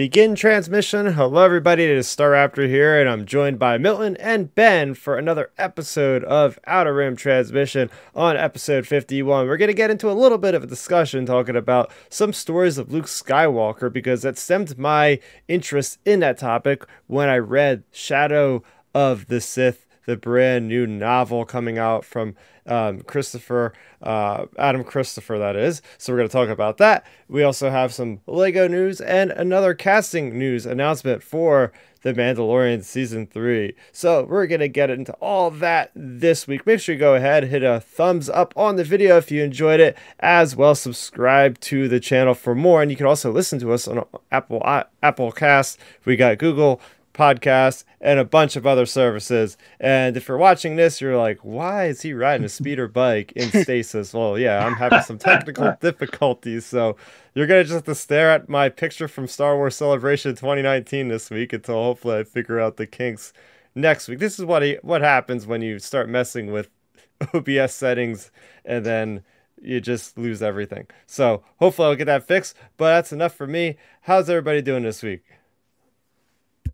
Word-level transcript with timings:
Begin 0.00 0.34
transmission. 0.34 1.12
Hello, 1.12 1.44
everybody. 1.44 1.84
It 1.84 1.90
is 1.90 2.08
Star 2.08 2.30
Raptor 2.30 2.66
here, 2.66 2.98
and 2.98 3.06
I'm 3.06 3.26
joined 3.26 3.58
by 3.58 3.76
Milton 3.76 4.16
and 4.16 4.54
Ben 4.54 4.94
for 4.94 5.18
another 5.18 5.50
episode 5.58 6.24
of 6.24 6.58
Outer 6.66 6.94
Rim 6.94 7.16
Transmission 7.16 7.90
on 8.14 8.34
episode 8.34 8.86
51. 8.86 9.46
We're 9.46 9.58
going 9.58 9.68
to 9.68 9.74
get 9.74 9.90
into 9.90 10.10
a 10.10 10.16
little 10.16 10.38
bit 10.38 10.54
of 10.54 10.64
a 10.64 10.66
discussion 10.66 11.26
talking 11.26 11.54
about 11.54 11.92
some 12.08 12.32
stories 12.32 12.78
of 12.78 12.90
Luke 12.90 13.04
Skywalker 13.04 13.92
because 13.92 14.22
that 14.22 14.38
stemmed 14.38 14.78
my 14.78 15.20
interest 15.48 15.98
in 16.06 16.20
that 16.20 16.38
topic 16.38 16.86
when 17.06 17.28
I 17.28 17.36
read 17.36 17.84
Shadow 17.92 18.62
of 18.94 19.26
the 19.26 19.38
Sith, 19.38 19.84
the 20.10 20.16
brand 20.16 20.66
new 20.66 20.88
novel 20.88 21.44
coming 21.44 21.78
out 21.78 22.04
from 22.04 22.34
um, 22.66 23.00
Christopher, 23.02 23.72
uh, 24.02 24.46
Adam 24.58 24.82
Christopher, 24.82 25.38
that 25.38 25.54
is. 25.54 25.82
So 25.98 26.12
we're 26.12 26.18
going 26.18 26.28
to 26.28 26.32
talk 26.32 26.48
about 26.48 26.78
that. 26.78 27.06
We 27.28 27.44
also 27.44 27.70
have 27.70 27.94
some 27.94 28.20
Lego 28.26 28.66
news 28.66 29.00
and 29.00 29.30
another 29.30 29.72
casting 29.72 30.36
news 30.36 30.66
announcement 30.66 31.22
for 31.22 31.72
The 32.02 32.12
Mandalorian 32.12 32.82
Season 32.82 33.24
3. 33.24 33.72
So 33.92 34.24
we're 34.24 34.48
going 34.48 34.60
to 34.60 34.68
get 34.68 34.90
into 34.90 35.12
all 35.14 35.52
that 35.52 35.92
this 35.94 36.48
week. 36.48 36.66
Make 36.66 36.80
sure 36.80 36.96
you 36.96 36.98
go 36.98 37.14
ahead, 37.14 37.44
hit 37.44 37.62
a 37.62 37.78
thumbs 37.78 38.28
up 38.28 38.52
on 38.56 38.74
the 38.74 38.84
video 38.84 39.16
if 39.16 39.30
you 39.30 39.44
enjoyed 39.44 39.78
it, 39.78 39.96
as 40.18 40.56
well 40.56 40.74
subscribe 40.74 41.60
to 41.60 41.86
the 41.86 42.00
channel 42.00 42.34
for 42.34 42.56
more. 42.56 42.82
And 42.82 42.90
you 42.90 42.96
can 42.96 43.06
also 43.06 43.30
listen 43.30 43.60
to 43.60 43.72
us 43.72 43.86
on 43.86 44.04
Apple, 44.32 44.60
Apple 45.04 45.30
Cast. 45.30 45.78
We 46.04 46.16
got 46.16 46.38
Google, 46.38 46.80
podcast, 47.20 47.84
and 48.00 48.18
a 48.18 48.24
bunch 48.24 48.56
of 48.56 48.66
other 48.66 48.86
services. 48.86 49.58
And 49.78 50.16
if 50.16 50.26
you're 50.26 50.38
watching 50.38 50.76
this, 50.76 51.02
you're 51.02 51.18
like, 51.18 51.38
why 51.42 51.86
is 51.86 52.00
he 52.00 52.14
riding 52.14 52.46
a 52.46 52.48
speeder 52.58 52.88
bike 52.88 53.32
in 53.32 53.50
stasis? 53.50 54.14
well, 54.14 54.38
yeah, 54.38 54.64
I'm 54.64 54.74
having 54.74 55.02
some 55.02 55.18
technical 55.18 55.76
difficulties. 55.80 56.64
So 56.64 56.96
you're 57.34 57.46
going 57.46 57.60
to 57.60 57.64
just 57.64 57.74
have 57.74 57.84
to 57.84 57.94
stare 57.94 58.30
at 58.30 58.48
my 58.48 58.70
picture 58.70 59.06
from 59.06 59.26
Star 59.26 59.54
Wars 59.56 59.76
Celebration 59.76 60.34
2019 60.34 61.08
this 61.08 61.30
week 61.30 61.52
until 61.52 61.74
hopefully 61.74 62.20
I 62.20 62.24
figure 62.24 62.58
out 62.58 62.78
the 62.78 62.86
kinks 62.86 63.34
next 63.74 64.08
week. 64.08 64.18
This 64.18 64.38
is 64.38 64.46
what 64.46 64.62
he, 64.62 64.78
what 64.82 65.02
happens 65.02 65.46
when 65.46 65.60
you 65.60 65.78
start 65.78 66.08
messing 66.08 66.50
with 66.50 66.70
OBS 67.34 67.74
settings 67.74 68.30
and 68.64 68.86
then 68.86 69.22
you 69.60 69.78
just 69.78 70.16
lose 70.16 70.42
everything. 70.42 70.86
So 71.06 71.42
hopefully 71.58 71.88
I'll 71.88 71.96
get 71.96 72.06
that 72.06 72.26
fixed. 72.26 72.56
But 72.78 72.94
that's 72.94 73.12
enough 73.12 73.34
for 73.34 73.46
me. 73.46 73.76
How's 74.02 74.30
everybody 74.30 74.62
doing 74.62 74.84
this 74.84 75.02
week? 75.02 75.22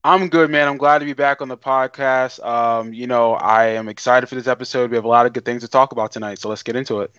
I'm 0.07 0.29
good, 0.29 0.53
man. 0.53 0.69
I'm 0.69 0.77
glad 0.77 1.01
to 1.01 1.05
be 1.05 1.15
back 1.15 1.43
on 1.43 1.49
the 1.49 1.57
podcast. 1.57 2.41
Um, 2.47 2.93
you 2.93 3.09
know, 3.09 3.33
I 3.33 3.71
am 3.71 3.89
excited 3.89 4.29
for 4.29 4.37
this 4.37 4.47
episode. 4.47 4.89
We 4.89 4.97
have 4.97 5.05
a 5.05 5.09
lot 5.09 5.27
of 5.27 5.33
good 5.33 5.45
things 5.45 5.63
to 5.63 5.69
talk 5.69 5.91
about 5.91 6.13
tonight, 6.13 6.39
so 6.39 6.49
let's 6.49 6.63
get 6.63 6.77
into 6.77 7.01
it. 7.01 7.13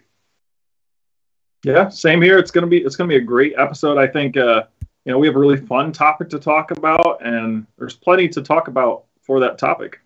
Yeah, 1.66 1.90
same 1.90 2.22
here. 2.22 2.38
It's 2.38 2.50
gonna 2.50 2.66
be 2.66 2.78
it's 2.78 2.96
gonna 2.96 3.10
be 3.10 3.18
a 3.18 3.22
great 3.22 3.56
episode. 3.58 3.98
I 3.98 4.08
think 4.08 4.38
uh, 4.38 4.64
you 5.04 5.12
know 5.12 5.20
we 5.20 5.28
have 5.28 5.36
a 5.36 5.40
really 5.40 5.58
fun 5.58 5.92
topic 5.92 6.30
to 6.30 6.40
talk 6.40 6.72
about, 6.72 7.18
and 7.26 7.68
there's 7.78 7.98
plenty 7.98 8.30
to 8.30 8.42
talk 8.42 8.70
about 8.70 9.04
for 9.22 9.42
that 9.42 9.58
topic. 9.58 10.00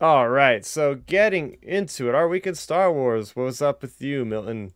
All 0.00 0.28
right, 0.28 0.66
so 0.66 0.96
getting 0.96 1.58
into 1.62 2.08
it, 2.08 2.14
our 2.16 2.26
week 2.26 2.48
in 2.48 2.56
Star 2.56 2.92
Wars. 2.92 3.36
What 3.36 3.44
was 3.44 3.62
up 3.62 3.82
with 3.82 4.02
you, 4.02 4.24
Milton? 4.24 4.72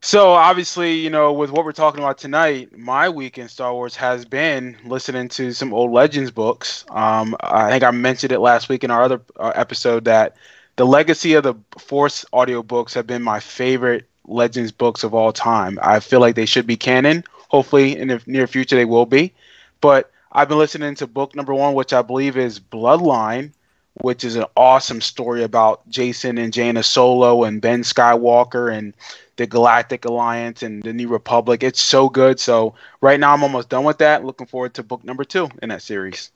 So 0.00 0.30
obviously, 0.30 0.94
you 0.94 1.10
know, 1.10 1.32
with 1.32 1.50
what 1.50 1.64
we're 1.64 1.72
talking 1.72 2.00
about 2.00 2.18
tonight, 2.18 2.76
my 2.76 3.08
week 3.08 3.36
in 3.36 3.48
Star 3.48 3.72
Wars 3.72 3.96
has 3.96 4.24
been 4.24 4.76
listening 4.84 5.28
to 5.30 5.52
some 5.52 5.74
old 5.74 5.90
Legends 5.90 6.30
books. 6.30 6.84
Um, 6.90 7.36
I 7.40 7.70
think 7.70 7.82
I 7.82 7.90
mentioned 7.90 8.32
it 8.32 8.38
last 8.38 8.68
week 8.68 8.84
in 8.84 8.92
our 8.92 9.02
other 9.02 9.20
uh, 9.36 9.52
episode 9.56 10.04
that 10.04 10.36
the 10.76 10.86
legacy 10.86 11.34
of 11.34 11.42
the 11.42 11.54
Force 11.78 12.24
audiobooks 12.32 12.94
have 12.94 13.08
been 13.08 13.22
my 13.22 13.40
favorite 13.40 14.06
Legends 14.24 14.70
books 14.70 15.02
of 15.02 15.14
all 15.14 15.32
time. 15.32 15.80
I 15.82 15.98
feel 15.98 16.20
like 16.20 16.36
they 16.36 16.46
should 16.46 16.66
be 16.66 16.76
canon. 16.76 17.24
Hopefully, 17.48 17.96
in 17.96 18.08
the 18.08 18.22
near 18.26 18.46
future, 18.46 18.76
they 18.76 18.84
will 18.84 19.06
be. 19.06 19.32
But 19.80 20.12
I've 20.30 20.48
been 20.48 20.58
listening 20.58 20.94
to 20.96 21.08
book 21.08 21.34
number 21.34 21.54
one, 21.54 21.74
which 21.74 21.92
I 21.92 22.02
believe 22.02 22.36
is 22.36 22.60
Bloodline, 22.60 23.50
which 23.94 24.22
is 24.22 24.36
an 24.36 24.44
awesome 24.56 25.00
story 25.00 25.42
about 25.42 25.88
Jacen 25.90 26.38
and 26.38 26.52
Jaina 26.52 26.84
Solo 26.84 27.42
and 27.42 27.60
Ben 27.60 27.82
Skywalker 27.82 28.72
and 28.72 28.94
the 29.38 29.46
Galactic 29.46 30.04
Alliance 30.04 30.62
and 30.62 30.82
the 30.82 30.92
New 30.92 31.08
Republic. 31.08 31.62
It's 31.62 31.80
so 31.80 32.08
good. 32.08 32.38
So 32.38 32.74
right 33.00 33.18
now 33.18 33.32
I'm 33.32 33.42
almost 33.42 33.70
done 33.70 33.84
with 33.84 33.98
that. 33.98 34.24
Looking 34.24 34.48
forward 34.48 34.74
to 34.74 34.82
book 34.82 35.04
number 35.04 35.24
two 35.24 35.48
in 35.62 35.70
that 35.70 35.80
series. 35.80 36.30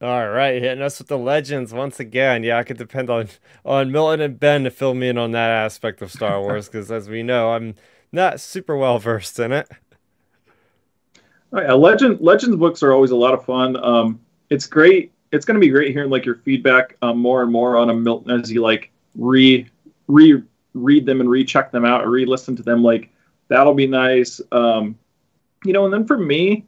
All 0.00 0.28
right, 0.28 0.60
hitting 0.60 0.82
us 0.82 0.98
with 0.98 1.08
the 1.08 1.18
legends 1.18 1.72
once 1.72 2.00
again. 2.00 2.42
Yeah, 2.42 2.58
I 2.58 2.64
could 2.64 2.76
depend 2.76 3.08
on 3.08 3.28
on 3.64 3.92
Milton 3.92 4.20
and 4.20 4.38
Ben 4.38 4.64
to 4.64 4.70
fill 4.70 4.94
me 4.94 5.08
in 5.08 5.16
on 5.16 5.30
that 5.30 5.50
aspect 5.50 6.02
of 6.02 6.10
Star 6.10 6.40
Wars 6.40 6.66
because, 6.66 6.90
as 6.90 7.08
we 7.08 7.22
know, 7.22 7.52
I'm 7.52 7.76
not 8.10 8.40
super 8.40 8.76
well 8.76 8.98
versed 8.98 9.38
in 9.38 9.52
it. 9.52 9.68
Oh, 11.52 11.60
yeah, 11.60 11.72
legend 11.72 12.20
legends 12.20 12.56
books 12.56 12.82
are 12.82 12.92
always 12.92 13.12
a 13.12 13.16
lot 13.16 13.32
of 13.32 13.44
fun. 13.44 13.76
Um, 13.76 14.20
it's 14.50 14.66
great. 14.66 15.12
It's 15.30 15.44
going 15.44 15.54
to 15.54 15.60
be 15.60 15.68
great 15.68 15.92
hearing 15.92 16.10
like 16.10 16.26
your 16.26 16.36
feedback 16.36 16.96
um, 17.00 17.18
more 17.18 17.42
and 17.42 17.52
more 17.52 17.76
on 17.76 17.88
a 17.88 17.94
Milton 17.94 18.40
as 18.40 18.50
you 18.50 18.60
like 18.60 18.90
re 19.14 19.70
re 20.12 20.42
read 20.74 21.04
them 21.04 21.20
and 21.20 21.28
recheck 21.28 21.70
them 21.70 21.84
out 21.84 22.02
or 22.02 22.10
re-listen 22.10 22.56
to 22.56 22.62
them 22.62 22.82
like 22.82 23.10
that'll 23.48 23.74
be 23.74 23.86
nice. 23.86 24.40
Um 24.52 24.98
you 25.64 25.72
know 25.72 25.84
and 25.84 25.92
then 25.92 26.06
for 26.06 26.18
me 26.18 26.66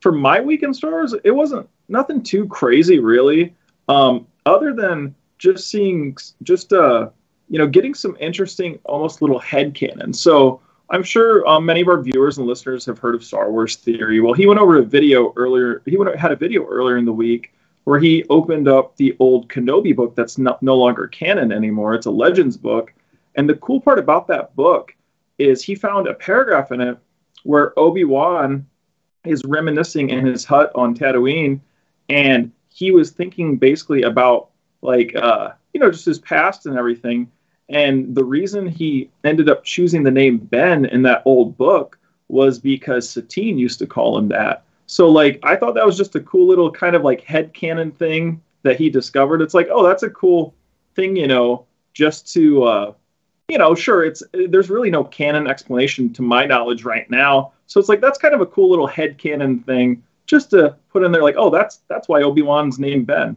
for 0.00 0.12
my 0.12 0.40
weekend 0.40 0.76
stars 0.76 1.14
it 1.24 1.30
wasn't 1.30 1.68
nothing 1.88 2.22
too 2.22 2.46
crazy 2.46 2.98
really. 2.98 3.54
Um 3.88 4.26
other 4.46 4.72
than 4.72 5.14
just 5.38 5.68
seeing 5.68 6.16
just 6.42 6.72
uh 6.72 7.10
you 7.48 7.58
know 7.58 7.66
getting 7.66 7.94
some 7.94 8.16
interesting 8.20 8.78
almost 8.84 9.22
little 9.22 9.38
head 9.38 9.74
canon. 9.74 10.12
So 10.12 10.60
i'm 10.90 11.02
sure 11.02 11.46
um, 11.48 11.64
many 11.64 11.80
of 11.80 11.88
our 11.88 12.02
viewers 12.02 12.36
and 12.36 12.46
listeners 12.46 12.84
have 12.84 12.98
heard 12.98 13.14
of 13.14 13.24
star 13.24 13.50
wars 13.50 13.76
theory. 13.76 14.20
Well 14.20 14.34
he 14.34 14.46
went 14.46 14.60
over 14.60 14.78
a 14.78 14.84
video 14.84 15.32
earlier 15.36 15.82
he 15.86 15.96
went 15.96 16.14
had 16.16 16.32
a 16.32 16.36
video 16.36 16.66
earlier 16.66 16.98
in 16.98 17.04
the 17.04 17.12
week 17.12 17.53
where 17.84 18.00
he 18.00 18.24
opened 18.30 18.66
up 18.66 18.96
the 18.96 19.16
old 19.20 19.48
Kenobi 19.48 19.94
book 19.94 20.14
that's 20.16 20.38
no, 20.38 20.56
no 20.60 20.74
longer 20.74 21.06
canon 21.06 21.52
anymore. 21.52 21.94
It's 21.94 22.06
a 22.06 22.10
Legends 22.10 22.56
book. 22.56 22.92
And 23.34 23.48
the 23.48 23.54
cool 23.56 23.80
part 23.80 23.98
about 23.98 24.26
that 24.28 24.54
book 24.56 24.94
is 25.38 25.62
he 25.62 25.74
found 25.74 26.06
a 26.06 26.14
paragraph 26.14 26.72
in 26.72 26.80
it 26.80 26.98
where 27.42 27.78
Obi-Wan 27.78 28.66
is 29.24 29.42
reminiscing 29.44 30.10
in 30.10 30.26
his 30.26 30.44
hut 30.44 30.70
on 30.74 30.94
Tatooine 30.94 31.60
and 32.08 32.52
he 32.68 32.90
was 32.90 33.10
thinking 33.10 33.56
basically 33.56 34.02
about 34.02 34.50
like 34.82 35.14
uh, 35.16 35.52
you 35.72 35.80
know 35.80 35.90
just 35.90 36.04
his 36.04 36.18
past 36.18 36.66
and 36.66 36.76
everything 36.76 37.30
and 37.68 38.14
the 38.14 38.24
reason 38.24 38.66
he 38.66 39.10
ended 39.24 39.48
up 39.48 39.64
choosing 39.64 40.02
the 40.02 40.10
name 40.10 40.36
Ben 40.36 40.84
in 40.84 41.02
that 41.02 41.22
old 41.24 41.56
book 41.56 41.98
was 42.28 42.58
because 42.58 43.08
Satine 43.08 43.58
used 43.58 43.78
to 43.78 43.86
call 43.86 44.18
him 44.18 44.28
that 44.28 44.64
so 44.94 45.10
like 45.10 45.40
I 45.42 45.56
thought 45.56 45.74
that 45.74 45.84
was 45.84 45.96
just 45.96 46.14
a 46.14 46.20
cool 46.20 46.46
little 46.46 46.70
kind 46.70 46.94
of 46.94 47.02
like 47.02 47.20
head 47.22 47.52
canon 47.52 47.90
thing 47.90 48.40
that 48.62 48.76
he 48.76 48.88
discovered. 48.88 49.42
It's 49.42 49.52
like, 49.52 49.66
oh, 49.68 49.84
that's 49.84 50.04
a 50.04 50.10
cool 50.10 50.54
thing, 50.94 51.16
you 51.16 51.26
know, 51.26 51.66
just 51.94 52.32
to 52.34 52.62
uh 52.62 52.92
you 53.48 53.58
know, 53.58 53.74
sure, 53.74 54.04
it's 54.04 54.22
there's 54.32 54.70
really 54.70 54.90
no 54.90 55.02
canon 55.02 55.48
explanation 55.48 56.12
to 56.12 56.22
my 56.22 56.44
knowledge 56.44 56.84
right 56.84 57.10
now. 57.10 57.54
So 57.66 57.80
it's 57.80 57.88
like 57.88 58.00
that's 58.00 58.18
kind 58.18 58.34
of 58.34 58.40
a 58.40 58.46
cool 58.46 58.70
little 58.70 58.86
head 58.86 59.18
canon 59.18 59.58
thing 59.64 60.00
just 60.26 60.50
to 60.50 60.76
put 60.90 61.02
in 61.02 61.10
there 61.10 61.24
like, 61.24 61.34
oh, 61.36 61.50
that's 61.50 61.80
that's 61.88 62.08
why 62.08 62.22
Obi-Wan's 62.22 62.78
named 62.78 63.08
Ben. 63.08 63.36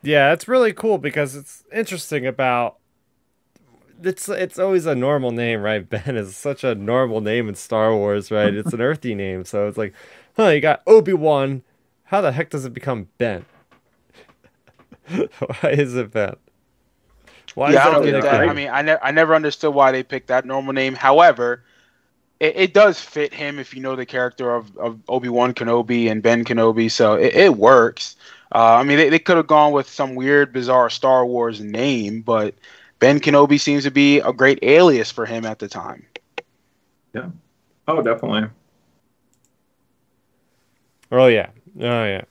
Yeah, 0.00 0.32
it's 0.32 0.48
really 0.48 0.72
cool 0.72 0.96
because 0.96 1.36
it's 1.36 1.62
interesting 1.74 2.26
about 2.26 2.78
it's 4.04 4.28
it's 4.28 4.58
always 4.58 4.86
a 4.86 4.94
normal 4.94 5.30
name, 5.30 5.60
right? 5.60 5.88
Ben 5.88 6.16
is 6.16 6.36
such 6.36 6.64
a 6.64 6.74
normal 6.74 7.20
name 7.20 7.48
in 7.48 7.54
Star 7.54 7.94
Wars, 7.94 8.30
right? 8.30 8.54
It's 8.54 8.72
an 8.72 8.80
earthy 8.82 9.14
name, 9.14 9.44
so 9.44 9.68
it's 9.68 9.78
like, 9.78 9.94
huh? 10.36 10.48
You 10.48 10.60
got 10.60 10.82
Obi 10.86 11.12
Wan. 11.12 11.62
How 12.04 12.20
the 12.20 12.32
heck 12.32 12.50
does 12.50 12.64
it 12.64 12.74
become 12.74 13.08
Ben? 13.18 13.46
why 15.08 15.70
is 15.70 15.94
it 15.94 16.12
Ben? 16.12 16.36
Why 17.54 17.72
yeah, 17.72 17.88
I 17.88 17.90
don't 17.90 18.04
get 18.04 18.22
that. 18.22 18.48
I 18.48 18.52
mean, 18.52 18.68
I, 18.68 18.82
ne- 18.82 18.98
I 19.02 19.10
never 19.10 19.34
understood 19.34 19.74
why 19.74 19.92
they 19.92 20.02
picked 20.02 20.28
that 20.28 20.46
normal 20.46 20.72
name. 20.72 20.94
However, 20.94 21.64
it, 22.40 22.56
it 22.56 22.74
does 22.74 23.00
fit 23.00 23.32
him 23.32 23.58
if 23.58 23.74
you 23.74 23.82
know 23.82 23.96
the 23.96 24.06
character 24.06 24.54
of, 24.54 24.76
of 24.76 25.00
Obi 25.08 25.28
Wan 25.28 25.54
Kenobi 25.54 26.10
and 26.10 26.22
Ben 26.22 26.44
Kenobi, 26.44 26.90
so 26.90 27.14
it, 27.14 27.34
it 27.34 27.56
works. 27.56 28.16
Uh, 28.54 28.76
I 28.76 28.82
mean, 28.82 28.98
they, 28.98 29.08
they 29.08 29.18
could 29.18 29.36
have 29.36 29.46
gone 29.46 29.72
with 29.72 29.88
some 29.88 30.14
weird, 30.14 30.52
bizarre 30.52 30.90
Star 30.90 31.24
Wars 31.24 31.60
name, 31.60 32.20
but 32.22 32.54
Ben 33.02 33.18
Kenobi 33.18 33.58
seems 33.58 33.82
to 33.82 33.90
be 33.90 34.20
a 34.20 34.32
great 34.32 34.60
alias 34.62 35.10
for 35.10 35.26
him 35.26 35.44
at 35.44 35.58
the 35.58 35.66
time. 35.66 36.06
Yeah. 37.12 37.30
Oh, 37.88 38.00
definitely. 38.00 38.44
Oh 41.10 41.26
yeah. 41.26 41.50
Oh 41.80 42.04
yeah. 42.04 42.22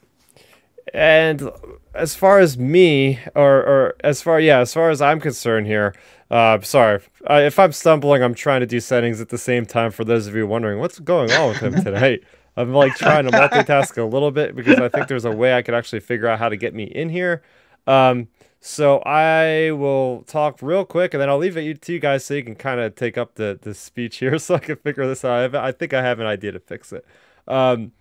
And 0.93 1.51
as 1.93 2.15
far 2.15 2.39
as 2.39 2.57
me, 2.57 3.19
or 3.35 3.57
or 3.57 3.95
as 4.01 4.21
far 4.21 4.39
yeah, 4.39 4.59
as 4.59 4.73
far 4.73 4.89
as 4.89 5.01
I'm 5.01 5.19
concerned 5.19 5.67
here, 5.67 5.93
uh, 6.31 6.61
sorry 6.61 7.01
uh, 7.29 7.41
if 7.43 7.59
I'm 7.59 7.73
stumbling. 7.73 8.23
I'm 8.23 8.33
trying 8.33 8.61
to 8.61 8.65
do 8.65 8.79
settings 8.79 9.19
at 9.19 9.27
the 9.27 9.37
same 9.37 9.65
time. 9.65 9.91
For 9.91 10.05
those 10.05 10.25
of 10.25 10.37
you 10.37 10.47
wondering 10.47 10.79
what's 10.79 10.99
going 10.99 11.33
on 11.33 11.49
with 11.49 11.57
him 11.57 11.83
tonight, 11.83 12.23
I'm 12.55 12.73
like 12.73 12.95
trying 12.95 13.25
to 13.25 13.31
multitask 13.31 13.97
a 13.97 14.05
little 14.05 14.31
bit 14.31 14.55
because 14.55 14.79
I 14.79 14.87
think 14.87 15.09
there's 15.09 15.25
a 15.25 15.31
way 15.31 15.53
I 15.53 15.63
could 15.63 15.73
actually 15.73 15.99
figure 15.99 16.29
out 16.29 16.39
how 16.39 16.47
to 16.47 16.55
get 16.55 16.73
me 16.73 16.85
in 16.85 17.09
here. 17.09 17.43
Um, 17.87 18.29
so 18.63 18.99
I 18.99 19.71
will 19.71 20.23
talk 20.27 20.61
real 20.61 20.85
quick, 20.85 21.15
and 21.15 21.21
then 21.21 21.29
I'll 21.29 21.39
leave 21.39 21.57
it 21.57 21.81
to 21.81 21.93
you 21.93 21.99
guys 21.99 22.23
so 22.23 22.35
you 22.35 22.43
can 22.43 22.55
kind 22.55 22.79
of 22.79 22.95
take 22.95 23.17
up 23.17 23.35
the 23.35 23.59
the 23.59 23.73
speech 23.73 24.17
here, 24.17 24.37
so 24.39 24.55
I 24.55 24.59
can 24.59 24.75
figure 24.77 25.07
this 25.07 25.25
out. 25.25 25.55
I 25.55 25.71
think 25.71 25.93
I 25.93 26.03
have 26.03 26.19
an 26.19 26.27
idea 26.27 26.51
to 26.51 26.59
fix 26.59 26.93
it. 26.93 27.05
Um, 27.47 27.91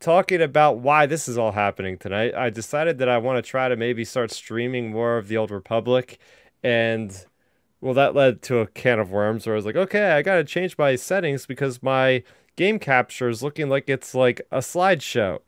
talking 0.00 0.42
about 0.42 0.78
why 0.78 1.06
this 1.06 1.28
is 1.28 1.38
all 1.38 1.52
happening 1.52 1.96
tonight, 1.96 2.34
I 2.34 2.50
decided 2.50 2.98
that 2.98 3.08
I 3.08 3.18
want 3.18 3.42
to 3.42 3.48
try 3.48 3.68
to 3.68 3.76
maybe 3.76 4.04
start 4.04 4.32
streaming 4.32 4.90
more 4.90 5.16
of 5.16 5.28
the 5.28 5.36
Old 5.36 5.52
Republic, 5.52 6.18
and 6.62 7.26
well, 7.80 7.94
that 7.94 8.14
led 8.14 8.42
to 8.42 8.58
a 8.58 8.66
can 8.66 8.98
of 8.98 9.10
worms 9.10 9.46
where 9.46 9.54
I 9.54 9.56
was 9.56 9.64
like, 9.64 9.76
okay, 9.76 10.12
I 10.12 10.22
got 10.22 10.36
to 10.36 10.44
change 10.44 10.76
my 10.76 10.96
settings 10.96 11.46
because 11.46 11.82
my 11.82 12.24
game 12.56 12.78
capture 12.78 13.28
is 13.28 13.42
looking 13.42 13.68
like 13.68 13.88
it's 13.88 14.14
like 14.14 14.40
a 14.50 14.58
slideshow. 14.58 15.40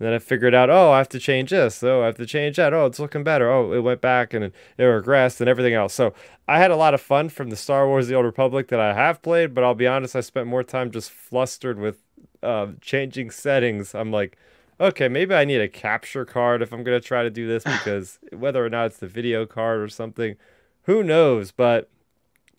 And 0.00 0.06
then 0.06 0.14
I 0.14 0.18
figured 0.18 0.54
out, 0.54 0.70
oh, 0.70 0.92
I 0.92 0.98
have 0.98 1.10
to 1.10 1.18
change 1.18 1.50
this. 1.50 1.82
Oh, 1.82 2.00
I 2.00 2.06
have 2.06 2.16
to 2.16 2.24
change 2.24 2.56
that. 2.56 2.72
Oh, 2.72 2.86
it's 2.86 2.98
looking 2.98 3.22
better. 3.22 3.50
Oh, 3.50 3.74
it 3.74 3.80
went 3.80 4.00
back 4.00 4.32
and 4.32 4.44
it 4.44 4.54
regressed 4.78 5.40
and 5.40 5.48
everything 5.48 5.74
else. 5.74 5.92
So 5.92 6.14
I 6.48 6.58
had 6.58 6.70
a 6.70 6.76
lot 6.76 6.94
of 6.94 7.02
fun 7.02 7.28
from 7.28 7.50
the 7.50 7.56
Star 7.56 7.86
Wars 7.86 8.08
The 8.08 8.14
Old 8.14 8.24
Republic 8.24 8.68
that 8.68 8.80
I 8.80 8.94
have 8.94 9.20
played, 9.20 9.52
but 9.52 9.62
I'll 9.62 9.74
be 9.74 9.86
honest, 9.86 10.16
I 10.16 10.20
spent 10.20 10.46
more 10.46 10.62
time 10.62 10.90
just 10.90 11.10
flustered 11.10 11.78
with 11.78 11.98
uh, 12.42 12.68
changing 12.80 13.30
settings. 13.30 13.94
I'm 13.94 14.10
like, 14.10 14.38
okay, 14.80 15.06
maybe 15.06 15.34
I 15.34 15.44
need 15.44 15.60
a 15.60 15.68
capture 15.68 16.24
card 16.24 16.62
if 16.62 16.72
I'm 16.72 16.82
going 16.82 16.98
to 16.98 17.06
try 17.06 17.22
to 17.22 17.30
do 17.30 17.46
this 17.46 17.64
because 17.64 18.18
whether 18.32 18.64
or 18.64 18.70
not 18.70 18.86
it's 18.86 19.00
the 19.00 19.06
video 19.06 19.44
card 19.44 19.80
or 19.80 19.88
something, 19.88 20.36
who 20.84 21.02
knows? 21.02 21.52
But 21.52 21.90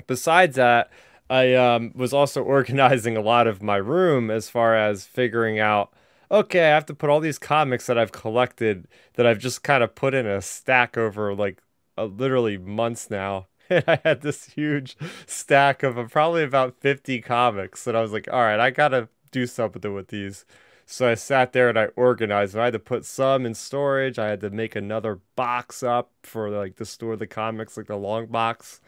besides 0.06 0.58
that, 0.58 0.92
I 1.28 1.56
um, 1.56 1.92
was 1.96 2.14
also 2.14 2.44
organizing 2.44 3.18
a 3.18 3.22
lot 3.22 3.48
of 3.48 3.64
my 3.64 3.78
room 3.78 4.30
as 4.30 4.48
far 4.48 4.76
as 4.76 5.08
figuring 5.08 5.58
out 5.58 5.92
okay, 6.32 6.62
I 6.62 6.70
have 6.70 6.86
to 6.88 6.94
put 6.96 7.10
all 7.10 7.20
these 7.20 7.38
comics 7.38 7.88
that 7.88 7.98
I've 7.98 8.12
collected 8.14 8.88
that 9.16 9.28
I've 9.28 9.40
just 9.40 9.64
kind 9.64 9.84
of 9.84 9.94
put 9.96 10.14
in 10.14 10.26
a 10.26 10.42
stack 10.42 10.98
over 10.98 11.36
like 11.36 11.62
uh, 11.98 12.06
literally 12.06 12.58
months 12.58 13.10
now. 13.10 13.48
And 13.72 13.86
I 13.88 14.02
had 14.04 14.20
this 14.20 14.48
huge 14.50 14.98
stack 15.26 15.82
of 15.82 15.98
uh, 15.98 16.04
probably 16.04 16.44
about 16.44 16.76
50 16.82 17.22
comics. 17.22 17.88
And 17.88 17.96
I 17.96 18.02
was 18.02 18.12
like, 18.12 18.28
all 18.30 18.42
right, 18.42 18.60
I 18.60 18.70
got 18.70 18.90
to 18.90 19.08
do 19.32 19.48
something 19.48 19.94
with 19.94 20.10
these. 20.10 20.44
So 20.86 21.08
I 21.08 21.14
sat 21.14 21.54
there 21.54 21.70
and 21.70 21.80
I 21.80 21.86
organized. 21.96 22.58
I 22.58 22.66
had 22.66 22.74
to 22.74 22.80
put 22.80 23.06
some 23.06 23.46
in 23.46 23.54
storage. 23.54 24.20
I 24.20 24.28
had 24.28 24.42
to 24.42 24.50
make 24.50 24.76
another 24.76 25.20
box 25.38 25.84
up 25.84 26.12
for 26.24 26.50
like 26.50 26.76
to 26.78 26.86
store 26.86 27.16
the 27.16 27.28
comics, 27.28 27.78
like 27.78 27.88
the 27.88 27.96
long 27.96 28.26
box. 28.26 28.82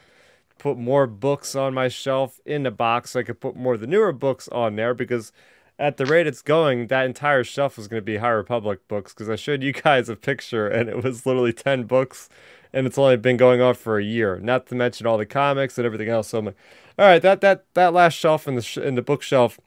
Put 0.60 0.78
more 0.78 1.08
books 1.08 1.56
on 1.56 1.74
my 1.74 1.88
shelf 1.88 2.42
in 2.46 2.64
the 2.64 2.72
box 2.72 3.12
so 3.12 3.22
I 3.22 3.24
could 3.24 3.40
put 3.40 3.56
more 3.56 3.76
of 3.76 3.80
the 3.80 3.88
newer 3.88 4.12
books 4.12 4.50
on 4.50 4.76
there 4.76 4.94
because 4.94 5.32
at 5.80 5.98
the 5.98 6.06
rate 6.06 6.28
it's 6.28 6.42
going, 6.42 6.88
that 6.88 7.06
entire 7.06 7.44
shelf 7.44 7.78
was 7.78 7.88
going 7.88 8.02
to 8.02 8.06
be 8.06 8.18
High 8.18 8.30
Republic 8.30 8.88
books 8.88 9.14
because 9.14 9.30
I 9.30 9.36
showed 9.36 9.64
you 9.64 9.74
guys 9.74 10.10
a 10.10 10.16
picture 10.16 10.68
and 10.68 10.90
it 10.90 11.04
was 11.04 11.26
literally 11.26 11.54
10 11.54 11.84
books 11.84 12.30
and 12.72 12.88
it's 12.88 12.98
only 12.98 13.18
been 13.18 13.38
going 13.38 13.62
on 13.62 13.76
for 13.76 13.98
a 13.98 14.04
year, 14.04 14.40
not 14.40 14.68
to 14.68 14.76
mention 14.76 15.06
all 15.06 15.18
the 15.18 15.26
comics 15.26 15.78
and 15.78 15.86
everything 15.86 16.10
else. 16.10 16.30
So 16.30 16.40
I'm 16.40 16.46
like, 16.46 16.58
all 16.98 17.06
right, 17.06 17.22
that, 17.22 17.42
that, 17.42 17.66
that 17.74 17.94
last 17.94 18.14
shelf 18.14 18.48
in 18.48 18.56
the, 18.56 18.62
sh- 18.62 18.78
in 18.78 18.96
the 18.96 19.02
bookshelf 19.02 19.60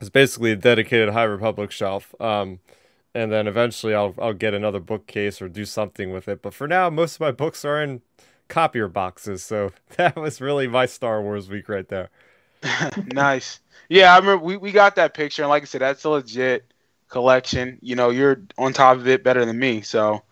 is 0.00 0.10
basically 0.10 0.52
a 0.52 0.56
dedicated 0.56 1.10
High 1.10 1.24
Republic 1.24 1.70
shelf. 1.70 2.14
Um, 2.20 2.60
and 3.14 3.30
then 3.30 3.46
eventually 3.46 3.94
I'll, 3.94 4.14
I'll 4.18 4.32
get 4.32 4.54
another 4.54 4.80
bookcase 4.80 5.40
or 5.40 5.48
do 5.48 5.64
something 5.64 6.12
with 6.12 6.28
it. 6.28 6.42
But 6.42 6.54
for 6.54 6.66
now, 6.66 6.90
most 6.90 7.16
of 7.16 7.20
my 7.20 7.30
books 7.30 7.64
are 7.64 7.80
in 7.80 8.02
copier 8.48 8.88
boxes. 8.88 9.44
So 9.44 9.70
that 9.96 10.16
was 10.16 10.40
really 10.40 10.66
my 10.66 10.86
Star 10.86 11.22
Wars 11.22 11.48
week 11.48 11.68
right 11.68 11.88
there. 11.88 12.10
nice. 13.12 13.60
Yeah, 13.88 14.14
I 14.14 14.18
remember 14.18 14.44
we, 14.44 14.56
we 14.56 14.72
got 14.72 14.96
that 14.96 15.14
picture, 15.14 15.42
and 15.42 15.50
like 15.50 15.62
I 15.62 15.66
said, 15.66 15.82
that's 15.82 16.04
a 16.04 16.10
legit 16.10 16.72
collection. 17.08 17.78
You 17.82 17.96
know, 17.96 18.10
you're 18.10 18.42
on 18.58 18.72
top 18.72 18.96
of 18.96 19.06
it 19.06 19.22
better 19.22 19.44
than 19.44 19.58
me, 19.58 19.82
so 19.82 20.22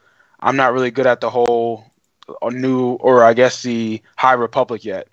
I'm 0.41 0.57
not 0.57 0.73
really 0.73 0.91
good 0.91 1.07
at 1.07 1.21
the 1.21 1.31
whole 1.31 1.85
uh, 2.29 2.49
new, 2.51 2.93
or 2.95 3.25
I 3.25 3.35
guess 3.35 3.63
the 3.63 4.03
High 4.17 4.33
Republic 4.33 4.85
yet. 4.85 5.09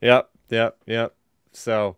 Yep, 0.00 0.30
yep, 0.50 0.76
yep. 0.86 1.14
So, 1.52 1.96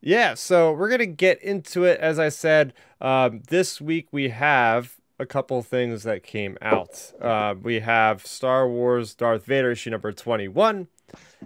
yeah, 0.00 0.34
so 0.34 0.72
we're 0.72 0.90
gonna 0.90 1.06
get 1.06 1.42
into 1.42 1.84
it. 1.84 2.00
As 2.00 2.18
I 2.18 2.28
said, 2.28 2.72
um, 3.00 3.42
this 3.48 3.80
week 3.80 4.08
we 4.12 4.30
have 4.30 4.96
a 5.18 5.26
couple 5.26 5.62
things 5.62 6.02
that 6.02 6.22
came 6.22 6.58
out. 6.60 7.12
Uh, 7.20 7.54
we 7.60 7.80
have 7.80 8.26
Star 8.26 8.68
Wars 8.68 9.14
Darth 9.14 9.44
Vader 9.44 9.70
issue 9.70 9.90
number 9.90 10.12
21, 10.12 10.88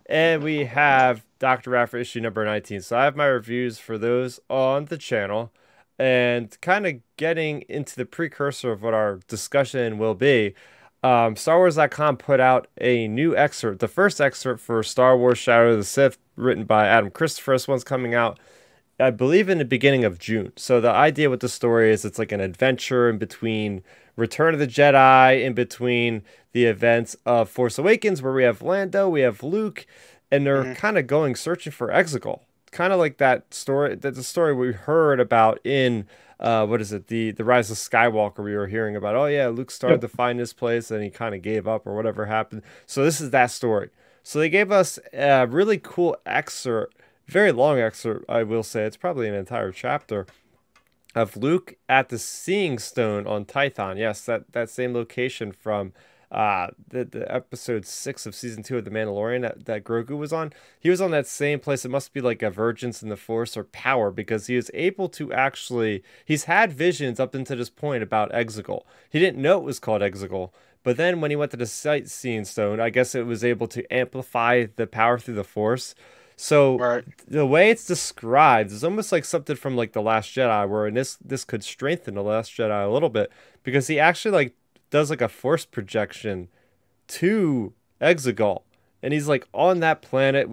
and 0.06 0.42
we 0.42 0.64
have 0.64 1.25
Dr. 1.38 1.76
Aphra 1.76 2.00
issue 2.00 2.20
number 2.20 2.44
19. 2.44 2.80
So 2.80 2.98
I 2.98 3.04
have 3.04 3.16
my 3.16 3.26
reviews 3.26 3.78
for 3.78 3.98
those 3.98 4.40
on 4.48 4.86
the 4.86 4.98
channel 4.98 5.52
and 5.98 6.58
kind 6.60 6.86
of 6.86 6.94
getting 7.16 7.62
into 7.68 7.96
the 7.96 8.04
precursor 8.04 8.72
of 8.72 8.82
what 8.82 8.94
our 8.94 9.20
discussion 9.28 9.98
will 9.98 10.14
be. 10.14 10.54
Um, 11.02 11.34
StarWars.com 11.34 12.16
put 12.16 12.40
out 12.40 12.68
a 12.80 13.06
new 13.08 13.36
excerpt, 13.36 13.80
the 13.80 13.88
first 13.88 14.20
excerpt 14.20 14.60
for 14.60 14.82
Star 14.82 15.16
Wars 15.16 15.38
Shadow 15.38 15.72
of 15.72 15.78
the 15.78 15.84
Sith, 15.84 16.18
written 16.36 16.64
by 16.64 16.86
Adam 16.86 17.10
Christopher. 17.10 17.52
This 17.52 17.68
one's 17.68 17.84
coming 17.84 18.14
out, 18.14 18.38
I 18.98 19.10
believe, 19.10 19.48
in 19.48 19.58
the 19.58 19.64
beginning 19.64 20.04
of 20.04 20.18
June. 20.18 20.52
So 20.56 20.80
the 20.80 20.90
idea 20.90 21.30
with 21.30 21.40
the 21.40 21.48
story 21.48 21.92
is 21.92 22.04
it's 22.04 22.18
like 22.18 22.32
an 22.32 22.40
adventure 22.40 23.08
in 23.08 23.18
between 23.18 23.82
Return 24.16 24.54
of 24.54 24.60
the 24.60 24.66
Jedi, 24.66 25.44
in 25.44 25.52
between 25.52 26.22
the 26.52 26.64
events 26.64 27.16
of 27.26 27.50
Force 27.50 27.78
Awakens, 27.78 28.22
where 28.22 28.32
we 28.32 28.44
have 28.44 28.62
Lando, 28.62 29.08
we 29.08 29.20
have 29.20 29.42
Luke, 29.42 29.86
and 30.30 30.46
they're 30.46 30.64
mm-hmm. 30.64 30.72
kind 30.74 30.98
of 30.98 31.06
going 31.06 31.36
searching 31.36 31.72
for 31.72 31.88
Exegol. 31.88 32.40
Kind 32.70 32.92
of 32.92 32.98
like 32.98 33.18
that 33.18 33.54
story. 33.54 33.94
That's 33.94 34.18
a 34.18 34.24
story 34.24 34.54
we 34.54 34.72
heard 34.72 35.20
about 35.20 35.64
in 35.64 36.06
uh, 36.38 36.66
what 36.66 36.80
is 36.80 36.92
it? 36.92 37.06
The 37.06 37.30
the 37.30 37.44
Rise 37.44 37.70
of 37.70 37.78
Skywalker. 37.78 38.44
We 38.44 38.54
were 38.54 38.66
hearing 38.66 38.96
about. 38.96 39.16
Oh 39.16 39.26
yeah, 39.26 39.48
Luke 39.48 39.70
started 39.70 40.02
yep. 40.02 40.10
to 40.10 40.16
find 40.16 40.38
this 40.38 40.52
place, 40.52 40.90
and 40.90 41.02
he 41.02 41.10
kind 41.10 41.34
of 41.34 41.42
gave 41.42 41.66
up 41.66 41.86
or 41.86 41.94
whatever 41.94 42.26
happened. 42.26 42.62
So 42.84 43.04
this 43.04 43.20
is 43.20 43.30
that 43.30 43.50
story. 43.50 43.90
So 44.22 44.38
they 44.38 44.48
gave 44.48 44.72
us 44.72 44.98
a 45.12 45.46
really 45.46 45.78
cool 45.78 46.16
excerpt, 46.26 46.96
very 47.26 47.52
long 47.52 47.78
excerpt. 47.78 48.24
I 48.28 48.42
will 48.42 48.64
say 48.64 48.84
it's 48.84 48.96
probably 48.96 49.28
an 49.28 49.34
entire 49.34 49.72
chapter 49.72 50.26
of 51.14 51.36
Luke 51.36 51.76
at 51.88 52.10
the 52.10 52.18
Seeing 52.18 52.78
Stone 52.78 53.26
on 53.26 53.46
Tython. 53.46 53.96
Yes, 53.96 54.20
that 54.22 54.52
that 54.52 54.68
same 54.68 54.92
location 54.92 55.52
from 55.52 55.92
uh, 56.30 56.68
the, 56.88 57.04
the 57.04 57.32
episode 57.32 57.86
six 57.86 58.26
of 58.26 58.34
season 58.34 58.62
two 58.62 58.78
of 58.78 58.84
The 58.84 58.90
Mandalorian 58.90 59.42
that, 59.42 59.64
that 59.66 59.84
Grogu 59.84 60.16
was 60.16 60.32
on, 60.32 60.52
he 60.80 60.90
was 60.90 61.00
on 61.00 61.10
that 61.12 61.26
same 61.26 61.60
place. 61.60 61.84
It 61.84 61.90
must 61.90 62.12
be 62.12 62.20
like 62.20 62.42
a 62.42 62.50
Vergence 62.50 63.02
in 63.02 63.08
the 63.08 63.16
Force 63.16 63.56
or 63.56 63.64
power 63.64 64.10
because 64.10 64.46
he 64.46 64.56
is 64.56 64.70
able 64.74 65.08
to 65.10 65.32
actually, 65.32 66.02
he's 66.24 66.44
had 66.44 66.72
visions 66.72 67.20
up 67.20 67.34
until 67.34 67.56
this 67.56 67.70
point 67.70 68.02
about 68.02 68.32
Exegol. 68.32 68.82
He 69.08 69.18
didn't 69.18 69.40
know 69.40 69.58
it 69.58 69.64
was 69.64 69.78
called 69.78 70.02
Exegol, 70.02 70.50
but 70.82 70.96
then 70.96 71.20
when 71.20 71.30
he 71.30 71.36
went 71.36 71.50
to 71.52 71.56
the 71.56 71.66
sightseeing 71.66 72.44
stone, 72.44 72.80
I 72.80 72.90
guess 72.90 73.14
it 73.14 73.26
was 73.26 73.44
able 73.44 73.66
to 73.68 73.92
amplify 73.92 74.66
the 74.76 74.86
power 74.86 75.18
through 75.18 75.34
the 75.34 75.44
Force. 75.44 75.94
So 76.36 76.78
right. 76.78 77.04
the 77.26 77.46
way 77.46 77.70
it's 77.70 77.86
described 77.86 78.70
is 78.70 78.84
almost 78.84 79.10
like 79.10 79.24
something 79.24 79.56
from 79.56 79.74
like 79.74 79.92
the 79.94 80.02
Last 80.02 80.34
Jedi, 80.34 80.68
where 80.68 80.86
and 80.86 80.96
this 80.96 81.16
this 81.16 81.44
could 81.44 81.64
strengthen 81.64 82.14
the 82.14 82.22
Last 82.22 82.52
Jedi 82.52 82.86
a 82.86 82.92
little 82.92 83.08
bit 83.08 83.32
because 83.62 83.86
he 83.86 83.98
actually 83.98 84.32
like 84.32 84.54
does 84.90 85.10
like 85.10 85.20
a 85.20 85.28
force 85.28 85.64
projection 85.64 86.48
to 87.08 87.72
Exegol. 88.00 88.62
And 89.02 89.12
he's 89.12 89.28
like 89.28 89.46
on 89.52 89.80
that 89.80 90.02
planet. 90.02 90.48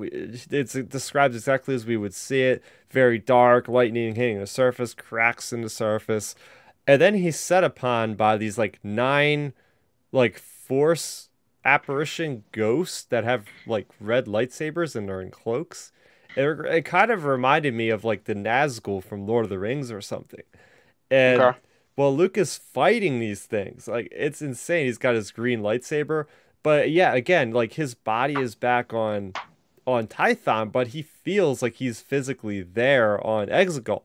It's 0.51 0.73
described 0.73 1.33
exactly 1.33 1.73
as 1.73 1.85
we 1.85 1.97
would 1.97 2.13
see 2.13 2.41
it 2.43 2.63
very 2.91 3.17
dark, 3.17 3.67
lightning 3.67 4.15
hitting 4.15 4.39
the 4.39 4.47
surface, 4.47 4.93
cracks 4.93 5.51
in 5.51 5.61
the 5.61 5.69
surface. 5.69 6.35
And 6.85 7.01
then 7.01 7.15
he's 7.15 7.39
set 7.39 7.63
upon 7.63 8.15
by 8.15 8.37
these 8.37 8.57
like 8.57 8.79
nine 8.83 9.53
like 10.11 10.37
force 10.37 11.29
apparition 11.65 12.43
ghosts 12.51 13.03
that 13.05 13.23
have 13.23 13.47
like 13.65 13.87
red 13.99 14.25
lightsabers 14.25 14.95
and 14.95 15.09
are 15.09 15.21
in 15.21 15.31
cloaks. 15.31 15.91
It, 16.35 16.65
it 16.65 16.85
kind 16.85 17.11
of 17.11 17.25
reminded 17.25 17.73
me 17.73 17.89
of 17.89 18.03
like 18.03 18.25
the 18.25 18.35
Nazgul 18.35 19.03
from 19.03 19.25
Lord 19.25 19.45
of 19.45 19.49
the 19.49 19.59
Rings 19.59 19.91
or 19.91 20.01
something. 20.01 20.43
And 21.09 21.41
okay. 21.41 21.57
Well, 21.95 22.15
Luke 22.15 22.37
is 22.37 22.57
fighting 22.57 23.19
these 23.19 23.43
things. 23.43 23.87
Like 23.87 24.07
it's 24.11 24.41
insane. 24.41 24.85
He's 24.85 24.97
got 24.97 25.15
his 25.15 25.31
green 25.31 25.61
lightsaber, 25.61 26.25
but 26.63 26.89
yeah, 26.89 27.13
again, 27.13 27.51
like 27.51 27.73
his 27.73 27.93
body 27.93 28.39
is 28.39 28.55
back 28.55 28.93
on 28.93 29.33
on 29.85 30.07
Tython, 30.07 30.71
but 30.71 30.87
he 30.87 31.01
feels 31.01 31.61
like 31.61 31.75
he's 31.75 31.99
physically 31.99 32.61
there 32.61 33.25
on 33.25 33.47
Exegol. 33.47 34.03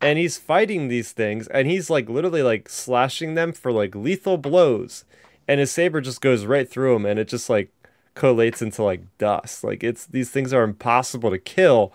And 0.00 0.18
he's 0.18 0.36
fighting 0.36 0.88
these 0.88 1.12
things 1.12 1.46
and 1.48 1.68
he's 1.68 1.88
like 1.88 2.08
literally 2.08 2.42
like 2.42 2.68
slashing 2.68 3.34
them 3.34 3.52
for 3.52 3.70
like 3.70 3.94
lethal 3.94 4.36
blows. 4.36 5.04
And 5.46 5.60
his 5.60 5.70
saber 5.70 6.00
just 6.00 6.20
goes 6.20 6.44
right 6.44 6.68
through 6.68 6.96
him 6.96 7.06
and 7.06 7.20
it 7.20 7.28
just 7.28 7.48
like 7.48 7.70
collates 8.16 8.62
into 8.62 8.82
like 8.82 9.02
dust. 9.18 9.62
Like 9.62 9.84
it's 9.84 10.06
these 10.06 10.30
things 10.30 10.52
are 10.52 10.64
impossible 10.64 11.30
to 11.30 11.38
kill. 11.38 11.92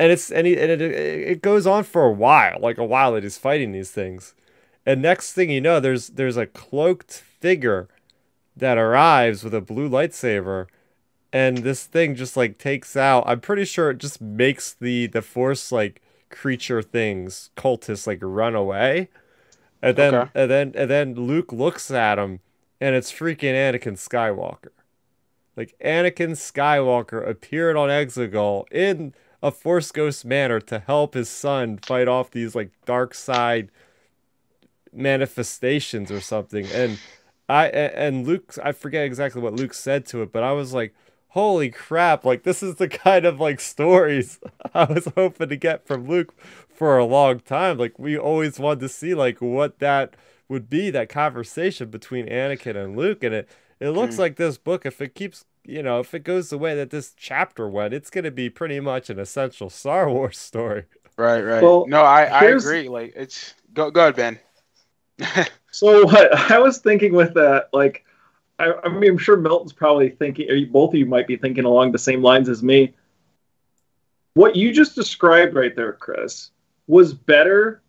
And 0.00 0.10
it's 0.10 0.30
and, 0.30 0.46
he, 0.46 0.56
and 0.56 0.70
it, 0.70 0.80
it 0.80 1.42
goes 1.42 1.66
on 1.66 1.84
for 1.84 2.04
a 2.04 2.12
while, 2.12 2.58
like 2.60 2.78
a 2.78 2.84
while 2.84 3.12
that 3.12 3.22
he's 3.22 3.38
fighting 3.38 3.72
these 3.72 3.90
things. 3.90 4.34
And 4.84 5.00
next 5.02 5.32
thing 5.32 5.50
you 5.50 5.60
know, 5.60 5.80
there's 5.80 6.08
there's 6.08 6.36
a 6.36 6.46
cloaked 6.46 7.12
figure 7.14 7.88
that 8.56 8.78
arrives 8.78 9.44
with 9.44 9.54
a 9.54 9.60
blue 9.60 9.88
lightsaber 9.88 10.66
and 11.32 11.64
this 11.64 11.86
thing 11.86 12.14
just 12.16 12.36
like 12.36 12.58
takes 12.58 12.96
out 12.96 13.24
i'm 13.26 13.40
pretty 13.40 13.64
sure 13.64 13.90
it 13.90 13.98
just 13.98 14.20
makes 14.20 14.72
the 14.74 15.06
the 15.08 15.22
force 15.22 15.72
like 15.72 16.02
creature 16.30 16.82
things 16.82 17.50
cultists 17.56 18.06
like 18.06 18.18
run 18.22 18.54
away 18.54 19.08
And 19.82 19.96
then 19.96 20.14
Okay. 20.14 20.30
and 20.34 20.50
then 20.50 20.72
and 20.76 20.90
then 20.90 21.14
Luke 21.14 21.52
looks 21.52 21.90
at 21.90 22.18
him 22.18 22.40
and 22.80 22.94
it's 22.96 23.12
freaking 23.12 23.54
Anakin 23.54 23.94
Skywalker. 23.98 24.70
Like 25.56 25.74
Anakin 25.84 26.32
Skywalker 26.32 27.26
appeared 27.26 27.76
on 27.76 27.88
Exegol 27.88 28.64
in 28.72 29.14
a 29.42 29.50
Force 29.50 29.92
Ghost 29.92 30.24
manner 30.24 30.60
to 30.60 30.78
help 30.78 31.14
his 31.14 31.28
son 31.28 31.78
fight 31.78 32.08
off 32.08 32.30
these 32.30 32.54
like 32.54 32.70
dark 32.86 33.14
side 33.14 33.70
manifestations 34.92 36.10
or 36.10 36.20
something. 36.20 36.70
And 36.70 37.00
I 37.48 37.66
and 37.68 38.26
Luke 38.26 38.54
I 38.62 38.72
forget 38.72 39.04
exactly 39.04 39.42
what 39.42 39.54
Luke 39.54 39.74
said 39.74 40.06
to 40.06 40.22
it, 40.22 40.32
but 40.32 40.42
I 40.42 40.52
was 40.52 40.72
like, 40.72 40.94
holy 41.28 41.70
crap, 41.70 42.24
like 42.24 42.42
this 42.44 42.62
is 42.62 42.76
the 42.76 42.88
kind 42.88 43.24
of 43.24 43.40
like 43.40 43.60
stories 43.60 44.38
I 44.74 44.84
was 44.84 45.06
hoping 45.16 45.48
to 45.48 45.56
get 45.56 45.86
from 45.86 46.06
Luke 46.08 46.34
for 46.74 46.98
a 46.98 47.04
long 47.04 47.40
time. 47.40 47.78
Like 47.78 47.98
we 47.98 48.16
always 48.18 48.58
wanted 48.58 48.80
to 48.80 48.88
see 48.88 49.14
like 49.14 49.40
what 49.40 49.78
that 49.80 50.14
would 50.48 50.68
be, 50.68 50.90
that 50.90 51.08
conversation 51.08 51.90
between 51.90 52.26
Anakin 52.26 52.76
and 52.76 52.96
Luke. 52.96 53.22
And 53.24 53.34
it 53.34 53.48
it 53.80 53.90
looks 53.90 54.16
Mm. 54.16 54.18
like 54.18 54.36
this 54.36 54.58
book, 54.58 54.86
if 54.86 55.00
it 55.00 55.14
keeps 55.14 55.44
you 55.64 55.82
know, 55.82 56.00
if 56.00 56.12
it 56.12 56.24
goes 56.24 56.50
the 56.50 56.58
way 56.58 56.74
that 56.74 56.90
this 56.90 57.14
chapter 57.16 57.68
went, 57.68 57.94
it's 57.94 58.10
gonna 58.10 58.30
be 58.30 58.50
pretty 58.50 58.80
much 58.80 59.10
an 59.10 59.18
essential 59.18 59.70
Star 59.70 60.10
Wars 60.10 60.38
story. 60.38 60.84
Right, 61.16 61.40
right. 61.42 61.60
Well, 61.60 61.86
no, 61.86 62.02
I, 62.02 62.24
I 62.24 62.44
agree. 62.46 62.88
Like 62.88 63.12
it's 63.16 63.54
go 63.72 63.90
go 63.90 64.02
ahead, 64.02 64.16
Ben. 64.16 64.40
So 65.74 66.04
what 66.04 66.34
I 66.50 66.58
was 66.58 66.78
thinking 66.78 67.14
with 67.14 67.32
that, 67.34 67.70
like, 67.72 68.04
I, 68.58 68.74
I 68.84 68.88
mean, 68.90 69.12
I'm 69.12 69.18
sure 69.18 69.38
Milton's 69.38 69.72
probably 69.72 70.10
thinking, 70.10 70.50
or 70.50 70.66
both 70.66 70.92
of 70.92 70.98
you 70.98 71.06
might 71.06 71.26
be 71.26 71.36
thinking 71.36 71.64
along 71.64 71.92
the 71.92 71.98
same 71.98 72.22
lines 72.22 72.50
as 72.50 72.62
me. 72.62 72.92
What 74.34 74.54
you 74.54 74.70
just 74.70 74.94
described 74.94 75.54
right 75.54 75.74
there, 75.74 75.94
Chris, 75.94 76.50
was 76.86 77.14
better 77.14 77.80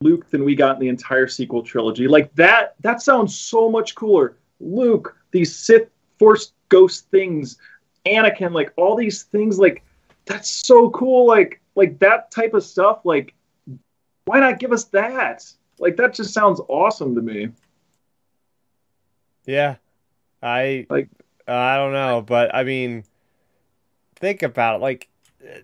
Luke 0.00 0.30
than 0.30 0.44
we 0.44 0.54
got 0.54 0.76
in 0.76 0.80
the 0.80 0.88
entire 0.88 1.28
sequel 1.28 1.62
trilogy. 1.62 2.08
Like 2.08 2.34
that, 2.36 2.74
that 2.80 3.02
sounds 3.02 3.36
so 3.38 3.70
much 3.70 3.94
cooler. 3.94 4.38
Luke, 4.58 5.14
these 5.30 5.54
Sith 5.54 5.90
Force 6.18 6.52
Ghost 6.70 7.10
things, 7.10 7.58
Anakin, 8.06 8.52
like 8.52 8.72
all 8.76 8.96
these 8.96 9.24
things, 9.24 9.58
like 9.58 9.84
that's 10.24 10.48
so 10.66 10.88
cool. 10.90 11.26
Like, 11.26 11.60
like 11.74 11.98
that 11.98 12.30
type 12.30 12.54
of 12.54 12.64
stuff. 12.64 13.00
Like, 13.04 13.34
why 14.24 14.40
not 14.40 14.58
give 14.58 14.72
us 14.72 14.84
that? 14.86 15.44
Like 15.78 15.96
that 15.96 16.14
just 16.14 16.32
sounds 16.32 16.60
awesome 16.68 17.14
to 17.14 17.22
me. 17.22 17.48
Yeah. 19.44 19.76
I 20.42 20.86
Like- 20.90 21.08
I 21.48 21.76
don't 21.76 21.92
know, 21.92 22.22
but 22.22 22.54
I 22.54 22.64
mean 22.64 23.04
think 24.16 24.42
about 24.42 24.76
it. 24.76 24.82
Like 24.82 25.08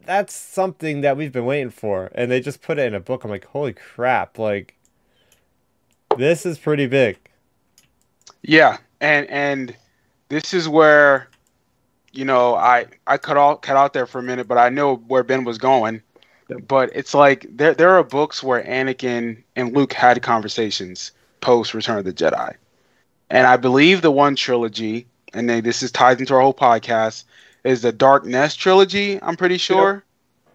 that's 0.04 0.34
something 0.34 1.00
that 1.00 1.16
we've 1.16 1.32
been 1.32 1.44
waiting 1.46 1.70
for 1.70 2.10
and 2.14 2.30
they 2.30 2.40
just 2.40 2.62
put 2.62 2.78
it 2.78 2.86
in 2.86 2.94
a 2.94 3.00
book. 3.00 3.24
I'm 3.24 3.30
like, 3.30 3.46
"Holy 3.46 3.72
crap." 3.72 4.38
Like 4.38 4.76
this 6.16 6.46
is 6.46 6.58
pretty 6.58 6.86
big. 6.86 7.18
Yeah, 8.42 8.78
and 9.00 9.28
and 9.28 9.76
this 10.28 10.54
is 10.54 10.68
where, 10.68 11.28
you 12.12 12.24
know, 12.24 12.54
I 12.54 12.86
I 13.06 13.18
cut 13.18 13.36
out 13.36 13.62
cut 13.62 13.76
out 13.76 13.92
there 13.92 14.06
for 14.06 14.18
a 14.20 14.22
minute, 14.22 14.46
but 14.46 14.58
I 14.58 14.68
know 14.68 14.96
where 14.96 15.24
Ben 15.24 15.42
was 15.44 15.58
going. 15.58 16.02
Yep. 16.48 16.60
But 16.68 16.90
it's 16.94 17.14
like 17.14 17.46
there 17.50 17.74
there 17.74 17.90
are 17.90 18.04
books 18.04 18.42
where 18.42 18.62
Anakin 18.62 19.42
and 19.56 19.74
Luke 19.74 19.92
had 19.92 20.22
conversations 20.22 21.12
post 21.40 21.74
Return 21.74 21.98
of 21.98 22.04
the 22.04 22.12
Jedi, 22.12 22.54
and 23.30 23.46
I 23.46 23.56
believe 23.56 24.02
the 24.02 24.10
one 24.10 24.36
trilogy, 24.36 25.06
and 25.32 25.48
then 25.48 25.62
this 25.62 25.82
is 25.82 25.90
tied 25.92 26.20
into 26.20 26.34
our 26.34 26.40
whole 26.40 26.54
podcast, 26.54 27.24
is 27.64 27.82
the 27.82 27.92
Dark 27.92 28.24
Nest 28.24 28.58
trilogy. 28.58 29.20
I'm 29.22 29.36
pretty 29.36 29.58
sure. 29.58 30.04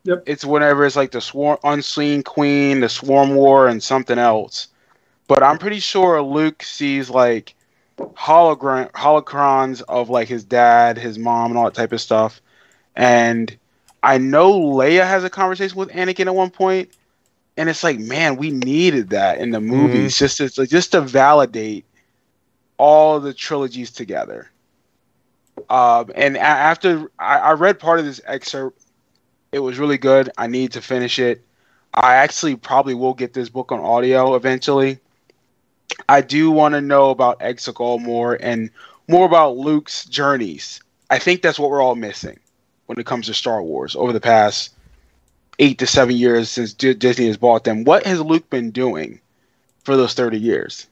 Yep. 0.03 0.23
It's 0.25 0.45
whenever 0.45 0.85
it's 0.85 0.95
like 0.95 1.11
the 1.11 1.19
swarm, 1.19 1.57
unseen 1.63 2.23
queen, 2.23 2.79
the 2.79 2.87
swarm 2.87 3.35
war, 3.35 3.67
and 3.67 3.83
something 3.83 4.17
else. 4.17 4.69
But 5.27 5.43
I'm 5.43 5.57
pretty 5.57 5.79
sure 5.79 6.21
Luke 6.21 6.63
sees 6.63 7.09
like 7.09 7.55
hologram 7.97 8.91
holocrons 8.91 9.81
of 9.87 10.09
like 10.09 10.27
his 10.27 10.43
dad, 10.43 10.97
his 10.97 11.17
mom, 11.17 11.51
and 11.51 11.57
all 11.57 11.65
that 11.65 11.73
type 11.73 11.91
of 11.91 11.99
stuff. 11.99 12.41
And 12.95 13.55
I 14.03 14.17
know 14.17 14.53
Leia 14.53 15.05
has 15.05 15.23
a 15.23 15.29
conversation 15.29 15.77
with 15.77 15.89
Anakin 15.89 16.27
at 16.27 16.35
one 16.35 16.51
point, 16.51 16.91
and 17.57 17.69
it's 17.69 17.83
like, 17.83 17.99
man, 17.99 18.37
we 18.37 18.51
needed 18.51 19.09
that 19.09 19.39
in 19.39 19.51
the 19.51 19.59
movies 19.59 20.17
just 20.17 20.37
to 20.37 20.67
just 20.67 20.91
to 20.91 21.01
validate 21.01 21.85
all 22.77 23.19
the 23.19 23.33
trilogies 23.33 23.91
together. 23.91 24.51
Um, 25.69 26.11
and 26.15 26.37
after 26.37 27.11
I, 27.17 27.39
I 27.39 27.51
read 27.53 27.79
part 27.79 27.99
of 27.99 28.05
this 28.05 28.21
excerpt, 28.25 28.79
it 29.51 29.59
was 29.59 29.79
really 29.79 29.97
good. 29.97 30.29
I 30.37 30.45
need 30.45 30.73
to 30.73 30.81
finish 30.81 31.17
it. 31.17 31.43
I 31.93 32.15
actually 32.15 32.55
probably 32.55 32.93
will 32.93 33.15
get 33.15 33.33
this 33.33 33.49
book 33.49 33.71
on 33.71 33.79
audio 33.79 34.35
eventually. 34.35 34.99
I 36.07 36.21
do 36.21 36.51
want 36.51 36.75
to 36.75 36.81
know 36.81 37.09
about 37.09 37.39
Exegol 37.39 37.99
more 37.99 38.37
and 38.39 38.69
more 39.07 39.25
about 39.25 39.57
Luke's 39.57 40.05
journeys. 40.05 40.79
I 41.09 41.17
think 41.17 41.41
that's 41.41 41.57
what 41.57 41.71
we're 41.71 41.81
all 41.81 41.95
missing 41.95 42.37
when 42.87 42.99
it 42.99 43.05
comes 43.05 43.27
to 43.27 43.33
Star 43.33 43.61
Wars 43.61 43.95
over 43.95 44.11
the 44.11 44.19
past 44.19 44.71
eight 45.59 45.77
to 45.79 45.87
seven 45.87 46.15
years 46.15 46.49
since 46.49 46.73
D- 46.73 46.93
Disney 46.93 47.27
has 47.27 47.37
bought 47.37 47.63
them. 47.63 47.83
What 47.83 48.05
has 48.05 48.19
Luke 48.21 48.49
been 48.49 48.71
doing 48.71 49.19
for 49.83 49.95
those 49.95 50.13
30 50.13 50.37
years? 50.37 50.87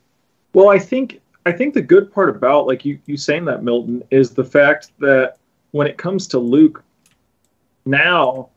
Well, 0.53 0.69
I 0.69 0.79
think 0.79 1.21
I 1.45 1.51
think 1.51 1.73
the 1.73 1.81
good 1.81 2.11
part 2.11 2.29
about 2.29 2.65
like 2.65 2.85
you 2.85 2.99
you 3.05 3.17
saying 3.17 3.45
that 3.45 3.63
Milton 3.63 4.03
is 4.09 4.31
the 4.31 4.43
fact 4.43 4.91
that 4.99 5.37
when 5.71 5.87
it 5.87 5.97
comes 5.97 6.27
to 6.27 6.39
Luke 6.39 6.83
now, 7.85 8.49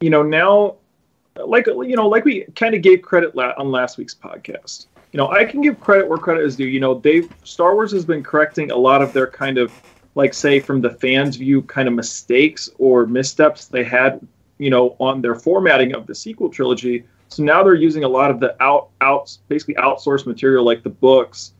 you 0.00 0.10
know, 0.10 0.22
now 0.22 0.76
like 1.44 1.66
you 1.66 1.96
know, 1.96 2.08
like 2.08 2.24
we 2.24 2.44
kind 2.56 2.74
of 2.74 2.82
gave 2.82 3.02
credit 3.02 3.34
la- 3.34 3.54
on 3.56 3.70
last 3.70 3.98
week's 3.98 4.14
podcast. 4.14 4.86
You 5.12 5.18
know, 5.18 5.28
I 5.28 5.44
can 5.44 5.60
give 5.60 5.80
credit 5.80 6.08
where 6.08 6.18
credit 6.18 6.44
is 6.44 6.56
due. 6.56 6.66
You 6.66 6.78
know, 6.78 6.94
they 6.94 7.22
Star 7.42 7.74
Wars 7.74 7.90
has 7.92 8.04
been 8.04 8.22
correcting 8.22 8.70
a 8.70 8.76
lot 8.76 9.02
of 9.02 9.12
their 9.12 9.26
kind 9.26 9.58
of 9.58 9.72
like 10.14 10.34
say 10.34 10.60
from 10.60 10.80
the 10.80 10.90
fans' 10.90 11.36
view 11.36 11.62
kind 11.62 11.88
of 11.88 11.94
mistakes 11.94 12.68
or 12.78 13.06
missteps 13.06 13.66
they 13.66 13.84
had, 13.84 14.26
you 14.58 14.70
know, 14.70 14.96
on 14.98 15.22
their 15.22 15.34
formatting 15.34 15.94
of 15.94 16.06
the 16.06 16.14
sequel 16.14 16.48
trilogy. 16.48 17.04
So 17.28 17.42
now 17.44 17.62
they're 17.62 17.74
using 17.74 18.04
a 18.04 18.08
lot 18.08 18.30
of 18.30 18.40
the 18.40 18.60
out 18.62 18.88
out 19.00 19.36
basically 19.48 19.74
outsourced 19.74 20.26
material 20.26 20.64
like 20.64 20.82
the 20.82 20.90
books 20.90 21.52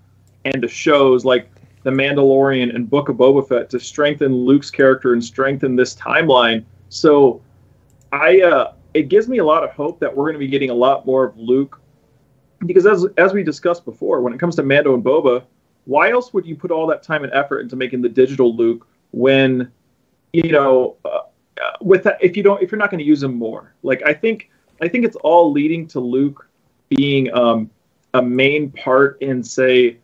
and 0.44 0.62
the 0.62 0.68
shows 0.68 1.24
like 1.24 1.48
The 1.84 1.90
Mandalorian 1.90 2.74
and 2.74 2.90
Book 2.90 3.08
of 3.08 3.16
Boba 3.16 3.46
Fett 3.46 3.70
to 3.70 3.80
strengthen 3.80 4.34
Luke's 4.34 4.70
character 4.70 5.12
and 5.12 5.24
strengthen 5.24 5.76
this 5.76 5.94
timeline. 5.94 6.64
So 6.88 7.40
I 8.12 8.40
uh 8.40 8.72
it 8.94 9.08
gives 9.08 9.28
me 9.28 9.38
a 9.38 9.44
lot 9.44 9.62
of 9.62 9.70
hope 9.70 10.00
that 10.00 10.14
we're 10.14 10.24
going 10.24 10.34
to 10.34 10.40
be 10.40 10.48
getting 10.48 10.70
a 10.70 10.74
lot 10.74 11.06
more 11.06 11.24
of 11.24 11.38
Luke 11.38 11.80
because 12.66 12.86
as 12.86 13.06
as 13.16 13.32
we 13.32 13.42
discussed 13.42 13.84
before, 13.84 14.20
when 14.20 14.32
it 14.32 14.40
comes 14.40 14.56
to 14.56 14.62
Mando 14.62 14.94
and 14.94 15.04
Boba, 15.04 15.44
why 15.90 16.12
else 16.12 16.32
would 16.32 16.46
you 16.46 16.54
put 16.54 16.70
all 16.70 16.86
that 16.86 17.02
time 17.02 17.24
and 17.24 17.32
effort 17.32 17.58
into 17.58 17.74
making 17.74 18.00
the 18.00 18.08
digital 18.08 18.54
Luke 18.54 18.86
when 19.10 19.72
you 20.32 20.52
know 20.52 20.94
uh, 21.04 21.08
uh, 21.08 21.72
with 21.80 22.04
that 22.04 22.16
if 22.22 22.36
you 22.36 22.44
don't 22.44 22.62
if 22.62 22.70
you're 22.70 22.78
not 22.78 22.92
going 22.92 23.00
to 23.00 23.04
use 23.04 23.24
him 23.24 23.34
more? 23.34 23.74
Like 23.82 24.00
I 24.06 24.14
think 24.14 24.50
I 24.80 24.86
think 24.86 25.04
it's 25.04 25.16
all 25.16 25.50
leading 25.50 25.88
to 25.88 25.98
Luke 25.98 26.48
being 26.90 27.34
um, 27.34 27.68
a 28.14 28.22
main 28.22 28.70
part 28.70 29.20
in 29.20 29.42
say 29.42 29.96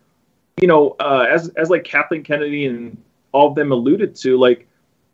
you 0.60 0.66
know 0.66 0.96
uh, 0.98 1.28
as 1.30 1.50
as 1.50 1.70
like 1.70 1.84
Kathleen 1.84 2.24
Kennedy 2.24 2.66
and 2.66 3.00
all 3.30 3.50
of 3.50 3.54
them 3.54 3.70
alluded 3.70 4.16
to 4.16 4.36
like 4.36 4.66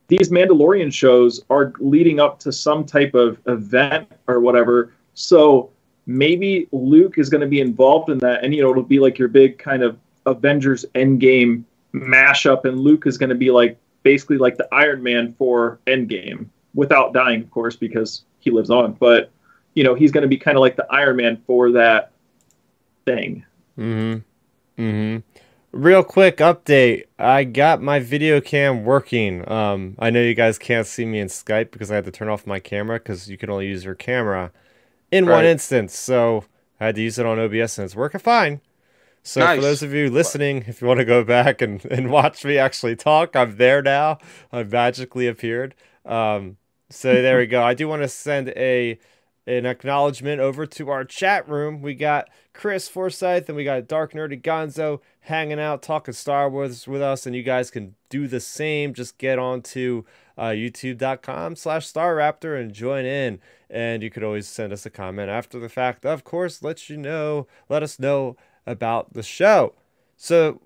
these 0.09 0.31
Mandalorian 0.31 0.91
shows 0.91 1.45
are 1.50 1.75
leading 1.81 2.19
up 2.19 2.38
to 2.41 2.50
some 2.50 2.87
type 2.87 3.12
of 3.14 3.38
event 3.47 4.11
or 4.26 4.41
whatever. 4.41 4.95
So 5.12 5.69
maybe 6.07 6.67
Luke 6.73 7.19
is 7.19 7.29
going 7.29 7.43
to 7.43 7.47
be 7.47 7.61
involved 7.61 8.09
in 8.09 8.17
that, 8.21 8.43
and 8.43 8.55
you 8.55 8.62
know 8.62 8.71
it'll 8.71 8.83
be 8.83 9.00
like 9.00 9.19
your 9.19 9.29
big 9.29 9.59
kind 9.59 9.83
of 9.83 9.99
Avengers 10.26 10.85
Endgame 10.95 11.64
mashup, 11.95 12.64
and 12.64 12.81
Luke 12.81 13.07
is 13.07 13.19
going 13.19 13.31
to 13.31 13.37
be 13.37 13.50
like 13.50 13.79
basically 14.02 14.38
like 14.38 14.57
the 14.57 14.69
Iron 14.73 15.02
Man 15.02 15.35
for 15.38 15.79
Endgame 15.87 16.47
without 16.75 17.12
dying, 17.12 17.43
of 17.43 17.50
course, 17.50 17.76
because 17.76 18.25
he 18.41 18.50
lives 18.50 18.71
on. 18.71 18.93
But 18.93 19.31
you 19.75 19.85
know 19.85 19.95
he's 19.95 20.12
going 20.12 20.23
to 20.23 20.29
be 20.29 20.38
kind 20.38 20.57
of 20.57 20.61
like 20.61 20.76
the 20.76 20.87
Iron 20.91 21.17
Man 21.17 21.43
for 21.47 21.73
that 21.73 22.12
thing. 23.05 23.45
Mm-hmm. 23.79 24.83
Mm-hmm. 24.83 25.19
Real 25.73 26.05
quick 26.05 26.37
update. 26.38 27.05
I 27.19 27.45
got 27.45 27.81
my 27.81 27.99
video 27.99 28.41
cam 28.41 28.85
working. 28.85 29.50
Um, 29.50 29.97
I 29.99 30.11
know 30.11 30.21
you 30.21 30.35
guys 30.35 30.59
can't 30.59 30.87
see 30.87 31.07
me 31.07 31.19
in 31.19 31.29
Skype 31.29 31.71
because 31.71 31.91
I 31.91 31.95
had 31.95 32.05
to 32.05 32.11
turn 32.11 32.29
off 32.29 32.47
my 32.47 32.61
camera 32.61 32.99
because 32.99 33.31
you 33.31 33.38
can 33.38 33.49
only 33.49 33.69
use 33.69 33.85
your 33.85 33.95
camera 33.95 34.52
in 35.11 35.26
one 35.26 35.47
instance. 35.47 35.97
So 35.97 36.45
I 36.79 36.87
had 36.87 36.97
to 36.97 37.02
use 37.02 37.19
it 37.19 37.25
on 37.25 37.38
OBS 37.38 37.79
and 37.79 37.87
it's 37.87 37.97
working 37.97 38.21
fine. 38.21 38.61
So 39.23 39.41
Nice. 39.41 39.57
for 39.57 39.62
those 39.62 39.83
of 39.83 39.93
you 39.95 40.11
listening, 40.11 40.64
if 40.67 40.81
you 40.81 40.88
want 40.88 40.99
to 40.99 41.05
go 41.05 41.23
back 41.23 41.62
and, 41.62 41.85
and 41.87 42.11
watch 42.11 42.45
me 42.45 42.59
actually 42.59 42.97
talk, 42.97 43.37
I'm 43.37 43.57
there 43.57 43.81
now. 43.83 44.19
I've 44.50 44.73
magically 44.73 45.29
appeared. 45.29 45.75
Um, 46.05 46.57
so 46.91 47.12
there 47.23 47.38
we 47.38 47.47
go. 47.47 47.62
I 47.62 47.75
do 47.75 47.88
want 47.88 48.02
to 48.02 48.09
send 48.09 48.49
a 48.50 48.99
an 49.45 49.67
acknowledgement 49.67 50.41
over 50.41 50.67
to 50.67 50.88
our 50.88 51.05
chat 51.05 51.49
room. 51.49 51.83
We 51.83 51.95
got 51.95 52.29
Chris 52.52 52.88
Forsyth 52.88 53.49
and 53.49 53.57
we 53.57 53.64
got 53.64 53.88
Dark 53.88 54.12
Nerdy 54.12 54.41
Gonzo 54.41 55.00
hanging 55.23 55.59
out, 55.59 55.83
talking 55.83 56.14
Star 56.14 56.49
Wars 56.49 56.87
with 56.87 57.02
us, 57.02 57.26
and 57.26 57.35
you 57.35 57.43
guys 57.43 57.69
can 57.69 57.97
do 58.09 58.29
the 58.29 58.38
same. 58.38 58.95
Just 58.95 59.19
get 59.19 59.41
on 59.41 59.61
to 59.62 60.05
uh, 60.38 60.50
youtube.com 60.50 61.57
slash 61.57 61.87
Star 61.87 62.17
Raptor 62.17 62.61
and 62.61 62.73
join 62.73 63.05
in. 63.05 63.41
And 63.69 64.02
you 64.02 64.11
could 64.11 64.23
always 64.23 64.47
send 64.47 64.73
us 64.73 64.87
a 64.87 64.91
comment 64.91 65.29
after 65.29 65.59
the 65.59 65.69
fact. 65.69 66.07
Of 66.07 66.23
course, 66.23 66.62
let 66.62 66.88
you 66.88 66.97
know, 66.97 67.49
let 67.69 67.83
us 67.83 67.99
know 67.99 68.37
about 68.66 69.14
the 69.14 69.23
show. 69.23 69.75
So 70.16 70.61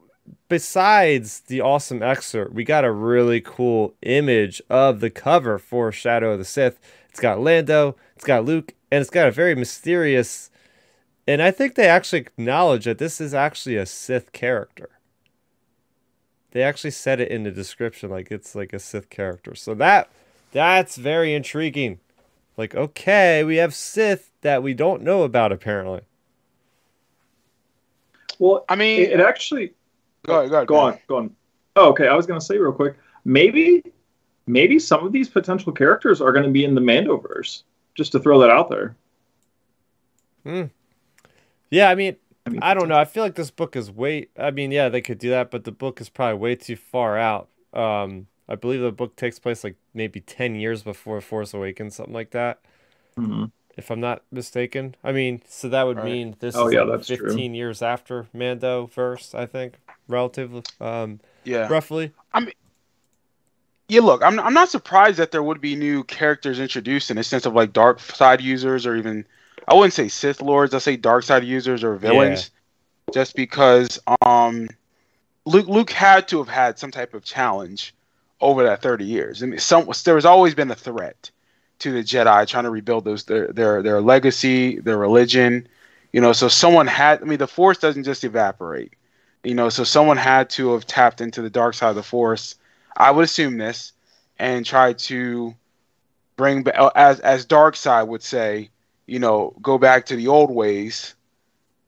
besides 0.49 1.41
the 1.41 1.61
awesome 1.61 2.03
excerpt, 2.03 2.53
we 2.53 2.65
got 2.65 2.85
a 2.85 2.93
really 2.93 3.41
cool 3.41 3.95
image 4.03 4.61
of 4.69 5.00
the 5.00 5.11
cover 5.11 5.59
for 5.59 5.93
Shadow 5.93 6.33
of 6.33 6.38
the 6.38 6.45
Sith. 6.45 6.79
It's 7.11 7.21
got 7.21 7.41
Lando, 7.41 7.97
it's 8.15 8.25
got 8.25 8.45
Luke, 8.45 8.75
and 8.91 9.00
it's 9.00 9.11
got 9.11 9.29
a 9.29 9.33
very 9.33 9.55
mysterious. 9.55 10.50
And 11.26 11.43
I 11.43 11.50
think 11.50 11.75
they 11.75 11.88
actually 11.88 12.21
acknowledge 12.21 12.85
that 12.85 12.99
this 12.99 13.21
is 13.21 13.35
actually 13.35 13.76
a 13.76 13.87
Sith 13.87 14.33
character. 14.33 14.91
They 16.53 16.62
actually 16.62 16.93
said 16.93 17.21
it 17.21 17.31
in 17.31 17.43
the 17.43 17.50
description 17.50 18.11
like 18.11 18.31
it's 18.31 18.55
like 18.55 18.73
a 18.73 18.79
Sith 18.79 19.11
character. 19.11 19.55
So 19.55 19.75
that 19.75 20.11
that's 20.53 20.97
very 20.97 21.35
intriguing. 21.35 22.00
Like, 22.57 22.75
okay, 22.75 23.45
we 23.45 23.57
have 23.57 23.75
Sith 23.75 24.31
that 24.41 24.62
we 24.62 24.73
don't 24.73 25.03
know 25.03 25.23
about 25.23 25.53
apparently. 25.53 26.03
Well, 28.38 28.64
I 28.69 28.76
mean, 28.76 29.00
it, 29.00 29.12
it 29.12 29.21
actually 29.21 29.73
go 30.25 30.40
ahead, 30.40 30.50
go 30.50 30.57
ahead, 30.57 30.69
go 30.69 30.76
on, 30.76 30.99
go 31.09 31.16
on. 31.16 31.37
Oh, 31.76 31.90
okay. 31.90 32.09
I 32.09 32.14
was 32.14 32.26
gonna 32.26 32.40
say 32.40 32.59
real 32.59 32.73
quick. 32.73 32.97
Maybe, 33.25 33.83
maybe 34.47 34.78
some 34.78 35.07
of 35.07 35.12
these 35.12 35.28
potential 35.28 35.73
characters 35.73 36.21
are 36.21 36.33
gonna 36.33 36.50
be 36.50 36.64
in 36.64 36.75
the 36.75 36.81
Mandoverse. 36.81 37.62
Just 37.95 38.12
to 38.12 38.19
throw 38.19 38.38
that 38.40 38.50
out 38.50 38.69
there. 38.69 38.95
Hmm. 40.45 40.64
Yeah, 41.71 41.90
I 41.90 41.95
mean, 41.95 42.16
I 42.47 42.50
mean, 42.50 42.61
I 42.62 42.75
don't 42.75 42.88
know. 42.88 42.99
I 42.99 43.05
feel 43.07 43.23
like 43.23 43.35
this 43.35 43.50
book 43.50 43.75
is 43.75 43.90
way. 43.90 44.28
I 44.38 44.50
mean, 44.50 44.71
yeah, 44.71 44.88
they 44.88 45.00
could 45.00 45.19
do 45.19 45.31
that, 45.31 45.50
but 45.50 45.64
the 45.64 45.73
book 45.73 46.00
is 46.00 46.09
probably 46.09 46.38
way 46.38 46.55
too 46.55 46.76
far 46.76 47.19
out. 47.19 47.49
Um, 47.73 48.26
I 48.49 48.55
believe 48.55 48.81
the 48.81 48.93
book 48.93 49.16
takes 49.16 49.38
place 49.38 49.64
like 49.64 49.76
maybe 49.95 50.21
ten 50.21 50.55
years 50.55 50.83
before 50.83 51.21
Force 51.21 51.55
Awakens, 51.55 51.97
something 51.97 52.14
like 52.14 52.31
that, 52.31 52.61
Mhm. 53.19 53.50
If 53.76 53.90
I'm 53.90 54.00
not 54.00 54.23
mistaken. 54.30 54.95
I 55.04 55.12
mean, 55.12 55.42
so 55.47 55.68
that 55.68 55.85
would 55.85 55.99
Right. 55.99 56.04
mean 56.06 56.37
this 56.40 56.54
Oh, 56.56 56.68
is 56.68 56.75
yeah, 56.75 56.80
like 56.83 56.99
that's 56.99 57.09
true. 57.09 57.28
fifteen 57.28 57.54
years 57.54 57.83
after 57.83 58.26
Mando 58.33 58.87
verse, 58.87 59.35
I 59.35 59.47
think, 59.47 59.75
relatively, 60.09 60.62
um, 60.80 61.21
yeah. 61.45 61.68
roughly. 61.68 62.12
I 62.33 62.40
mean, 62.40 62.52
Yeah, 63.88 64.00
look, 64.00 64.23
I'm 64.23 64.40
I'm 64.40 64.54
not 64.54 64.68
surprised 64.68 65.18
that 65.18 65.30
there 65.30 65.42
would 65.42 65.61
be 65.61 65.76
new 65.76 66.02
characters 66.04 66.59
introduced 66.59 67.11
in 67.11 67.16
the 67.16 67.25
sense 67.25 67.47
of 67.47 67.54
like 67.54 67.73
dark 67.73 68.00
side 68.00 68.40
users 68.40 68.85
or 68.87 68.97
even 68.97 69.25
I 69.68 69.75
wouldn't 69.75 69.92
say 69.95 70.09
Sith 70.09 70.40
lords, 70.42 70.75
I 70.75 70.78
say 70.78 70.97
dark 70.97 71.23
side 71.25 71.45
users 71.45 71.85
or 71.85 71.95
villains. 71.97 72.50
Just 73.14 73.37
because 73.37 74.00
um 74.23 74.68
Luke 75.45 75.68
Luke 75.68 75.90
had 75.90 76.26
to 76.28 76.38
have 76.38 76.49
had 76.49 76.78
some 76.78 76.90
type 76.90 77.14
of 77.14 77.25
challenge 77.25 77.95
over 78.40 78.64
that 78.64 78.83
30 78.83 79.04
years. 79.04 79.42
I 79.42 79.47
mean 79.47 79.61
some 79.61 79.88
there 80.04 80.16
has 80.16 80.25
always 80.25 80.54
been 80.54 80.71
a 80.71 80.75
threat 80.75 81.30
to 81.80 81.92
the 81.92 82.02
Jedi 82.02 82.47
trying 82.47 82.64
to 82.64 82.71
rebuild 82.71 83.04
those 83.04 83.25
their 83.25 83.49
their 83.49 83.83
their 83.83 84.00
legacy, 84.00 84.80
their 84.80 84.99
religion. 84.99 85.68
You 86.12 86.21
know, 86.21 86.33
so 86.33 86.49
someone 86.49 86.87
had 86.87 87.23
I 87.23 87.25
mean 87.25 87.38
the 87.38 87.47
force 87.47 87.78
doesn't 87.78 88.04
just 88.04 88.25
evaporate. 88.25 88.95
You 89.45 89.54
know, 89.54 89.68
so 89.68 89.85
someone 89.85 90.16
had 90.16 90.50
to 90.50 90.73
have 90.73 90.87
tapped 90.87 91.21
into 91.21 91.42
the 91.42 91.50
dark 91.50 91.75
side 91.75 91.90
of 91.90 91.97
the 91.97 92.02
force 92.02 92.56
I 92.97 93.11
would 93.11 93.25
assume 93.25 93.59
this 93.59 93.92
and 94.38 94.64
try 94.64 94.92
to 94.95 95.54
bring 96.37 96.62
ba- 96.62 96.78
uh, 96.80 96.90
as 96.95 97.21
as 97.21 97.45
dark 97.45 97.76
side 97.76 98.04
would 98.04 98.23
say, 98.23 98.71
you 99.06 99.18
know, 99.18 99.54
go 99.62 99.78
back 99.78 100.06
to 100.06 100.16
the 100.16 100.28
old 100.28 100.50
ways 100.50 101.14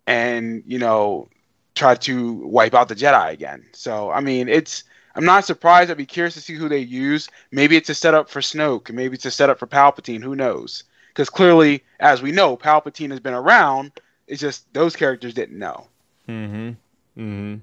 and, 0.06 0.62
you 0.66 0.78
know, 0.78 1.28
try 1.74 1.94
to 1.94 2.32
wipe 2.46 2.74
out 2.74 2.88
the 2.88 2.94
Jedi 2.94 3.32
again. 3.32 3.64
So, 3.72 4.10
I 4.10 4.20
mean, 4.20 4.48
it's 4.48 4.84
I'm 5.18 5.24
not 5.24 5.44
surprised. 5.44 5.90
I'd 5.90 5.96
be 5.96 6.06
curious 6.06 6.34
to 6.34 6.40
see 6.40 6.54
who 6.54 6.68
they 6.68 6.78
use. 6.78 7.28
Maybe 7.50 7.76
it's 7.76 7.90
a 7.90 7.94
setup 7.94 8.30
for 8.30 8.40
Snoke, 8.40 8.92
maybe 8.92 9.16
it's 9.16 9.26
a 9.26 9.32
setup 9.32 9.58
for 9.58 9.66
Palpatine, 9.66 10.22
who 10.22 10.36
knows? 10.36 10.84
Cuz 11.14 11.28
clearly, 11.28 11.82
as 11.98 12.22
we 12.22 12.30
know, 12.30 12.56
Palpatine 12.56 13.10
has 13.10 13.18
been 13.18 13.34
around. 13.34 13.90
It's 14.28 14.40
just 14.40 14.72
those 14.74 14.94
characters 14.94 15.34
didn't 15.34 15.58
know. 15.58 15.88
Mm-hmm. 16.28 16.68
Mm-hmm. 17.20 17.54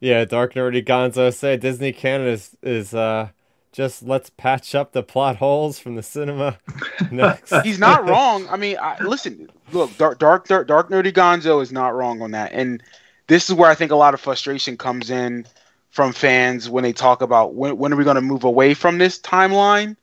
Yeah, 0.00 0.24
Dark 0.24 0.54
Nerdy 0.54 0.84
Gonzo 0.84 1.32
say 1.32 1.56
Disney 1.56 1.92
Canada 1.92 2.30
is, 2.30 2.56
is 2.60 2.92
uh 2.92 3.28
just 3.70 4.02
let's 4.02 4.30
patch 4.30 4.74
up 4.74 4.90
the 4.90 5.04
plot 5.04 5.36
holes 5.36 5.78
from 5.78 5.94
the 5.94 6.02
cinema 6.02 6.58
next. 7.12 7.54
He's 7.62 7.78
not 7.78 8.08
wrong. 8.08 8.48
I 8.48 8.56
mean, 8.56 8.76
I, 8.80 8.98
listen, 9.04 9.48
look, 9.70 9.96
dark, 9.98 10.18
dark, 10.18 10.48
dark, 10.48 10.66
dark, 10.66 10.90
nerdy 10.90 11.12
Gonzo 11.12 11.62
is 11.62 11.70
not 11.70 11.94
wrong 11.94 12.20
on 12.22 12.32
that, 12.32 12.50
and 12.52 12.82
this 13.30 13.50
is 13.50 13.56
where 13.56 13.70
I 13.70 13.76
think 13.76 13.92
a 13.92 13.96
lot 13.96 14.14
of 14.14 14.20
frustration 14.20 14.76
comes 14.78 15.10
in 15.10 15.46
from 15.90 16.12
fans 16.12 16.70
when 16.70 16.84
they 16.84 16.92
talk 16.92 17.22
about 17.22 17.54
when 17.54 17.78
when 17.78 17.94
are 17.94 17.96
we 17.96 18.04
going 18.04 18.16
to 18.16 18.22
move 18.22 18.44
away 18.44 18.74
from 18.74 18.98
this 18.98 19.18
timeline. 19.20 19.96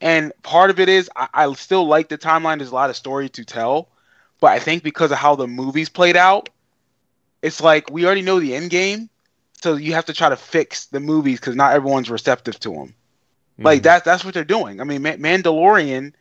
And 0.00 0.32
part 0.42 0.70
of 0.70 0.80
it 0.80 0.88
is 0.88 1.10
I, 1.16 1.28
I 1.34 1.54
still 1.54 1.86
like 1.86 2.08
the 2.08 2.18
timeline. 2.18 2.58
There's 2.58 2.70
a 2.72 2.74
lot 2.76 2.90
of 2.90 2.96
story 2.96 3.30
to 3.30 3.44
tell, 3.44 3.90
but 4.40 4.52
I 4.52 4.60
think 4.60 4.84
because 4.84 5.12
of 5.12 5.18
how 5.18 5.36
the 5.36 5.48
movies 5.48 5.90
played 5.90 6.16
out, 6.16 6.50
it's 7.42 7.62
like 7.62 7.90
we 7.90 8.06
already 8.06 8.22
know 8.22 8.40
the 8.40 8.54
end 8.56 8.70
game, 8.70 9.10
so 9.62 9.76
you 9.76 9.94
have 9.94 10.06
to 10.06 10.14
try 10.14 10.30
to 10.30 10.36
fix 10.36 10.86
the 10.86 11.00
movies 11.00 11.40
because 11.40 11.56
not 11.56 11.74
everyone's 11.74 12.10
receptive 12.10 12.58
to 12.60 12.70
them. 12.72 12.94
Like 13.62 13.80
Mhm. 13.80 13.84
that 13.84 14.04
that's 14.04 14.24
what 14.24 14.34
they're 14.34 14.44
doing. 14.44 14.80
I 14.80 14.84
mean, 14.84 15.02
Ma- 15.02 15.10
Mandalorian 15.16 16.12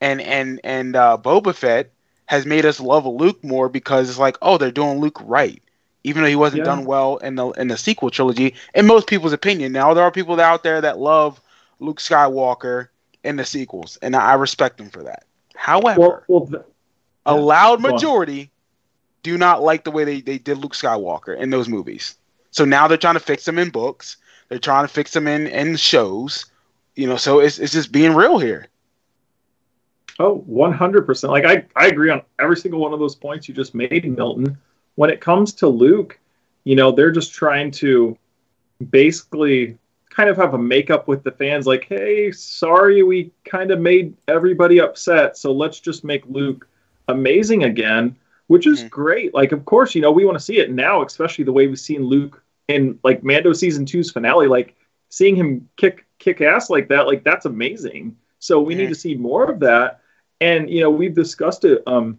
and 0.00 0.20
and 0.20 0.60
and 0.64 0.96
uh, 0.96 1.18
Boba 1.22 1.54
Fett 1.54 1.92
has 2.26 2.46
made 2.46 2.66
us 2.66 2.80
love 2.80 3.06
Luke 3.06 3.44
more 3.44 3.68
because 3.68 4.08
it's 4.10 4.18
like, 4.18 4.38
oh, 4.42 4.58
they're 4.58 4.72
doing 4.72 5.00
Luke 5.00 5.20
right, 5.24 5.62
even 6.04 6.22
though 6.22 6.28
he 6.28 6.36
wasn't 6.36 6.58
Yeah. 6.60 6.64
done 6.64 6.84
well 6.84 7.16
in 7.16 7.34
the 7.34 7.48
in 7.52 7.68
the 7.68 7.76
sequel 7.76 8.10
trilogy. 8.10 8.54
In 8.74 8.86
most 8.86 9.06
people's 9.06 9.32
opinion, 9.32 9.72
now 9.72 9.94
there 9.94 10.04
are 10.04 10.10
people 10.12 10.40
out 10.40 10.62
there 10.62 10.80
that 10.80 10.98
love 10.98 11.40
Luke 11.80 11.98
Skywalker 11.98 12.88
in 13.24 13.36
the 13.36 13.44
sequels, 13.44 13.98
and 14.02 14.14
I 14.14 14.34
respect 14.34 14.76
them 14.78 14.90
for 14.90 15.02
that. 15.02 15.24
However, 15.56 16.00
Well, 16.00 16.22
well, 16.28 16.46
th- 16.46 16.62
a 17.26 17.34
loud 17.34 17.80
majority 17.80 18.50
do 19.22 19.38
not 19.38 19.62
like 19.62 19.84
the 19.84 19.90
way 19.90 20.04
they, 20.04 20.20
they 20.20 20.36
did 20.38 20.58
Luke 20.58 20.74
Skywalker 20.74 21.36
in 21.36 21.48
those 21.50 21.68
movies. 21.68 22.16
So 22.50 22.64
now 22.66 22.86
they're 22.86 22.98
trying 22.98 23.14
to 23.14 23.20
fix 23.20 23.46
them 23.46 23.58
in 23.58 23.70
books. 23.70 24.18
They're 24.48 24.58
trying 24.58 24.84
to 24.84 24.92
fix 24.92 25.12
them 25.12 25.26
in, 25.26 25.46
in 25.46 25.76
shows. 25.76 26.44
You 26.94 27.08
know, 27.08 27.16
so 27.16 27.40
it's, 27.40 27.58
it's 27.58 27.72
just 27.72 27.90
being 27.90 28.14
real 28.14 28.38
here. 28.38 28.68
Oh, 30.18 30.44
100%. 30.48 31.28
Like, 31.30 31.44
I, 31.44 31.64
I 31.74 31.86
agree 31.88 32.10
on 32.10 32.22
every 32.38 32.56
single 32.56 32.80
one 32.80 32.92
of 32.92 33.00
those 33.00 33.16
points 33.16 33.48
you 33.48 33.54
just 33.54 33.74
made, 33.74 34.04
Milton. 34.16 34.58
When 34.96 35.10
it 35.10 35.20
comes 35.20 35.52
to 35.54 35.68
Luke, 35.68 36.18
you 36.64 36.76
know, 36.76 36.92
they're 36.92 37.10
just 37.10 37.34
trying 37.34 37.70
to 37.72 38.16
basically 38.90 39.76
kind 40.10 40.28
of 40.28 40.36
have 40.36 40.54
a 40.54 40.58
makeup 40.58 41.08
with 41.08 41.24
the 41.24 41.32
fans 41.32 41.66
like, 41.66 41.84
hey, 41.88 42.30
sorry, 42.30 43.02
we 43.02 43.32
kind 43.44 43.70
of 43.70 43.80
made 43.80 44.14
everybody 44.28 44.80
upset. 44.80 45.36
So 45.36 45.52
let's 45.52 45.80
just 45.80 46.04
make 46.04 46.22
Luke 46.26 46.68
amazing 47.08 47.64
again, 47.64 48.14
which 48.46 48.66
is 48.66 48.84
Mhm. 48.84 48.90
great. 48.90 49.34
Like, 49.34 49.52
of 49.52 49.64
course, 49.64 49.94
you 49.94 50.00
know, 50.00 50.12
we 50.12 50.24
want 50.24 50.38
to 50.38 50.44
see 50.44 50.58
it 50.58 50.70
now, 50.70 51.02
especially 51.02 51.44
the 51.44 51.52
way 51.52 51.66
we've 51.66 51.78
seen 51.78 52.04
Luke 52.04 52.42
in 52.68 52.98
like 53.02 53.24
Mando 53.24 53.52
season 53.52 53.84
two's 53.84 54.10
finale. 54.12 54.46
Like, 54.46 54.74
seeing 55.08 55.36
him 55.36 55.68
kick 55.76 56.06
kick 56.18 56.40
ass 56.40 56.70
like 56.70 56.88
that, 56.88 57.06
like 57.06 57.24
that's 57.24 57.44
amazing. 57.44 58.16
So 58.38 58.60
we 58.60 58.74
need 58.74 58.86
Mhm. 58.86 58.90
to 58.90 58.94
see 58.94 59.14
more 59.14 59.50
of 59.50 59.60
that. 59.60 60.00
And 60.40 60.70
you 60.70 60.80
know, 60.80 60.90
we've 60.90 61.14
discussed 61.14 61.64
it 61.64 61.82
um, 61.86 62.18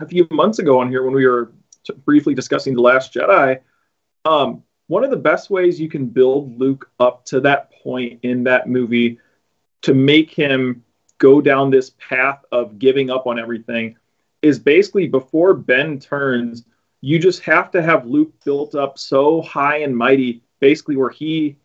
a 0.00 0.06
few 0.06 0.26
months 0.30 0.58
ago 0.58 0.78
on 0.78 0.88
here 0.90 1.02
when 1.02 1.14
we 1.14 1.26
were 1.26 1.50
t- 1.84 1.94
briefly 2.04 2.34
discussing 2.34 2.74
the 2.74 2.80
Last 2.80 3.12
Jedi. 3.12 3.60
Um, 4.24 4.62
one 4.86 5.04
of 5.04 5.10
the 5.10 5.16
best 5.16 5.50
ways 5.50 5.80
you 5.80 5.88
can 5.88 6.06
build 6.06 6.58
Luke 6.58 6.90
up 7.00 7.24
to 7.26 7.40
that 7.40 7.72
point 7.82 8.20
in 8.22 8.44
that 8.44 8.68
movie 8.68 9.18
to 9.82 9.94
make 9.94 10.30
him 10.30 10.84
go 11.18 11.40
down 11.40 11.70
this 11.70 11.90
path 11.98 12.44
of 12.50 12.78
giving 12.78 13.10
up 13.10 13.26
on 13.26 13.38
everything 13.38 13.96
is 14.42 14.58
basically 14.58 15.06
before 15.06 15.54
Ben 15.54 15.98
turns, 15.98 16.64
you 17.00 17.18
just 17.18 17.42
have 17.42 17.70
to 17.70 17.82
have 17.82 18.06
Luke 18.06 18.32
built 18.44 18.74
up 18.74 18.98
so 18.98 19.40
high 19.42 19.78
and 19.78 19.96
mighty, 19.96 20.42
basically 20.60 20.96
where 20.96 21.10
he 21.10 21.56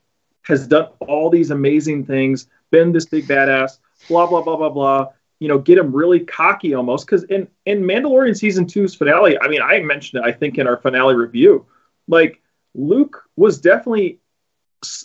has 0.44 0.68
done 0.68 0.88
all 1.00 1.30
these 1.30 1.52
amazing 1.52 2.06
things, 2.06 2.48
been 2.72 2.92
this 2.92 3.06
big 3.06 3.28
badass, 3.28 3.80
blah 4.08 4.28
blah 4.28 4.42
blah 4.42 4.56
blah 4.56 4.70
blah. 4.70 5.08
You 5.40 5.48
know, 5.48 5.60
get 5.60 5.78
him 5.78 5.96
really 5.96 6.22
cocky 6.22 6.74
almost 6.74 7.06
because 7.06 7.24
in 7.26 7.48
in 7.66 7.84
Mandalorian 7.84 8.36
season 8.36 8.66
two's 8.66 8.96
finale, 8.96 9.40
I 9.40 9.48
mean, 9.48 9.62
I 9.62 9.80
mentioned 9.82 10.24
it, 10.24 10.28
I 10.28 10.32
think 10.32 10.58
in 10.58 10.68
our 10.68 10.78
finale 10.78 11.16
review, 11.16 11.66
like 12.08 12.42
Luke 12.74 13.24
was 13.36 13.60
definitely 13.60 14.20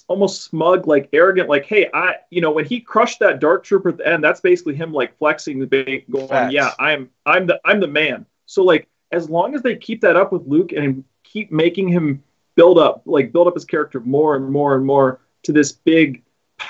almost 0.09 0.43
smug, 0.43 0.87
like 0.87 1.09
arrogant, 1.13 1.49
like, 1.49 1.65
hey, 1.65 1.89
I, 1.93 2.17
you 2.31 2.41
know, 2.41 2.51
when 2.51 2.65
he 2.65 2.81
crushed 2.81 3.21
that 3.21 3.41
dark 3.41 3.65
trooper 3.65 3.91
at 3.91 3.99
the 3.99 4.07
end, 4.07 4.23
that's 4.23 4.41
basically 4.41 4.75
him 4.75 4.93
like 4.93 5.17
flexing 5.19 5.59
the 5.59 5.67
bait, 5.67 6.11
going, 6.11 6.29
Facts. 6.29 6.53
yeah, 6.53 6.73
I'm, 6.79 7.11
I'm 7.27 7.47
the, 7.47 7.61
I'm 7.65 7.81
the 7.81 7.87
man. 7.87 8.27
So 8.47 8.63
like, 8.63 8.89
as 9.11 9.29
long 9.29 9.55
as 9.55 9.63
they 9.63 9.77
keep 9.77 10.01
that 10.03 10.17
up 10.17 10.33
with 10.33 10.47
Luke 10.47 10.73
and 10.73 11.05
keep 11.25 11.51
making 11.51 11.89
him 11.89 12.23
build 12.55 12.79
up, 12.79 13.03
like 13.07 13.33
build 13.33 13.49
up 13.49 13.55
his 13.55 13.65
character 13.65 14.01
more 14.01 14.37
and 14.37 14.51
more 14.51 14.75
and 14.75 14.85
more 14.85 15.21
to 15.45 15.53
this 15.53 15.73
big, 15.73 16.23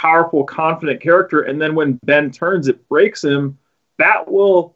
powerful, 0.03 0.43
confident 0.43 1.01
character, 1.01 1.43
and 1.43 1.63
then 1.63 1.77
when 1.77 1.93
Ben 2.03 2.33
turns, 2.33 2.67
it 2.67 2.89
breaks 2.89 3.23
him. 3.23 3.57
That 3.99 4.29
will, 4.29 4.75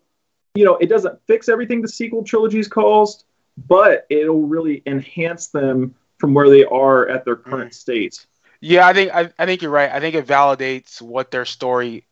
you 0.55 0.65
know, 0.65 0.77
it 0.77 0.87
doesn't 0.87 1.19
fix 1.27 1.49
everything 1.49 1.83
the 1.83 1.89
sequel 1.89 2.23
trilogies 2.23 2.69
caused, 2.69 3.25
but 3.67 4.07
it'll 4.09 4.43
really 4.43 4.85
enhance 4.87 5.49
them 5.49 5.97
from 6.19 6.33
where 6.33 6.49
they 6.49 6.65
are 6.65 7.09
at 7.09 7.25
their 7.25 7.35
mm-hmm. 7.35 7.51
current 7.51 7.75
state. 7.75 8.25
Yeah, 8.61 8.87
I 8.87 8.93
think 8.93 9.13
I, 9.13 9.31
I 9.37 9.47
think 9.47 9.63
you're 9.63 9.73
right. 9.73 9.91
I 9.91 9.99
think 9.99 10.15
it 10.15 10.29
validates 10.29 11.03
what 11.03 11.33
their 11.33 11.45
story 11.45 12.05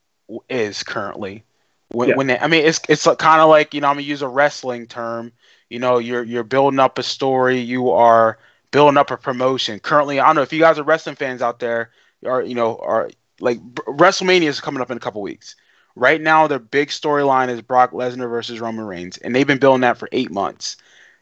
is 0.48 0.82
currently. 0.82 1.44
When, 1.90 2.08
yeah. 2.08 2.16
when 2.16 2.26
they, 2.26 2.38
I 2.38 2.48
mean, 2.48 2.64
it's 2.64 2.80
it's 2.88 3.04
kind 3.04 3.40
of 3.40 3.48
like 3.48 3.74
you 3.74 3.80
know 3.80 3.88
I'm 3.88 3.94
gonna 3.94 4.02
use 4.02 4.22
a 4.22 4.28
wrestling 4.28 4.88
term. 4.88 5.30
You 5.70 5.78
know, 5.78 5.98
you're 5.98 6.24
you're 6.24 6.42
building 6.42 6.80
up 6.80 6.98
a 6.98 7.04
story. 7.04 7.60
You 7.60 7.90
are 7.90 8.38
building 8.72 8.98
up 8.98 9.12
a 9.12 9.16
promotion. 9.16 9.78
Currently, 9.78 10.18
I 10.18 10.26
don't 10.26 10.34
know 10.34 10.42
if 10.42 10.52
you 10.52 10.58
guys 10.58 10.80
are 10.80 10.82
wrestling 10.82 11.14
fans 11.14 11.42
out 11.42 11.60
there, 11.60 11.92
are 12.24 12.42
you 12.42 12.54
know, 12.54 12.78
are 12.78 13.10
like 13.40 13.60
WrestleMania 13.74 14.48
is 14.48 14.60
coming 14.60 14.80
up 14.80 14.90
in 14.90 14.96
a 14.96 15.00
couple 15.00 15.22
weeks. 15.22 15.56
Right 15.96 16.20
now, 16.20 16.46
their 16.46 16.58
big 16.58 16.88
storyline 16.88 17.48
is 17.48 17.62
Brock 17.62 17.92
Lesnar 17.92 18.28
versus 18.28 18.60
Roman 18.60 18.84
Reigns, 18.84 19.16
and 19.18 19.34
they've 19.34 19.46
been 19.46 19.58
building 19.58 19.82
that 19.82 19.98
for 19.98 20.08
eight 20.12 20.30
months. 20.30 20.76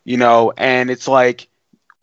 You 0.04 0.16
know, 0.16 0.52
and 0.56 0.90
it's 0.90 1.06
like 1.06 1.48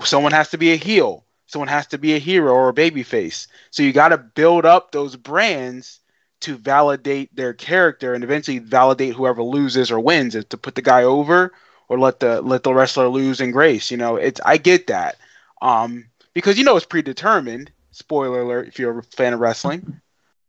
someone 0.04 0.32
has 0.32 0.50
to 0.52 0.58
be 0.58 0.72
a 0.72 0.78
heel, 0.78 1.26
someone 1.48 1.68
has 1.68 1.88
to 1.88 1.98
be 1.98 2.16
a 2.16 2.20
hero 2.20 2.54
or 2.54 2.70
a 2.70 2.74
baby 2.74 3.04
face. 3.04 3.48
So 3.72 3.84
you 3.84 3.92
got 3.92 4.10
to 4.10 4.18
build 4.18 4.66
up 4.66 4.92
those 4.92 5.16
brands 5.16 6.00
to 6.42 6.56
validate 6.56 7.36
their 7.36 7.54
character 7.54 8.14
and 8.14 8.24
eventually 8.24 8.60
validate 8.60 9.14
whoever 9.14 9.44
loses 9.44 9.92
or 9.92 10.00
wins 10.00 10.34
to 10.46 10.58
put 10.58 10.76
the 10.76 10.82
guy 10.82 11.04
over 11.04 11.52
or 11.90 12.00
let 12.00 12.20
the 12.20 12.42
let 12.42 12.64
the 12.64 12.74
wrestler 12.74 13.08
lose 13.10 13.42
in 13.42 13.52
grace. 13.52 13.92
You 13.92 13.98
know, 13.98 14.16
it's 14.16 14.40
I 14.46 14.58
get 14.58 14.88
that. 14.88 15.18
Um, 15.62 16.06
because 16.34 16.58
you 16.58 16.64
know 16.64 16.78
it's 16.78 16.86
predetermined. 16.86 17.72
Spoiler 18.00 18.42
alert 18.42 18.68
if 18.68 18.80
you're 18.80 18.98
a 18.98 19.04
fan 19.04 19.34
of 19.34 19.40
wrestling. 19.40 20.02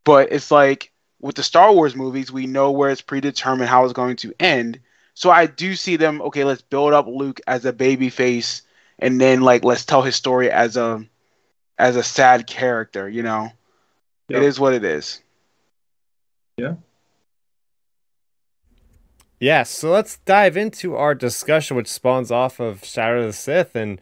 But 0.05 0.33
it's 0.33 0.51
like 0.51 0.93
with 1.21 1.37
the 1.37 1.43
Star 1.43 1.73
Wars 1.73 1.95
movies, 1.95 2.33
we 2.33 2.47
know 2.47 2.71
where 2.71 2.91
it's 2.91 3.03
predetermined 3.03 3.69
how 3.69 3.85
it's 3.85 3.93
going 3.93 4.17
to 4.17 4.33
end. 4.41 4.81
So 5.15 5.31
I 5.31 5.47
do 5.47 5.75
see 5.75 5.97
them, 5.97 6.23
okay, 6.23 6.45
let's 6.45 6.63
build 6.63 6.95
up 6.95 7.07
Luke 7.07 7.41
as 7.47 7.65
a 7.65 7.73
baby 7.73 8.09
face 8.09 8.63
and 9.01 9.21
then 9.21 9.41
like 9.41 9.65
let's 9.65 9.85
tell 9.85 10.03
his 10.03 10.17
story 10.17 10.51
as 10.51 10.77
a 10.77 11.05
as 11.79 11.97
a 11.97 12.03
sad 12.03 12.47
character, 12.47 13.09
you 13.09 13.23
know. 13.23 13.51
Yep. 14.29 14.43
It 14.43 14.45
is 14.45 14.61
what 14.61 14.75
it 14.75 14.85
is. 14.85 15.21
Yeah. 16.57 16.75
Yeah, 19.41 19.63
so 19.63 19.91
let's 19.91 20.19
dive 20.19 20.59
into 20.59 20.95
our 20.95 21.15
discussion, 21.15 21.75
which 21.75 21.89
spawns 21.89 22.31
off 22.31 22.61
of 22.61 22.85
Shadow 22.85 23.21
of 23.21 23.27
the 23.29 23.33
Sith, 23.33 23.75
and 23.75 23.99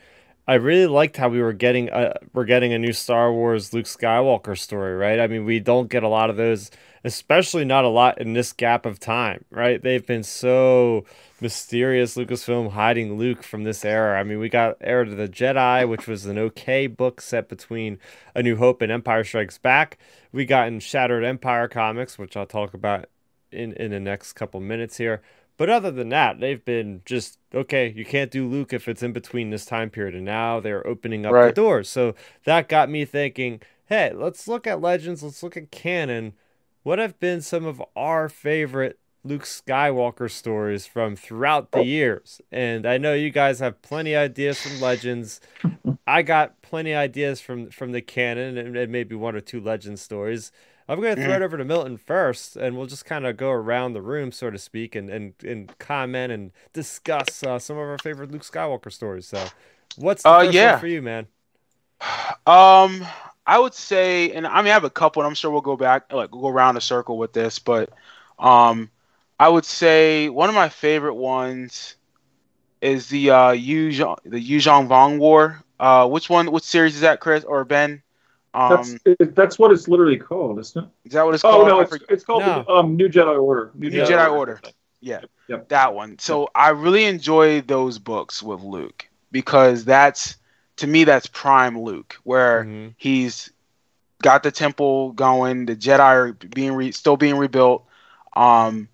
I 0.48 0.54
really 0.54 0.86
liked 0.86 1.18
how 1.18 1.28
we 1.28 1.42
were 1.42 1.52
getting 1.52 1.90
a 1.90 2.14
we're 2.32 2.46
getting 2.46 2.72
a 2.72 2.78
new 2.78 2.94
Star 2.94 3.30
Wars 3.30 3.74
Luke 3.74 3.84
Skywalker 3.84 4.56
story, 4.56 4.94
right? 4.96 5.20
I 5.20 5.26
mean, 5.26 5.44
we 5.44 5.60
don't 5.60 5.90
get 5.90 6.02
a 6.02 6.08
lot 6.08 6.30
of 6.30 6.38
those, 6.38 6.70
especially 7.04 7.66
not 7.66 7.84
a 7.84 7.88
lot 7.88 8.18
in 8.18 8.32
this 8.32 8.54
gap 8.54 8.86
of 8.86 8.98
time, 8.98 9.44
right? 9.50 9.82
They've 9.82 10.06
been 10.06 10.22
so 10.22 11.04
mysterious 11.42 12.16
Lucasfilm 12.16 12.70
hiding 12.70 13.18
Luke 13.18 13.42
from 13.42 13.64
this 13.64 13.84
era. 13.84 14.18
I 14.18 14.24
mean, 14.24 14.38
we 14.38 14.48
got 14.48 14.78
Heir 14.80 15.04
to 15.04 15.14
the 15.14 15.28
Jedi, 15.28 15.86
which 15.86 16.06
was 16.06 16.24
an 16.24 16.38
okay 16.38 16.86
book 16.86 17.20
set 17.20 17.50
between 17.50 17.98
A 18.34 18.42
New 18.42 18.56
Hope 18.56 18.80
and 18.80 18.90
Empire 18.90 19.24
Strikes 19.24 19.58
Back. 19.58 19.98
We 20.32 20.46
got 20.46 20.68
in 20.68 20.80
Shattered 20.80 21.24
Empire 21.24 21.68
comics, 21.68 22.18
which 22.18 22.38
I'll 22.38 22.46
talk 22.46 22.72
about 22.72 23.10
in 23.52 23.74
in 23.74 23.90
the 23.90 24.00
next 24.00 24.32
couple 24.32 24.60
minutes 24.60 24.96
here. 24.96 25.20
But 25.58 25.68
other 25.68 25.90
than 25.90 26.08
that, 26.10 26.38
they've 26.38 26.64
been 26.64 27.02
just 27.04 27.38
okay. 27.52 27.92
You 27.94 28.04
can't 28.04 28.30
do 28.30 28.48
Luke 28.48 28.72
if 28.72 28.88
it's 28.88 29.02
in 29.02 29.12
between 29.12 29.50
this 29.50 29.66
time 29.66 29.90
period, 29.90 30.14
and 30.14 30.24
now 30.24 30.60
they're 30.60 30.86
opening 30.86 31.26
up 31.26 31.32
right. 31.32 31.46
the 31.48 31.52
doors. 31.52 31.90
So 31.90 32.14
that 32.44 32.68
got 32.68 32.88
me 32.88 33.04
thinking. 33.04 33.60
Hey, 33.86 34.12
let's 34.14 34.46
look 34.46 34.66
at 34.66 34.80
Legends. 34.80 35.22
Let's 35.22 35.42
look 35.42 35.56
at 35.56 35.72
canon. 35.72 36.34
What 36.84 37.00
have 37.00 37.18
been 37.18 37.40
some 37.42 37.66
of 37.66 37.82
our 37.96 38.28
favorite 38.28 39.00
Luke 39.24 39.42
Skywalker 39.42 40.30
stories 40.30 40.86
from 40.86 41.16
throughout 41.16 41.72
the 41.72 41.80
oh. 41.80 41.82
years? 41.82 42.40
And 42.52 42.86
I 42.86 42.96
know 42.96 43.14
you 43.14 43.30
guys 43.30 43.58
have 43.58 43.82
plenty 43.82 44.14
of 44.14 44.22
ideas 44.22 44.62
from 44.62 44.80
Legends. 44.80 45.40
I 46.06 46.22
got 46.22 46.62
plenty 46.62 46.92
of 46.92 46.98
ideas 46.98 47.40
from 47.40 47.70
from 47.70 47.90
the 47.90 48.00
canon 48.00 48.56
and, 48.58 48.76
and 48.76 48.92
maybe 48.92 49.16
one 49.16 49.34
or 49.34 49.40
two 49.40 49.60
Legend 49.60 49.98
stories. 49.98 50.52
I'm 50.88 51.00
going 51.00 51.16
to 51.16 51.22
throw 51.22 51.34
it 51.34 51.40
mm. 51.40 51.42
over 51.42 51.58
to 51.58 51.64
Milton 51.64 51.98
first, 51.98 52.56
and 52.56 52.76
we'll 52.76 52.86
just 52.86 53.04
kind 53.04 53.26
of 53.26 53.36
go 53.36 53.50
around 53.50 53.92
the 53.92 54.00
room, 54.00 54.32
so 54.32 54.50
to 54.50 54.58
speak, 54.58 54.94
and 54.94 55.10
and, 55.10 55.34
and 55.44 55.78
comment 55.78 56.32
and 56.32 56.50
discuss 56.72 57.42
uh, 57.42 57.58
some 57.58 57.76
of 57.76 57.82
our 57.82 57.98
favorite 57.98 58.30
Luke 58.30 58.42
Skywalker 58.42 58.90
stories. 58.90 59.26
So, 59.26 59.44
what's 59.96 60.22
the 60.22 60.30
uh, 60.30 60.42
yeah. 60.42 60.78
for 60.78 60.86
you, 60.86 61.02
man? 61.02 61.26
Um, 62.46 63.06
I 63.46 63.58
would 63.58 63.74
say, 63.74 64.32
and 64.32 64.46
I 64.46 64.62
mean, 64.62 64.70
I 64.70 64.74
have 64.74 64.84
a 64.84 64.90
couple, 64.90 65.22
and 65.22 65.28
I'm 65.28 65.34
sure 65.34 65.50
we'll 65.50 65.60
go 65.60 65.76
back, 65.76 66.10
like 66.12 66.32
we'll 66.32 66.42
go 66.42 66.48
around 66.48 66.78
a 66.78 66.80
circle 66.80 67.18
with 67.18 67.34
this, 67.34 67.58
but 67.58 67.90
um, 68.38 68.90
I 69.38 69.48
would 69.48 69.66
say 69.66 70.28
one 70.30 70.48
of 70.48 70.54
my 70.54 70.68
favorite 70.70 71.14
ones 71.14 71.96
is 72.80 73.08
the 73.08 73.30
uh 73.30 73.50
Yu 73.50 73.90
the 73.92 74.40
Yuuzhan 74.40 74.88
Vong 74.88 75.18
War. 75.18 75.62
Uh, 75.78 76.08
which 76.08 76.28
one? 76.30 76.50
Which 76.50 76.64
series 76.64 76.94
is 76.94 77.02
that, 77.02 77.20
Chris 77.20 77.44
or 77.44 77.64
Ben? 77.64 78.02
Um, 78.58 78.98
that's 79.04 79.34
that's 79.34 79.58
what 79.58 79.70
it's 79.70 79.86
literally 79.86 80.16
called, 80.16 80.58
isn't 80.58 80.84
it? 80.84 80.90
Is 81.04 81.12
that 81.12 81.24
what 81.24 81.34
it's 81.34 81.44
oh, 81.44 81.50
called? 81.50 81.62
Oh 81.62 81.68
no, 81.68 81.80
it's, 81.80 81.96
it's 82.08 82.24
called 82.24 82.42
no. 82.42 82.64
um, 82.68 82.96
New 82.96 83.08
Jedi 83.08 83.40
Order. 83.40 83.70
New, 83.74 83.88
New 83.88 84.00
Jedi, 84.02 84.06
Jedi, 84.06 84.32
Order. 84.32 84.52
Order. 84.54 84.60
Yeah, 85.00 85.20
yep. 85.46 85.68
that 85.68 85.94
one. 85.94 86.18
So 86.18 86.40
yep. 86.40 86.48
I 86.56 86.70
really 86.70 87.04
enjoy 87.04 87.60
those 87.60 88.00
books 88.00 88.42
with 88.42 88.60
Luke 88.62 89.08
because 89.30 89.84
that's 89.84 90.36
to 90.78 90.88
me 90.88 91.04
that's 91.04 91.28
prime 91.28 91.80
Luke, 91.80 92.18
where 92.24 92.64
mm-hmm. 92.64 92.88
he's 92.96 93.50
got 94.22 94.42
the 94.42 94.50
temple 94.50 95.12
going, 95.12 95.66
the 95.66 95.76
Jedi 95.76 96.00
are 96.00 96.32
being 96.32 96.72
re- 96.72 96.90
still 96.90 97.16
being 97.16 97.36
rebuilt. 97.36 97.84
Um, 98.34 98.88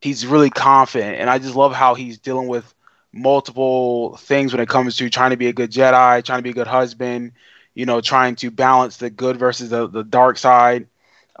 he's 0.00 0.26
really 0.26 0.48
confident, 0.48 1.18
and 1.18 1.28
I 1.28 1.38
just 1.38 1.56
love 1.56 1.74
how 1.74 1.94
he's 1.94 2.16
dealing 2.16 2.48
with 2.48 2.74
multiple 3.12 4.16
things 4.16 4.54
when 4.54 4.62
it 4.62 4.68
comes 4.68 4.96
to 4.96 5.10
trying 5.10 5.30
to 5.30 5.36
be 5.36 5.48
a 5.48 5.52
good 5.52 5.70
Jedi, 5.70 6.24
trying 6.24 6.38
to 6.38 6.42
be 6.42 6.50
a 6.50 6.54
good 6.54 6.66
husband, 6.66 7.32
you 7.74 7.86
know, 7.86 8.00
trying 8.00 8.36
to 8.36 8.50
balance 8.50 8.96
the 8.98 9.10
good 9.10 9.36
versus 9.36 9.70
the, 9.70 9.86
the 9.86 10.04
dark 10.04 10.38
side. 10.38 10.86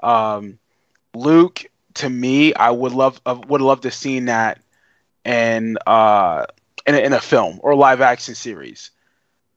Um, 0.02 0.58
Luke, 1.14 1.64
to 1.94 2.08
me, 2.08 2.54
I 2.54 2.70
would 2.70 2.92
love 2.92 3.20
uh, 3.26 3.40
would 3.48 3.60
love 3.60 3.82
to 3.82 3.90
see 3.90 4.20
that 4.20 4.60
in 5.24 5.76
uh 5.86 6.46
in 6.86 6.94
a, 6.94 6.98
in 6.98 7.12
a 7.12 7.20
film 7.20 7.60
or 7.62 7.74
live 7.74 8.00
action 8.00 8.34
series. 8.34 8.90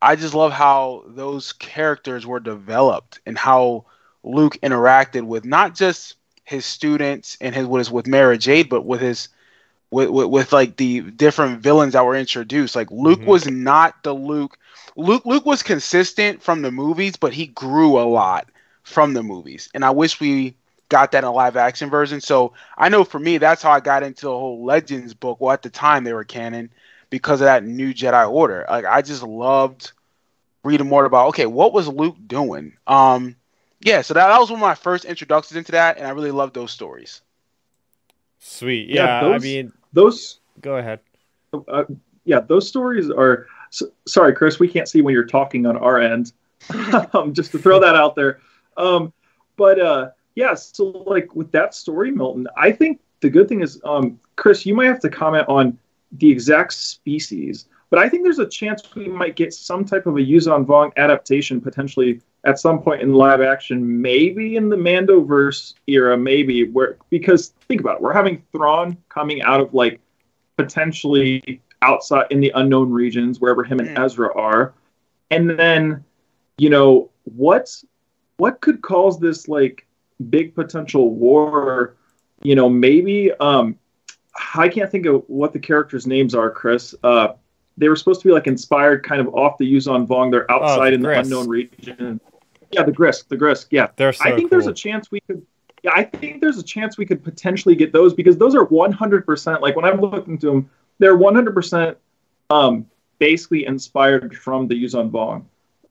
I 0.02 0.16
just 0.18 0.34
love 0.34 0.52
how 0.52 1.04
those 1.08 1.54
characters 1.54 2.26
were 2.26 2.42
developed 2.42 3.20
and 3.26 3.38
how 3.38 3.86
Luke 4.24 4.58
interacted 4.62 5.24
with 5.24 5.46
not 5.46 5.76
just 5.76 6.16
his 6.44 6.66
students 6.66 7.38
and 7.40 7.56
his 7.56 7.66
with 7.66 7.90
with 7.92 8.08
Mara 8.08 8.38
Jade, 8.38 8.68
but 8.70 8.86
with 8.86 9.00
his 9.00 9.30
with, 9.92 10.10
with, 10.10 10.28
with 10.28 10.52
like 10.52 10.76
the 10.76 11.02
different 11.02 11.62
villains 11.62 11.94
that 11.94 12.06
were 12.06 12.16
introduced. 12.16 12.76
Like 12.76 12.92
Luke 12.92 13.20
mm-hmm. 13.20 13.30
was 13.30 13.48
not 13.48 14.04
the 14.04 14.14
Luke 14.14 14.58
Luke 14.96 15.26
Luke 15.26 15.46
was 15.46 15.64
consistent 15.64 16.42
from 16.42 16.62
the 16.62 16.72
movies, 16.72 17.16
but 17.16 17.34
he 17.34 17.48
grew 17.48 18.00
a 18.00 18.06
lot 18.06 18.48
from 18.84 19.14
the 19.14 19.24
movies. 19.24 19.70
And 19.74 19.84
I 19.84 19.92
wish 19.92 20.20
we 20.20 20.56
got 20.90 21.12
that 21.12 21.24
in 21.24 21.28
a 21.28 21.32
live 21.32 21.58
action 21.58 21.90
version. 21.90 22.22
So 22.22 22.54
I 22.78 22.90
know 22.90 23.04
for 23.04 23.20
me, 23.20 23.38
that's 23.38 23.64
how 23.64 23.72
I 23.72 23.80
got 23.80 24.04
into 24.04 24.26
the 24.26 24.32
whole 24.32 24.64
Legends 24.64 25.14
book. 25.14 25.40
Well, 25.40 25.52
at 25.52 25.64
the 25.64 25.70
time 25.70 26.04
they 26.04 26.14
were 26.14 26.24
canon 26.24 26.70
because 27.10 27.42
of 27.42 27.46
that 27.46 27.64
new 27.64 27.94
Jedi 27.94 28.30
Order. 28.30 28.66
Like 28.70 28.86
I 28.86 29.02
just 29.02 29.24
loved 29.24 29.92
reading 30.64 30.88
more 30.88 31.06
about 31.06 31.30
okay, 31.30 31.46
what 31.46 31.74
was 31.74 31.88
Luke 31.88 32.18
doing? 32.28 32.74
Um, 32.88 33.36
yeah, 33.82 34.02
so 34.02 34.14
that, 34.14 34.28
that 34.28 34.40
was 34.40 34.50
one 34.50 34.60
of 34.60 34.62
my 34.62 34.76
first 34.76 35.06
introductions 35.06 35.58
into 35.58 35.74
that, 35.74 35.98
and 35.98 36.08
I 36.08 36.12
really 36.12 36.32
loved 36.32 36.54
those 36.54 36.72
stories. 36.72 37.22
Sweet, 38.40 38.90
yeah. 38.90 39.06
yeah 39.06 39.22
those, 39.22 39.42
I 39.42 39.46
mean, 39.46 39.74
those. 39.92 40.40
Go 40.62 40.78
ahead. 40.78 41.00
Uh, 41.68 41.84
yeah, 42.26 42.40
those 42.40 42.68
stories 42.68 43.10
are 43.10 43.48
so, 43.74 43.88
sorry, 44.08 44.34
Chris, 44.34 44.60
we 44.60 44.68
can't 44.68 44.88
see 44.88 45.02
when 45.02 45.16
you're 45.16 45.26
talking 45.26 45.66
on 45.66 45.76
our 45.78 46.00
end. 46.00 46.32
um, 47.14 47.34
just 47.34 47.52
to 47.52 47.58
throw 47.58 47.80
that 47.80 47.96
out 47.96 48.16
there. 48.16 48.40
Um, 48.78 49.12
but 49.58 49.80
uh, 49.80 50.12
yeah, 50.36 50.54
so 50.54 50.86
like 50.86 51.36
with 51.36 51.52
that 51.54 51.74
story, 51.74 52.12
Milton, 52.12 52.48
I 52.56 52.72
think 52.72 53.02
the 53.22 53.30
good 53.30 53.50
thing 53.50 53.62
is, 53.62 53.82
um, 53.84 54.20
Chris, 54.36 54.66
you 54.66 54.76
might 54.76 54.86
have 54.86 55.00
to 55.02 55.10
comment 55.10 55.46
on 55.50 55.78
the 56.14 56.30
exact 56.30 56.74
species, 56.74 57.68
but 57.90 57.98
I 57.98 58.08
think 58.08 58.24
there's 58.24 58.40
a 58.40 58.48
chance 58.48 58.96
we 58.96 59.08
might 59.08 59.36
get 59.36 59.54
some 59.54 59.86
type 59.86 60.06
of 60.06 60.18
a 60.18 60.20
Yuuzhan 60.20 60.66
Vong 60.66 60.92
adaptation 60.96 61.60
potentially 61.60 62.22
at 62.46 62.60
some 62.60 62.82
point 62.82 63.02
in 63.02 63.14
live 63.14 63.42
action, 63.42 64.02
maybe 64.02 64.56
in 64.56 64.70
the 64.70 64.76
Mandoverse 64.76 65.74
era, 65.88 66.16
maybe 66.16 66.70
where 66.70 66.98
because 67.10 67.54
think 67.68 67.82
about 67.82 67.96
it, 67.96 68.02
we're 68.02 68.14
having 68.14 68.44
Thrawn 68.52 68.98
coming 69.10 69.42
out 69.42 69.62
of 69.62 69.74
like 69.74 70.00
potentially 70.58 71.62
outside 71.84 72.28
in 72.30 72.40
the 72.40 72.52
unknown 72.56 72.92
regions 72.92 73.40
wherever 73.40 73.64
him 73.64 73.80
and 73.80 73.90
mm. 73.90 74.04
Ezra 74.04 74.34
are. 74.36 74.74
And 75.32 75.50
then, 75.50 76.04
you 76.58 76.70
know, 76.70 77.10
what 77.24 77.70
what 78.38 78.62
could 78.62 78.82
cause 78.82 79.20
this 79.20 79.48
like 79.48 79.86
big 80.30 80.56
potential 80.56 81.14
war? 81.14 81.96
You 82.42 82.56
know, 82.56 82.70
maybe 82.70 83.32
um 83.40 83.78
I 84.56 84.70
can't 84.70 84.90
think 84.90 85.06
of 85.06 85.24
what 85.28 85.54
the 85.54 85.60
characters' 85.60 86.08
names 86.08 86.34
are, 86.36 86.50
Chris. 86.50 86.96
Uh 87.04 87.34
they 87.78 87.90
were 87.90 87.96
supposed 87.96 88.22
to 88.22 88.28
be 88.28 88.34
like 88.34 88.48
inspired 88.48 89.04
kind 89.04 89.20
of 89.20 89.34
off 89.34 89.58
the 89.58 89.72
Yuuzhan 89.72 90.06
Vong. 90.08 90.32
They're 90.32 90.50
outside 90.52 90.94
oh, 90.94 90.96
in 90.96 91.02
the 91.02 91.20
unknown 91.20 91.48
region. 91.48 92.20
Yeah, 92.72 92.84
the 92.84 92.92
Grysk, 92.92 93.28
the 93.28 93.38
Grysk, 93.38 93.68
Yeah, 93.72 93.88
They're 93.96 94.14
so 94.14 94.26
I 94.26 94.30
think 94.30 94.42
cool. 94.42 94.50
there's 94.50 94.68
a 94.68 94.74
chance 94.74 95.12
we 95.12 95.22
could. 95.22 95.46
Yeah, 95.84 95.92
I 95.94 96.04
think 96.04 96.42
there's 96.42 96.58
a 96.58 96.64
chance 96.64 96.98
we 96.98 97.06
could 97.06 97.24
potentially 97.24 97.76
get 97.76 97.92
those 97.92 98.14
because 98.14 98.38
those 98.38 98.56
are 98.56 98.66
100%. 98.66 99.62
Like 99.62 99.76
when 99.76 99.86
I'm 99.86 100.00
looking 100.00 100.34
into 100.34 100.48
them, 100.48 100.70
they're 101.00 101.18
100% 101.18 101.96
um, 102.50 102.86
basically 103.20 103.66
inspired 103.66 104.36
from 104.38 104.68
the 104.68 104.76
Yuuzhan 104.76 105.10
Vong 105.12 105.36
um, 105.36 105.46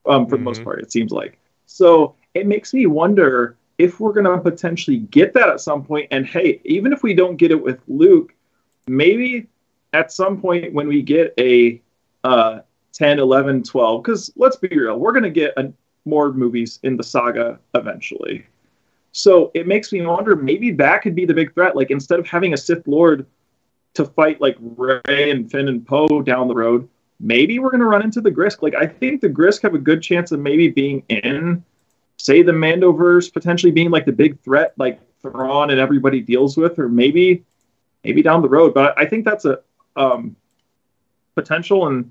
for 0.04 0.12
mm-hmm. 0.14 0.30
the 0.30 0.38
most 0.38 0.56
mm-hmm. 0.58 0.64
part, 0.64 0.80
it 0.80 0.92
seems 0.92 1.12
like. 1.12 1.38
So, 1.66 2.14
it 2.34 2.46
makes 2.46 2.72
me 2.72 2.86
wonder 2.86 3.56
if 3.78 4.00
we're 4.00 4.12
going 4.12 4.24
to 4.24 4.38
potentially 4.38 4.98
get 4.98 5.32
that 5.34 5.48
at 5.48 5.60
some 5.60 5.84
point. 5.84 6.08
And 6.10 6.26
hey, 6.26 6.60
even 6.64 6.92
if 6.92 7.02
we 7.02 7.14
don't 7.14 7.36
get 7.36 7.50
it 7.50 7.62
with 7.62 7.80
Luke, 7.88 8.34
maybe 8.86 9.48
at 9.92 10.12
some 10.12 10.40
point 10.40 10.72
when 10.72 10.88
we 10.88 11.02
get 11.02 11.34
a 11.38 11.80
uh, 12.24 12.60
10, 12.92 13.18
11, 13.18 13.64
12, 13.64 14.02
because 14.02 14.32
let's 14.36 14.56
be 14.56 14.68
real, 14.68 14.98
we're 14.98 15.12
going 15.12 15.24
to 15.24 15.30
get 15.30 15.52
a, 15.56 15.72
more 16.04 16.32
movies 16.32 16.78
in 16.82 16.96
the 16.96 17.02
saga 17.02 17.58
eventually. 17.74 18.46
So 19.12 19.50
it 19.54 19.66
makes 19.66 19.92
me 19.92 20.04
wonder 20.04 20.34
maybe 20.36 20.70
that 20.72 21.02
could 21.02 21.14
be 21.14 21.26
the 21.26 21.34
big 21.34 21.52
threat. 21.54 21.76
Like 21.76 21.90
instead 21.90 22.18
of 22.18 22.26
having 22.26 22.54
a 22.54 22.56
Sith 22.56 22.86
Lord 22.86 23.26
to 23.94 24.04
fight 24.04 24.40
like 24.40 24.56
Rey 24.60 25.30
and 25.30 25.50
Finn 25.50 25.68
and 25.68 25.86
Poe 25.86 26.22
down 26.22 26.48
the 26.48 26.54
road, 26.54 26.88
maybe 27.20 27.58
we're 27.58 27.70
going 27.70 27.80
to 27.80 27.86
run 27.86 28.02
into 28.02 28.20
the 28.20 28.30
Grysk. 28.30 28.62
Like 28.62 28.74
I 28.74 28.86
think 28.86 29.20
the 29.20 29.28
Grysk 29.28 29.62
have 29.62 29.74
a 29.74 29.78
good 29.78 30.02
chance 30.02 30.32
of 30.32 30.40
maybe 30.40 30.68
being 30.68 31.02
in, 31.08 31.64
say, 32.16 32.42
the 32.42 32.52
Mandoverse, 32.52 33.32
potentially 33.32 33.72
being 33.72 33.90
like 33.90 34.06
the 34.06 34.12
big 34.12 34.40
threat, 34.40 34.72
like 34.76 35.00
Thrawn 35.22 35.70
and 35.70 35.78
everybody 35.78 36.20
deals 36.20 36.56
with, 36.56 36.78
or 36.78 36.88
maybe, 36.88 37.44
maybe 38.04 38.22
down 38.22 38.42
the 38.42 38.48
road. 38.48 38.74
But 38.74 38.98
I 38.98 39.06
think 39.06 39.24
that's 39.24 39.44
a 39.44 39.60
um, 39.96 40.36
potential, 41.34 41.86
and 41.86 42.10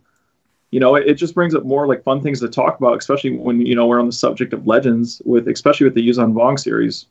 you 0.71 0.79
know, 0.79 0.95
it, 0.95 1.15
just 1.15 1.35
brings 1.35 1.53
up 1.53 1.65
more 1.65 1.87
like 1.87 2.03
fun 2.03 2.21
things 2.21 2.39
to 2.39 2.47
talk 2.47 2.79
about, 2.79 2.97
especially 2.97 3.37
when 3.37 3.65
you 3.65 3.75
know 3.75 3.87
we're 3.87 3.99
on 3.99 4.05
the 4.05 4.11
subject 4.11 4.53
of 4.53 4.65
legends 4.65 5.21
with, 5.25 5.47
especially 5.47 5.85
with 5.85 5.95
the 5.95 6.07
Yuuzhan 6.07 6.33
Vong 6.33 6.57
series. 6.57 7.07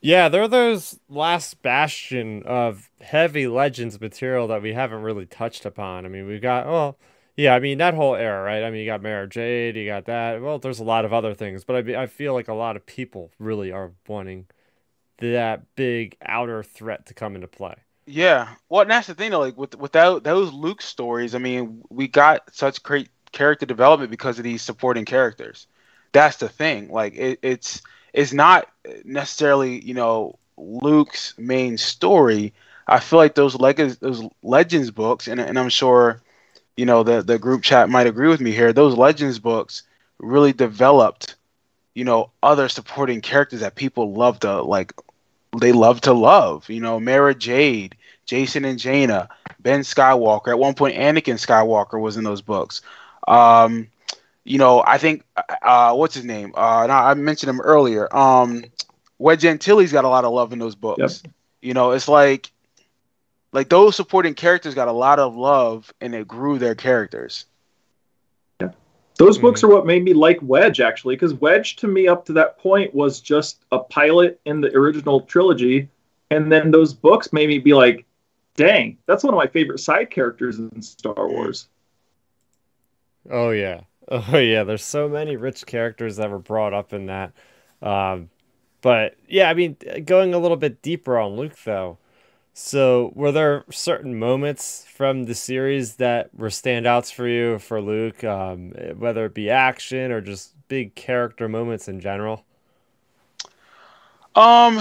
Yeah, 0.00 0.28
they're 0.28 0.46
those 0.48 0.98
last 1.08 1.60
bastion 1.62 2.42
of 2.44 2.90
heavy 3.00 3.48
legends 3.48 4.00
material 4.00 4.46
that 4.48 4.62
we 4.62 4.72
haven't 4.72 5.02
really 5.02 5.26
touched 5.26 5.64
upon. 5.64 6.06
I 6.06 6.08
mean, 6.08 6.26
we've 6.26 6.40
got 6.42 6.66
well, 6.66 6.98
yeah, 7.36 7.54
I 7.54 7.60
mean 7.60 7.78
that 7.78 7.94
whole 7.94 8.14
era, 8.14 8.42
right? 8.42 8.62
I 8.64 8.70
mean, 8.70 8.80
you 8.80 8.86
got 8.86 9.02
Mara 9.02 9.28
Jade, 9.28 9.76
you 9.76 9.86
got 9.86 10.06
that. 10.06 10.40
Well, 10.40 10.58
there's 10.58 10.78
a 10.80 10.84
lot 10.84 11.04
of 11.04 11.12
other 11.12 11.34
things, 11.34 11.64
but 11.64 11.88
I 11.88 12.02
I 12.02 12.06
feel 12.06 12.32
like 12.34 12.48
a 12.48 12.54
lot 12.54 12.76
of 12.76 12.86
people 12.86 13.32
really 13.38 13.72
are 13.72 13.92
wanting 14.06 14.46
that 15.18 15.74
big 15.76 16.16
outer 16.22 16.62
threat 16.62 17.06
to 17.06 17.14
come 17.14 17.34
into 17.36 17.48
play. 17.48 17.74
Yeah, 18.06 18.54
well, 18.68 18.82
and 18.82 18.90
that's 18.90 19.06
the 19.06 19.14
thing 19.14 19.30
though. 19.30 19.40
Like 19.40 19.56
with 19.58 19.74
without 19.76 20.24
those 20.24 20.52
Luke 20.52 20.80
stories, 20.82 21.34
I 21.34 21.38
mean, 21.38 21.82
we 21.90 22.08
got 22.08 22.54
such 22.54 22.82
great 22.82 23.10
character 23.32 23.66
development 23.66 24.10
because 24.10 24.38
of 24.38 24.44
these 24.44 24.62
supporting 24.62 25.04
characters. 25.04 25.66
That's 26.12 26.38
the 26.38 26.48
thing. 26.48 26.90
Like 26.90 27.14
it, 27.16 27.38
it's 27.42 27.82
is 28.18 28.34
not 28.34 28.68
necessarily 29.04 29.84
you 29.84 29.94
know 29.94 30.38
Luke's 30.56 31.34
main 31.38 31.78
story. 31.78 32.54
I 32.86 33.00
feel 33.00 33.18
like 33.18 33.34
those 33.34 33.54
leg- 33.56 33.78
those 34.00 34.22
legends 34.42 34.90
books, 34.90 35.28
and, 35.28 35.40
and 35.40 35.58
I'm 35.58 35.68
sure 35.68 36.22
you 36.76 36.86
know 36.86 37.02
the 37.04 37.22
the 37.22 37.38
group 37.38 37.62
chat 37.62 37.88
might 37.90 38.06
agree 38.06 38.28
with 38.28 38.40
me 38.40 38.52
here. 38.52 38.72
Those 38.72 38.96
legends 38.96 39.38
books 39.38 39.82
really 40.18 40.52
developed 40.52 41.36
you 41.94 42.04
know 42.04 42.30
other 42.42 42.68
supporting 42.68 43.20
characters 43.20 43.60
that 43.60 43.76
people 43.76 44.14
love 44.14 44.40
to 44.40 44.62
like 44.62 44.92
they 45.60 45.72
love 45.72 46.00
to 46.02 46.12
love. 46.12 46.68
You 46.68 46.80
know, 46.80 47.00
Mara 47.00 47.34
Jade, 47.34 47.96
Jacen 48.26 48.66
and 48.68 48.78
Jaina, 48.78 49.28
Ben 49.60 49.80
Skywalker. 49.80 50.48
At 50.48 50.58
one 50.58 50.74
point, 50.74 50.96
Anakin 50.96 51.34
Skywalker 51.36 52.00
was 52.00 52.16
in 52.16 52.24
those 52.24 52.42
books. 52.42 52.82
Um, 53.26 53.88
you 54.48 54.56
know, 54.56 54.82
I 54.86 54.96
think 54.96 55.24
uh, 55.62 55.94
what's 55.94 56.14
his 56.14 56.24
name? 56.24 56.54
Uh, 56.56 56.86
I 56.88 57.12
mentioned 57.14 57.50
him 57.50 57.60
earlier. 57.60 58.14
Um, 58.16 58.64
Wedge 59.18 59.44
Antilles 59.44 59.92
got 59.92 60.04
a 60.04 60.08
lot 60.08 60.24
of 60.24 60.32
love 60.32 60.52
in 60.52 60.58
those 60.58 60.74
books. 60.74 61.22
Yep. 61.22 61.32
You 61.60 61.74
know, 61.74 61.90
it's 61.90 62.08
like 62.08 62.50
like 63.52 63.68
those 63.68 63.94
supporting 63.94 64.34
characters 64.34 64.74
got 64.74 64.88
a 64.88 64.92
lot 64.92 65.18
of 65.18 65.36
love 65.36 65.92
and 66.00 66.14
it 66.14 66.26
grew 66.26 66.58
their 66.58 66.74
characters. 66.74 67.44
Yeah. 68.60 68.70
Those 69.18 69.36
mm-hmm. 69.36 69.46
books 69.46 69.62
are 69.64 69.68
what 69.68 69.84
made 69.84 70.04
me 70.04 70.14
like 70.14 70.38
Wedge 70.40 70.80
actually 70.80 71.16
because 71.16 71.34
Wedge 71.34 71.76
to 71.76 71.88
me 71.88 72.08
up 72.08 72.24
to 72.26 72.32
that 72.34 72.58
point 72.58 72.94
was 72.94 73.20
just 73.20 73.64
a 73.70 73.78
pilot 73.78 74.40
in 74.46 74.60
the 74.60 74.74
original 74.74 75.22
trilogy 75.22 75.88
and 76.30 76.50
then 76.50 76.70
those 76.70 76.94
books 76.94 77.32
made 77.32 77.48
me 77.48 77.58
be 77.58 77.74
like 77.74 78.06
dang, 78.56 78.96
that's 79.06 79.22
one 79.22 79.34
of 79.34 79.38
my 79.38 79.46
favorite 79.46 79.78
side 79.78 80.10
characters 80.10 80.58
in 80.58 80.82
Star 80.82 81.28
Wars. 81.28 81.68
Oh 83.30 83.50
yeah. 83.50 83.82
Oh 84.10 84.38
yeah, 84.38 84.64
there's 84.64 84.84
so 84.84 85.08
many 85.08 85.36
rich 85.36 85.66
characters 85.66 86.16
that 86.16 86.30
were 86.30 86.38
brought 86.38 86.72
up 86.72 86.92
in 86.92 87.06
that. 87.06 87.32
Um, 87.82 88.30
but 88.80 89.16
yeah, 89.28 89.50
I 89.50 89.54
mean, 89.54 89.76
going 90.04 90.34
a 90.34 90.38
little 90.38 90.56
bit 90.56 90.82
deeper 90.82 91.18
on 91.18 91.36
Luke 91.36 91.56
though. 91.64 91.98
So, 92.54 93.12
were 93.14 93.30
there 93.30 93.64
certain 93.70 94.18
moments 94.18 94.84
from 94.92 95.24
the 95.26 95.34
series 95.34 95.96
that 95.96 96.34
were 96.34 96.48
standouts 96.48 97.12
for 97.12 97.28
you 97.28 97.58
for 97.60 97.80
Luke, 97.80 98.24
um, 98.24 98.72
whether 98.96 99.26
it 99.26 99.34
be 99.34 99.48
action 99.50 100.10
or 100.10 100.20
just 100.20 100.54
big 100.68 100.94
character 100.96 101.48
moments 101.48 101.86
in 101.86 102.00
general? 102.00 102.44
Um, 104.34 104.80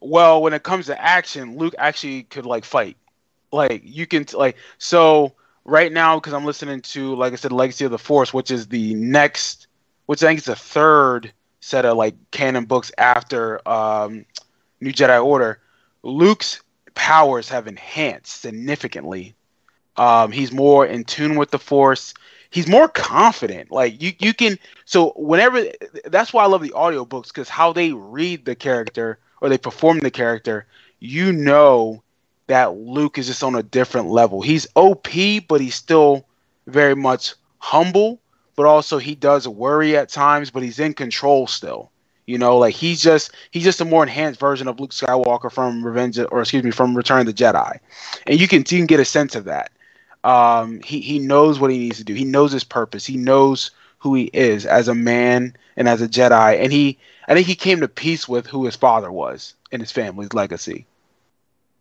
well, 0.00 0.42
when 0.42 0.52
it 0.52 0.62
comes 0.62 0.86
to 0.86 1.00
action, 1.02 1.56
Luke 1.56 1.74
actually 1.78 2.24
could 2.24 2.46
like 2.46 2.64
fight. 2.64 2.96
Like 3.52 3.82
you 3.84 4.06
can 4.06 4.26
like 4.34 4.56
so 4.78 5.32
right 5.66 5.92
now 5.92 6.18
because 6.18 6.32
I'm 6.34 6.44
listening 6.46 6.80
to, 6.82 7.14
like 7.16 7.32
I 7.32 7.36
said, 7.36 7.52
Legacy 7.52 7.84
of 7.84 7.90
the 7.90 7.98
Force, 7.98 8.32
which 8.32 8.50
is 8.50 8.68
the 8.68 8.94
next, 8.94 9.66
which 10.06 10.22
I 10.22 10.28
think 10.28 10.38
is 10.38 10.46
the 10.46 10.56
third 10.56 11.32
set 11.60 11.84
of 11.84 11.96
like 11.96 12.14
canon 12.30 12.64
books 12.64 12.92
after 12.98 13.66
um, 13.68 14.24
New 14.80 14.92
Jedi 14.92 15.22
Order. 15.24 15.60
Luke's 16.02 16.62
powers 16.94 17.48
have 17.50 17.66
enhanced 17.66 18.40
significantly. 18.40 19.34
Um, 19.96 20.32
he's 20.32 20.52
more 20.52 20.86
in 20.86 21.04
tune 21.04 21.36
with 21.36 21.50
the 21.50 21.58
Force. 21.58 22.14
He's 22.50 22.68
more 22.68 22.88
confident. 22.88 23.70
Like 23.72 24.00
you, 24.02 24.12
you 24.20 24.34
can. 24.34 24.58
So 24.84 25.12
whenever, 25.16 25.64
that's 26.04 26.32
why 26.32 26.44
I 26.44 26.46
love 26.46 26.62
the 26.62 26.70
audiobooks 26.70 27.28
because 27.28 27.48
how 27.48 27.72
they 27.72 27.92
read 27.92 28.44
the 28.44 28.54
character 28.54 29.18
or 29.40 29.48
they 29.48 29.58
perform 29.58 29.98
the 30.00 30.10
character, 30.10 30.66
you 31.00 31.32
know 31.32 32.02
that 32.46 32.76
Luke 32.76 33.18
is 33.18 33.26
just 33.26 33.42
on 33.42 33.54
a 33.54 33.62
different 33.62 34.08
level. 34.08 34.40
He's 34.40 34.66
OP, 34.76 35.08
but 35.48 35.60
he's 35.60 35.74
still 35.74 36.26
very 36.66 36.94
much 36.94 37.34
humble, 37.58 38.20
but 38.54 38.66
also 38.66 38.98
he 38.98 39.14
does 39.14 39.48
worry 39.48 39.96
at 39.96 40.08
times, 40.08 40.50
but 40.50 40.62
he's 40.62 40.78
in 40.78 40.94
control 40.94 41.46
still. 41.46 41.90
You 42.26 42.38
know, 42.38 42.58
like 42.58 42.74
he's 42.74 43.00
just 43.00 43.30
he's 43.52 43.62
just 43.62 43.80
a 43.80 43.84
more 43.84 44.02
enhanced 44.02 44.40
version 44.40 44.66
of 44.66 44.80
Luke 44.80 44.90
Skywalker 44.90 45.50
from 45.50 45.84
Revenge 45.84 46.18
or 46.18 46.40
excuse 46.40 46.64
me 46.64 46.72
from 46.72 46.96
Return 46.96 47.20
of 47.20 47.26
the 47.26 47.32
Jedi, 47.32 47.78
and 48.26 48.40
you 48.40 48.48
can 48.48 48.60
you 48.60 48.78
can 48.78 48.86
get 48.86 48.98
a 48.98 49.04
sense 49.04 49.36
of 49.36 49.44
that. 49.44 49.70
Um, 50.24 50.80
he 50.80 51.00
he 51.00 51.20
knows 51.20 51.60
what 51.60 51.70
he 51.70 51.78
needs 51.78 51.98
to 51.98 52.04
do. 52.04 52.14
He 52.14 52.24
knows 52.24 52.50
his 52.50 52.64
purpose. 52.64 53.06
He 53.06 53.16
knows 53.16 53.70
who 53.98 54.14
he 54.14 54.24
is 54.32 54.66
as 54.66 54.88
a 54.88 54.94
man 54.94 55.56
and 55.76 55.88
as 55.88 56.02
a 56.02 56.08
Jedi, 56.08 56.60
and 56.60 56.72
he 56.72 56.98
I 57.28 57.34
think 57.34 57.46
he 57.46 57.54
came 57.54 57.80
to 57.80 57.88
peace 57.88 58.28
with 58.28 58.48
who 58.48 58.64
his 58.64 58.74
father 58.74 59.12
was 59.12 59.54
and 59.70 59.80
his 59.80 59.92
family's 59.92 60.32
legacy. 60.32 60.84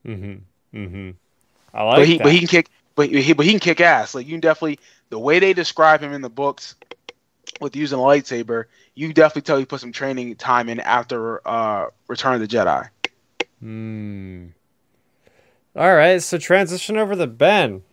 Mm-hmm. 0.05 0.35
Mm-hmm. 0.75 1.11
I 1.73 1.83
like 1.83 1.97
but 1.97 2.07
he, 2.07 2.17
that. 2.17 2.23
But 2.23 2.31
he 2.33 2.39
can 2.39 2.47
kick. 2.47 2.69
But 2.95 3.09
he, 3.09 3.33
but 3.33 3.45
he 3.45 3.51
can 3.51 3.59
kick 3.59 3.81
ass. 3.81 4.15
Like 4.15 4.25
you 4.25 4.33
can 4.33 4.39
definitely 4.39 4.79
the 5.09 5.19
way 5.19 5.39
they 5.39 5.53
describe 5.53 6.01
him 6.01 6.13
in 6.13 6.21
the 6.21 6.29
books 6.29 6.75
with 7.61 7.75
using 7.75 7.99
a 7.99 8.01
lightsaber, 8.01 8.65
you 8.95 9.13
definitely 9.13 9.43
tell 9.43 9.57
he 9.57 9.65
put 9.65 9.79
some 9.79 9.91
training 9.91 10.35
time 10.35 10.69
in 10.69 10.79
after 10.79 11.45
uh, 11.47 11.87
Return 12.07 12.33
of 12.33 12.41
the 12.41 12.47
Jedi. 12.47 12.89
Hmm. 13.59 14.47
All 15.75 15.95
right, 15.95 16.21
so 16.21 16.37
transition 16.37 16.97
over 16.97 17.15
to 17.15 17.27
Ben. 17.27 17.83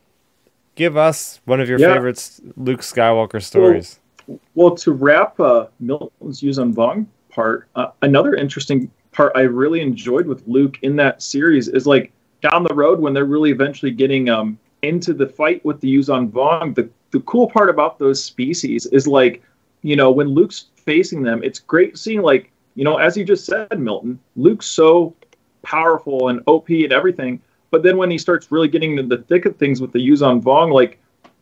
Give 0.74 0.96
us 0.96 1.40
one 1.44 1.60
of 1.60 1.68
your 1.68 1.78
yeah. 1.78 1.94
favorite 1.94 2.40
Luke 2.56 2.80
Skywalker 2.80 3.42
stories. 3.42 3.98
Well, 4.26 4.38
well 4.54 4.74
to 4.76 4.92
wrap 4.92 5.38
uh, 5.40 5.66
Milton's 5.80 6.40
Yuuzhan 6.40 6.72
Vong 6.72 7.06
part, 7.28 7.68
uh, 7.74 7.88
another 8.02 8.34
interesting 8.34 8.90
part 9.10 9.32
I 9.34 9.42
really 9.42 9.80
enjoyed 9.80 10.26
with 10.26 10.46
Luke 10.46 10.78
in 10.82 10.96
that 10.96 11.22
series 11.22 11.68
is 11.68 11.86
like 11.86 12.12
down 12.42 12.64
the 12.64 12.74
road 12.74 13.00
when 13.00 13.14
they're 13.14 13.24
really 13.24 13.50
eventually 13.50 13.92
getting 13.92 14.28
um, 14.28 14.58
into 14.82 15.14
the 15.14 15.26
fight 15.26 15.64
with 15.64 15.80
the 15.80 15.94
Yuuzhan 15.94 16.30
Vong, 16.30 16.74
the, 16.74 16.88
the 17.12 17.20
cool 17.20 17.48
part 17.48 17.70
about 17.70 17.98
those 17.98 18.22
species 18.22 18.86
is 18.86 19.06
like, 19.06 19.42
you 19.82 19.96
know, 19.96 20.10
when 20.10 20.28
Luke's 20.28 20.66
facing 20.76 21.22
them, 21.22 21.42
it's 21.42 21.58
great 21.58 21.96
seeing 21.96 22.22
like, 22.22 22.50
you 22.74 22.84
know, 22.84 22.96
as 22.96 23.16
you 23.16 23.24
just 23.24 23.46
said, 23.46 23.78
Milton, 23.78 24.18
Luke's 24.36 24.66
so 24.66 25.14
powerful 25.62 26.28
and 26.28 26.40
OP 26.46 26.68
and 26.70 26.92
everything. 26.92 27.40
But 27.70 27.82
then 27.82 27.96
when 27.96 28.10
he 28.10 28.18
starts 28.18 28.50
really 28.50 28.68
getting 28.68 28.98
into 28.98 29.16
the 29.16 29.22
thick 29.22 29.46
of 29.46 29.56
things 29.56 29.80
with 29.80 29.92
the 29.92 29.98
Yuuzhan 29.98 30.42
Vong, 30.42 30.72
like 30.72 30.98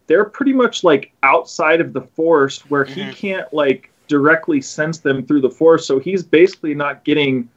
they're 0.07 0.25
pretty 0.25 0.53
much 0.53 0.85
like 0.85 1.13
outside 1.23 1.81
of 1.81 1.93
the 1.93 2.03
force 2.03 2.61
where 2.71 2.85
mm-hmm. 2.85 3.11
he 3.11 3.13
can't 3.13 3.53
like 3.53 3.91
directly 4.07 4.61
sense 4.61 4.99
them 4.99 5.25
through 5.25 5.41
the 5.41 5.51
force. 5.51 5.87
So 5.87 5.99
he's 5.99 6.23
basically 6.23 6.75
not 6.75 7.05
getting 7.05 7.49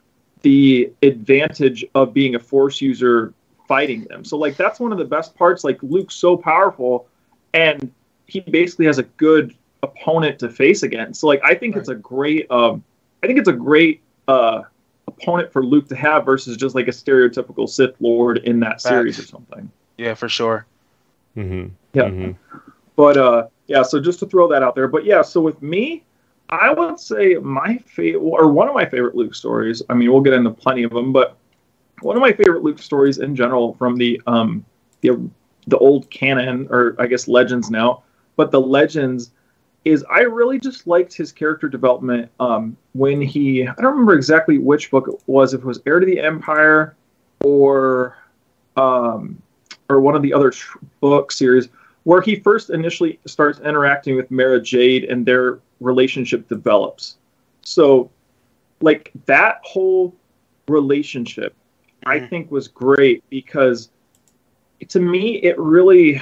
the 0.44 0.92
advantage 1.02 1.84
of 1.94 2.12
being 2.12 2.34
a 2.34 2.38
force 2.38 2.80
user 2.80 3.32
fighting 3.66 4.04
them. 4.04 4.24
So 4.24 4.36
like 4.36 4.56
that's 4.56 4.78
one 4.78 4.92
of 4.92 4.98
the 4.98 5.04
best 5.06 5.34
parts. 5.34 5.64
Like 5.64 5.82
Luke's 5.82 6.14
so 6.14 6.36
powerful, 6.36 7.08
and 7.54 7.90
he 8.26 8.40
basically 8.40 8.84
has 8.86 8.98
a 8.98 9.04
good 9.04 9.56
opponent 9.82 10.38
to 10.40 10.50
face 10.50 10.82
against. 10.82 11.20
So 11.20 11.26
like 11.26 11.40
I 11.42 11.54
think 11.54 11.74
right. 11.74 11.80
it's 11.80 11.88
a 11.88 11.94
great, 11.94 12.48
um, 12.50 12.84
I 13.22 13.26
think 13.26 13.38
it's 13.38 13.48
a 13.48 13.54
great 13.54 14.02
uh, 14.28 14.62
opponent 15.08 15.50
for 15.50 15.64
Luke 15.64 15.88
to 15.88 15.96
have 15.96 16.26
versus 16.26 16.58
just 16.58 16.74
like 16.74 16.88
a 16.88 16.92
stereotypical 16.92 17.66
Sith 17.66 17.94
Lord 18.00 18.38
in 18.38 18.60
that 18.60 18.82
series 18.82 19.18
or 19.18 19.24
something. 19.24 19.70
Yeah, 19.96 20.12
for 20.12 20.28
sure. 20.28 20.66
Mm-hmm. 21.36 21.68
Yeah, 21.94 22.02
mm-hmm. 22.02 22.58
but 22.96 23.16
uh, 23.16 23.46
yeah. 23.66 23.82
So 23.82 23.98
just 23.98 24.18
to 24.18 24.26
throw 24.26 24.46
that 24.48 24.62
out 24.62 24.74
there, 24.74 24.88
but 24.88 25.06
yeah. 25.06 25.22
So 25.22 25.40
with 25.40 25.62
me, 25.62 26.04
I 26.50 26.72
would 26.72 27.00
say 27.00 27.34
my 27.34 27.78
favorite, 27.78 28.20
or 28.20 28.48
one 28.48 28.68
of 28.68 28.74
my 28.74 28.84
favorite 28.86 29.14
Luke 29.14 29.34
stories. 29.34 29.82
I 29.88 29.94
mean, 29.94 30.12
we'll 30.12 30.20
get 30.20 30.34
into 30.34 30.50
plenty 30.50 30.82
of 30.82 30.92
them, 30.92 31.12
but 31.12 31.36
one 32.02 32.16
of 32.16 32.20
my 32.20 32.32
favorite 32.32 32.62
Luke 32.62 32.78
stories 32.78 33.18
in 33.18 33.34
general 33.34 33.74
from 33.74 33.96
the 33.96 34.20
um 34.26 34.64
the 35.00 35.28
the 35.66 35.78
old 35.78 36.10
canon, 36.10 36.68
or 36.70 36.96
I 36.98 37.06
guess 37.06 37.28
legends 37.28 37.70
now, 37.70 38.02
but 38.36 38.50
the 38.50 38.60
legends 38.60 39.30
is 39.84 40.04
I 40.10 40.20
really 40.20 40.58
just 40.58 40.86
liked 40.86 41.14
his 41.14 41.30
character 41.30 41.68
development 41.68 42.30
um, 42.40 42.76
when 42.92 43.20
he 43.20 43.66
I 43.66 43.74
don't 43.74 43.92
remember 43.92 44.14
exactly 44.14 44.58
which 44.58 44.90
book 44.90 45.08
it 45.08 45.22
was 45.26 45.54
if 45.54 45.60
it 45.60 45.66
was 45.66 45.80
Heir 45.86 46.00
to 46.00 46.06
the 46.06 46.20
Empire 46.20 46.96
or 47.44 48.16
um, 48.76 49.40
or 49.88 50.00
one 50.00 50.14
of 50.14 50.22
the 50.22 50.32
other 50.32 50.52
book 51.00 51.32
series 51.32 51.68
where 52.04 52.20
he 52.20 52.36
first 52.36 52.70
initially 52.70 53.18
starts 53.26 53.60
interacting 53.60 54.16
with 54.16 54.30
Mara 54.30 54.60
Jade 54.60 55.04
and 55.04 55.24
their 55.24 55.58
relationship 55.80 56.48
develops. 56.48 57.16
So 57.62 58.10
like 58.80 59.10
that 59.26 59.60
whole 59.62 60.14
relationship 60.68 61.54
I 62.06 62.20
Mhm. 62.20 62.28
think 62.30 62.50
was 62.50 62.68
great 62.68 63.22
because 63.30 63.88
to 64.88 65.00
me 65.00 65.36
it 65.36 65.58
really 65.58 66.20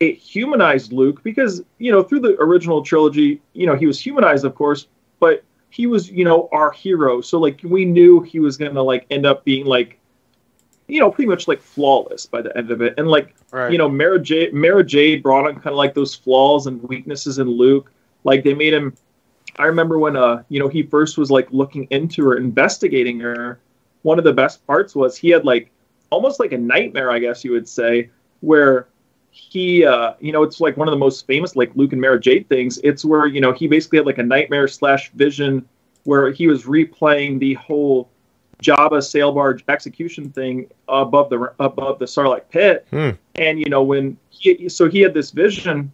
it 0.00 0.16
humanized 0.18 0.92
Luke 0.92 1.22
because 1.22 1.62
you 1.78 1.90
know 1.90 2.02
through 2.02 2.20
the 2.20 2.36
original 2.40 2.82
trilogy, 2.82 3.40
you 3.54 3.66
know 3.66 3.74
he 3.74 3.86
was 3.86 3.98
humanized, 3.98 4.44
of 4.44 4.54
course, 4.54 4.88
but 5.20 5.42
he 5.70 5.86
was 5.86 6.10
you 6.10 6.24
know 6.24 6.48
our 6.52 6.70
hero. 6.70 7.20
So 7.22 7.38
like 7.38 7.60
we 7.64 7.84
knew 7.86 8.20
he 8.20 8.40
was 8.40 8.56
gonna 8.58 8.82
like 8.82 9.06
end 9.10 9.24
up 9.24 9.44
being 9.44 9.64
like, 9.64 9.98
you 10.86 11.00
know, 11.00 11.10
pretty 11.10 11.28
much 11.30 11.48
like 11.48 11.62
flawless 11.62 12.26
by 12.26 12.42
the 12.42 12.56
end 12.58 12.70
of 12.70 12.82
it. 12.82 12.94
And 12.98 13.08
like 13.08 13.34
Right. 13.52 13.72
you 13.72 13.78
know, 13.78 13.88
Mara 13.88 14.18
Jade, 14.20 14.52
Mara 14.52 14.84
Jade 14.84 15.22
brought 15.22 15.46
on 15.46 15.54
kind 15.54 15.68
of 15.68 15.76
like 15.76 15.94
those 15.94 16.14
flaws 16.14 16.66
and 16.66 16.82
weaknesses 16.82 17.38
in 17.38 17.48
Luke. 17.48 17.90
Like 18.26 18.44
they 18.44 18.54
made 18.54 18.74
him. 18.74 18.94
I 19.58 19.64
remember 19.64 19.98
when 19.98 20.16
uh 20.16 20.42
you 20.48 20.58
know 20.60 20.68
he 20.68 20.82
first 20.82 21.16
was 21.16 21.30
like 21.30 21.48
looking 21.50 21.86
into 21.90 22.24
her, 22.26 22.36
investigating 22.36 23.20
her. 23.20 23.60
One 24.02 24.18
of 24.18 24.24
the 24.24 24.32
best 24.32 24.66
parts 24.66 24.94
was 24.94 25.16
he 25.16 25.30
had 25.30 25.44
like 25.44 25.70
almost 26.10 26.38
like 26.40 26.52
a 26.52 26.58
nightmare, 26.58 27.10
I 27.10 27.18
guess 27.18 27.44
you 27.44 27.52
would 27.52 27.68
say, 27.68 28.10
where 28.40 28.88
he 29.30 29.84
uh 29.84 30.14
you 30.20 30.32
know 30.32 30.42
it's 30.42 30.60
like 30.60 30.76
one 30.76 30.88
of 30.88 30.92
the 30.92 30.98
most 30.98 31.26
famous 31.26 31.56
like 31.56 31.70
Luke 31.74 31.92
and 31.92 32.00
Mara 32.00 32.20
Jade 32.20 32.48
things. 32.48 32.78
It's 32.84 33.04
where 33.04 33.26
you 33.26 33.40
know 33.40 33.52
he 33.52 33.66
basically 33.68 33.98
had 33.98 34.06
like 34.06 34.18
a 34.18 34.22
nightmare 34.22 34.68
slash 34.68 35.10
vision 35.12 35.66
where 36.04 36.30
he 36.30 36.46
was 36.46 36.64
replaying 36.64 37.38
the 37.38 37.54
whole 37.54 38.08
Jabba 38.62 39.02
sail 39.02 39.32
barge 39.32 39.64
execution 39.68 40.30
thing 40.30 40.68
above 40.88 41.28
the 41.30 41.52
above 41.60 41.98
the 41.98 42.06
Sarlacc 42.06 42.48
pit, 42.50 42.86
Hmm. 42.90 43.10
and 43.34 43.58
you 43.58 43.66
know 43.68 43.82
when 43.82 44.16
he 44.30 44.68
so 44.68 44.88
he 44.88 45.00
had 45.00 45.12
this 45.14 45.30
vision 45.30 45.92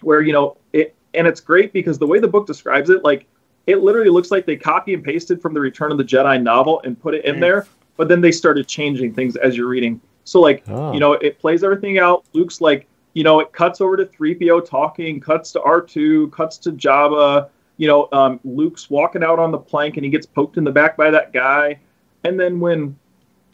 where 0.00 0.22
you 0.22 0.32
know 0.32 0.56
it 0.72 0.94
and 1.14 1.26
it's 1.26 1.40
great 1.40 1.72
because 1.72 1.98
the 1.98 2.06
way 2.06 2.18
the 2.20 2.28
book 2.28 2.46
describes 2.46 2.90
it 2.90 3.02
like 3.04 3.26
it 3.66 3.82
literally 3.82 4.10
looks 4.10 4.30
like 4.30 4.46
they 4.46 4.56
copy 4.56 4.94
and 4.94 5.04
pasted 5.04 5.40
from 5.40 5.52
the 5.54 5.60
Return 5.60 5.92
of 5.92 5.98
the 5.98 6.04
Jedi 6.04 6.42
novel 6.42 6.80
and 6.84 7.00
put 7.00 7.14
it 7.14 7.24
in 7.24 7.36
Mm. 7.36 7.40
there, 7.40 7.66
but 7.96 8.08
then 8.08 8.20
they 8.20 8.32
started 8.32 8.66
changing 8.66 9.12
things 9.14 9.36
as 9.36 9.56
you're 9.56 9.68
reading. 9.68 10.00
So 10.24 10.40
like 10.40 10.62
Oh. 10.68 10.92
you 10.92 11.00
know 11.00 11.12
it 11.14 11.38
plays 11.38 11.62
everything 11.64 11.98
out. 11.98 12.24
Luke's 12.32 12.60
like 12.60 12.86
you 13.14 13.24
know 13.24 13.40
it 13.40 13.52
cuts 13.52 13.80
over 13.80 13.96
to 13.96 14.06
3PO 14.06 14.60
talking, 14.66 15.20
cuts 15.20 15.52
to 15.52 15.60
R2, 15.60 16.30
cuts 16.32 16.58
to 16.58 16.72
Jabba. 16.72 17.48
You 17.76 17.88
know 17.88 18.08
um, 18.12 18.40
Luke's 18.44 18.88
walking 18.90 19.22
out 19.24 19.38
on 19.38 19.50
the 19.50 19.58
plank 19.58 19.96
and 19.96 20.04
he 20.04 20.10
gets 20.10 20.26
poked 20.26 20.56
in 20.56 20.64
the 20.64 20.70
back 20.72 20.96
by 20.96 21.10
that 21.10 21.32
guy, 21.32 21.78
and 22.24 22.38
then 22.38 22.60
when 22.60 22.96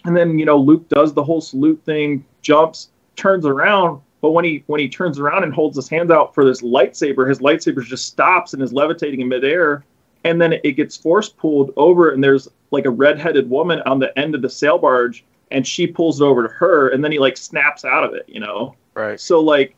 and 0.05 0.17
then 0.17 0.39
you 0.39 0.45
know 0.45 0.57
Luke 0.59 0.89
does 0.89 1.15
the 1.15 1.23
whole 1.25 1.41
salute 1.41 1.81
thing, 1.85 2.25
jumps, 2.43 2.91
turns 3.17 3.45
around, 3.47 4.01
but 4.21 4.33
when 4.33 4.45
he 4.45 4.63
when 4.67 4.81
he 4.81 4.89
turns 4.89 5.19
around 5.19 5.45
and 5.45 5.53
holds 5.53 5.77
his 5.77 5.89
hand 5.89 6.11
out 6.11 6.35
for 6.35 6.45
this 6.45 6.63
lightsaber, 6.63 7.29
his 7.29 7.41
lightsaber 7.41 7.85
just 7.85 8.07
stops 8.07 8.55
and 8.55 8.63
is 8.63 8.73
levitating 8.73 9.21
in 9.21 9.29
midair, 9.29 9.85
and 10.25 10.41
then 10.41 10.55
it 10.65 10.73
gets 10.73 10.97
force 10.97 11.29
pulled 11.29 11.73
over, 11.77 12.11
and 12.11 12.23
there's 12.23 12.49
like 12.71 12.87
a 12.87 12.91
redheaded 12.91 13.49
woman 13.49 13.81
on 13.87 13.99
the 13.99 14.17
end 14.19 14.35
of 14.35 14.43
the 14.43 14.51
sail 14.51 14.79
barge, 14.79 15.25
and 15.51 15.67
she 15.67 15.87
pulls 15.87 16.21
it 16.21 16.25
over 16.25 16.47
to 16.47 16.53
her, 16.55 16.89
and 16.89 17.05
then 17.05 17.13
he 17.13 17.19
like 17.19 17.37
snaps 17.37 17.85
out 17.85 18.05
of 18.05 18.15
it, 18.15 18.25
you 18.27 18.41
know. 18.41 18.75
right. 18.95 19.21
So 19.21 19.41
like, 19.41 19.77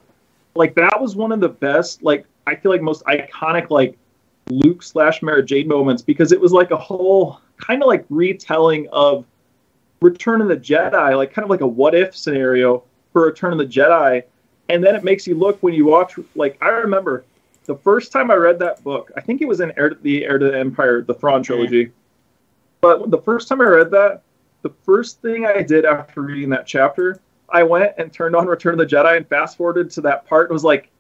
like 0.55 0.75
that 0.77 1.01
was 1.01 1.17
one 1.17 1.33
of 1.33 1.41
the 1.41 1.49
best, 1.49 2.03
like 2.03 2.25
I 2.47 2.55
feel 2.55 2.73
like 2.73 2.81
most 2.81 3.05
iconic 3.05 3.71
like 3.71 3.99
Luke 4.51 4.83
slash 4.83 5.21
Mara 5.21 5.43
Jade 5.43 5.69
moments 5.69 6.01
because 6.01 6.33
it 6.33 6.41
was 6.41 6.53
like 6.53 6.71
a 6.71 6.77
whole 6.77 7.41
kind 7.59 7.83
of 7.83 7.89
like 7.89 8.05
retelling 8.09 8.89
of 8.93 9.27
Return 10.01 10.41
of 10.41 10.49
the 10.49 10.57
Jedi, 10.57 11.17
like 11.17 11.33
kind 11.33 11.45
of 11.45 11.51
like 11.51 11.61
a 11.61 11.67
what 11.67 11.95
if 11.95 12.17
scenario 12.17 12.85
for 13.19 13.27
Return 13.27 13.51
of 13.51 13.59
the 13.59 13.67
Jedi, 13.67 14.23
and 14.69 14.85
then 14.85 14.95
it 14.95 15.03
makes 15.03 15.27
you 15.27 15.35
look 15.35 15.61
when 15.61 15.75
you 15.75 15.85
watch. 15.85 16.15
Like 16.37 16.57
I 16.63 16.69
remember 16.69 17.25
the 17.65 17.75
first 17.75 18.13
time 18.13 18.31
I 18.31 18.35
read 18.35 18.61
that 18.61 18.85
book, 18.85 19.11
I 19.17 19.21
think 19.21 19.43
it 19.43 19.49
was 19.49 19.59
in 19.59 19.73
Heir 19.77 19.91
to, 19.91 19.97
the 19.97 20.25
Heir 20.25 20.39
to 20.39 20.47
the 20.53 20.59
Empire, 20.59 21.03
the 21.03 21.15
Thrawn 21.15 21.43
trilogy. 21.43 21.91
But 22.81 23.11
the 23.11 23.19
first 23.19 23.49
time 23.49 23.61
I 23.61 23.65
read 23.65 23.91
that, 23.91 24.23
the 24.63 24.71
first 24.85 25.21
thing 25.21 25.47
I 25.47 25.63
did 25.63 25.85
after 25.85 26.23
reading 26.23 26.49
that 26.51 26.65
chapter 26.65 27.21
I 27.51 27.65
went 27.65 27.95
and 27.99 28.13
turned 28.13 28.37
on 28.37 28.47
Return 28.47 28.79
of 28.79 28.89
the 28.89 28.97
Jedi 28.97 29.17
and 29.17 29.27
fast 29.27 29.57
forwarded 29.57 29.91
to 29.93 30.01
that 30.03 30.25
part 30.27 30.49
and 30.49 30.53
was 30.55 30.63
like, 30.65 30.91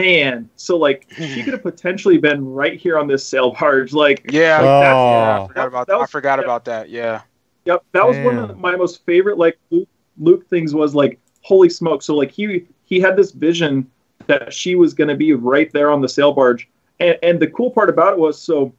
man, 0.00 0.48
so 0.56 0.78
like 0.78 1.06
she 1.10 1.42
could 1.42 1.52
have 1.52 1.62
potentially 1.62 2.16
been 2.16 2.50
right 2.50 2.80
here 2.80 2.98
on 2.98 3.06
this 3.08 3.26
sail 3.26 3.50
barge. 3.50 3.92
Like, 3.92 4.24
Yeah. 4.30 4.58
Oh. 4.62 4.64
yeah, 4.64 5.42
I 5.42 5.46
forgot 5.48 5.64
oh. 5.64 5.68
about 5.68 5.86
That 5.88 5.96
I 5.96 5.98
was- 5.98 6.10
forgot 6.10 6.38
yeah. 6.38 6.44
about 6.44 6.64
that. 6.64 6.88
Yeah. 6.88 7.22
yep, 7.66 7.84
that 7.92 8.06
was 8.08 8.16
one 8.18 8.38
of 8.38 8.58
my 8.58 8.74
most 8.74 9.04
favorite 9.04 9.36
like 9.36 9.58
Luke, 9.70 9.88
Luke 10.18 10.48
things 10.48 10.74
was 10.74 10.94
like, 10.94 11.18
holy 11.42 11.68
smoke. 11.68 12.02
So 12.02 12.14
like 12.14 12.30
he 12.30 12.66
he 12.84 13.00
had 13.00 13.16
this 13.16 13.32
vision 13.32 13.90
that 14.26 14.52
she 14.52 14.74
was 14.74 14.94
going 14.94 15.08
to 15.08 15.16
be 15.16 15.32
right 15.32 15.72
there 15.72 15.90
on 15.90 16.00
the 16.00 16.08
sail 16.08 16.32
barge, 16.32 16.68
and 17.00 17.18
and 17.22 17.40
the 17.40 17.48
cool 17.48 17.70
part 17.70 17.88
about 17.88 18.14
it 18.14 18.18
was 18.18 18.40
so 18.40 18.72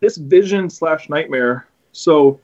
this 0.00 0.16
vision 0.16 0.70
slash 0.70 1.08
nightmare. 1.08 1.66
So 1.92 2.40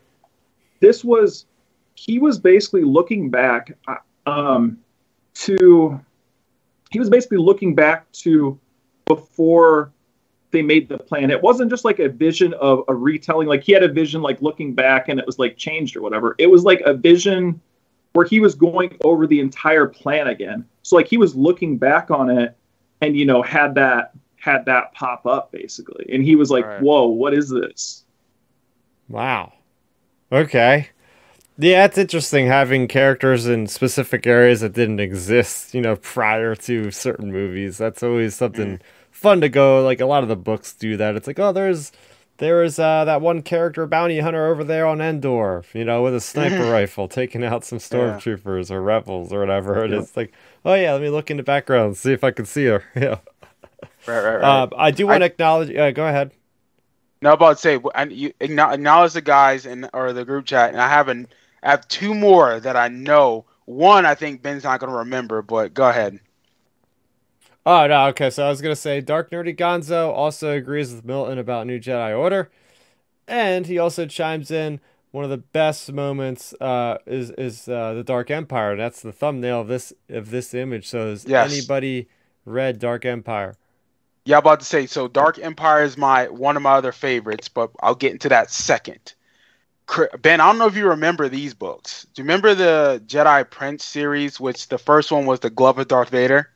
this 0.81 1.05
was 1.05 1.46
he 1.94 2.18
was 2.18 2.38
basically 2.38 2.83
looking 2.83 3.31
back 3.31 3.77
uh, 3.88 3.96
um, 4.27 4.79
to 5.35 6.01
he 6.90 6.99
was 6.99 7.11
basically 7.11 7.38
looking 7.38 7.75
back 7.75 8.11
to 8.12 8.59
before 9.07 9.92
they 10.51 10.62
made 10.62 10.88
the 10.88 10.99
plan. 10.99 11.31
It 11.31 11.42
wasn't 11.42 11.70
just 11.70 11.85
like 11.85 11.99
a 11.99 12.09
vision 12.09 12.55
of 12.55 12.85
a 12.88 12.94
retelling. 12.94 13.49
Like 13.49 13.62
he 13.62 13.72
had 13.72 13.83
a 13.83 13.88
vision 13.88 14.22
like 14.22 14.40
looking 14.40 14.75
back 14.75 15.09
and 15.09 15.18
it 15.18 15.27
was 15.27 15.38
like 15.38 15.57
changed 15.57 15.96
or 15.96 16.03
whatever. 16.03 16.35
It 16.38 16.46
was 16.46 16.64
like 16.64 16.81
a 16.87 16.94
vision 16.94 17.61
where 18.16 18.24
he 18.24 18.40
was 18.40 18.55
going 18.55 18.96
over 19.05 19.26
the 19.26 19.40
entire 19.40 19.87
plan 19.87 20.29
again. 20.29 20.64
So 20.83 20.96
like 20.96 21.07
he 21.07 21.18
was 21.18 21.37
looking 21.37 21.76
back 21.76 22.11
on 22.11 22.31
it 22.31 22.57
and 23.02 23.14
you 23.14 23.26
know 23.26 23.42
had 23.42 23.74
that 23.74 24.12
had 24.37 24.64
that 24.64 24.94
pop 24.94 25.26
up 25.26 25.52
basically. 25.52 26.07
And 26.11 26.24
he 26.24 26.35
was 26.35 26.50
like, 26.50 26.64
Right. 26.64 26.81
"Whoa, 26.81 27.09
what 27.09 27.35
is 27.35 27.50
this?" 27.50 28.05
Wow. 29.09 29.52
Okay. 30.33 30.88
Yeah, 31.59 31.85
it's 31.85 31.98
interesting 31.98 32.46
having 32.46 32.88
characters 32.88 33.46
in 33.46 33.66
specific 33.66 34.26
areas 34.26 34.61
that 34.61 34.72
didn't 34.72 35.00
exist, 35.00 35.74
you 35.74 35.83
know, 35.83 35.96
prior 35.96 36.55
to 36.55 36.90
certain 36.90 37.31
movies. 37.31 37.79
That's 37.79 38.02
always 38.02 38.35
something 38.35 38.79
mm. 38.79 38.81
fun 39.11 39.42
to 39.42 39.48
go. 39.50 39.85
Like 39.85 40.00
a 40.00 40.07
lot 40.07 40.22
of 40.22 40.31
the 40.31 40.37
books 40.37 40.72
do 40.72 40.96
that. 40.96 41.16
It's 41.16 41.26
like, 41.26 41.38
oh, 41.38 41.52
there's 41.52 41.92
there 42.38 42.62
is 42.62 42.79
uh, 42.79 43.05
that 43.05 43.20
one 43.20 43.42
character 43.42 43.87
bounty 43.87 44.20
hunter 44.20 44.46
over 44.46 44.62
there 44.64 44.87
on 44.87 45.01
Endor, 45.01 45.64
you 45.72 45.85
know, 45.85 46.03
with 46.03 46.14
a 46.14 46.20
sniper 46.20 46.66
rifle 46.70 47.09
taking 47.09 47.44
out 47.44 47.64
some 47.64 47.79
stormtroopers 47.79 48.70
or 48.70 48.83
rebels 48.83 49.33
or 49.33 49.40
whatever. 49.40 49.83
And 49.85 49.92
Yeah. 49.92 50.01
it's 50.01 50.16
like, 50.16 50.33
oh 50.64 50.75
yeah, 50.75 50.92
let 50.92 51.03
me 51.03 51.11
look 51.11 51.31
in 51.31 51.37
the 51.38 51.42
background, 51.42 51.96
see 51.96 52.12
if 52.12 52.25
I 52.25 52.31
can 52.31 52.44
see 52.46 52.66
her. 52.66 52.85
Yeah. 52.96 53.18
Right, 54.07 54.20
right, 54.20 54.37
right. 54.37 54.62
Uh, 54.62 54.68
I 54.77 54.90
do 54.92 55.07
want 55.07 55.20
to 55.22 55.27
acknowledge. 55.27 55.75
Uh, 55.75 55.90
go 55.90 56.07
ahead. 56.07 56.33
No, 57.22 57.33
about 57.33 57.57
to 57.57 57.61
say, 57.61 57.81
and 57.94 58.12
you 58.12 58.33
acknowledge 58.40 59.14
the 59.14 59.20
guys 59.20 59.66
in 59.66 59.88
or 59.92 60.12
the 60.12 60.25
group 60.25 60.46
chat, 60.46 60.70
and 60.70 60.81
I 60.81 60.88
have 60.88 61.09
an, 61.09 61.29
I 61.62 61.70
have 61.70 61.88
two 61.88 62.14
more 62.14 62.61
that 62.61 62.77
I 62.77 62.88
know. 62.88 63.46
One, 63.64 64.07
I 64.07 64.14
think 64.14 64.42
Ben's 64.42 64.64
not 64.64 64.79
going 64.81 64.92
to 64.92 64.99
remember, 64.99 65.42
but 65.42 65.75
go 65.75 65.88
ahead. 65.88 66.20
Oh 67.66 67.87
no, 67.88 68.07
okay. 68.09 68.31
So 68.31 68.46
I 68.46 68.48
was 68.48 68.62
gonna 68.62 68.76
say 68.76 69.00
Dark 69.02 69.31
Nerdy 69.31 69.57
Gonzo 69.57 70.11
also 70.12 70.52
agrees 70.52 70.94
with 70.94 71.05
Milton 71.05 71.38
about 71.38 71.66
New 71.66 71.81
Jedi 71.81 72.16
Order, 72.18 72.51
and 73.28 73.66
he 73.66 73.78
also 73.78 74.07
chimes 74.07 74.51
in 74.51 74.80
one 75.12 75.24
of 75.24 75.30
the 75.30 75.38
best 75.38 75.93
moments 75.93 76.55
uh, 76.61 76.99
is 77.07 77.30
is 77.32 77.68
uh, 77.68 77.95
the 77.95 78.05
Dark 78.05 78.30
Empire. 78.30 78.72
And 78.72 78.80
that's 78.80 79.03
the 79.03 79.12
thumbnail 79.12 79.62
of 79.62 79.68
this 79.68 79.93
of 80.09 80.30
this 80.30 80.55
image. 80.55 80.88
So 80.88 81.11
has 81.11 81.26
Yes. 81.26 81.51
anybody 81.53 82.09
read 82.45 82.78
Dark 82.78 83.05
Empire? 83.05 83.57
Yeah, 84.26 84.36
I'm 84.36 84.40
about 84.40 84.61
to 84.61 84.66
say. 84.66 84.86
So, 84.86 85.09
Dark 85.09 85.38
Empire 85.38 85.84
is 85.84 85.97
my 85.97 86.28
one 86.28 86.57
of 86.57 86.62
my 86.62 86.72
other 86.74 86.93
favorites, 86.93 87.49
but 87.49 87.70
I'll 87.80 87.95
get 87.95 88.12
into 88.12 88.28
that 88.30 88.51
second. 88.51 89.14
Ben, 90.20 90.40
I 90.40 90.47
don't 90.49 90.59
know 90.59 90.66
if 90.66 90.76
you 90.76 90.88
remember 90.88 91.28
these 91.28 91.55
books. 91.55 92.07
Do 92.14 92.22
you 92.22 92.24
remember 92.24 92.55
the 92.55 93.03
Jedi 93.07 93.49
Prince 93.49 93.84
series, 93.84 94.40
which 94.40 94.68
the 94.68 94.78
first 94.78 95.12
one 95.12 95.26
was 95.26 95.40
the 95.40 95.51
Glove 95.51 95.78
of 95.78 95.88
Darth 95.88 96.11
Vader? 96.11 96.51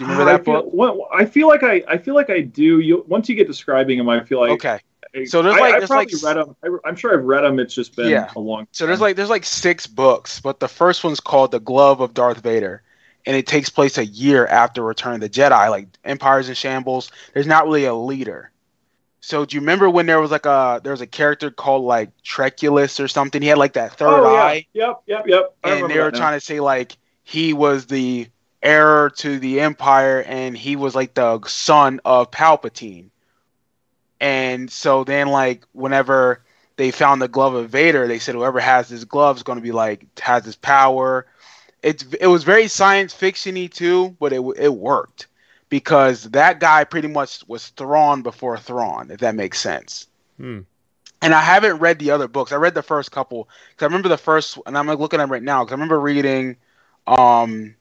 Do 0.00 0.06
you 0.06 0.12
remember 0.12 0.32
I 0.32 0.36
that 0.38 0.44
feel, 0.46 0.62
book? 0.62 0.70
well, 0.72 1.08
I 1.12 1.26
feel 1.26 1.46
like 1.46 1.62
I, 1.62 1.82
I 1.86 1.98
feel 1.98 2.14
like 2.14 2.30
I 2.30 2.40
do. 2.40 2.80
You 2.80 3.04
once 3.06 3.28
you 3.28 3.34
get 3.34 3.46
describing 3.46 3.98
them, 3.98 4.08
I 4.08 4.24
feel 4.24 4.40
like 4.40 4.52
Okay. 4.52 4.80
So 5.26 5.42
there's 5.42 5.56
like- 5.56 5.74
I 5.74 5.78
there's 5.78 5.88
probably 5.90 6.14
like- 6.14 6.36
read 6.36 6.36
them. 6.38 6.56
I, 6.84 6.88
am 6.88 6.96
sure 6.96 7.12
I've 7.12 7.24
read 7.24 7.42
them. 7.42 7.58
It's 7.58 7.74
just 7.74 7.94
been 7.96 8.08
Yeah. 8.08 8.30
a 8.34 8.40
long. 8.40 8.66
So 8.72 8.86
there's 8.86 9.02
like 9.02 9.16
there's 9.16 9.28
like 9.28 9.44
six 9.44 9.86
books, 9.86 10.40
but 10.40 10.58
the 10.58 10.68
first 10.68 11.04
one's 11.04 11.20
called 11.20 11.50
The 11.50 11.60
Glove 11.60 12.00
of 12.00 12.14
Darth 12.14 12.38
Vader. 12.40 12.82
and 13.26 13.36
it 13.36 13.46
takes 13.46 13.68
place 13.68 13.98
a 13.98 14.06
year 14.06 14.46
after 14.46 14.82
Return 14.82 15.16
of 15.16 15.20
the 15.20 15.28
Jedi. 15.28 15.68
Like 15.68 15.88
Empire's 16.06 16.48
in 16.48 16.54
shambles. 16.54 17.12
There's 17.34 17.46
not 17.46 17.64
really 17.66 17.84
a 17.84 17.94
leader. 17.94 18.50
So 19.20 19.44
do 19.44 19.54
you 19.54 19.60
remember 19.60 19.90
when 19.90 20.06
there 20.06 20.18
was 20.18 20.30
like 20.30 20.46
a 20.46 20.80
there 20.82 20.92
was 20.92 21.02
a 21.02 21.06
character 21.06 21.50
called 21.50 21.84
like 21.84 22.08
Trioculus 22.24 22.98
or 23.04 23.06
something? 23.08 23.42
He 23.42 23.48
had 23.48 23.58
like 23.58 23.74
that 23.74 23.92
third 23.98 24.08
oh, 24.08 24.32
yeah. 24.32 24.42
eye. 24.42 24.66
Yep, 24.72 25.02
yep, 25.06 25.26
yep. 25.26 25.54
I 25.62 25.72
and 25.74 25.90
they 25.90 25.98
were 25.98 26.10
trying 26.10 26.38
to 26.38 26.40
say 26.40 26.60
like 26.60 26.96
he 27.22 27.52
was 27.52 27.84
the 27.84 28.28
heir 28.62 29.10
to 29.10 29.38
the 29.38 29.60
Empire 29.60 30.22
and 30.22 30.56
he 30.56 30.76
was 30.76 30.94
like 30.94 31.14
the 31.14 31.40
son 31.46 32.00
of 32.04 32.30
Palpatine. 32.30 33.10
And 34.20 34.70
so 34.70 35.04
then 35.04 35.28
like 35.28 35.64
whenever 35.72 36.42
they 36.76 36.90
found 36.90 37.22
the 37.22 37.28
glove 37.28 37.54
of 37.54 37.70
Vader, 37.70 38.06
they 38.06 38.18
said 38.18 38.34
whoever 38.34 38.60
has 38.60 38.88
this 38.88 39.04
glove 39.04 39.36
is 39.36 39.42
going 39.42 39.58
to 39.58 39.62
be 39.62 39.72
like 39.72 40.06
has 40.20 40.44
this 40.44 40.56
power. 40.56 41.26
It's 41.82 42.04
it 42.20 42.26
was 42.26 42.44
very 42.44 42.68
science 42.68 43.14
fictiony 43.14 43.72
too, 43.72 44.16
but 44.20 44.32
it 44.32 44.40
it 44.58 44.74
worked 44.74 45.26
because 45.70 46.24
that 46.24 46.60
guy 46.60 46.84
pretty 46.84 47.08
much 47.08 47.46
was 47.48 47.68
Thrawn 47.68 48.22
before 48.22 48.58
Thrawn, 48.58 49.10
if 49.10 49.20
that 49.20 49.34
makes 49.34 49.58
sense. 49.58 50.08
Hmm. 50.36 50.60
And 51.22 51.34
I 51.34 51.40
haven't 51.40 51.78
read 51.78 51.98
the 51.98 52.10
other 52.10 52.28
books. 52.28 52.52
I 52.52 52.56
read 52.56 52.74
the 52.74 52.82
first 52.82 53.12
couple 53.12 53.48
because 53.70 53.84
I 53.84 53.86
remember 53.86 54.08
the 54.08 54.18
first, 54.18 54.58
and 54.66 54.76
I'm 54.76 54.88
looking 54.88 55.20
at 55.20 55.22
them 55.22 55.32
right 55.32 55.42
now 55.42 55.64
because 55.64 55.72
I 55.72 55.76
remember 55.76 56.00
reading, 56.00 56.56
um, 57.06 57.74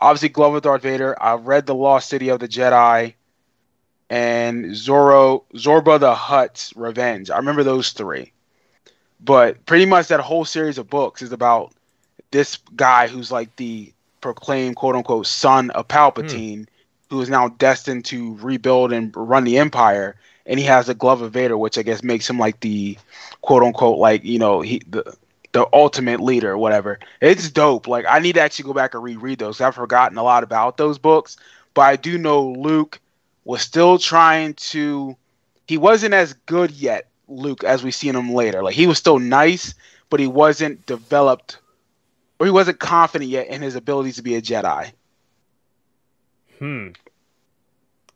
obviously 0.00 0.28
Glove 0.28 0.54
of 0.54 0.62
Darth 0.62 0.82
Vader. 0.82 1.16
I've 1.20 1.46
read 1.46 1.66
the 1.66 1.74
Lost 1.74 2.08
City 2.08 2.28
of 2.28 2.40
the 2.40 2.48
Jedi, 2.48 3.14
and 4.10 4.66
Zorro 4.66 5.44
Zorba 5.54 6.00
the 6.00 6.14
Hutt's 6.14 6.72
Revenge. 6.76 7.30
I 7.30 7.36
remember 7.36 7.62
those 7.62 7.90
three. 7.90 8.32
But 9.20 9.64
pretty 9.66 9.86
much 9.86 10.08
that 10.08 10.20
whole 10.20 10.44
series 10.44 10.78
of 10.78 10.88
books 10.88 11.22
is 11.22 11.32
about 11.32 11.72
this 12.30 12.58
guy 12.76 13.08
who's 13.08 13.32
like 13.32 13.54
the 13.56 13.92
proclaimed 14.20 14.76
quote 14.76 14.94
unquote 14.94 15.26
son 15.26 15.70
of 15.70 15.88
Palpatine, 15.88 16.58
hmm. 16.58 16.64
who 17.10 17.20
is 17.20 17.28
now 17.28 17.48
destined 17.48 18.04
to 18.06 18.36
rebuild 18.36 18.92
and 18.92 19.12
run 19.16 19.44
the 19.44 19.58
Empire. 19.58 20.16
And 20.46 20.58
he 20.58 20.64
has 20.64 20.88
a 20.88 20.94
glove 20.94 21.20
of 21.20 21.32
Vader, 21.32 21.58
which 21.58 21.76
I 21.76 21.82
guess 21.82 22.02
makes 22.02 22.28
him 22.28 22.38
like 22.38 22.60
the 22.60 22.96
quote 23.42 23.62
unquote 23.62 23.98
like 23.98 24.24
you 24.24 24.38
know 24.38 24.60
he 24.60 24.80
the 24.88 25.16
the 25.52 25.66
ultimate 25.72 26.20
leader, 26.20 26.52
or 26.52 26.58
whatever. 26.58 26.98
It's 27.20 27.50
dope. 27.50 27.88
Like 27.88 28.04
I 28.08 28.18
need 28.18 28.34
to 28.34 28.40
actually 28.40 28.66
go 28.66 28.74
back 28.74 28.94
and 28.94 29.02
reread 29.02 29.38
those. 29.38 29.60
I've 29.60 29.74
forgotten 29.74 30.18
a 30.18 30.22
lot 30.22 30.42
about 30.42 30.76
those 30.76 30.98
books, 30.98 31.36
but 31.74 31.82
I 31.82 31.96
do 31.96 32.18
know 32.18 32.50
Luke 32.52 33.00
was 33.44 33.62
still 33.62 33.98
trying 33.98 34.54
to. 34.54 35.16
He 35.66 35.76
wasn't 35.76 36.14
as 36.14 36.32
good 36.32 36.70
yet 36.70 37.08
Luke 37.28 37.64
as 37.64 37.82
we 37.82 37.90
seen 37.90 38.14
him 38.14 38.32
later. 38.32 38.62
Like 38.62 38.74
he 38.74 38.86
was 38.86 38.98
still 38.98 39.18
nice, 39.18 39.74
but 40.10 40.20
he 40.20 40.26
wasn't 40.26 40.84
developed 40.86 41.58
or 42.38 42.46
he 42.46 42.52
wasn't 42.52 42.78
confident 42.78 43.30
yet 43.30 43.48
in 43.48 43.62
his 43.62 43.74
abilities 43.74 44.16
to 44.16 44.22
be 44.22 44.36
a 44.36 44.42
Jedi. 44.42 44.92
Hmm. 46.58 46.88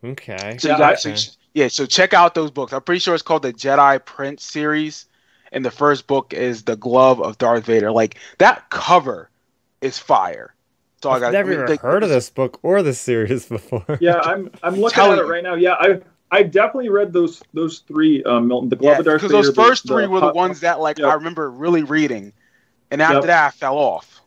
Okay. 0.04 0.56
So 0.58 0.68
yeah, 0.68 0.78
got, 0.78 1.00
so, 1.00 1.14
yeah, 1.54 1.68
so 1.68 1.86
check 1.86 2.14
out 2.14 2.34
those 2.34 2.50
books. 2.50 2.72
I'm 2.72 2.82
pretty 2.82 3.00
sure 3.00 3.14
it's 3.14 3.22
called 3.22 3.42
the 3.42 3.52
Jedi 3.52 4.04
Prince 4.04 4.44
series, 4.44 5.06
and 5.52 5.64
the 5.64 5.70
first 5.70 6.06
book 6.06 6.32
is 6.32 6.64
the 6.64 6.76
Glove 6.76 7.20
of 7.20 7.38
Darth 7.38 7.66
Vader. 7.66 7.92
Like 7.92 8.16
that 8.38 8.68
cover 8.70 9.30
is 9.80 9.98
fire. 9.98 10.54
So 11.02 11.10
I've 11.10 11.16
I 11.16 11.26
got 11.26 11.32
never 11.32 11.64
I 11.64 11.68
mean, 11.68 11.78
heard 11.78 12.02
of 12.02 12.08
this 12.08 12.30
book 12.30 12.58
or 12.62 12.82
this 12.82 13.00
series 13.00 13.46
before. 13.48 13.98
Yeah, 14.00 14.18
I'm 14.18 14.50
I'm 14.62 14.76
looking 14.76 15.04
at 15.04 15.18
it 15.18 15.26
right 15.26 15.42
now. 15.42 15.54
Yeah, 15.54 15.74
I 15.74 16.00
I 16.30 16.42
definitely 16.42 16.88
read 16.88 17.12
those 17.12 17.42
those 17.52 17.80
three 17.80 18.22
um, 18.24 18.48
Milton 18.48 18.70
the 18.70 18.76
Glove 18.76 18.94
yeah, 18.94 18.98
of 19.00 19.04
Darth 19.04 19.20
Vader. 19.20 19.28
Because 19.28 19.46
those 19.46 19.54
first 19.54 19.82
the, 19.84 19.94
three 19.94 20.04
the, 20.04 20.10
were 20.10 20.20
the 20.20 20.32
ones 20.32 20.60
that 20.60 20.80
like 20.80 20.98
yep. 20.98 21.08
I 21.08 21.14
remember 21.14 21.50
really 21.50 21.82
reading, 21.82 22.32
and 22.90 23.02
after 23.02 23.16
yep. 23.16 23.24
that 23.26 23.46
I 23.46 23.50
fell 23.50 23.76
off. 23.76 24.20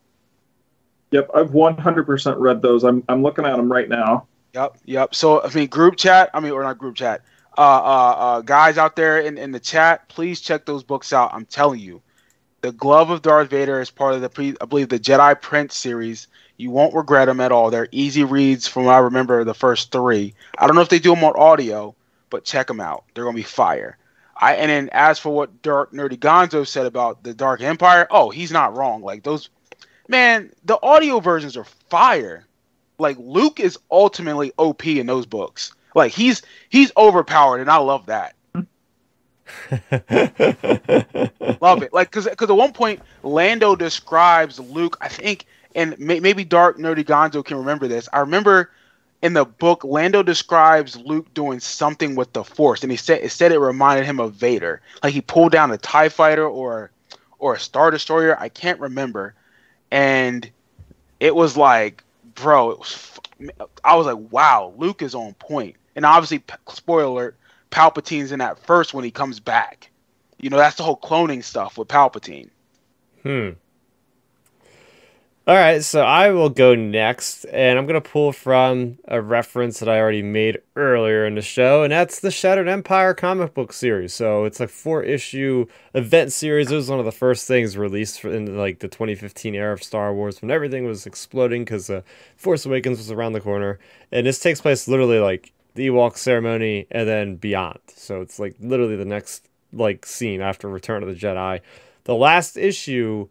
Yep, 1.11 1.29
I've 1.33 1.51
100% 1.51 2.35
read 2.39 2.61
those. 2.61 2.83
I'm 2.83 3.03
I'm 3.07 3.23
looking 3.23 3.45
at 3.45 3.55
them 3.55 3.71
right 3.71 3.87
now. 3.87 4.27
Yep, 4.53 4.77
yep. 4.85 5.15
So 5.15 5.41
I 5.41 5.53
mean, 5.53 5.67
group 5.67 5.95
chat. 5.95 6.29
I 6.33 6.39
mean, 6.39 6.51
or 6.51 6.61
not 6.63 6.77
group 6.77 6.95
chat. 6.95 7.21
Uh, 7.57 7.61
uh, 7.61 8.15
uh, 8.17 8.41
guys 8.41 8.77
out 8.77 8.95
there 8.95 9.19
in, 9.19 9.37
in 9.37 9.51
the 9.51 9.59
chat, 9.59 10.09
please 10.09 10.41
check 10.41 10.65
those 10.65 10.83
books 10.83 11.13
out. 11.13 11.33
I'm 11.33 11.45
telling 11.45 11.79
you, 11.79 12.01
the 12.61 12.71
Glove 12.71 13.11
of 13.11 13.21
Darth 13.21 13.49
Vader 13.49 13.79
is 13.79 13.91
part 13.91 14.15
of 14.15 14.21
the 14.21 14.29
pre, 14.29 14.55
I 14.59 14.65
believe 14.65 14.89
the 14.89 14.99
Jedi 14.99 15.39
Prince 15.39 15.77
series. 15.77 16.27
You 16.57 16.71
won't 16.71 16.95
regret 16.95 17.27
them 17.27 17.39
at 17.39 17.51
all. 17.51 17.69
They're 17.69 17.87
easy 17.91 18.23
reads 18.23 18.67
from 18.67 18.85
what 18.85 18.95
I 18.95 18.99
remember 18.99 19.43
the 19.43 19.53
first 19.53 19.91
three. 19.91 20.33
I 20.57 20.65
don't 20.65 20.75
know 20.75 20.81
if 20.81 20.89
they 20.89 20.99
do 20.99 21.13
them 21.13 21.23
on 21.23 21.35
audio, 21.35 21.95
but 22.29 22.43
check 22.43 22.67
them 22.67 22.79
out. 22.79 23.03
They're 23.13 23.23
gonna 23.23 23.35
be 23.35 23.43
fire. 23.43 23.97
I 24.35 24.55
and 24.55 24.69
then 24.69 24.89
as 24.91 25.19
for 25.19 25.29
what 25.29 25.61
Dark 25.61 25.93
Nerdy 25.93 26.17
Gonzo 26.17 26.65
said 26.65 26.85
about 26.85 27.23
the 27.23 27.33
Dark 27.33 27.61
Empire, 27.61 28.07
oh, 28.09 28.29
he's 28.31 28.51
not 28.51 28.75
wrong. 28.75 29.01
Like 29.01 29.23
those, 29.23 29.49
man, 30.07 30.51
the 30.63 30.79
audio 30.81 31.19
versions 31.19 31.55
are 31.55 31.67
fire. 31.89 32.45
Like 32.97 33.17
Luke 33.19 33.59
is 33.59 33.77
ultimately 33.91 34.51
OP 34.57 34.87
in 34.87 35.05
those 35.05 35.25
books. 35.25 35.73
Like 35.95 36.11
he's 36.11 36.43
he's 36.69 36.91
overpowered, 36.97 37.61
and 37.61 37.71
I 37.71 37.77
love 37.77 38.05
that. 38.07 38.35
love 41.61 41.81
it. 41.81 41.93
Like 41.93 42.11
because 42.11 42.25
because 42.25 42.49
at 42.49 42.55
one 42.55 42.73
point 42.73 43.01
Lando 43.23 43.75
describes 43.75 44.59
Luke, 44.59 44.97
I 45.01 45.07
think 45.07 45.45
and 45.73 45.97
may, 45.99 46.19
maybe 46.19 46.43
Dark 46.43 46.77
Nerdy 46.77 47.03
Gonzo 47.03 47.43
can 47.43 47.57
remember 47.57 47.87
this. 47.87 48.07
I 48.13 48.19
remember 48.19 48.69
in 49.21 49.33
the 49.33 49.45
book, 49.45 49.83
Lando 49.83 50.21
describes 50.21 50.97
Luke 50.97 51.33
doing 51.33 51.59
something 51.59 52.15
with 52.15 52.33
the 52.33 52.43
Force, 52.43 52.83
and 52.83 52.91
he 52.91 52.97
said 52.97 53.21
it 53.23 53.31
said 53.31 53.51
it 53.51 53.59
reminded 53.59 54.05
him 54.05 54.19
of 54.19 54.33
Vader, 54.33 54.81
like 55.03 55.13
he 55.13 55.21
pulled 55.21 55.51
down 55.51 55.71
a 55.71 55.77
Tie 55.77 56.09
Fighter 56.09 56.47
or 56.47 56.91
or 57.39 57.55
a 57.55 57.59
Star 57.59 57.91
Destroyer. 57.91 58.39
I 58.39 58.49
can't 58.49 58.79
remember, 58.79 59.33
and 59.91 60.49
it 61.19 61.35
was 61.35 61.57
like, 61.57 62.03
bro, 62.35 62.71
it 62.71 62.79
was. 62.79 63.11
I 63.83 63.95
was 63.95 64.05
like, 64.05 64.31
wow, 64.31 64.73
Luke 64.77 65.01
is 65.01 65.13
on 65.13 65.33
point, 65.33 65.75
and 65.95 66.05
obviously, 66.05 66.43
spoiler 66.69 67.35
Palpatine's 67.71 68.31
in 68.31 68.39
that 68.39 68.59
first 68.59 68.93
when 68.93 69.03
he 69.03 69.11
comes 69.11 69.39
back. 69.39 69.89
You 70.39 70.49
know, 70.49 70.57
that's 70.57 70.75
the 70.75 70.83
whole 70.83 70.97
cloning 70.97 71.43
stuff 71.43 71.77
with 71.77 71.87
Palpatine. 71.87 72.49
Hmm. 73.23 73.51
All 75.47 75.53
right, 75.53 75.83
so 75.83 76.01
I 76.01 76.31
will 76.31 76.49
go 76.49 76.73
next, 76.73 77.43
and 77.45 77.77
I'm 77.77 77.85
going 77.85 78.01
to 78.01 78.09
pull 78.09 78.31
from 78.31 78.97
a 79.07 79.21
reference 79.21 79.77
that 79.77 79.87
I 79.87 79.99
already 79.99 80.23
made 80.23 80.57
earlier 80.75 81.23
in 81.23 81.35
the 81.35 81.43
show, 81.43 81.83
and 81.83 81.91
that's 81.91 82.19
the 82.19 82.31
Shattered 82.31 82.67
Empire 82.67 83.13
comic 83.13 83.53
book 83.53 83.71
series. 83.71 84.11
So 84.11 84.45
it's 84.45 84.59
a 84.59 84.67
four 84.67 85.03
issue 85.03 85.67
event 85.93 86.33
series. 86.33 86.71
It 86.71 86.75
was 86.75 86.89
one 86.89 86.97
of 86.97 87.05
the 87.05 87.11
first 87.11 87.47
things 87.47 87.77
released 87.77 88.23
in 88.25 88.57
like 88.57 88.79
the 88.79 88.87
2015 88.87 89.53
era 89.53 89.73
of 89.73 89.83
Star 89.83 90.15
Wars 90.15 90.41
when 90.41 90.49
everything 90.49 90.87
was 90.87 91.05
exploding 91.05 91.63
because 91.63 91.91
uh, 91.91 92.01
Force 92.35 92.65
Awakens 92.65 92.97
was 92.97 93.11
around 93.11 93.33
the 93.33 93.41
corner, 93.41 93.77
and 94.11 94.25
this 94.25 94.39
takes 94.39 94.61
place 94.61 94.87
literally 94.87 95.19
like 95.19 95.53
the 95.75 95.87
Ewok 95.89 96.17
ceremony 96.17 96.87
and 96.89 97.07
then 97.07 97.35
beyond. 97.35 97.79
So 97.95 98.21
it's 98.21 98.39
like 98.39 98.55
literally 98.59 98.95
the 98.95 99.05
next 99.05 99.47
like 99.71 100.05
scene 100.05 100.41
after 100.41 100.67
Return 100.67 101.03
of 101.03 101.09
the 101.09 101.15
Jedi. 101.15 101.61
The 102.05 102.15
last 102.15 102.57
issue 102.57 103.27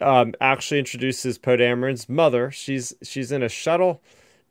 um, 0.00 0.34
actually 0.40 0.80
introduces 0.80 1.38
Poe 1.38 1.56
Dameron's 1.56 2.08
mother. 2.08 2.50
She's 2.50 2.92
she's 3.02 3.32
in 3.32 3.42
a 3.42 3.48
shuttle, 3.48 4.02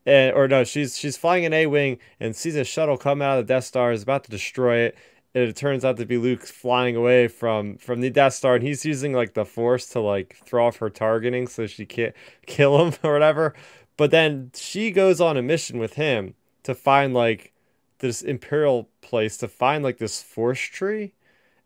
and 0.06 0.34
or 0.36 0.48
no, 0.48 0.64
she's 0.64 0.98
she's 0.98 1.18
flying 1.18 1.46
an 1.46 1.54
A-wing 1.54 2.00
and 2.20 2.36
sees 2.36 2.56
a 2.56 2.64
shuttle 2.64 2.98
come 2.98 3.22
out 3.22 3.40
of 3.40 3.48
the 3.48 3.54
Death 3.54 3.66
Star, 3.66 3.92
is 3.92 4.04
about 4.04 4.24
to 4.26 4.32
destroy 4.32 4.80
it. 4.80 4.98
And 5.36 5.44
it 5.48 5.56
turns 5.56 5.86
out 5.86 5.98
to 5.98 6.06
be 6.06 6.18
Luke 6.18 6.46
flying 6.46 6.96
away 6.96 7.28
from 7.28 7.78
from 7.78 8.00
the 8.02 8.10
Death 8.10 8.34
Star, 8.34 8.56
and 8.56 8.64
he's 8.64 8.86
using 8.86 9.14
like 9.14 9.34
the 9.34 9.46
Force 9.46 9.88
to 9.90 10.00
like 10.00 10.38
throw 10.46 10.68
off 10.68 10.78
her 10.78 10.90
targeting 10.90 11.48
so 11.48 11.68
she 11.68 11.86
can't 11.86 12.16
kill 12.46 12.86
him 12.86 12.94
or 13.04 13.14
whatever. 13.14 13.54
But 13.98 14.12
then 14.12 14.52
she 14.56 14.92
goes 14.92 15.20
on 15.20 15.38
a 15.38 15.42
mission 15.42 15.80
with 15.80 15.94
him 15.94 16.36
to 16.68 16.76
find 16.76 17.14
like 17.14 17.54
this 18.00 18.22
Imperial 18.22 18.88
place 19.02 19.38
to 19.38 19.48
find 19.48 19.84
like 19.84 19.98
this 19.98 20.22
Force 20.22 20.60
tree 20.60 21.14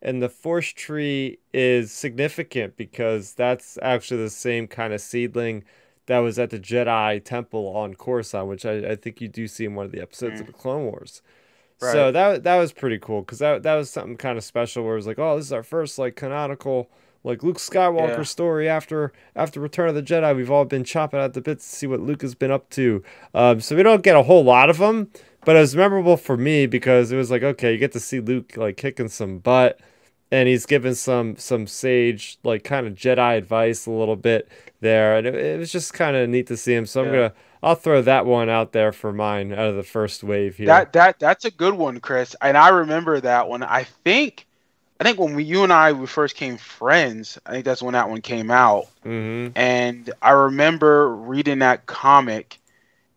and 0.01 0.21
the 0.21 0.29
force 0.29 0.69
tree 0.69 1.37
is 1.53 1.91
significant 1.91 2.75
because 2.75 3.33
that's 3.33 3.77
actually 3.81 4.23
the 4.23 4.29
same 4.29 4.67
kind 4.67 4.93
of 4.93 5.01
seedling 5.01 5.63
that 6.07 6.19
was 6.19 6.39
at 6.39 6.49
the 6.49 6.59
Jedi 6.59 7.23
Temple 7.23 7.67
on 7.75 7.93
Coruscant, 7.93 8.47
which 8.47 8.65
I, 8.65 8.91
I 8.91 8.95
think 8.95 9.21
you 9.21 9.27
do 9.27 9.47
see 9.47 9.65
in 9.65 9.75
one 9.75 9.85
of 9.85 9.91
the 9.91 10.01
episodes 10.01 10.37
mm. 10.37 10.41
of 10.41 10.47
the 10.47 10.53
Clone 10.53 10.85
Wars. 10.85 11.21
Right. 11.79 11.91
So 11.91 12.11
that 12.11 12.43
that 12.43 12.57
was 12.57 12.73
pretty 12.73 12.97
cool 12.97 13.21
because 13.21 13.39
that 13.39 13.63
that 13.63 13.75
was 13.75 13.89
something 13.89 14.17
kind 14.17 14.37
of 14.37 14.43
special 14.43 14.83
where 14.83 14.93
it 14.93 14.97
was 14.97 15.07
like, 15.07 15.19
oh, 15.19 15.37
this 15.37 15.45
is 15.45 15.53
our 15.53 15.63
first 15.63 15.99
like 15.99 16.15
canonical 16.15 16.89
like 17.23 17.43
Luke 17.43 17.57
Skywalker 17.57 18.17
yeah. 18.17 18.23
story 18.23 18.67
after 18.67 19.13
after 19.35 19.59
Return 19.59 19.89
of 19.89 19.95
the 19.95 20.03
Jedi. 20.03 20.35
We've 20.35 20.51
all 20.51 20.65
been 20.65 20.83
chopping 20.83 21.19
at 21.19 21.33
the 21.33 21.41
bits 21.41 21.69
to 21.69 21.75
see 21.75 21.87
what 21.87 21.99
Luke 21.99 22.21
has 22.21 22.35
been 22.35 22.51
up 22.51 22.69
to. 22.71 23.03
Um, 23.33 23.61
so 23.61 23.75
we 23.75 23.83
don't 23.83 24.03
get 24.03 24.15
a 24.15 24.23
whole 24.23 24.43
lot 24.43 24.69
of 24.69 24.77
them, 24.77 25.11
but 25.45 25.55
it 25.55 25.59
was 25.59 25.75
memorable 25.75 26.17
for 26.17 26.37
me 26.37 26.65
because 26.65 27.11
it 27.11 27.17
was 27.17 27.31
like, 27.31 27.43
okay, 27.43 27.73
you 27.73 27.77
get 27.77 27.91
to 27.93 27.99
see 27.99 28.19
Luke 28.19 28.57
like 28.57 28.77
kicking 28.77 29.09
some 29.09 29.39
butt 29.39 29.79
and 30.31 30.47
he's 30.47 30.65
given 30.65 30.95
some 30.95 31.35
some 31.35 31.67
sage 31.67 32.39
like 32.43 32.63
kind 32.63 32.87
of 32.87 32.93
Jedi 32.93 33.37
advice 33.37 33.85
a 33.85 33.91
little 33.91 34.15
bit 34.15 34.47
there, 34.79 35.17
and 35.17 35.27
it, 35.27 35.35
it 35.35 35.59
was 35.59 35.71
just 35.71 35.93
kind 35.93 36.15
of 36.15 36.29
neat 36.29 36.47
to 36.47 36.57
see 36.57 36.73
him. 36.73 36.85
So 36.85 37.03
I'm 37.03 37.07
gonna 37.07 37.33
I'll 37.61 37.75
throw 37.75 38.01
that 38.01 38.25
one 38.25 38.49
out 38.49 38.71
there 38.71 38.91
for 38.91 39.11
mine 39.11 39.51
out 39.51 39.67
of 39.67 39.75
the 39.75 39.83
first 39.83 40.23
wave 40.23 40.55
here. 40.55 40.67
That 40.67 40.93
that 40.93 41.19
that's 41.19 41.45
a 41.45 41.51
good 41.51 41.73
one, 41.73 41.99
Chris, 41.99 42.35
and 42.41 42.57
I 42.57 42.69
remember 42.69 43.19
that 43.19 43.49
one. 43.49 43.61
I 43.61 43.83
think 43.83 44.47
I 45.01 45.03
think 45.03 45.19
when 45.19 45.33
we, 45.33 45.43
you 45.43 45.63
and 45.63 45.73
I 45.73 45.93
we 45.93 46.05
first 46.05 46.35
came 46.35 46.57
friends, 46.57 47.39
I 47.43 47.51
think 47.53 47.65
that's 47.65 47.81
when 47.81 47.93
that 47.93 48.07
one 48.07 48.21
came 48.21 48.51
out. 48.51 48.85
Mm-hmm. 49.03 49.57
And 49.57 50.13
I 50.21 50.29
remember 50.29 51.09
reading 51.09 51.59
that 51.59 51.87
comic 51.87 52.59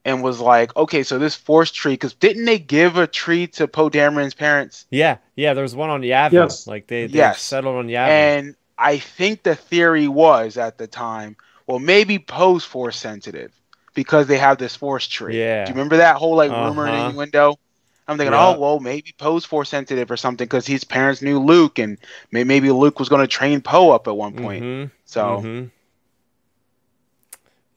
and 0.03 0.23
was 0.23 0.41
like, 0.41 0.75
okay, 0.77 1.03
so 1.03 1.19
this 1.19 1.35
force 1.35 1.71
tree, 1.71 1.93
because 1.93 2.15
didn't 2.15 2.47
they 2.47 2.59
give 2.59 2.97
a 2.97 3.07
tree 3.07 3.49
to 3.49 3.69
Poe 3.69 3.91
Dameron's 3.91 4.33
parents? 4.33 4.87
Yeah, 4.91 5.19
yeah. 5.37 5.53
There 5.53 5.61
was 5.63 5.75
one 5.77 5.91
on 5.91 6.01
Yavin. 6.01 6.33
Yes. 6.33 6.67
Like 6.67 6.87
they, 6.87 7.07
they 7.07 7.19
Yes. 7.19 7.43
settled 7.43 7.77
on 7.77 7.89
Yavin. 7.89 8.09
And 8.09 8.57
I 8.79 8.97
think 8.97 9.43
the 9.43 9.55
theory 9.55 10.09
was 10.09 10.57
at 10.57 10.79
the 10.79 10.87
time, 10.87 11.37
well, 11.67 11.79
maybe 11.81 12.19
Poe's 12.19 12.65
force 12.65 12.97
sensitive 12.97 13.53
because 13.93 14.27
they 14.27 14.39
have 14.39 14.57
this 14.57 14.75
force 14.75 15.07
tree. 15.07 15.39
Yeah. 15.39 15.67
Do 15.67 15.69
you 15.71 15.75
remember 15.75 15.99
that 15.99 16.17
whole 16.17 16.35
like 16.37 16.51
rumor 16.51 16.87
Uh-huh. 16.89 16.97
and 16.97 17.11
innuendo? 17.11 17.59
I'm 18.07 18.19
thinking, 18.19 18.33
Yeah. 18.35 18.49
oh 18.55 18.59
well, 18.59 18.81
maybe 18.81 19.15
Poe's 19.17 19.45
force 19.45 19.71
sensitive 19.71 20.11
or 20.11 20.17
something 20.17 20.45
because 20.47 20.67
his 20.67 20.85
parents 20.85 21.23
knew 21.23 21.39
Luke, 21.39 21.79
and 21.79 21.97
may- 22.33 22.45
maybe 22.45 22.71
Luke 22.71 22.99
was 22.99 23.09
going 23.09 23.23
to 23.23 23.27
train 23.27 23.61
Poe 23.63 23.91
up 23.91 24.07
at 24.09 24.17
one 24.17 24.35
point. 24.35 24.63
Mhm, 24.63 24.91
So 25.07 25.41
mhm. 25.43 25.71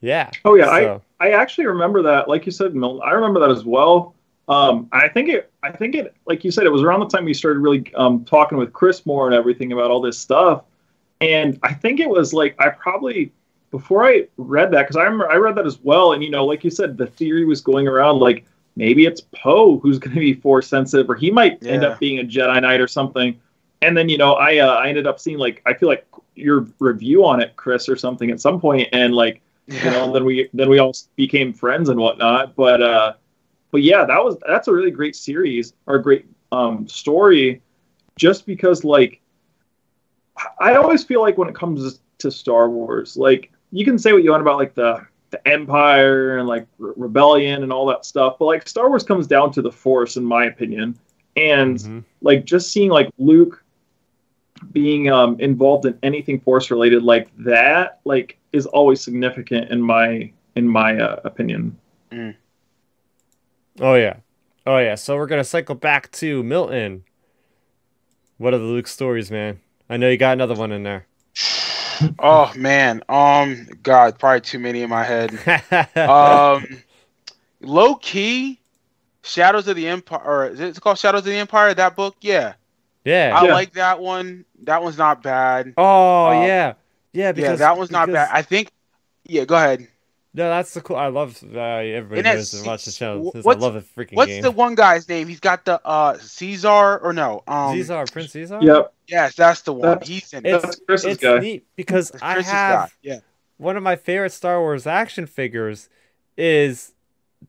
Yeah. 0.01 0.29
Oh 0.45 0.55
yeah, 0.55 0.69
I 0.69 0.81
so- 0.81 1.01
I 1.19 1.31
actually 1.31 1.65
remember 1.67 2.03
that. 2.03 2.27
Like 2.29 2.45
you 2.45 2.51
said, 2.51 2.75
Milton, 2.75 3.01
I 3.03 3.11
remember 3.11 3.39
that 3.39 3.49
as 3.49 3.65
well. 3.65 4.13
Um, 4.47 4.87
I 4.91 5.07
think 5.09 5.29
it. 5.29 5.51
I 5.63 5.71
think 5.71 5.95
it. 5.95 6.15
Like 6.25 6.43
you 6.43 6.51
said, 6.51 6.65
it 6.65 6.71
was 6.71 6.81
around 6.83 6.99
the 7.01 7.07
time 7.07 7.25
we 7.25 7.33
started 7.33 7.59
really 7.59 7.91
um, 7.95 8.23
talking 8.23 8.57
with 8.57 8.71
Chris 8.71 9.05
more 9.05 9.25
and 9.25 9.35
everything 9.35 9.71
about 9.73 9.91
all 9.91 9.99
this 10.01 10.17
stuff. 10.17 10.63
And 11.19 11.59
I 11.63 11.73
think 11.73 11.99
it 11.99 12.09
was 12.09 12.33
like 12.33 12.55
I 12.59 12.69
probably 12.69 13.31
before 13.71 14.05
I 14.05 14.27
read 14.37 14.71
that 14.71 14.83
because 14.83 14.95
I 14.95 15.03
remember 15.03 15.29
I 15.29 15.35
read 15.37 15.55
that 15.55 15.65
as 15.65 15.79
well. 15.79 16.13
And 16.13 16.23
you 16.23 16.29
know, 16.29 16.45
like 16.45 16.63
you 16.63 16.69
said, 16.69 16.97
the 16.97 17.07
theory 17.07 17.43
was 17.45 17.59
going 17.61 17.87
around 17.87 18.19
like 18.19 18.45
maybe 18.77 19.05
it's 19.05 19.21
Poe 19.21 19.79
who's 19.79 19.99
going 19.99 20.15
to 20.15 20.21
be 20.21 20.33
force 20.33 20.67
sensitive, 20.67 21.09
or 21.09 21.15
he 21.15 21.29
might 21.31 21.65
end 21.65 21.83
up 21.83 21.99
being 21.99 22.19
a 22.19 22.23
Jedi 22.23 22.61
Knight 22.61 22.79
or 22.79 22.87
something. 22.87 23.39
And 23.81 23.95
then 23.95 24.07
you 24.07 24.17
know, 24.17 24.33
I 24.33 24.57
uh, 24.59 24.75
I 24.75 24.87
ended 24.87 25.05
up 25.05 25.19
seeing 25.19 25.37
like 25.37 25.61
I 25.65 25.73
feel 25.73 25.89
like 25.89 26.07
your 26.35 26.67
review 26.79 27.25
on 27.25 27.41
it, 27.41 27.55
Chris, 27.55 27.89
or 27.89 27.95
something 27.95 28.31
at 28.31 28.39
some 28.39 28.61
point, 28.61 28.87
and 28.93 29.13
like 29.13 29.41
you 29.67 29.91
know 29.91 30.13
then 30.13 30.23
we 30.23 30.49
then 30.53 30.69
we 30.69 30.79
all 30.79 30.95
became 31.15 31.51
friends 31.51 31.89
and 31.89 31.99
whatnot. 31.99 32.55
But 32.55 32.81
uh 32.81 33.13
but 33.71 33.83
yeah 33.83 34.05
that 34.05 34.23
was 34.23 34.37
that's 34.47 34.67
a 34.67 34.73
really 34.73 34.91
great 34.91 35.15
series 35.15 35.73
or 35.85 35.95
a 35.95 36.01
great 36.01 36.25
um 36.51 36.87
story 36.87 37.61
just 38.17 38.45
because 38.45 38.83
like 38.83 39.19
i 40.59 40.75
always 40.75 41.03
feel 41.03 41.21
like 41.21 41.37
when 41.37 41.49
it 41.49 41.55
comes 41.55 41.99
to 42.17 42.31
star 42.31 42.69
wars 42.69 43.17
like 43.17 43.51
you 43.71 43.83
can 43.83 43.97
say 43.97 44.13
what 44.13 44.23
you 44.23 44.31
want 44.31 44.41
about 44.41 44.57
like 44.57 44.73
the 44.73 45.05
the 45.29 45.47
empire 45.47 46.37
and 46.37 46.47
like 46.47 46.65
Re- 46.77 46.93
rebellion 46.95 47.63
and 47.63 47.71
all 47.73 47.85
that 47.87 48.05
stuff 48.05 48.37
but 48.39 48.45
like 48.45 48.67
star 48.67 48.87
wars 48.89 49.03
comes 49.03 49.27
down 49.27 49.51
to 49.53 49.61
the 49.61 49.71
force 49.71 50.15
in 50.17 50.23
my 50.23 50.45
opinion 50.45 50.97
and 51.35 51.77
Mhm. 51.77 52.03
like 52.21 52.45
just 52.45 52.71
seeing 52.71 52.89
like 52.89 53.09
luke 53.17 53.63
being 54.71 55.09
um, 55.11 55.39
involved 55.39 55.85
in 55.85 55.97
anything 56.01 56.39
force 56.39 56.71
related 56.71 57.03
like 57.03 57.27
that 57.37 57.99
like 58.05 58.37
is 58.53 58.65
always 58.65 59.01
significant 59.01 59.69
in 59.69 59.81
my 59.81 60.31
in 60.55 60.67
my 60.67 60.97
uh, 60.99 61.19
opinion 61.25 61.77
Oh 63.79 63.93
yeah. 63.93 64.15
Oh 64.65 64.79
yeah. 64.79 64.95
So 64.95 65.15
we're 65.15 65.27
gonna 65.27 65.43
cycle 65.43 65.75
back 65.75 66.11
to 66.13 66.41
Milton. 66.41 67.03
What 68.37 68.53
are 68.55 68.57
the 68.57 68.63
Luke 68.63 68.87
stories, 68.87 69.29
man? 69.29 69.59
I 69.89 69.97
know 69.97 70.09
you 70.09 70.17
got 70.17 70.33
another 70.33 70.55
one 70.55 70.71
in 70.71 70.81
there. 70.83 71.05
Oh 72.19 72.51
man, 72.55 73.01
um, 73.09 73.67
God, 73.83 74.17
probably 74.19 74.41
too 74.41 74.59
many 74.59 74.81
in 74.81 74.89
my 74.89 75.03
head. 75.03 75.31
um, 75.97 76.65
low 77.61 77.95
key, 77.95 78.59
Shadows 79.23 79.67
of 79.67 79.75
the 79.75 79.87
Empire, 79.87 80.21
or 80.23 80.47
is 80.47 80.59
it 80.59 80.79
called 80.81 80.97
Shadows 80.97 81.19
of 81.21 81.25
the 81.25 81.35
Empire? 81.35 81.73
That 81.73 81.95
book, 81.95 82.15
yeah, 82.21 82.53
yeah. 83.05 83.37
I 83.39 83.45
Yeah. 83.45 83.53
like 83.53 83.73
that 83.73 83.99
one. 83.99 84.45
That 84.63 84.81
one's 84.83 84.97
not 84.97 85.21
bad. 85.23 85.73
Oh 85.77 86.27
Uh, 86.27 86.31
yeah. 86.31 86.45
Yeah, 86.47 86.73
yeah, 87.13 87.31
because 87.31 87.59
that 87.59 87.77
one's 87.77 87.91
not 87.91 88.07
because- 88.07 88.27
bad. 88.27 88.35
I 88.37 88.41
think. 88.41 88.69
Yeah, 89.25 89.43
go 89.45 89.55
ahead. 89.55 89.87
No, 90.37 90.49
that's 90.49 90.73
the 90.75 90.81
cool. 90.81 90.95
I 90.97 91.07
love 91.07 91.41
uh, 91.43 91.57
everybody 91.59 92.19
And 92.19 92.25
that's- 92.25 92.53
knows 92.53 92.61
and 92.61 92.67
watch 92.67 92.85
the 92.85 92.91
channel. 92.91 93.31
wh- 93.33 93.47
I 93.47 93.53
love 93.53 93.73
the 93.73 93.81
freaking 93.81 94.13
What's 94.15 94.29
game. 94.29 94.43
the 94.43 94.51
one 94.51 94.75
guy's 94.75 95.09
name? 95.09 95.27
He's 95.27 95.39
got 95.39 95.65
the 95.65 95.81
uh 95.83 96.17
Caesar 96.19 96.99
or 96.99 97.11
no? 97.11 97.43
Um, 97.47 97.73
Caesar, 97.75 98.05
Prince 98.11 98.31
Caesar. 98.33 98.59
yep 98.61 98.93
Yes, 99.07 99.35
that's 99.35 99.61
the 99.61 99.73
one. 99.73 99.81
That's- 99.81 100.07
He's 100.07 100.31
in 100.33 100.45
it. 100.45 100.53
It's 100.53 100.63
That's 100.63 100.79
Chris's 100.87 101.13
it's 101.13 101.23
guy. 101.23 101.39
neat 101.39 101.65
because 101.75 102.11
I 102.21 102.35
have 102.35 102.43
guy. 102.45 102.89
Yeah. 103.01 103.19
one 103.57 103.75
of 103.77 103.83
my 103.83 103.95
favorite 103.95 104.31
Star 104.31 104.59
Wars 104.61 104.85
action 104.85 105.25
figures 105.25 105.89
is 106.37 106.93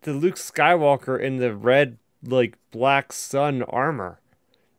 the 0.03 0.13
Luke 0.15 0.37
Skywalker 0.37 1.21
in 1.21 1.37
the 1.37 1.55
red 1.55 1.99
like 2.25 2.57
black 2.71 3.13
sun 3.13 3.63
armor 3.65 4.19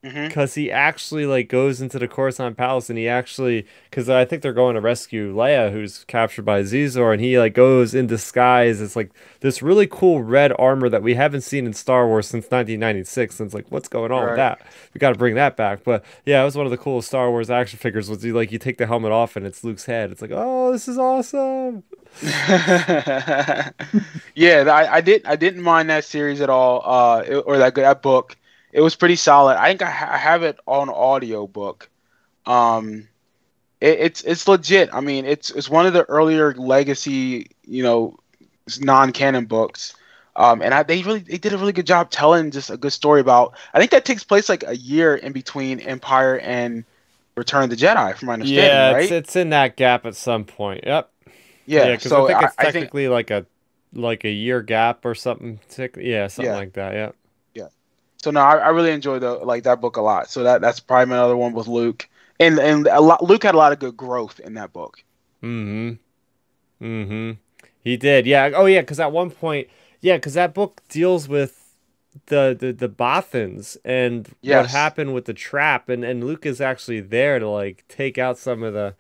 because 0.02 0.56
he 0.56 0.72
actually 0.72 1.26
like 1.26 1.50
goes 1.50 1.82
into 1.82 2.00
the 2.00 2.08
Coruscant 2.08 2.56
Palace 2.56 2.89
and 2.89 2.97
he 2.97 3.08
actually 3.08 3.66
because 3.89 4.08
I 4.10 4.24
think 4.24 4.41
they're 4.41 4.54
going 4.54 4.76
to 4.76 4.82
rescue 4.82 5.36
Leia 5.36 5.74
who's 5.74 6.06
captured 6.06 6.43
by 6.43 6.62
Xizor 6.62 7.12
and 7.12 7.22
he 7.22 7.38
like 7.38 7.54
goes 7.54 7.93
in 7.93 8.08
disguise. 8.08 8.80
It's 8.80 8.95
like 8.95 9.12
this 9.41 9.62
really 9.62 9.88
cool 9.88 10.24
red 10.24 10.54
armor 10.58 10.88
that 10.88 11.04
we 11.04 11.16
haven't 11.16 11.41
seen 11.41 11.66
in 11.66 11.74
Star 11.74 12.08
Wars 12.08 12.28
since 12.28 12.45
1996. 12.45 13.39
And 13.39 13.47
it's 13.47 13.54
like 13.54 13.66
what's 13.70 13.89
going 13.89 14.12
on 14.12 14.26
with 14.26 14.38
that? 14.38 14.62
We 14.93 15.00
got 15.00 15.12
to 15.12 15.20
bring 15.20 15.36
that 15.36 15.58
back. 15.58 15.84
But 15.84 16.06
yeah, 16.26 16.41
it 16.41 16.45
was 16.45 16.56
one 16.56 16.66
of 16.66 16.72
the 16.72 16.78
coolest 16.78 17.10
Star 17.10 17.30
Wars 17.30 17.50
action 17.50 17.78
figures. 17.78 18.10
Was 18.10 18.24
you 18.24 18.34
like 18.34 18.54
you 18.54 18.60
take 18.60 18.78
the 18.78 18.88
helmet 18.88 19.12
off 19.12 19.36
and 19.36 19.45
it's 19.45 19.66
Luke's 19.66 19.86
head. 19.86 20.12
It's 20.12 20.22
like 20.22 20.32
oh 20.34 20.72
this 20.72 20.88
is 20.88 20.97
awesome. 20.97 21.84
yeah, 22.24 23.74
I, 24.68 24.95
I 24.95 25.02
did. 25.02 25.26
I 25.26 25.36
didn't 25.36 25.62
mind 25.62 25.89
that 25.89 26.04
series 26.04 26.41
at 26.41 26.50
all, 26.50 26.82
uh, 26.84 27.41
or 27.45 27.58
that 27.60 27.76
that 27.76 28.02
book. 28.02 28.36
It 28.72 28.82
was 28.82 28.95
pretty 28.95 29.15
solid. 29.15 29.57
I 29.57 29.70
think 29.70 29.82
I, 29.82 29.89
ha- 29.89 30.09
I 30.11 30.17
have 30.17 30.43
it 30.43 30.59
on 30.67 30.89
audio 30.89 31.47
book. 31.47 31.89
Um, 32.45 33.07
it, 33.82 33.99
it's 33.99 34.22
it's 34.24 34.47
legit. 34.47 34.89
I 34.93 35.01
mean, 35.01 35.26
it's 35.26 35.49
it's 35.49 35.70
one 35.70 35.86
of 35.86 35.93
the 35.93 36.03
earlier 36.03 36.53
legacy, 36.53 37.47
you 37.65 37.84
know, 37.84 38.17
non-canon 38.80 39.45
books. 39.45 39.95
Um, 40.36 40.61
and 40.61 40.74
I, 40.74 40.84
they 40.84 41.01
really 41.01 41.20
they 41.20 41.38
did 41.38 41.53
a 41.53 41.57
really 41.57 41.74
good 41.74 41.88
job 41.88 42.11
telling 42.11 42.51
just 42.51 42.70
a 42.70 42.78
good 42.78 42.93
story 42.93 43.22
about. 43.22 43.55
I 43.74 43.80
think 43.80 43.91
that 43.91 44.05
takes 44.05 44.24
place 44.24 44.47
like 44.49 44.63
a 44.67 44.76
year 44.78 45.15
in 45.15 45.32
between 45.34 45.80
Empire 45.80 46.39
and 46.39 46.86
Return 47.36 47.63
of 47.63 47.70
the 47.70 47.76
Jedi, 47.76 48.15
from 48.15 48.28
my 48.28 48.34
understanding, 48.34 48.65
yeah, 48.65 48.91
right? 48.91 49.03
it's, 49.03 49.11
it's 49.11 49.36
in 49.36 49.49
that 49.49 49.76
gap 49.76 50.05
at 50.05 50.15
some 50.15 50.45
point. 50.45 50.84
Yep. 50.86 51.09
yeah, 51.65 51.91
because 51.91 52.09
so 52.09 52.26
I 52.26 52.28
think 52.28 52.43
it's 52.43 52.55
I 52.57 52.63
think 52.63 52.74
technically 52.74 53.07
like 53.07 53.32
a 53.32 53.45
like 53.93 54.24
a 54.24 54.30
year 54.30 54.61
gap 54.61 55.05
or 55.05 55.15
something. 55.15 55.59
Yeah, 55.97 56.28
something 56.28 56.51
Yeah. 56.51 56.57
like 56.57 56.74
that. 56.74 56.93
Yep. 56.93 57.15
So 58.24 58.32
no, 58.32 58.41
I, 58.41 58.57
I 58.57 58.70
really 58.70 58.91
enjoyed 58.91 59.22
the 59.22 59.34
like 59.36 59.63
that 59.63 59.82
book 59.82 59.97
a 59.97 60.01
lot. 60.01 60.30
So 60.30 60.43
that 60.43 60.61
that's 60.61 60.80
probably 60.80 61.13
another 61.13 61.38
one 61.38 61.53
with 61.53 61.67
Luke, 61.67 62.07
and 62.39 62.59
and 62.59 62.88
a 62.88 62.99
lot, 62.99 63.24
Luke 63.24 63.43
had 63.43 63.55
a 63.55 63.57
lot 63.57 63.72
of 63.72 63.80
good 63.80 63.95
growth 63.95 64.39
in 64.39 64.55
that 64.55 64.74
book. 64.74 65.03
Mm-hmm. 65.41 66.86
Mm-hmm. 66.86 67.32
He 67.82 67.97
did. 67.97 68.26
Yeah. 68.26 68.51
Oh, 68.55 68.65
yeah. 68.65 68.82
Because 68.82 68.99
at 68.99 69.11
one 69.11 69.32
point, 69.32 69.67
yeah, 70.01 70.17
because 70.17 70.34
that 70.34 70.53
book 70.53 70.82
deals 70.89 71.28
with 71.28 71.76
the 72.26 72.55
the 72.59 72.74
the 72.74 72.89
Bothans 72.89 73.78
and 73.86 74.28
what 74.41 74.67
happened 74.67 75.13
with 75.13 75.26
the 75.26 75.34
trap, 75.34 75.89
and 75.89 76.03
and 76.03 76.24
Luke 76.24 76.45
is 76.45 76.59
actually 76.59 76.99
there 77.01 77.39
to 77.39 77.47
like 77.47 77.86
take 77.88 78.17
out 78.17 78.38
some 78.38 78.63
of 78.63 78.74
the 78.74 78.95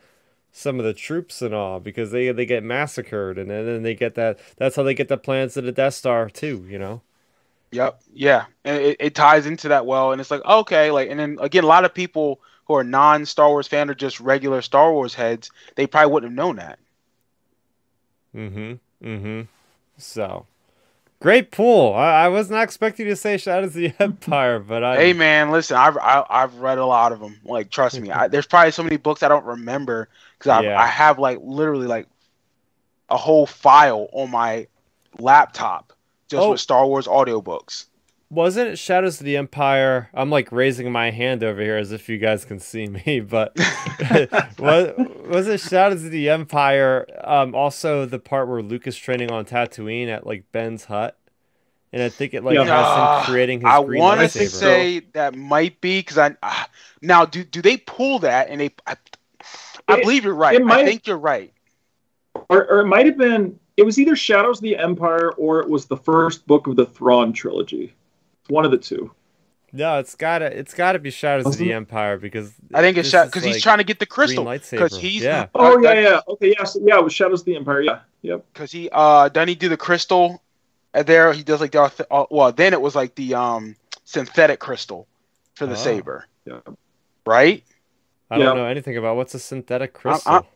some 0.51 0.79
of 0.79 0.85
the 0.85 0.93
troops 0.93 1.41
and 1.41 1.53
all 1.53 1.79
because 1.79 2.11
they 2.11 2.31
they 2.31 2.45
get 2.45 2.63
massacred, 2.63 3.37
and 3.37 3.49
then, 3.49 3.65
then 3.65 3.83
they 3.83 3.95
get 3.95 4.15
that. 4.15 4.39
That's 4.57 4.75
how 4.75 4.83
they 4.83 4.93
get 4.93 5.09
the 5.09 5.17
plans 5.17 5.55
to 5.55 5.61
the 5.61 5.71
Death 5.71 5.95
Star 5.95 6.29
too. 6.29 6.65
You 6.69 6.79
know. 6.79 7.01
Yep, 7.71 8.01
yeah, 8.13 8.45
and 8.63 8.77
it, 8.77 8.97
it 8.99 9.15
ties 9.15 9.45
into 9.45 9.67
that 9.67 9.85
well, 9.85 10.11
and 10.11 10.19
it's 10.19 10.31
like 10.31 10.43
okay, 10.43 10.91
like, 10.91 11.09
and 11.09 11.19
then 11.19 11.37
again, 11.39 11.63
a 11.63 11.67
lot 11.67 11.85
of 11.85 11.93
people 11.93 12.39
who 12.65 12.73
are 12.75 12.83
non 12.83 13.25
Star 13.25 13.49
Wars 13.49 13.67
fan 13.67 13.89
or 13.89 13.93
just 13.93 14.19
regular 14.19 14.61
Star 14.61 14.91
Wars 14.91 15.13
heads, 15.13 15.51
they 15.75 15.85
probably 15.85 16.11
wouldn't 16.11 16.31
have 16.31 16.37
known 16.37 16.55
that. 16.55 16.79
Mm-hmm. 18.35 19.07
Mm-hmm. 19.07 19.41
So. 19.97 20.45
Great 21.21 21.51
pool. 21.51 21.93
I, 21.95 22.23
I 22.23 22.27
was 22.29 22.49
not 22.49 22.63
expecting 22.63 23.05
you 23.05 23.11
to 23.11 23.15
say 23.17 23.35
Shadows 23.37 23.75
of 23.75 23.81
the 23.81 23.93
Empire, 23.99 24.59
but 24.59 24.83
I. 24.83 24.95
Hey 24.95 25.13
man, 25.13 25.51
listen, 25.51 25.75
I've 25.75 25.97
I, 25.97 26.25
I've 26.29 26.55
read 26.55 26.77
a 26.77 26.85
lot 26.85 27.11
of 27.11 27.19
them. 27.19 27.37
Like, 27.43 27.69
trust 27.69 27.99
me, 27.99 28.09
I, 28.09 28.29
there's 28.29 28.47
probably 28.47 28.71
so 28.71 28.83
many 28.83 28.95
books 28.95 29.21
I 29.21 29.27
don't 29.27 29.45
remember 29.45 30.07
because 30.37 30.49
I 30.49 30.61
Yeah. 30.61 30.79
I 30.79 30.87
have 30.87 31.19
like 31.19 31.39
literally 31.41 31.87
like 31.87 32.07
a 33.09 33.17
whole 33.17 33.45
file 33.45 34.07
on 34.13 34.31
my 34.31 34.67
laptop 35.17 35.91
just 36.29 36.41
Oh. 36.43 36.51
with 36.51 36.59
Star 36.61 36.85
Wars 36.87 37.07
audiobooks. 37.07 37.85
Wasn't 38.31 38.67
it 38.69 38.77
Shadows 38.77 39.19
of 39.19 39.25
the 39.25 39.35
Empire? 39.37 40.09
I'm 40.13 40.29
like 40.29 40.51
raising 40.51 40.91
my 40.91 41.09
hand 41.09 41.43
over 41.43 41.59
here 41.61 41.77
as 41.77 41.91
if 41.91 42.07
you 42.07 42.19
guys 42.19 42.45
can 42.45 42.59
see 42.59 42.85
me, 42.87 43.19
but 43.21 43.57
was 44.59 44.93
was 45.27 45.47
it 45.47 45.59
Shadows 45.59 46.05
of 46.05 46.11
the 46.11 46.29
Empire? 46.29 47.07
Um, 47.23 47.55
also 47.55 48.05
the 48.05 48.19
part 48.19 48.47
where 48.47 48.61
Luke 48.61 48.85
is 48.85 48.95
training 48.95 49.31
on 49.31 49.45
Tatooine 49.45 50.09
at 50.09 50.27
like 50.27 50.43
Ben's 50.51 50.85
hut, 50.85 51.17
and 51.91 52.03
I 52.03 52.09
think 52.09 52.35
it 52.35 52.43
like 52.43 52.53
Yeah. 52.55 52.65
has 52.65 53.25
him 53.25 53.31
creating 53.33 53.61
his 53.61 53.69
I 53.69 53.83
green 53.83 53.99
want 53.99 54.19
to 54.21 54.29
say 54.47 54.99
that 55.13 55.33
might 55.35 55.81
be 55.81 55.99
because 55.99 56.19
I 56.19 56.35
ah, 56.43 56.69
now 57.01 57.25
do 57.25 57.43
do 57.43 57.63
they 57.63 57.77
pull 57.77 58.19
that 58.19 58.49
and 58.49 58.61
they 58.61 58.69
I, 58.85 58.95
I 59.87 59.97
It- 59.97 60.01
believe 60.03 60.23
you're 60.23 60.35
right. 60.35 60.53
it 60.55 60.61
I 60.61 60.65
might- 60.65 60.85
think 60.85 61.07
you're 61.07 61.17
right. 61.17 61.51
or, 62.47 62.63
or 62.69 62.79
it 62.81 62.85
might 62.85 63.07
have 63.07 63.17
been 63.17 63.59
it 63.79 63.85
was 63.85 63.97
either 63.97 64.15
shadows 64.15 64.57
of 64.59 64.63
the 64.63 64.75
empire 64.77 65.31
or 65.43 65.61
it 65.61 65.69
was 65.69 65.85
the 65.85 65.97
first 65.97 66.45
book 66.47 66.67
of 66.67 66.75
the 66.75 66.85
thrawn 66.85 67.31
trilogy 67.33 67.93
It's 68.41 68.49
one 68.49 68.65
of 68.65 68.71
the 68.71 68.77
two 68.77 69.11
No, 69.71 69.99
it's 69.99 70.15
gotta 70.15 70.47
it's 70.59 70.73
gotta 70.73 70.99
be 70.99 71.11
Shadows 71.11 71.45
of 71.47 71.57
the 71.57 71.71
it? 71.71 71.75
Empire 71.75 72.17
because 72.17 72.51
I 72.73 72.81
think 72.81 72.97
it's 72.97 73.11
this 73.11 73.25
because 73.25 73.43
like 73.45 73.53
he's 73.53 73.63
trying 73.63 73.77
to 73.77 73.83
get 73.91 73.99
the 73.99 74.05
crystal. 74.05 74.43
green 74.43 74.59
Because 74.71 74.97
he's 74.99 75.21
yeah. 75.23 75.47
Oh 75.55 75.77
uh, 75.77 75.81
yeah, 75.81 75.99
yeah. 76.07 76.19
Okay, 76.33 76.49
yeah, 76.57 76.63
so, 76.65 76.79
yeah. 76.83 76.97
It 76.99 77.03
was 77.03 77.13
Shadows 77.13 77.41
of 77.41 77.45
the 77.45 77.55
Empire. 77.55 77.81
Yeah, 77.81 77.99
yep. 78.21 78.45
because 78.53 78.71
he 78.71 78.89
uh 78.91 79.29
doesn't 79.29 79.47
he 79.49 79.55
do 79.55 79.69
the 79.69 79.77
crystal 79.87 80.41
and 80.95 81.05
there 81.05 81.31
he 81.33 81.43
does 81.43 81.61
like 81.61 81.71
the 81.71 81.77
auth- 81.85 82.05
uh, 82.11 82.25
well 82.31 82.51
then 82.51 82.73
it 82.73 82.81
was 82.81 82.95
like 82.95 83.13
the 83.15 83.33
um 83.35 83.75
synthetic 84.05 84.59
crystal 84.59 85.07
for 85.55 85.65
the 85.67 85.73
Oh. 85.73 85.85
saber 85.87 86.25
Yeah. 86.45 86.59
right 87.25 87.63
I 88.31 88.37
don't 88.37 88.45
Yeah. 88.47 88.53
know 88.61 88.65
anything 88.65 88.97
about 88.97 89.15
what's 89.17 89.33
a 89.35 89.39
synthetic 89.39 89.93
crystal. 89.93 90.31
I'm- 90.31 90.43
i'm 90.43 90.49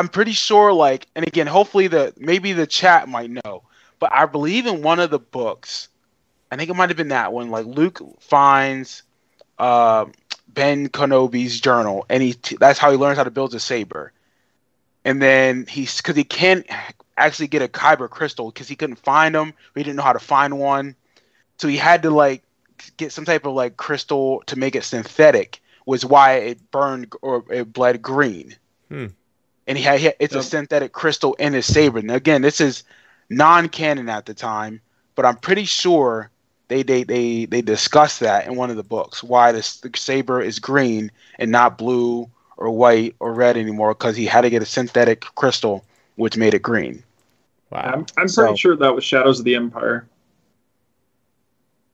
pretty 0.00 0.32
sure 0.32 0.72
like 0.72 1.06
and 1.14 1.26
again 1.26 1.46
hopefully 1.46 1.86
the 1.86 2.12
maybe 2.16 2.52
the 2.52 2.66
chat 2.66 3.08
might 3.08 3.30
know 3.30 3.62
but 3.98 4.10
i 4.12 4.24
believe 4.24 4.66
in 4.66 4.82
one 4.82 4.98
of 5.00 5.10
the 5.10 5.18
books 5.18 5.88
i 6.50 6.56
think 6.56 6.70
it 6.70 6.74
might 6.74 6.90
have 6.90 6.96
been 6.96 7.08
that 7.08 7.32
one 7.32 7.50
like 7.50 7.66
luke 7.66 8.00
finds 8.20 9.02
uh 9.58 10.06
ben 10.52 10.88
kenobi's 10.88 11.60
journal 11.60 12.04
and 12.08 12.22
he 12.22 12.34
t- 12.34 12.56
that's 12.58 12.78
how 12.78 12.90
he 12.90 12.96
learns 12.96 13.16
how 13.16 13.24
to 13.24 13.30
build 13.30 13.54
a 13.54 13.60
saber. 13.60 14.12
And 15.04 15.20
then 15.20 15.66
he's 15.66 15.96
because 15.96 16.16
he 16.16 16.24
can't 16.24 16.66
actually 17.16 17.48
get 17.48 17.62
a 17.62 17.68
kyber 17.68 18.08
crystal 18.08 18.50
because 18.50 18.68
he 18.68 18.76
couldn't 18.76 18.96
find 18.96 19.34
them 19.34 19.54
he 19.74 19.82
didn't 19.82 19.96
know 19.96 20.02
how 20.02 20.12
to 20.12 20.18
find 20.18 20.58
one. 20.58 20.94
So 21.58 21.68
he 21.68 21.76
had 21.76 22.02
to 22.02 22.10
like 22.10 22.42
get 22.96 23.12
some 23.12 23.24
type 23.24 23.46
of 23.46 23.54
like 23.54 23.76
crystal 23.76 24.42
to 24.46 24.56
make 24.56 24.74
it 24.74 24.84
synthetic 24.84 25.60
was 25.86 26.04
why 26.04 26.34
it 26.34 26.70
burned 26.70 27.12
or 27.22 27.44
it 27.50 27.72
bled 27.72 28.02
green. 28.02 28.56
Hmm. 28.88 29.06
And 29.72 29.78
he 29.78 29.84
had 29.84 30.00
he, 30.00 30.10
it's 30.18 30.34
a 30.34 30.42
synthetic 30.42 30.92
crystal 30.92 31.32
in 31.38 31.54
his 31.54 31.64
saber 31.64 31.98
and 31.98 32.10
again 32.10 32.42
this 32.42 32.60
is 32.60 32.84
non-canon 33.30 34.06
at 34.10 34.26
the 34.26 34.34
time 34.34 34.78
but 35.14 35.24
i'm 35.24 35.36
pretty 35.36 35.64
sure 35.64 36.30
they 36.68 36.82
they 36.82 37.04
they, 37.04 37.46
they 37.46 37.62
discussed 37.62 38.20
that 38.20 38.46
in 38.46 38.54
one 38.54 38.68
of 38.68 38.76
the 38.76 38.82
books 38.82 39.22
why 39.22 39.50
this 39.50 39.80
the 39.80 39.90
saber 39.96 40.42
is 40.42 40.58
green 40.58 41.10
and 41.38 41.50
not 41.50 41.78
blue 41.78 42.28
or 42.58 42.68
white 42.70 43.16
or 43.18 43.32
red 43.32 43.56
anymore 43.56 43.94
because 43.94 44.14
he 44.14 44.26
had 44.26 44.42
to 44.42 44.50
get 44.50 44.60
a 44.60 44.66
synthetic 44.66 45.22
crystal 45.36 45.82
which 46.16 46.36
made 46.36 46.52
it 46.52 46.60
green 46.60 47.02
wow. 47.70 47.80
I'm, 47.94 48.06
I'm 48.18 48.28
So- 48.28 48.42
pretty 48.42 48.58
sure 48.58 48.76
that 48.76 48.94
was 48.94 49.04
Shadows 49.04 49.38
of 49.38 49.46
the 49.46 49.54
Empire. 49.54 50.06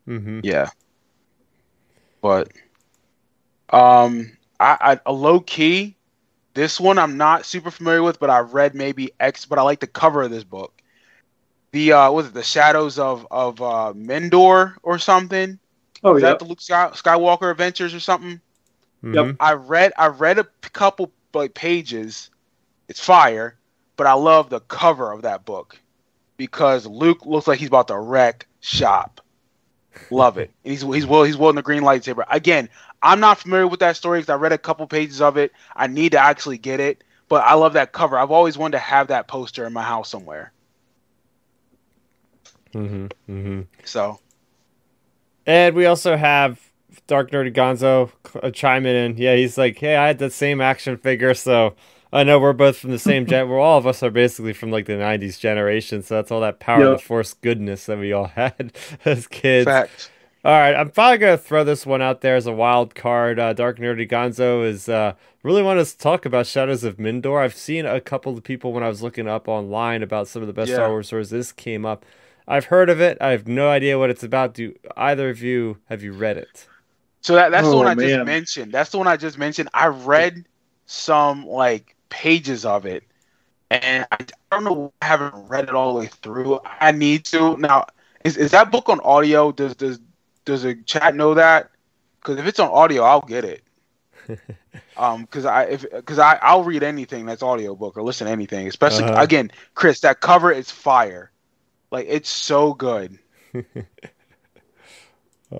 Mm-hmm. 0.08 0.40
Yeah. 0.42 0.70
But 2.20 2.50
um 3.70 4.32
I, 4.58 4.76
I 4.80 5.00
a 5.06 5.12
low 5.12 5.38
key 5.38 5.94
this 6.54 6.80
one 6.80 6.98
I'm 6.98 7.16
not 7.16 7.44
super 7.46 7.70
familiar 7.70 8.02
with, 8.02 8.18
but 8.20 8.30
I 8.30 8.40
read 8.40 8.74
maybe 8.74 9.12
X 9.20 9.44
but 9.46 9.58
I 9.58 9.62
like 9.62 9.80
the 9.80 9.86
cover 9.86 10.22
of 10.22 10.30
this 10.30 10.44
book. 10.44 10.72
The 11.72 11.92
uh 11.92 12.10
was 12.12 12.28
it 12.28 12.34
the 12.34 12.42
Shadows 12.42 12.98
of 12.98 13.26
of 13.30 13.60
uh 13.60 13.92
Mindor 13.96 14.76
or 14.82 14.98
something? 14.98 15.58
Oh 16.02 16.16
Is 16.16 16.22
yeah. 16.22 16.22
that 16.22 16.38
the 16.38 16.44
Luke 16.44 16.60
Skywalker 16.60 17.50
Adventures 17.50 17.94
or 17.94 18.00
something? 18.00 18.40
Mhm. 19.02 19.38
I 19.40 19.54
read 19.54 19.92
I 19.96 20.08
read 20.08 20.38
a 20.38 20.44
couple 20.72 21.12
like 21.34 21.54
pages. 21.54 22.30
It's 22.88 23.00
fire, 23.04 23.58
but 23.96 24.06
I 24.06 24.12
love 24.14 24.50
the 24.50 24.60
cover 24.60 25.12
of 25.12 25.22
that 25.22 25.44
book 25.44 25.80
because 26.36 26.86
Luke 26.86 27.24
looks 27.26 27.46
like 27.46 27.58
he's 27.58 27.68
about 27.68 27.88
to 27.88 27.98
wreck 27.98 28.46
shop. 28.60 29.20
Love 30.10 30.38
it. 30.38 30.52
And 30.64 30.70
he's 30.72 30.82
he's 30.82 31.06
will 31.06 31.22
he's 31.24 31.36
wielding 31.36 31.56
the 31.56 31.62
green 31.62 31.82
lightsaber. 31.82 32.24
Again, 32.30 32.68
I'm 33.02 33.20
not 33.20 33.38
familiar 33.38 33.66
with 33.66 33.80
that 33.80 33.96
story 33.96 34.18
because 34.20 34.30
I 34.30 34.36
read 34.36 34.52
a 34.52 34.58
couple 34.58 34.86
pages 34.86 35.20
of 35.20 35.36
it. 35.36 35.52
I 35.76 35.86
need 35.86 36.12
to 36.12 36.18
actually 36.18 36.58
get 36.58 36.80
it, 36.80 37.04
but 37.28 37.44
I 37.44 37.54
love 37.54 37.74
that 37.74 37.92
cover. 37.92 38.18
I've 38.18 38.30
always 38.30 38.58
wanted 38.58 38.72
to 38.72 38.78
have 38.80 39.08
that 39.08 39.28
poster 39.28 39.66
in 39.66 39.72
my 39.72 39.82
house 39.82 40.08
somewhere. 40.08 40.52
Mhm. 42.74 43.10
Mhm. 43.28 43.66
So 43.84 44.20
And 45.46 45.74
we 45.74 45.86
also 45.86 46.16
have 46.16 46.60
Dark 47.06 47.30
Nerdy 47.30 47.52
Gonzo 47.54 48.10
uh, 48.42 48.50
chiming 48.50 48.94
in. 48.94 49.16
Yeah, 49.16 49.34
he's 49.36 49.56
like, 49.58 49.78
"Hey, 49.78 49.96
I 49.96 50.08
had 50.08 50.18
the 50.18 50.30
same 50.30 50.60
action 50.60 50.96
figure, 50.96 51.34
so 51.34 51.74
I 52.12 52.24
know 52.24 52.38
we're 52.38 52.52
both 52.52 52.78
from 52.78 52.90
the 52.90 52.98
same 52.98 53.26
gen. 53.26 53.48
We're 53.48 53.58
all 53.60 53.78
of 53.78 53.86
us 53.86 54.02
are 54.02 54.10
basically 54.10 54.52
from 54.52 54.70
like 54.70 54.86
the 54.86 54.96
'90s 54.96 55.38
generation, 55.38 56.02
so 56.02 56.16
that's 56.16 56.30
all 56.30 56.40
that 56.42 56.60
power 56.60 56.84
of 56.84 56.90
Yep. 56.90 56.98
the 56.98 56.98
Force 56.98 57.34
goodness 57.34 57.86
that 57.86 57.98
we 57.98 58.12
all 58.12 58.26
had 58.36 58.72
as 59.04 59.26
kids." 59.26 59.64
fact. 59.64 60.10
All 60.44 60.52
right, 60.52 60.74
I'm 60.74 60.90
probably 60.90 61.18
gonna 61.18 61.36
throw 61.36 61.64
this 61.64 61.84
one 61.84 62.00
out 62.00 62.20
there 62.20 62.36
as 62.36 62.46
a 62.46 62.52
wild 62.52 62.94
card. 62.94 63.38
Uh, 63.40 63.52
Dark 63.52 63.78
Nerdy 63.78 64.08
Gonzo 64.08 64.64
is 64.64 64.88
uh, 64.88 65.14
really 65.42 65.62
want 65.62 65.80
us 65.80 65.92
to 65.92 65.98
talk 65.98 66.24
about 66.24 66.46
Shadows 66.46 66.84
of 66.84 66.96
Mindor. 66.96 67.42
I've 67.42 67.56
seen 67.56 67.86
a 67.86 68.00
couple 68.00 68.36
of 68.36 68.44
people 68.44 68.72
when 68.72 68.84
I 68.84 68.88
was 68.88 69.02
looking 69.02 69.26
up 69.26 69.48
online 69.48 70.02
about 70.02 70.28
some 70.28 70.42
of 70.42 70.46
the 70.46 70.52
best 70.52 70.68
Yeah. 70.70 70.76
Star 70.76 70.90
Wars 70.90 71.08
stories. 71.08 71.30
This 71.30 71.50
came 71.50 71.84
up. 71.84 72.06
I've 72.46 72.66
heard 72.66 72.88
of 72.88 73.00
it. 73.00 73.18
I 73.20 73.30
have 73.30 73.48
no 73.48 73.68
idea 73.68 73.98
what 73.98 74.10
it's 74.10 74.22
about. 74.22 74.54
Do 74.54 74.74
either 74.96 75.28
of 75.28 75.42
you 75.42 75.78
have 75.86 76.02
you 76.02 76.12
read 76.12 76.36
it? 76.38 76.68
So 77.20 77.34
that, 77.34 77.50
that's 77.50 77.68
the 77.68 77.76
one 77.76 77.86
I 77.88 77.94
just 77.94 78.24
mentioned. 78.24 78.72
That's 78.72 78.90
the 78.90 78.98
one 78.98 79.08
I 79.08 79.16
just 79.16 79.38
mentioned. 79.38 79.68
I 79.74 79.88
read 79.88 80.46
some 80.86 81.46
like 81.46 81.96
pages 82.10 82.64
of 82.64 82.86
it, 82.86 83.02
and 83.70 84.06
I, 84.12 84.16
I 84.20 84.56
don't 84.56 84.64
know. 84.64 84.92
I 85.02 85.06
haven't 85.06 85.34
read 85.48 85.64
it 85.64 85.74
all 85.74 85.92
the 85.92 86.00
way 86.00 86.06
through. 86.06 86.60
I 86.64 86.92
need 86.92 87.24
to 87.26 87.56
now. 87.56 87.86
Is 88.24 88.36
is 88.36 88.52
that 88.52 88.70
book 88.70 88.88
on 88.88 89.00
audio? 89.00 89.52
Does 89.52 89.74
does 89.74 90.00
does 90.48 90.62
the 90.62 90.74
chat 90.86 91.14
know 91.14 91.34
that? 91.34 91.70
Because 92.20 92.38
if 92.38 92.46
it's 92.46 92.58
on 92.58 92.70
audio, 92.70 93.02
I'll 93.02 93.20
get 93.20 93.44
it. 93.44 93.62
um, 94.96 95.22
because 95.22 95.44
I 95.44 95.64
if 95.64 95.82
because 95.90 96.18
I 96.18 96.38
I'll 96.42 96.64
read 96.64 96.82
anything 96.82 97.26
that's 97.26 97.42
audio 97.42 97.74
book 97.74 97.96
or 97.98 98.02
listen 98.02 98.26
to 98.26 98.32
anything. 98.32 98.66
Especially 98.66 99.04
Uh-huh. 99.04 99.22
again, 99.22 99.52
Chris, 99.74 100.00
that 100.00 100.20
cover 100.20 100.50
is 100.50 100.70
fire. 100.70 101.30
Like 101.90 102.06
it's 102.08 102.28
so 102.30 102.72
good. 102.74 103.18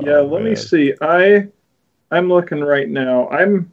Yeah, 0.03 0.17
Oh, 0.19 0.27
let 0.27 0.43
me 0.43 0.55
see. 0.55 0.93
I 1.01 1.49
I'm 2.11 2.29
looking 2.29 2.61
right 2.61 2.89
now. 2.89 3.29
I'm 3.31 3.73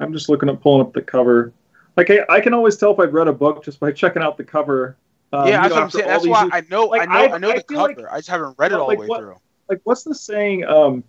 I'm 0.00 0.12
just 0.12 0.28
looking 0.30 0.48
up 0.48 0.62
pulling 0.62 0.80
up 0.86 0.92
the 0.94 1.02
cover. 1.02 1.52
Like 1.96 2.10
I, 2.10 2.20
I 2.30 2.40
can 2.40 2.54
always 2.54 2.76
tell 2.76 2.92
if 2.92 2.98
I've 3.00 3.12
read 3.12 3.28
a 3.28 3.32
book 3.34 3.62
just 3.64 3.78
by 3.80 3.92
checking 3.92 4.22
out 4.22 4.36
the 4.38 4.44
cover. 4.44 4.96
Um, 5.34 5.46
yeah, 5.48 5.56
you 5.56 5.62
that's 5.62 5.68
know, 5.70 5.74
what 5.76 5.82
I'm 5.84 5.90
saying. 5.90 6.06
That's 6.06 6.26
why 6.26 6.48
I 6.52 6.62
know 6.70 6.86
Like, 6.86 7.02
I 7.02 7.04
know 7.06 7.12
I- 7.32 7.34
I 7.34 7.38
know 7.38 7.50
I 7.50 7.56
the 7.58 7.64
feel 7.68 7.78
like- 7.82 7.96
cover. 7.96 8.10
I 8.12 8.16
just 8.18 8.28
haven't 8.30 8.54
read 8.58 8.72
it 8.72 8.78
all 8.78 8.86
like, 8.86 8.96
the 8.98 9.02
way 9.02 9.08
what- 9.08 9.20
through. 9.20 9.36
Like 9.68 9.80
what's 9.84 10.04
the 10.04 10.14
saying? 10.14 10.64
Um, 10.64 11.04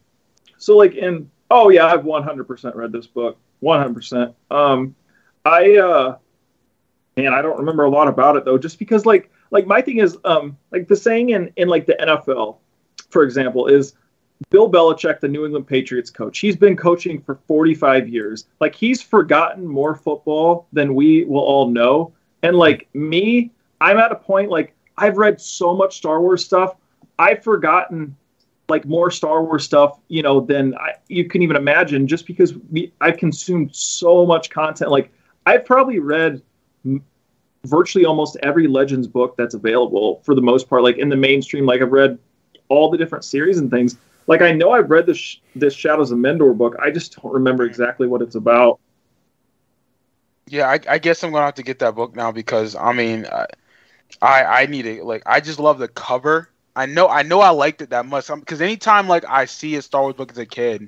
so 0.58 0.78
like 0.78 0.96
in 0.96 1.30
oh 1.50 1.70
yeah, 1.70 1.86
I've 1.86 2.02
100% 2.02 2.76
read 2.76 2.92
this 2.92 3.08
book. 3.08 3.38
100%. 3.64 4.34
Um, 4.52 4.96
I 5.46 5.78
uh, 5.78 6.18
man, 7.16 7.34
I 7.34 7.42
don't 7.42 7.58
remember 7.58 7.84
a 7.84 7.90
lot 7.90 8.08
about 8.08 8.36
it 8.36 8.46
though, 8.46 8.58
just 8.58 8.80
because 8.80 9.06
like 9.06 9.32
like 9.52 9.66
my 9.66 9.82
thing 9.82 10.00
is 10.00 10.18
um 10.26 10.58
like 10.72 10.88
the 10.88 10.96
saying 10.96 11.30
in 11.30 11.52
in 11.56 11.68
like 11.68 11.86
the 11.86 11.98
NFL, 12.00 12.58
for 13.10 13.24
example, 13.24 13.68
is 13.68 13.94
Bill 14.50 14.70
Belichick, 14.72 15.20
the 15.20 15.28
New 15.28 15.46
England 15.46 15.68
Patriots 15.68 16.10
coach. 16.10 16.40
He's 16.40 16.56
been 16.56 16.76
coaching 16.76 17.22
for 17.22 17.40
45 17.48 18.08
years. 18.08 18.46
Like 18.60 18.76
he's 18.76 19.02
forgotten 19.02 19.66
more 19.66 19.96
football 19.96 20.68
than 20.74 20.94
we 20.94 21.26
will 21.26 21.42
all 21.42 21.70
know. 21.70 22.14
And 22.44 22.56
like 22.56 22.88
me, 22.94 23.52
I'm 23.82 23.98
at 23.98 24.12
a 24.12 24.16
point 24.16 24.52
like 24.52 24.76
I've 24.98 25.18
read 25.18 25.40
so 25.42 25.76
much 25.76 25.98
Star 25.98 26.22
Wars 26.22 26.44
stuff. 26.46 26.76
I've 27.20 27.44
forgotten 27.44 28.16
like 28.70 28.86
more 28.86 29.10
Star 29.10 29.44
Wars 29.44 29.64
stuff, 29.64 30.00
you 30.08 30.22
know, 30.22 30.42
than 30.42 30.76
I, 30.76 30.94
you 31.08 31.26
can 31.26 31.42
even 31.42 31.56
imagine. 31.56 32.08
Just 32.08 32.26
because 32.28 32.54
we, 32.72 32.92
I've 33.02 33.18
consumed 33.18 33.76
so 33.76 34.26
much 34.26 34.50
content. 34.50 34.92
Like 34.92 35.12
I've 35.46 35.66
probably 35.66 36.00
read 36.00 36.42
m- 36.86 37.04
virtually 37.66 38.06
almost 38.06 38.38
every 38.44 38.68
Legends 38.68 39.08
book 39.08 39.36
that's 39.38 39.54
available 39.54 40.22
for 40.24 40.36
the 40.36 40.42
most 40.42 40.70
part. 40.70 40.84
Like 40.84 40.98
in 40.98 41.10
the 41.10 41.16
mainstream, 41.16 41.66
like 41.66 41.82
I've 41.82 41.92
read 41.92 42.20
all 42.70 42.90
the 42.90 42.98
different 42.98 43.24
series 43.24 43.58
and 43.58 43.72
things. 43.72 43.98
Like 44.28 44.42
I 44.42 44.52
know 44.52 44.72
I've 44.72 44.90
read 44.90 45.06
this 45.06 45.40
this 45.56 45.74
Shadows 45.74 46.12
of 46.12 46.20
Mindor 46.20 46.56
book. 46.58 46.76
I 46.82 46.92
just 46.92 47.22
don't 47.22 47.34
remember 47.34 47.66
mm. 47.66 47.70
exactly 47.70 48.08
what 48.08 48.22
it's 48.22 48.36
about. 48.36 48.80
Yeah, 50.50 50.70
I, 50.70 50.80
I 50.90 50.98
guess 50.98 51.24
I'm 51.24 51.32
gonna 51.32 51.46
have 51.46 51.56
to 51.56 51.64
get 51.64 51.80
that 51.80 51.96
book 51.96 52.16
now 52.16 52.32
because 52.32 52.76
I 52.76 52.92
mean, 52.94 53.26
I 53.26 53.48
I, 54.22 54.44
I 54.44 54.66
need 54.66 54.86
it. 54.86 55.04
Like, 55.04 55.24
I 55.26 55.40
just 55.40 55.60
love 55.60 55.80
the 55.80 55.88
cover. 55.88 56.50
I 56.78 56.86
know 56.86 57.08
I 57.08 57.24
know 57.24 57.42
I 57.42 57.50
liked 57.50 57.82
it 57.82 57.90
that 57.90 58.06
much 58.06 58.28
because 58.28 58.62
anytime 58.62 59.08
like 59.08 59.26
I 59.28 59.46
see 59.46 59.76
a 59.76 59.82
Star 59.82 60.04
Wars 60.04 60.14
book 60.14 60.32
as 60.32 60.38
a 60.38 60.46
kid, 60.46 60.88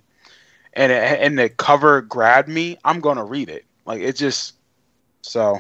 and 0.73 0.91
it, 0.91 1.19
and 1.19 1.37
the 1.37 1.49
cover 1.49 2.01
grabbed 2.03 2.47
me, 2.47 2.77
I'm 2.85 2.99
gonna 2.99 3.25
read 3.25 3.49
it. 3.49 3.65
Like 3.87 3.99
it 3.99 4.15
just 4.15 4.53
so. 5.23 5.59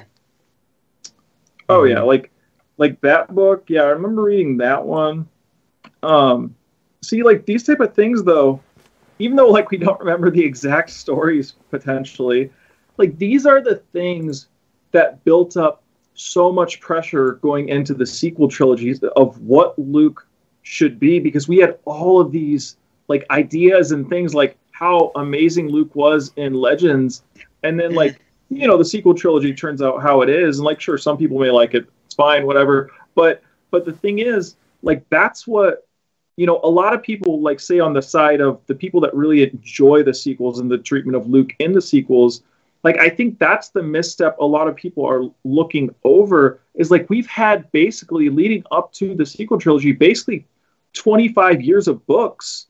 Oh 1.67 1.83
yeah, 1.83 2.01
like 2.01 2.29
like 2.77 3.01
that 3.01 3.33
book. 3.33 3.63
Yeah, 3.69 3.81
I 3.81 3.87
remember 3.87 4.21
reading 4.21 4.57
that 4.57 4.85
one. 4.85 5.27
Um, 6.03 6.55
see, 7.01 7.23
like 7.23 7.47
these 7.47 7.63
type 7.63 7.79
of 7.79 7.95
things 7.95 8.23
though, 8.23 8.61
even 9.17 9.35
though 9.35 9.49
like 9.49 9.71
we 9.71 9.77
don't 9.77 9.99
remember 9.99 10.29
the 10.29 10.45
exact 10.45 10.91
stories 10.91 11.53
potentially, 11.71 12.51
like 12.97 13.17
these 13.17 13.47
are 13.47 13.61
the 13.61 13.77
things 13.93 14.47
that 14.91 15.23
built 15.23 15.57
up 15.57 15.81
so 16.19 16.51
much 16.51 16.81
pressure 16.81 17.33
going 17.35 17.69
into 17.69 17.93
the 17.93 18.05
sequel 18.05 18.49
trilogies 18.49 19.01
of 19.15 19.39
what 19.41 19.79
Luke 19.79 20.27
should 20.63 20.99
be 20.99 21.19
because 21.19 21.47
we 21.47 21.57
had 21.57 21.79
all 21.85 22.19
of 22.19 22.31
these 22.31 22.75
like 23.07 23.25
ideas 23.31 23.93
and 23.93 24.09
things 24.09 24.35
like 24.35 24.57
how 24.71 25.11
amazing 25.15 25.69
Luke 25.69 25.95
was 25.95 26.33
in 26.35 26.53
Legends. 26.53 27.23
And 27.63 27.79
then 27.79 27.95
like 27.95 28.19
you 28.49 28.67
know 28.67 28.77
the 28.77 28.85
sequel 28.85 29.13
trilogy 29.13 29.53
turns 29.53 29.81
out 29.81 30.01
how 30.01 30.21
it 30.21 30.29
is. 30.29 30.59
And 30.59 30.65
like 30.65 30.81
sure 30.81 30.97
some 30.97 31.17
people 31.17 31.39
may 31.39 31.51
like 31.51 31.73
it. 31.73 31.87
It's 32.05 32.15
fine 32.15 32.45
whatever. 32.45 32.91
But 33.15 33.41
but 33.71 33.85
the 33.85 33.93
thing 33.93 34.19
is 34.19 34.57
like 34.81 35.07
that's 35.09 35.47
what 35.47 35.87
you 36.35 36.45
know, 36.45 36.61
a 36.63 36.69
lot 36.69 36.93
of 36.93 37.03
people 37.03 37.41
like 37.41 37.59
say 37.59 37.79
on 37.79 37.91
the 37.91 38.01
side 38.01 38.39
of 38.39 38.61
the 38.67 38.75
people 38.75 39.01
that 39.01 39.13
really 39.13 39.43
enjoy 39.43 40.03
the 40.03 40.13
sequels 40.13 40.59
and 40.59 40.71
the 40.71 40.77
treatment 40.77 41.17
of 41.17 41.27
Luke 41.27 41.53
in 41.59 41.73
the 41.73 41.81
sequels, 41.81 42.43
like 42.83 42.97
I 42.97 43.09
think 43.09 43.39
that's 43.39 43.69
the 43.69 43.83
misstep 43.83 44.37
a 44.39 44.45
lot 44.45 44.67
of 44.67 44.75
people 44.75 45.05
are 45.05 45.23
looking 45.43 45.93
over 46.03 46.61
is 46.75 46.91
like 46.91 47.09
we've 47.09 47.27
had 47.27 47.71
basically 47.71 48.29
leading 48.29 48.63
up 48.71 48.91
to 48.93 49.15
the 49.15 49.25
sequel 49.25 49.59
trilogy 49.59 49.91
basically 49.91 50.45
25 50.93 51.61
years 51.61 51.87
of 51.87 52.05
books 52.05 52.67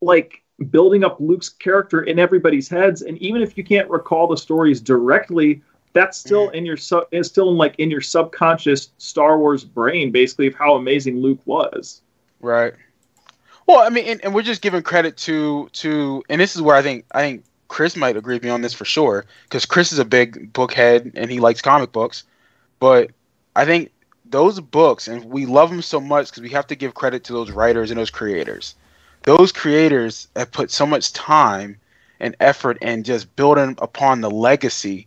like 0.00 0.42
building 0.70 1.02
up 1.04 1.18
Luke's 1.20 1.48
character 1.48 2.02
in 2.02 2.18
everybody's 2.18 2.68
heads 2.68 3.02
and 3.02 3.18
even 3.18 3.42
if 3.42 3.58
you 3.58 3.64
can't 3.64 3.90
recall 3.90 4.26
the 4.26 4.36
stories 4.36 4.80
directly 4.80 5.62
that's 5.94 6.18
still 6.18 6.50
mm. 6.50 6.54
in 6.54 6.66
your 6.66 6.76
sub 6.76 7.04
is 7.12 7.26
still 7.28 7.50
in 7.50 7.56
like 7.56 7.76
in 7.78 7.90
your 7.90 8.02
subconscious 8.02 8.90
Star 8.98 9.38
Wars 9.38 9.64
brain 9.64 10.10
basically 10.10 10.48
of 10.48 10.54
how 10.54 10.74
amazing 10.74 11.20
Luke 11.20 11.40
was. 11.46 12.02
Right. 12.40 12.74
Well, 13.66 13.78
I 13.78 13.88
mean, 13.88 14.04
and, 14.06 14.22
and, 14.22 14.34
we're 14.34 14.42
just 14.42 14.60
giving 14.60 14.82
credit 14.82 15.16
to 15.18 15.70
to, 15.72 16.22
and 16.28 16.40
this 16.40 16.54
is 16.54 16.60
where 16.60 16.76
I 16.76 16.82
think 16.82 17.06
I 17.12 17.20
think 17.22 17.44
Chris 17.68 17.96
might 17.96 18.16
agree 18.16 18.34
with 18.34 18.44
me 18.44 18.50
on 18.50 18.62
this 18.62 18.74
for 18.74 18.84
sure, 18.84 19.26
because 19.44 19.66
Chris 19.66 19.92
is 19.92 19.98
a 19.98 20.04
big 20.04 20.52
book 20.52 20.72
head 20.72 21.12
and 21.14 21.30
he 21.30 21.40
likes 21.40 21.62
comic 21.62 21.92
books. 21.92 22.24
But 22.78 23.10
I 23.56 23.64
think 23.64 23.90
those 24.24 24.60
books, 24.60 25.08
and 25.08 25.24
we 25.26 25.46
love 25.46 25.70
them 25.70 25.82
so 25.82 26.00
much 26.00 26.28
because 26.28 26.42
we 26.42 26.50
have 26.50 26.66
to 26.68 26.74
give 26.74 26.94
credit 26.94 27.24
to 27.24 27.32
those 27.32 27.50
writers 27.50 27.90
and 27.90 27.98
those 27.98 28.10
creators. 28.10 28.74
Those 29.22 29.52
creators 29.52 30.28
have 30.36 30.52
put 30.52 30.70
so 30.70 30.86
much 30.86 31.12
time 31.12 31.78
and 32.20 32.36
effort 32.40 32.78
in 32.82 33.04
just 33.04 33.34
building 33.36 33.76
upon 33.78 34.20
the 34.20 34.30
legacy 34.30 35.06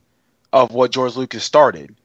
of 0.53 0.71
what 0.71 0.91
George 0.91 1.15
Lucas 1.15 1.43
started. 1.43 1.95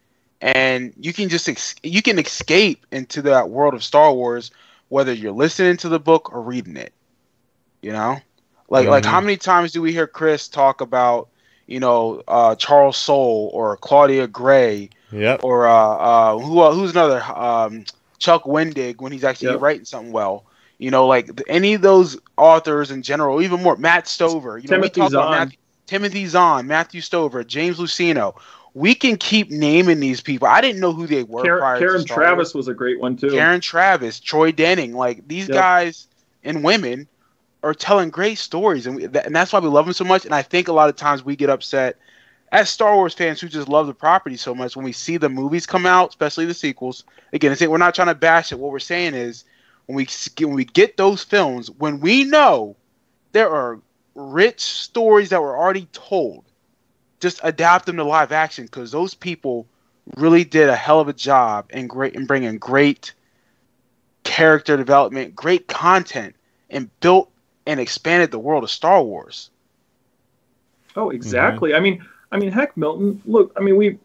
And 0.40 0.92
you 0.98 1.12
can 1.12 1.28
just 1.28 1.48
ex- 1.48 1.76
you 1.82 2.02
can 2.02 2.18
escape 2.18 2.86
into 2.90 3.22
that 3.22 3.50
world 3.50 3.74
of 3.74 3.84
Star 3.84 4.12
Wars 4.12 4.50
whether 4.88 5.12
you're 5.12 5.32
listening 5.32 5.76
to 5.78 5.88
the 5.88 6.00
book 6.00 6.32
or 6.32 6.42
reading 6.42 6.76
it. 6.76 6.92
You 7.80 7.92
know, 7.92 8.20
like 8.72 8.84
mm-hmm. 8.84 8.90
like 8.92 9.04
how 9.04 9.20
many 9.20 9.36
times 9.36 9.70
do 9.70 9.82
we 9.82 9.92
hear 9.92 10.06
Chris 10.06 10.48
talk 10.48 10.80
about 10.80 11.28
you 11.66 11.78
know 11.78 12.22
uh, 12.26 12.54
Charles 12.54 12.96
Soule 12.96 13.50
or 13.52 13.76
Claudia 13.76 14.26
Gray, 14.26 14.88
yep. 15.12 15.44
or 15.44 15.66
uh, 15.66 15.74
uh, 15.74 16.38
who 16.38 16.60
uh, 16.60 16.72
who's 16.72 16.92
another 16.92 17.22
um, 17.22 17.84
Chuck 18.18 18.44
Wendig 18.44 19.02
when 19.02 19.12
he's 19.12 19.24
actually 19.24 19.50
yep. 19.50 19.60
writing 19.60 19.84
something 19.84 20.10
well. 20.10 20.46
You 20.78 20.90
know, 20.90 21.06
like 21.06 21.42
any 21.48 21.74
of 21.74 21.82
those 21.82 22.18
authors 22.38 22.90
in 22.90 23.02
general, 23.02 23.42
even 23.42 23.62
more 23.62 23.76
Matt 23.76 24.08
Stover. 24.08 24.56
You 24.56 24.68
know, 24.68 24.76
Timothy 24.76 25.00
we 25.02 25.04
talk 25.04 25.10
Zahn. 25.12 25.20
about 25.20 25.38
Matthew, 25.38 25.58
Timothy 25.86 26.26
Zahn, 26.26 26.66
Matthew 26.66 27.02
Stover, 27.02 27.44
James 27.44 27.78
Luceno 27.78 28.34
we 28.74 28.94
can 28.94 29.18
keep 29.18 29.50
naming 29.50 30.00
these 30.00 30.22
people. 30.22 30.48
I 30.48 30.62
didn't 30.62 30.80
know 30.80 30.94
who 30.94 31.06
they 31.06 31.24
were. 31.24 31.42
Karen, 31.42 31.78
Karen 31.78 32.04
Traviss 32.04 32.54
was 32.54 32.68
a 32.68 32.72
great 32.72 32.98
one 32.98 33.18
too. 33.18 33.28
Karen 33.28 33.60
Traviss, 33.60 34.18
Troy 34.18 34.50
Denning, 34.50 34.94
like 34.94 35.28
these 35.28 35.46
yep. 35.46 35.56
guys 35.56 36.08
and 36.42 36.64
women 36.64 37.06
are 37.62 37.74
telling 37.74 38.10
great 38.10 38.38
stories, 38.38 38.86
and, 38.86 38.96
we, 38.96 39.04
and 39.04 39.34
that's 39.34 39.52
why 39.52 39.60
we 39.60 39.68
love 39.68 39.86
them 39.86 39.94
so 39.94 40.04
much. 40.04 40.24
And 40.24 40.34
I 40.34 40.42
think 40.42 40.68
a 40.68 40.72
lot 40.72 40.88
of 40.88 40.96
times 40.96 41.24
we 41.24 41.36
get 41.36 41.50
upset 41.50 41.96
as 42.50 42.68
Star 42.68 42.94
Wars 42.94 43.14
fans 43.14 43.40
who 43.40 43.48
just 43.48 43.68
love 43.68 43.86
the 43.86 43.94
property 43.94 44.36
so 44.36 44.54
much 44.54 44.76
when 44.76 44.84
we 44.84 44.92
see 44.92 45.16
the 45.16 45.28
movies 45.28 45.66
come 45.66 45.86
out, 45.86 46.10
especially 46.10 46.44
the 46.44 46.54
sequels. 46.54 47.04
Again, 47.32 47.56
we're 47.68 47.78
not 47.78 47.94
trying 47.94 48.08
to 48.08 48.14
bash 48.14 48.52
it. 48.52 48.58
What 48.58 48.72
we're 48.72 48.78
saying 48.78 49.14
is 49.14 49.44
when 49.86 49.96
we 49.96 50.06
when 50.38 50.54
we 50.54 50.64
get 50.64 50.96
those 50.96 51.22
films, 51.22 51.70
when 51.70 52.00
we 52.00 52.24
know 52.24 52.76
there 53.32 53.50
are 53.50 53.80
rich 54.14 54.60
stories 54.60 55.30
that 55.30 55.40
were 55.40 55.56
already 55.56 55.88
told 55.92 56.44
just 57.20 57.40
adapt 57.44 57.86
them 57.86 57.96
to 57.96 58.04
live 58.04 58.32
action 58.32 58.64
because 58.64 58.90
those 58.90 59.14
people 59.14 59.66
really 60.16 60.44
did 60.44 60.68
a 60.68 60.76
hell 60.76 61.00
of 61.00 61.08
a 61.08 61.12
job 61.12 61.66
in 61.70 61.86
great 61.86 62.14
in 62.14 62.26
bringing 62.26 62.58
great 62.58 63.14
character 64.24 64.76
development, 64.76 65.34
great 65.34 65.68
content, 65.68 66.34
and 66.68 66.90
built 67.00 67.30
and 67.66 67.80
expanded 67.80 68.30
the 68.30 68.38
world 68.38 68.64
of 68.64 68.70
Star 68.70 69.02
Wars. 69.02 69.50
Oh, 70.96 71.10
exactly. 71.10 71.70
Mm-hmm. 71.70 71.76
I 71.76 71.80
mean, 71.80 72.06
I 72.32 72.38
mean, 72.38 72.52
heck, 72.52 72.76
Milton. 72.76 73.22
Look, 73.24 73.52
I 73.56 73.60
mean, 73.60 73.76
we 73.76 73.98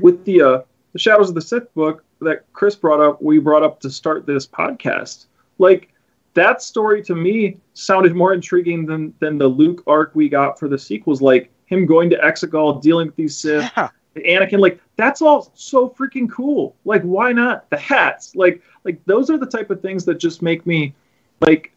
with 0.00 0.24
the 0.24 0.42
uh, 0.42 0.62
the 0.92 0.98
Shadows 0.98 1.28
of 1.28 1.34
the 1.34 1.42
Sith 1.42 1.72
book 1.74 2.04
that 2.20 2.44
Chris 2.52 2.74
brought 2.74 3.00
up, 3.00 3.20
we 3.22 3.38
brought 3.38 3.62
up 3.62 3.80
to 3.80 3.90
start 3.90 4.26
this 4.26 4.46
podcast. 4.46 5.26
Like 5.58 5.92
that 6.34 6.62
story 6.62 7.02
to 7.04 7.14
me 7.14 7.58
sounded 7.74 8.14
more 8.14 8.32
intriguing 8.32 8.86
than 8.86 9.14
than 9.20 9.38
the 9.38 9.48
Luke 9.48 9.82
arc 9.86 10.14
we 10.14 10.28
got 10.28 10.58
for 10.58 10.68
the 10.68 10.78
sequels. 10.78 11.22
Like 11.22 11.50
him 11.66 11.86
going 11.86 12.10
to 12.10 12.16
Exegol, 12.18 12.80
dealing 12.80 13.06
with 13.06 13.16
these 13.16 13.36
Sith, 13.36 13.70
yeah. 13.76 13.88
Anakin, 14.16 14.60
like 14.60 14.80
that's 14.96 15.20
all 15.20 15.50
so 15.54 15.90
freaking 15.90 16.30
cool. 16.30 16.74
Like, 16.84 17.02
why 17.02 17.32
not 17.32 17.68
the 17.70 17.76
hats? 17.76 18.34
Like, 18.34 18.62
like 18.84 19.04
those 19.04 19.30
are 19.30 19.38
the 19.38 19.46
type 19.46 19.70
of 19.70 19.82
things 19.82 20.04
that 20.06 20.14
just 20.14 20.42
make 20.42 20.64
me, 20.66 20.94
like, 21.40 21.72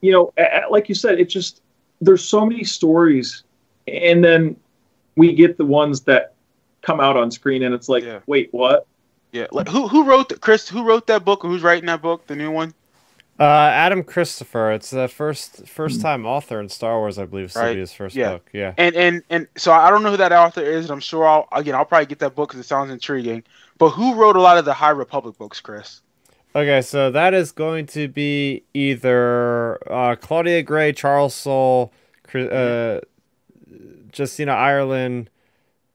you 0.00 0.12
know, 0.12 0.32
like 0.70 0.88
you 0.88 0.94
said, 0.94 1.20
it 1.20 1.28
just 1.28 1.62
there's 2.00 2.24
so 2.24 2.46
many 2.46 2.64
stories, 2.64 3.44
and 3.86 4.24
then 4.24 4.56
we 5.16 5.34
get 5.34 5.58
the 5.58 5.64
ones 5.64 6.02
that 6.02 6.34
come 6.82 7.00
out 7.00 7.16
on 7.16 7.30
screen, 7.30 7.62
and 7.62 7.74
it's 7.74 7.88
like, 7.88 8.04
yeah. 8.04 8.20
wait, 8.26 8.48
what? 8.52 8.86
Yeah, 9.32 9.46
like 9.52 9.68
who 9.68 9.86
who 9.86 10.04
wrote 10.04 10.28
the, 10.28 10.36
Chris? 10.36 10.68
Who 10.68 10.84
wrote 10.84 11.06
that 11.06 11.24
book? 11.24 11.42
Who's 11.42 11.62
writing 11.62 11.86
that 11.86 12.02
book? 12.02 12.26
The 12.26 12.34
new 12.34 12.50
one? 12.50 12.74
Uh, 13.38 13.44
Adam 13.72 14.02
Christopher. 14.02 14.72
It's 14.72 14.90
the 14.90 15.08
first 15.08 15.66
first 15.68 15.96
hmm. 15.96 16.02
time 16.02 16.26
author 16.26 16.60
in 16.60 16.68
Star 16.68 16.98
Wars, 16.98 17.18
I 17.18 17.24
believe. 17.24 17.54
Right. 17.56 17.76
his 17.76 17.92
first 17.92 18.16
yeah. 18.16 18.32
book. 18.32 18.50
Yeah. 18.52 18.74
And 18.76 18.94
and 18.96 19.22
and 19.30 19.46
so 19.56 19.72
I 19.72 19.88
don't 19.88 20.02
know 20.02 20.10
who 20.10 20.16
that 20.16 20.32
author 20.32 20.62
is. 20.62 20.86
and 20.86 20.92
I'm 20.92 21.00
sure 21.00 21.26
I'll 21.26 21.48
again 21.52 21.74
I'll 21.74 21.84
probably 21.84 22.06
get 22.06 22.18
that 22.18 22.34
book 22.34 22.50
because 22.50 22.60
it 22.60 22.68
sounds 22.68 22.90
intriguing. 22.90 23.44
But 23.78 23.90
who 23.90 24.14
wrote 24.14 24.36
a 24.36 24.40
lot 24.40 24.58
of 24.58 24.64
the 24.64 24.74
High 24.74 24.90
Republic 24.90 25.38
books, 25.38 25.60
Chris? 25.60 26.02
Okay, 26.54 26.82
so 26.82 27.12
that 27.12 27.32
is 27.32 27.52
going 27.52 27.86
to 27.86 28.08
be 28.08 28.64
either 28.74 29.78
uh, 29.90 30.16
Claudia 30.16 30.62
Gray, 30.62 30.92
Charles 30.92 31.34
Soule, 31.34 31.92
uh, 32.34 33.00
Justina 34.12 34.52
Ireland, 34.52 35.30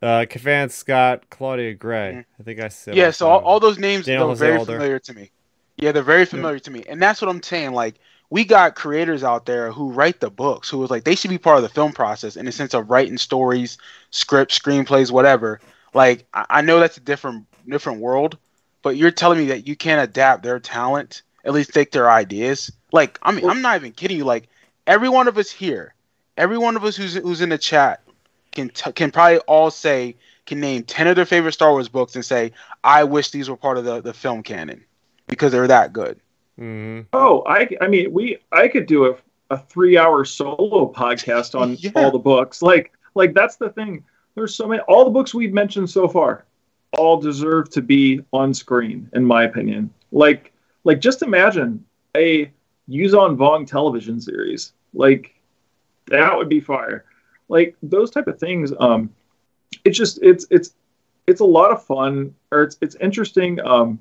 uh, 0.02 0.26
Cavan 0.30 0.70
Scott, 0.70 1.30
Claudia 1.30 1.74
Gray. 1.74 2.12
Mm-hmm. 2.12 2.42
I 2.42 2.44
think 2.44 2.60
I 2.62 2.70
said. 2.70 2.96
Yeah, 2.96 3.12
so 3.12 3.28
all, 3.28 3.40
all, 3.42 3.60
those 3.60 3.78
names 3.78 4.08
are 4.08 4.36
very 4.36 4.64
familiar 4.64 5.00
to 5.00 5.14
me. 5.14 5.32
Yeah, 5.78 5.92
they're 5.92 6.04
very 6.04 6.26
familiar 6.26 6.56
yeah. 6.56 6.62
to 6.62 6.72
me, 6.72 6.84
and 6.88 7.02
that's 7.02 7.22
what 7.22 7.30
I'm 7.30 7.44
saying. 7.44 7.74
Like, 7.74 7.96
we 8.30 8.46
got 8.46 8.76
creators 8.76 9.26
out 9.26 9.46
there 9.46 9.74
who 9.74 9.92
write 9.92 10.22
the 10.22 10.30
books, 10.30 10.70
who 10.70 10.78
was 10.78 10.90
like 10.90 11.04
they 11.04 11.16
should 11.16 11.32
be 11.32 11.38
part 11.38 11.58
of 11.58 11.64
the 11.64 11.70
film 11.70 11.92
process 11.92 12.38
in 12.38 12.46
the 12.46 12.52
sense 12.54 12.74
of 12.74 12.90
writing 12.90 13.18
stories, 13.18 13.78
scripts, 14.12 14.58
screenplays, 14.58 15.12
whatever. 15.12 15.60
Like, 15.94 16.26
I, 16.34 16.46
I 16.50 16.62
know 16.62 16.80
that's 16.80 16.96
a 16.96 17.02
different 17.02 17.46
different 17.68 18.00
world, 18.00 18.38
but 18.86 18.98
you're 18.98 19.10
telling 19.10 19.40
me 19.40 19.46
that 19.48 19.66
you 19.66 19.76
can't 19.76 20.08
adapt 20.08 20.44
their 20.44 20.60
talent, 20.60 21.24
at 21.44 21.54
least 21.54 21.74
take 21.74 21.92
their 21.92 22.08
ideas. 22.08 22.72
Like, 22.92 23.18
I 23.24 23.32
mean, 23.32 23.42
well, 23.42 23.50
I'm 23.50 23.64
not 23.64 23.78
even 23.78 23.94
kidding 23.94 24.16
you. 24.16 24.26
Like, 24.26 24.48
every 24.86 25.10
one 25.10 25.28
of 25.28 25.40
us 25.40 25.50
here, 25.50 25.96
every 26.38 26.60
one 26.60 26.76
of 26.76 26.84
us 26.84 26.96
who's 26.96 27.16
who's 27.16 27.42
in 27.42 27.50
the 27.50 27.58
chat 27.58 28.04
can 28.52 28.70
t- 28.70 28.92
can 28.92 29.10
probably 29.10 29.40
all 29.40 29.72
say 29.72 30.16
can 30.46 30.60
name 30.60 30.84
ten 30.84 31.08
of 31.08 31.16
their 31.16 31.26
favorite 31.26 31.54
Star 31.54 31.72
Wars 31.72 31.90
books 31.90 32.14
and 32.14 32.24
say, 32.24 32.52
I 32.84 33.06
wish 33.06 33.32
these 33.32 33.50
were 33.50 33.58
part 33.58 33.80
of 33.80 33.86
the, 33.86 34.02
the 34.02 34.14
film 34.14 34.44
canon 34.44 34.86
because 35.26 35.52
they're 35.52 35.66
that 35.66 35.92
good. 35.92 36.20
Mm-hmm. 36.60 37.08
Oh, 37.12 37.42
I, 37.48 37.68
I 37.82 37.88
mean, 37.88 38.14
we, 38.14 38.38
I 38.52 38.68
could 38.68 38.86
do 38.86 39.08
a, 39.08 39.16
a 39.50 39.58
three 39.58 39.98
hour 39.98 40.26
solo 40.26 40.94
podcast 40.94 41.60
on 41.60 41.76
yeah. 41.80 41.90
all 41.96 42.12
the 42.12 42.20
books. 42.20 42.62
Like, 42.62 42.94
like 43.16 43.34
that's 43.34 43.56
the 43.56 43.72
thing. 43.72 44.04
There's 44.36 44.54
so 44.54 44.68
many, 44.68 44.84
all 44.84 45.06
the 45.06 45.10
books 45.10 45.34
we've 45.34 45.54
mentioned 45.54 45.90
so 45.90 46.08
far, 46.08 46.46
all 46.98 47.20
deserve 47.20 47.70
to 47.72 47.82
be 47.82 48.22
on 48.34 48.54
screen, 48.54 49.10
in 49.14 49.24
my 49.24 49.44
opinion. 49.44 49.92
Like, 50.12 50.54
like 50.84 51.00
just 51.00 51.22
imagine 51.22 51.84
a 52.16 52.52
Yuuzhan 52.90 53.38
Vong 53.38 53.68
television 53.68 54.20
series. 54.20 54.74
Like, 54.94 55.36
that 56.08 56.36
would 56.36 56.50
be 56.50 56.60
fire. 56.60 57.06
Like 57.50 57.76
those 57.84 58.12
type 58.12 58.28
of 58.28 58.40
things. 58.40 58.74
Um, 58.80 59.14
it's 59.84 59.98
just 59.98 60.20
it's 60.22 60.46
it's 60.50 60.74
it's 61.28 61.42
a 61.42 61.46
lot 61.46 61.72
of 61.72 61.84
fun, 61.84 62.34
or 62.52 62.64
it's 62.64 62.78
it's 62.82 62.96
interesting. 62.96 63.60
Um, 63.62 64.00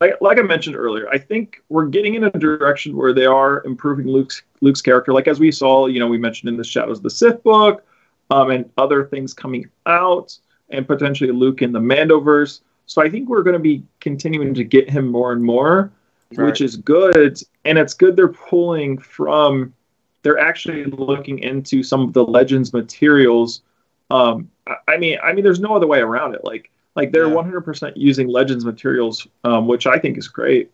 like, 0.00 0.14
like 0.20 0.38
I 0.38 0.42
mentioned 0.42 0.76
earlier, 0.76 1.08
I 1.08 1.18
think 1.18 1.62
we're 1.68 1.86
getting 1.86 2.14
in 2.14 2.24
a 2.24 2.30
direction 2.30 2.96
where 2.96 3.14
they 3.14 3.24
are 3.24 3.64
improving 3.64 4.06
Luke's 4.06 4.42
Luke's 4.60 4.82
character. 4.82 5.12
Like 5.12 5.26
as 5.26 5.40
we 5.40 5.50
saw, 5.50 5.86
you 5.86 5.98
know, 5.98 6.06
we 6.06 6.18
mentioned 6.18 6.48
in 6.48 6.56
the 6.56 6.64
Shadows 6.64 6.98
of 6.98 7.02
the 7.02 7.10
Sith 7.10 7.42
book, 7.42 7.84
um, 8.30 8.50
and 8.50 8.70
other 8.76 9.04
things 9.04 9.32
coming 9.32 9.68
out, 9.86 10.36
and 10.70 10.86
potentially 10.86 11.30
Luke 11.32 11.62
in 11.62 11.72
the 11.72 11.80
Mandoverse. 11.80 12.60
So 12.86 13.02
I 13.02 13.10
think 13.10 13.28
we're 13.28 13.42
going 13.42 13.54
to 13.54 13.60
be 13.60 13.82
continuing 14.00 14.54
to 14.54 14.64
get 14.64 14.88
him 14.88 15.08
more 15.08 15.32
and 15.32 15.42
more, 15.42 15.90
right. 16.36 16.46
which 16.46 16.60
is 16.60 16.76
good. 16.76 17.40
And 17.64 17.78
it's 17.78 17.94
good 17.94 18.16
they're 18.16 18.28
pulling 18.28 18.98
from. 18.98 19.74
They're 20.22 20.38
actually 20.38 20.84
looking 20.84 21.38
into 21.40 21.82
some 21.82 22.02
of 22.02 22.12
the 22.12 22.24
Legends 22.24 22.72
materials. 22.72 23.62
Um, 24.10 24.50
I, 24.88 24.96
mean, 24.96 25.18
I 25.22 25.32
mean, 25.32 25.44
there's 25.44 25.60
no 25.60 25.74
other 25.74 25.86
way 25.86 26.00
around 26.00 26.34
it. 26.34 26.44
Like 26.44 26.70
like 26.96 27.12
they're 27.12 27.28
yeah. 27.28 27.34
100% 27.34 27.92
using 27.94 28.26
Legends 28.26 28.64
materials, 28.64 29.26
um, 29.44 29.68
which 29.68 29.86
I 29.86 29.98
think 29.98 30.16
is 30.16 30.26
great. 30.26 30.70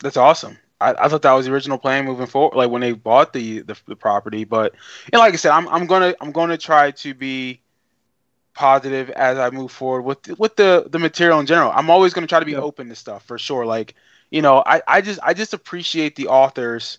That's 0.00 0.16
awesome. 0.16 0.58
I, 0.80 0.94
I, 0.98 1.08
thought 1.08 1.22
that 1.22 1.32
was 1.32 1.46
the 1.46 1.52
original 1.52 1.78
plan 1.78 2.06
moving 2.06 2.26
forward, 2.26 2.56
like 2.56 2.70
when 2.70 2.80
they 2.80 2.92
bought 2.92 3.32
the, 3.32 3.60
the, 3.60 3.78
the 3.86 3.94
property. 3.94 4.44
But 4.44 4.74
and 5.12 5.20
like 5.20 5.32
I 5.32 5.36
said, 5.36 5.52
I'm 5.52 5.68
I'm 5.68 5.86
gonna 5.86 6.14
I'm 6.20 6.32
gonna 6.32 6.58
try 6.58 6.90
to 6.90 7.14
be 7.14 7.60
positive 8.54 9.10
as 9.10 9.38
I 9.38 9.50
move 9.50 9.70
forward 9.72 10.02
with 10.02 10.38
with 10.38 10.56
the 10.56 10.86
the 10.88 10.98
material 10.98 11.40
in 11.40 11.46
general. 11.46 11.72
I'm 11.74 11.90
always 11.90 12.12
going 12.14 12.22
to 12.24 12.28
try 12.28 12.40
to 12.40 12.46
be 12.46 12.54
Yeah. 12.54 12.60
open 12.60 12.88
to 12.88 12.94
stuff 12.94 13.24
for 13.24 13.38
sure. 13.38 13.64
Like 13.66 13.94
you 14.30 14.42
know, 14.42 14.62
I 14.66 14.82
I 14.86 15.00
just 15.00 15.20
I 15.22 15.34
just 15.34 15.54
appreciate 15.54 16.16
the 16.16 16.28
authors 16.28 16.98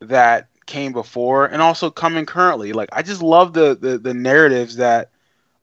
that 0.00 0.48
came 0.66 0.92
before 0.92 1.46
and 1.46 1.60
also 1.62 1.90
coming 1.90 2.26
currently. 2.26 2.72
Like 2.72 2.88
I 2.92 3.02
just 3.02 3.22
love 3.22 3.52
the 3.54 3.74
the, 3.74 3.98
the 3.98 4.14
narratives 4.14 4.76
that 4.76 5.10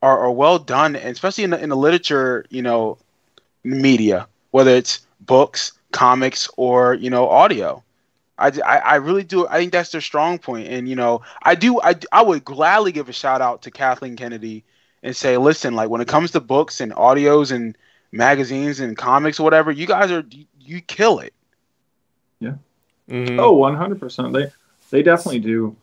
are, 0.01 0.19
are 0.19 0.31
well 0.31 0.57
done, 0.59 0.95
and 0.95 1.09
especially 1.11 1.43
in 1.45 1.51
the, 1.51 1.61
in 1.61 1.69
the 1.69 1.75
literature, 1.77 2.45
you 2.49 2.61
know, 2.61 2.97
media, 3.63 4.27
whether 4.51 4.71
it's 4.71 5.05
books, 5.19 5.73
comics, 5.91 6.49
or 6.57 6.93
you 6.93 7.09
know, 7.09 7.29
audio. 7.29 7.83
I, 8.37 8.47
I, 8.65 8.77
I 8.77 8.95
really 8.95 9.23
do. 9.23 9.47
I 9.47 9.57
think 9.57 9.71
that's 9.71 9.91
their 9.91 10.01
strong 10.01 10.37
point, 10.39 10.67
and 10.67 10.87
you 10.87 10.95
know, 10.95 11.21
I 11.43 11.55
do. 11.55 11.79
I, 11.81 11.95
I 12.11 12.21
would 12.21 12.43
gladly 12.43 12.91
give 12.91 13.09
a 13.09 13.13
shout 13.13 13.41
out 13.41 13.63
to 13.63 13.71
Kathleen 13.71 14.15
Kennedy 14.15 14.63
and 15.05 15.15
say, 15.15 15.37
listen, 15.37 15.75
like 15.75 15.89
when 15.89 16.01
it 16.01 16.07
comes 16.07 16.31
to 16.31 16.41
books 16.41 16.81
and 16.81 16.91
audios 16.93 17.51
and 17.51 17.77
magazines 18.11 18.79
and 18.79 18.97
comics 18.97 19.39
or 19.39 19.43
whatever, 19.43 19.71
you 19.71 19.85
guys 19.85 20.11
are 20.11 20.25
you, 20.31 20.45
you 20.59 20.81
kill 20.81 21.19
it. 21.19 21.33
Mhm. 23.09 23.39
Oh, 23.39 23.53
one 23.53 23.75
hundred 23.75 23.99
percent. 23.99 24.33
They 24.33 24.51
they 24.89 25.03
definitely 25.03 25.39
do. 25.39 25.75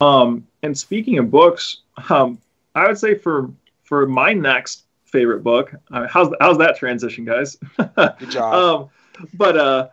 Um, 0.00 0.46
and 0.62 0.78
speaking 0.78 1.18
of 1.18 1.30
books, 1.30 1.78
um, 2.08 2.38
I 2.74 2.86
would 2.86 2.98
say 2.98 3.16
for 3.16 3.50
for 3.82 4.06
my 4.06 4.32
next 4.32 4.84
favorite 5.06 5.42
book, 5.42 5.74
uh, 5.90 6.06
how's 6.06 6.32
how's 6.40 6.58
that 6.58 6.76
transition, 6.76 7.24
guys? 7.24 7.56
Good 7.76 8.30
job. 8.30 8.54
um, 8.84 8.90
but 9.34 9.56
uh, 9.56 9.88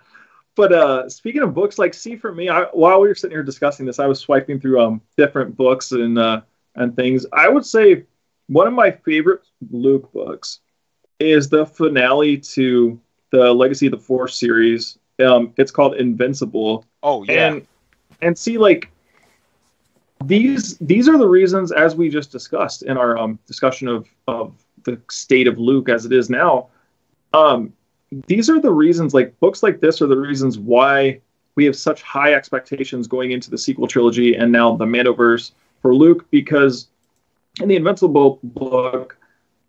but 0.55 0.71
uh, 0.71 1.09
speaking 1.09 1.41
of 1.41 1.53
books, 1.53 1.79
like 1.79 1.93
see 1.93 2.15
for 2.15 2.31
me, 2.31 2.49
I, 2.49 2.65
while 2.65 3.01
we 3.01 3.07
were 3.07 3.15
sitting 3.15 3.35
here 3.35 3.43
discussing 3.43 3.85
this, 3.87 3.97
I 3.97 4.05
was 4.05 4.19
swiping 4.19 4.59
through 4.59 4.79
um 4.79 5.01
different 5.17 5.57
books 5.57 5.91
and 5.91 6.19
uh, 6.19 6.41
and 6.75 6.95
things. 6.95 7.25
I 7.33 7.49
would 7.49 7.65
say 7.65 8.03
one 8.47 8.67
of 8.67 8.73
my 8.73 8.91
favorite 8.91 9.41
Luke 9.71 10.11
books 10.11 10.59
is 11.19 11.49
the 11.49 11.65
finale 11.65 12.37
to 12.37 12.99
the 13.31 13.53
Legacy 13.53 13.87
of 13.87 13.91
the 13.91 13.99
Force 13.99 14.37
series. 14.37 14.97
Um, 15.19 15.53
it's 15.57 15.71
called 15.71 15.95
Invincible 15.95 16.85
oh 17.05 17.23
yeah. 17.23 17.47
and 17.47 17.67
and 18.21 18.37
see 18.37 18.57
like 18.57 18.91
these 20.25 20.77
these 20.79 21.07
are 21.07 21.17
the 21.17 21.27
reasons 21.27 21.71
as 21.71 21.95
we 21.95 22.09
just 22.09 22.31
discussed 22.31 22.83
in 22.83 22.97
our 22.97 23.17
um, 23.17 23.39
discussion 23.47 23.87
of 23.87 24.07
of 24.27 24.53
the 24.83 24.99
state 25.09 25.47
of 25.47 25.57
luke 25.57 25.89
as 25.89 26.05
it 26.05 26.11
is 26.11 26.29
now 26.29 26.67
um 27.33 27.73
these 28.27 28.49
are 28.49 28.59
the 28.59 28.71
reasons 28.71 29.13
like 29.13 29.39
books 29.39 29.63
like 29.63 29.79
this 29.79 30.01
are 30.01 30.07
the 30.07 30.17
reasons 30.17 30.59
why 30.59 31.19
we 31.55 31.65
have 31.65 31.75
such 31.75 32.01
high 32.01 32.33
expectations 32.33 33.07
going 33.07 33.31
into 33.31 33.49
the 33.49 33.57
sequel 33.57 33.87
trilogy 33.87 34.35
and 34.35 34.51
now 34.51 34.75
the 34.75 34.85
mandoverse 34.85 35.51
for 35.81 35.93
luke 35.93 36.25
because 36.29 36.87
in 37.61 37.67
the 37.67 37.75
invincible 37.75 38.39
book 38.43 39.17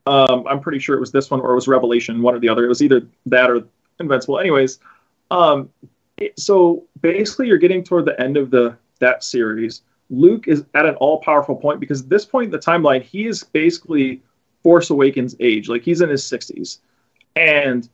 um 0.07 0.45
i'm 0.49 0.61
pretty 0.61 0.79
sure 0.79 0.97
it 0.97 1.01
was 1.01 1.13
this 1.13 1.31
one 1.31 1.41
or 1.41 1.53
it 1.53 1.55
was 1.55 1.69
revelation 1.69 2.23
one 2.23 2.35
or 2.35 2.39
the 2.39 2.49
other. 2.49 2.65
It 2.65 2.69
was 2.69 2.83
either 2.83 3.07
that 3.27 3.51
or 3.51 3.65
invincible. 4.01 4.39
Anyways 4.39 4.79
um 5.31 5.71
it- 6.17 6.39
so 6.39 6.85
basically 7.01 7.49
you're 7.49 7.59
getting 7.59 7.85
toward 7.85 8.05
the 8.05 8.21
end 8.21 8.37
of 8.37 8.51
the 8.51 8.77
that 9.01 9.23
series. 9.25 9.83
Luke 10.09 10.49
is 10.49 10.65
at 10.75 10.87
an 10.87 10.95
all-powerful 10.97 11.57
point 11.57 11.81
because 11.81 12.03
at 12.03 12.09
this 12.09 12.25
point 12.25 12.47
in 12.47 12.51
the 12.51 12.59
timeline 12.59 13.03
he 13.03 13.27
is 13.27 13.43
basically 13.43 14.23
force 14.63 14.91
awakens 14.91 15.35
age. 15.41 15.69
Like 15.69 15.83
he's 15.83 16.01
in 16.01 16.09
his 16.09 16.23
60s 16.25 16.79
and 17.35 17.89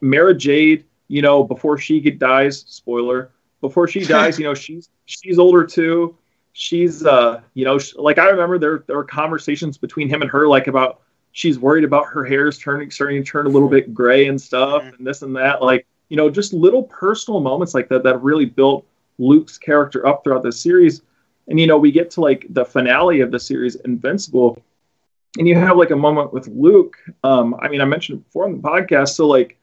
mara 0.00 0.34
jade 0.34 0.84
you 1.08 1.22
know 1.22 1.42
before 1.44 1.78
she 1.78 2.00
get, 2.00 2.18
dies 2.18 2.64
spoiler 2.68 3.30
before 3.60 3.88
she 3.88 4.00
dies 4.00 4.38
you 4.40 4.44
know 4.44 4.54
she's 4.54 4.88
she's 5.06 5.38
older 5.38 5.64
too 5.64 6.16
she's 6.60 7.06
uh 7.06 7.40
you 7.54 7.64
know 7.64 7.78
like 7.94 8.18
i 8.18 8.28
remember 8.28 8.58
there 8.58 8.82
there 8.88 8.96
were 8.96 9.04
conversations 9.04 9.78
between 9.78 10.08
him 10.08 10.22
and 10.22 10.30
her 10.30 10.48
like 10.48 10.66
about 10.66 11.02
she's 11.30 11.56
worried 11.56 11.84
about 11.84 12.04
her 12.06 12.24
hair's 12.24 12.58
turning 12.58 12.90
starting 12.90 13.22
to 13.22 13.30
turn 13.30 13.46
a 13.46 13.48
little 13.48 13.68
bit 13.68 13.94
gray 13.94 14.26
and 14.26 14.40
stuff 14.40 14.82
Mhm. 14.82 14.98
and 14.98 15.06
this 15.06 15.22
and 15.22 15.36
that 15.36 15.62
like 15.62 15.86
you 16.08 16.16
know, 16.16 16.30
just 16.30 16.54
little 16.54 16.84
personal 16.84 17.38
moments 17.38 17.74
like 17.74 17.88
that 17.90 18.02
that 18.02 18.22
really 18.22 18.46
built 18.46 18.86
Luke's 19.18 19.58
character 19.58 20.06
up 20.06 20.24
throughout 20.24 20.42
the 20.42 20.50
series. 20.50 21.02
And 21.48 21.60
you 21.60 21.66
know, 21.66 21.76
we 21.76 21.92
get 21.92 22.10
to 22.12 22.22
like 22.22 22.46
the 22.48 22.64
finale 22.64 23.20
of 23.20 23.30
the 23.30 23.38
series, 23.38 23.76
Invincible, 23.76 24.58
and 25.38 25.46
you 25.46 25.54
have 25.54 25.76
like 25.76 25.90
a 25.90 25.96
moment 25.96 26.32
with 26.32 26.48
Luke. 26.48 26.96
Um, 27.24 27.54
I 27.60 27.68
mean, 27.68 27.82
I 27.82 27.84
mentioned 27.84 28.20
it 28.20 28.24
before 28.24 28.46
on 28.46 28.52
the 28.52 28.58
podcast. 28.58 29.10
So 29.10 29.26
like, 29.28 29.58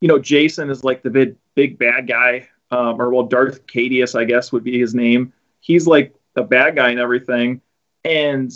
you 0.00 0.08
know, 0.08 0.18
Jacen 0.18 0.70
is 0.70 0.84
like 0.84 1.02
the 1.02 1.08
big 1.10 1.34
big 1.54 1.78
bad 1.78 2.06
guy, 2.06 2.46
um, 2.70 3.00
or 3.00 3.08
well, 3.10 3.24
Darth 3.24 3.66
Caedus, 3.66 4.14
I 4.14 4.24
guess 4.24 4.52
would 4.52 4.64
be 4.64 4.78
his 4.78 4.94
name. 4.94 5.32
He's 5.60 5.86
like 5.86 6.14
the 6.36 6.44
bad 6.44 6.76
guy 6.76 6.90
and 6.90 7.00
everything, 7.00 7.60
and 8.04 8.52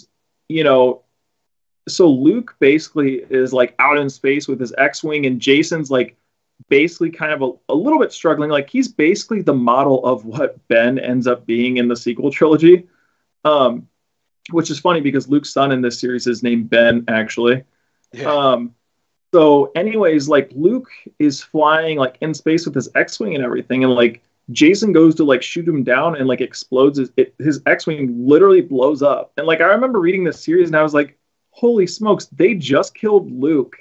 you 0.48 0.62
know. 0.62 1.02
So 1.88 2.08
Luke 2.08 2.54
basically 2.60 3.24
is 3.30 3.52
like 3.52 3.74
out 3.80 3.98
in 3.98 4.08
space 4.08 4.46
with 4.46 4.60
his 4.60 4.72
X-wing, 4.78 5.26
and 5.26 5.40
Jacen's 5.40 5.90
like 5.90 6.16
basically 6.68 7.10
kind 7.10 7.32
of 7.32 7.42
a, 7.42 7.72
a 7.72 7.74
little 7.74 7.98
bit 7.98 8.12
struggling. 8.12 8.50
Like 8.50 8.70
he's 8.70 8.86
basically 8.86 9.42
the 9.42 9.54
model 9.54 10.04
of 10.06 10.24
what 10.24 10.56
Ben 10.68 11.00
ends 11.00 11.26
up 11.26 11.46
being 11.46 11.78
in 11.78 11.88
the 11.88 11.96
sequel 11.96 12.30
trilogy. 12.30 12.86
Um, 13.44 13.88
which 14.50 14.70
is 14.70 14.78
funny 14.78 15.00
because 15.00 15.28
Luke's 15.28 15.52
son 15.52 15.72
in 15.72 15.80
this 15.80 15.98
series 15.98 16.26
is 16.26 16.42
named 16.42 16.70
Ben, 16.70 17.04
actually. 17.08 17.64
yeah. 18.12 18.32
Um, 18.32 18.74
so, 19.32 19.70
anyways, 19.76 20.28
like 20.28 20.50
Luke 20.54 20.90
is 21.18 21.40
flying 21.40 21.98
like 21.98 22.16
in 22.20 22.34
space 22.34 22.66
with 22.66 22.74
his 22.74 22.88
X-wing 22.94 23.34
and 23.34 23.44
everything, 23.44 23.84
and 23.84 23.92
like 23.94 24.22
Jacen 24.52 24.92
goes 24.92 25.14
to 25.16 25.24
like 25.24 25.42
shoot 25.42 25.66
him 25.66 25.82
down 25.84 26.16
and 26.16 26.26
like 26.26 26.40
explodes. 26.40 26.98
His, 26.98 27.10
it, 27.16 27.34
his 27.38 27.60
X-wing 27.66 28.26
literally 28.26 28.60
blows 28.60 29.02
up. 29.02 29.32
And 29.36 29.46
like 29.46 29.60
I 29.60 29.64
remember 29.64 30.00
reading 30.00 30.24
this 30.24 30.42
series 30.42 30.68
and 30.68 30.76
I 30.76 30.82
was 30.82 30.94
like, 30.94 31.18
"Holy 31.50 31.86
smokes! 31.86 32.26
They 32.26 32.54
just 32.54 32.94
killed 32.94 33.30
Luke! 33.30 33.76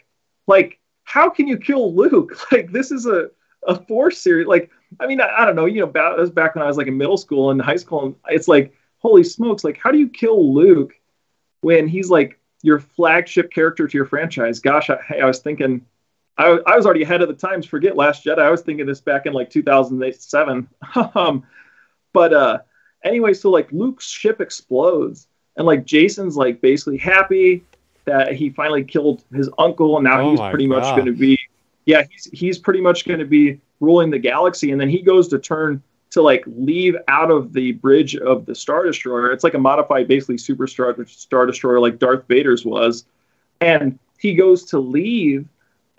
Like, 0.47 0.79
how 1.03 1.29
can 1.29 1.47
you 1.47 1.57
kill 1.57 1.93
Luke? 1.93 2.37
Like, 2.51 2.71
this 2.71 2.91
is 2.91 3.05
a 3.05 3.29
a 3.67 3.75
Force 3.85 4.17
series. 4.17 4.47
Like, 4.47 4.71
I 4.99 5.07
mean, 5.07 5.21
I, 5.21 5.29
I 5.39 5.45
don't 5.45 5.55
know. 5.55 5.65
You 5.65 5.81
know, 5.81 5.87
back, 5.87 6.17
was 6.17 6.31
back 6.31 6.55
when 6.55 6.63
I 6.63 6.67
was 6.67 6.77
like 6.77 6.87
in 6.87 6.97
middle 6.97 7.17
school 7.17 7.51
and 7.51 7.61
high 7.61 7.75
school, 7.75 8.05
and 8.05 8.15
it's 8.29 8.47
like, 8.47 8.73
holy 8.99 9.23
smokes! 9.23 9.63
Like, 9.63 9.77
how 9.77 9.91
do 9.91 9.97
you 9.97 10.09
kill 10.09 10.53
Luke 10.53 10.93
when 11.61 11.87
he's 11.87 12.09
like 12.09 12.39
your 12.61 12.79
flagship 12.79 13.51
character 13.51 13.87
to 13.87 13.97
your 13.97 14.05
franchise. 14.05 14.59
Gosh, 14.59 14.89
I, 14.89 14.99
I 15.21 15.25
was 15.25 15.39
thinking, 15.39 15.85
I, 16.39 16.57
I 16.65 16.75
was 16.77 16.85
already 16.85 17.03
ahead 17.03 17.21
of 17.21 17.27
the 17.27 17.33
times. 17.33 17.65
Forget 17.65 17.95
Last 17.95 18.23
Jedi. 18.23 18.39
I 18.39 18.49
was 18.49 18.61
thinking 18.61 18.85
this 18.85 19.01
back 19.01 19.25
in 19.25 19.33
like 19.33 19.49
2007. 19.49 20.69
um, 21.15 21.45
but 22.13 22.33
uh, 22.33 22.59
anyway, 23.03 23.33
so 23.33 23.49
like 23.51 23.71
Luke's 23.71 24.07
ship 24.07 24.41
explodes, 24.41 25.27
and 25.57 25.67
like 25.67 25.85
Jacen's 25.85 26.37
like 26.37 26.61
basically 26.61 26.97
happy 26.97 27.63
that 28.05 28.33
he 28.33 28.49
finally 28.49 28.83
killed 28.83 29.23
his 29.33 29.49
uncle, 29.57 29.97
and 29.97 30.05
now 30.05 30.21
Oh 30.21 30.31
he's 30.31 30.39
pretty 30.39 30.65
much 30.65 30.83
going 30.95 31.05
to 31.05 31.13
be, 31.13 31.37
yeah, 31.85 32.03
he's 32.09 32.25
he's 32.31 32.57
pretty 32.57 32.81
much 32.81 33.05
going 33.05 33.19
to 33.19 33.25
be 33.25 33.59
ruling 33.81 34.09
the 34.09 34.19
galaxy, 34.19 34.71
and 34.71 34.79
then 34.79 34.89
he 34.89 35.01
goes 35.01 35.27
to 35.27 35.39
turn 35.39 35.83
to 36.11 36.21
like 36.21 36.43
leave 36.47 36.95
out 37.07 37.29
of 37.29 37.53
the 37.53 37.73
bridge 37.73 38.15
of 38.15 38.45
the 38.45 38.55
Star 38.55 38.85
Destroyer. 38.85 39.31
It's 39.31 39.43
like 39.43 39.53
a 39.53 39.59
modified, 39.59 40.07
basically 40.07 40.37
super 40.37 40.67
Star, 40.67 40.95
Star 41.05 41.45
Destroyer, 41.45 41.79
like 41.79 41.99
Darth 41.99 42.27
Vader's 42.27 42.65
was. 42.65 43.05
And 43.61 43.99
he 44.17 44.33
goes 44.33 44.65
to 44.65 44.79
leave, 44.79 45.47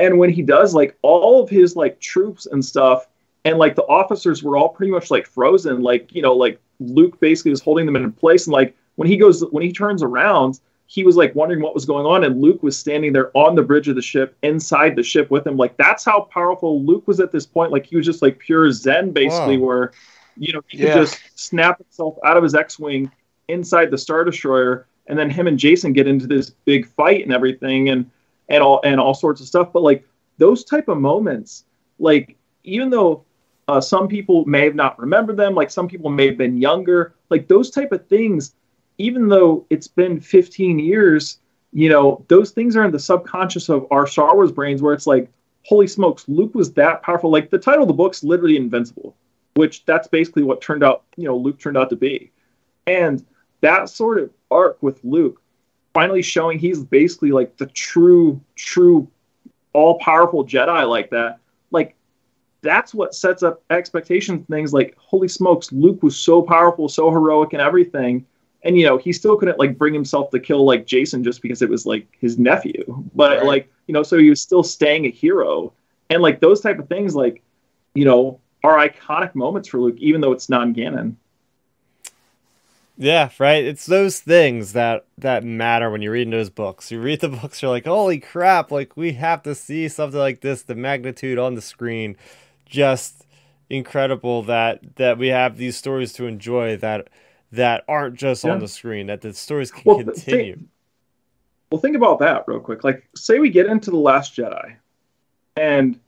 and 0.00 0.18
when 0.18 0.30
he 0.30 0.42
does, 0.42 0.74
like 0.74 0.96
all 1.02 1.42
of 1.42 1.48
his 1.50 1.76
like 1.76 2.00
troops 2.00 2.46
and 2.46 2.64
stuff, 2.64 3.06
and 3.44 3.58
like 3.58 3.74
the 3.76 3.84
officers 3.84 4.42
were 4.42 4.56
all 4.56 4.68
pretty 4.70 4.90
much 4.92 5.10
like 5.10 5.26
frozen. 5.26 5.82
Like 5.82 6.14
you 6.14 6.22
know, 6.22 6.34
like 6.34 6.58
Luke 6.80 7.20
basically 7.20 7.50
was 7.52 7.60
holding 7.60 7.86
them 7.86 7.96
in 7.96 8.10
place, 8.12 8.46
and 8.46 8.52
like 8.52 8.74
when 8.96 9.08
he 9.08 9.16
goes, 9.16 9.44
when 9.50 9.62
he 9.62 9.72
turns 9.72 10.02
around. 10.02 10.60
He 10.92 11.04
was 11.04 11.14
like 11.14 11.32
wondering 11.36 11.62
what 11.62 11.72
was 11.72 11.84
going 11.84 12.04
on, 12.04 12.24
and 12.24 12.40
Luke 12.40 12.64
was 12.64 12.76
standing 12.76 13.12
there 13.12 13.30
on 13.36 13.54
the 13.54 13.62
bridge 13.62 13.86
of 13.86 13.94
the 13.94 14.02
ship, 14.02 14.36
inside 14.42 14.96
the 14.96 15.04
ship 15.04 15.30
with 15.30 15.46
him. 15.46 15.56
Like 15.56 15.76
that's 15.76 16.04
how 16.04 16.22
powerful 16.22 16.82
Luke 16.84 17.06
was 17.06 17.20
at 17.20 17.30
this 17.30 17.46
point. 17.46 17.70
Like 17.70 17.86
he 17.86 17.94
was 17.94 18.04
just 18.04 18.22
like 18.22 18.40
pure 18.40 18.72
Zen, 18.72 19.12
basically, 19.12 19.56
Wow. 19.56 19.66
where 19.66 19.92
you 20.36 20.52
know, 20.52 20.60
he 20.66 20.78
Yeah. 20.78 20.86
could 20.94 21.02
just 21.02 21.20
snap 21.36 21.78
himself 21.78 22.16
out 22.24 22.36
of 22.36 22.42
his 22.42 22.56
X-wing 22.56 23.08
inside 23.46 23.92
the 23.92 23.98
Star 23.98 24.24
Destroyer, 24.24 24.88
and 25.06 25.16
then 25.16 25.30
him 25.30 25.46
and 25.46 25.56
Jacen 25.56 25.94
get 25.94 26.08
into 26.08 26.26
this 26.26 26.50
big 26.64 26.88
fight 26.88 27.22
and 27.22 27.32
everything, 27.32 27.90
and 27.90 28.10
and 28.50 28.62
all 28.62 28.80
and 28.84 29.00
all 29.00 29.14
sorts 29.14 29.40
of 29.40 29.46
stuff. 29.46 29.72
But 29.72 29.82
like 29.82 30.06
those 30.38 30.64
type 30.64 30.88
of 30.88 30.98
moments, 30.98 31.64
like 31.98 32.36
even 32.64 32.90
though 32.90 33.24
uh, 33.68 33.80
some 33.80 34.08
people 34.08 34.44
may 34.44 34.64
have 34.64 34.74
not 34.74 34.98
remembered 34.98 35.36
them, 35.36 35.54
like 35.54 35.70
some 35.70 35.88
people 35.88 36.10
may 36.10 36.26
have 36.26 36.36
been 36.36 36.58
younger, 36.58 37.14
like 37.30 37.48
those 37.48 37.70
type 37.70 37.92
of 37.92 38.06
things, 38.08 38.54
even 38.98 39.28
though 39.28 39.64
it's 39.70 39.88
been 39.88 40.20
15 40.20 40.78
years, 40.78 41.38
you 41.72 41.88
know, 41.88 42.24
those 42.28 42.50
things 42.50 42.76
are 42.76 42.84
in 42.84 42.90
the 42.90 42.98
subconscious 42.98 43.68
of 43.68 43.86
our 43.90 44.06
Star 44.06 44.34
Wars 44.34 44.52
brains, 44.52 44.82
where 44.82 44.92
it's 44.92 45.06
like, 45.06 45.30
holy 45.64 45.86
smokes, 45.86 46.24
Luke 46.28 46.54
was 46.54 46.72
that 46.74 47.02
powerful. 47.02 47.30
Like 47.30 47.48
the 47.48 47.58
title 47.58 47.82
of 47.82 47.88
the 47.88 47.94
book's 47.94 48.24
literally 48.24 48.56
invincible 48.56 49.14
which 49.54 49.84
that's 49.84 50.08
basically 50.08 50.42
what 50.42 50.60
turned 50.60 50.84
out, 50.84 51.04
you 51.16 51.24
know, 51.24 51.36
Luke 51.36 51.58
turned 51.58 51.76
out 51.76 51.90
to 51.90 51.96
be. 51.96 52.30
And 52.86 53.24
that 53.60 53.88
sort 53.88 54.18
of 54.18 54.30
arc 54.50 54.82
with 54.82 55.00
Luke 55.04 55.39
finally 55.94 56.22
showing 56.22 56.58
he's 56.58 56.82
basically 56.82 57.30
like 57.32 57.56
the 57.56 57.66
true, 57.66 58.40
true, 58.56 59.08
all 59.72 59.98
powerful 59.98 60.44
Jedi 60.44 60.88
like 60.88 61.10
that. 61.10 61.38
Like, 61.70 61.94
that's 62.62 62.92
what 62.94 63.14
sets 63.14 63.42
up 63.42 63.62
expectations. 63.70 64.46
Things 64.50 64.72
like, 64.72 64.94
holy 64.98 65.28
smokes, 65.28 65.72
Luke 65.72 66.02
was 66.02 66.16
so 66.16 66.42
powerful, 66.42 66.88
so 66.88 67.10
heroic, 67.10 67.52
and 67.52 67.62
everything. 67.62 68.26
and 68.62 68.76
you 68.76 68.84
know 68.84 68.98
he 68.98 69.10
still 69.12 69.36
couldn't 69.38 69.58
like 69.58 69.78
bring 69.78 69.94
himself 69.94 70.28
to 70.30 70.38
kill 70.38 70.66
like 70.66 70.86
Jacen 70.86 71.24
just 71.24 71.40
because 71.40 71.62
it 71.62 71.68
was 71.70 71.86
like 71.86 72.06
his 72.20 72.38
nephew, 72.38 72.84
but 73.14 73.38
Right. 73.38 73.46
like 73.46 73.72
you 73.86 73.94
know 73.94 74.02
so 74.02 74.18
he 74.18 74.28
was 74.28 74.42
still 74.42 74.62
staying 74.62 75.06
a 75.06 75.10
hero, 75.10 75.72
and 76.10 76.20
like 76.20 76.40
those 76.40 76.60
type 76.60 76.78
of 76.78 76.86
things 76.88 77.14
like 77.14 77.42
you 77.94 78.04
know 78.04 78.38
are 78.62 78.76
iconic 78.76 79.34
moments 79.34 79.68
for 79.68 79.78
Luke 79.80 79.96
even 79.98 80.20
though 80.20 80.32
it's 80.32 80.50
non-canon. 80.50 81.16
Yeah, 83.02 83.30
right. 83.38 83.64
It's 83.64 83.86
those 83.86 84.20
things 84.20 84.74
that 84.74 85.06
that 85.16 85.42
matter 85.42 85.90
when 85.90 86.02
you're 86.02 86.12
reading 86.12 86.32
those 86.32 86.50
books. 86.50 86.92
You 86.92 87.00
read 87.00 87.20
the 87.20 87.28
books, 87.42 87.62
you're 87.62 87.70
like, 87.70 87.86
"Holy 87.86 88.18
crap! 88.20 88.70
Like 88.70 88.94
we 88.94 89.14
have 89.14 89.42
to 89.44 89.54
see 89.54 89.88
something 89.88 90.20
like 90.20 90.42
this. 90.42 90.62
The 90.62 90.74
magnitude 90.74 91.38
on 91.38 91.54
the 91.54 91.62
screen, 91.62 92.16
just 92.66 93.26
incredible. 93.70 94.42
That 94.42 94.96
that 94.96 95.16
we 95.16 95.28
have 95.28 95.56
these 95.56 95.78
stories 95.78 96.12
to 96.14 96.26
enjoy 96.26 96.76
that 96.76 97.08
that 97.52 97.84
aren't 97.88 98.16
just 98.16 98.44
Yeah. 98.44 98.50
on 98.52 98.58
the 98.58 98.68
screen. 98.68 99.06
That 99.06 99.22
the 99.22 99.32
stories 99.32 99.70
can 99.70 99.82
Well, 99.86 100.04
continue. 100.04 100.54
think- 100.56 100.68
Well, 101.72 101.80
think 101.80 101.96
about 101.96 102.18
that 102.18 102.44
real 102.46 102.60
quick. 102.60 102.84
Like, 102.84 103.08
say 103.16 103.38
we 103.38 103.48
get 103.48 103.64
into 103.66 103.90
the 103.90 103.96
Last 103.96 104.36
Jedi, 104.36 104.74
and 105.56 105.98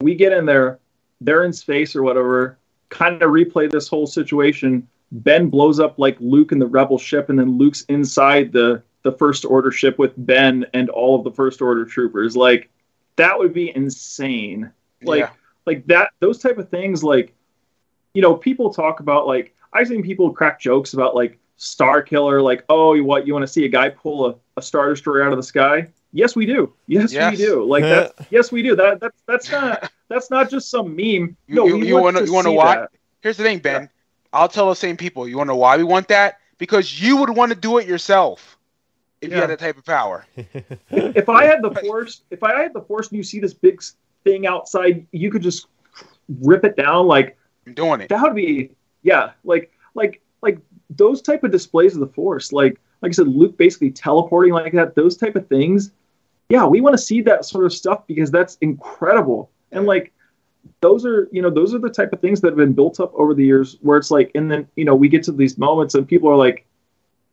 we 0.00 0.14
get 0.14 0.32
in 0.32 0.46
there, 0.46 0.78
they're 1.20 1.42
in 1.44 1.52
space 1.52 1.96
or 1.96 2.02
whatever. 2.04 2.56
Kind 2.90 3.20
of 3.22 3.30
replay 3.30 3.68
this 3.68 3.88
whole 3.88 4.06
situation. 4.06 4.86
Ben 5.12 5.48
blows 5.48 5.78
up 5.80 5.98
like 5.98 6.16
Luke 6.20 6.52
in 6.52 6.58
the 6.58 6.66
Rebel 6.66 6.98
ship, 6.98 7.28
and 7.28 7.38
then 7.38 7.58
Luke's 7.58 7.82
inside 7.82 8.52
the 8.52 8.82
the 9.02 9.12
First 9.12 9.44
Order 9.44 9.70
ship 9.70 9.98
with 9.98 10.12
Ben 10.16 10.66
and 10.74 10.90
all 10.90 11.14
of 11.16 11.22
the 11.22 11.30
First 11.30 11.62
Order 11.62 11.84
troopers. 11.84 12.36
Like, 12.36 12.68
that 13.14 13.38
would 13.38 13.52
be 13.54 13.74
insane. 13.76 14.72
Like, 15.02 15.20
Yeah. 15.20 15.30
like 15.64 15.86
that. 15.86 16.10
Those 16.18 16.38
type 16.38 16.58
of 16.58 16.68
things. 16.70 17.04
Like, 17.04 17.32
you 18.14 18.22
know, 18.22 18.34
people 18.34 18.72
talk 18.74 18.98
about 19.00 19.26
like 19.28 19.54
I've 19.72 19.86
seen 19.88 20.02
people 20.02 20.32
crack 20.32 20.58
jokes 20.60 20.94
about 20.94 21.14
like 21.14 21.38
Star 21.56 22.02
Killer, 22.02 22.42
like, 22.42 22.64
oh, 22.68 22.94
you 22.94 23.04
what 23.04 23.26
you 23.26 23.32
want 23.32 23.44
to 23.44 23.52
see 23.52 23.64
a 23.64 23.68
guy 23.68 23.88
pull 23.90 24.26
a, 24.26 24.34
a 24.56 24.62
Star 24.62 24.88
Destroyer 24.90 25.22
out 25.22 25.32
of 25.32 25.38
the 25.38 25.42
sky? 25.42 25.88
Yes, 26.12 26.34
we 26.34 26.46
do. 26.46 26.72
Yes, 26.86 27.12
Yes. 27.12 27.30
we 27.30 27.36
do. 27.36 27.62
Like 27.64 27.82
that. 27.84 28.14
yes, 28.30 28.50
we 28.50 28.62
do. 28.62 28.74
That 28.74 28.98
that's 29.00 29.22
that's 29.28 29.50
not 29.52 29.92
that's 30.08 30.30
not 30.30 30.50
just 30.50 30.68
some 30.70 30.96
meme. 30.96 31.36
You- 31.46 31.54
No, 31.54 31.66
you- 31.66 31.76
you 31.84 31.94
want 31.94 32.04
wanna- 32.04 32.20
to 32.20 32.26
you 32.26 32.32
wanna 32.32 32.48
see 32.50 32.56
why? 32.56 32.74
that. 32.76 32.90
Here's 33.20 33.36
the 33.36 33.44
thing, 33.44 33.58
Ben. 33.60 33.88
I'll 34.36 34.48
tell 34.48 34.68
the 34.68 34.76
same 34.76 34.96
people. 34.96 35.26
You 35.26 35.36
want 35.38 35.48
to 35.48 35.52
know 35.54 35.58
why 35.58 35.76
we 35.76 35.84
want 35.84 36.08
that? 36.08 36.38
Because 36.58 37.00
you 37.00 37.16
would 37.18 37.30
want 37.30 37.52
to 37.52 37.58
do 37.58 37.78
it 37.78 37.86
yourself 37.86 38.58
if 39.20 39.30
you 39.30 39.36
had 39.36 39.50
that 39.50 39.58
type 39.58 39.76
of 39.78 39.84
power. 39.84 40.24
If 40.90 41.28
I 41.28 41.44
had 41.44 41.62
the 41.62 41.74
force, 41.74 42.22
if 42.30 42.42
I 42.42 42.60
had 42.62 42.72
the 42.72 42.82
force, 42.82 43.08
and 43.08 43.16
you 43.16 43.22
see 43.22 43.40
this 43.40 43.54
big 43.54 43.82
thing 44.24 44.46
outside, 44.46 45.06
you 45.12 45.30
could 45.30 45.42
just 45.42 45.66
rip 46.40 46.64
it 46.64 46.76
down. 46.76 47.06
Like 47.06 47.36
I'm 47.66 47.74
doing 47.74 48.00
it. 48.00 48.08
that 48.08 48.22
would 48.22 48.34
be 48.34 48.70
yeah 49.02 49.30
like 49.44 49.70
like 49.94 50.20
like 50.42 50.58
those 50.90 51.22
type 51.22 51.44
of 51.44 51.50
displays 51.50 51.94
of 51.94 52.00
the 52.00 52.06
force 52.08 52.52
like 52.52 52.78
like 53.02 53.10
i 53.10 53.12
said 53.12 53.28
luke 53.28 53.56
basically 53.56 53.90
teleporting 53.90 54.52
like 54.52 54.72
that 54.72 54.94
those 54.94 55.16
type 55.16 55.36
of 55.36 55.46
things 55.48 55.92
yeah 56.48 56.64
we 56.64 56.80
want 56.80 56.92
to 56.92 56.98
see 56.98 57.20
that 57.20 57.44
sort 57.44 57.64
of 57.64 57.72
stuff 57.72 58.06
because 58.06 58.30
that's 58.30 58.56
incredible 58.60 59.50
and 59.72 59.86
like 59.86 60.12
those 60.80 61.04
are 61.04 61.28
you 61.32 61.42
know 61.42 61.50
those 61.50 61.74
are 61.74 61.78
the 61.78 61.90
type 61.90 62.12
of 62.12 62.20
things 62.20 62.40
that 62.40 62.48
have 62.48 62.56
been 62.56 62.72
built 62.72 63.00
up 63.00 63.12
over 63.14 63.34
the 63.34 63.44
years 63.44 63.76
where 63.82 63.98
it's 63.98 64.10
like 64.10 64.30
and 64.34 64.50
then 64.50 64.66
you 64.76 64.84
know 64.84 64.94
we 64.94 65.08
get 65.08 65.22
to 65.24 65.32
these 65.32 65.58
moments 65.58 65.94
and 65.94 66.06
people 66.06 66.28
are 66.28 66.36
like 66.36 66.66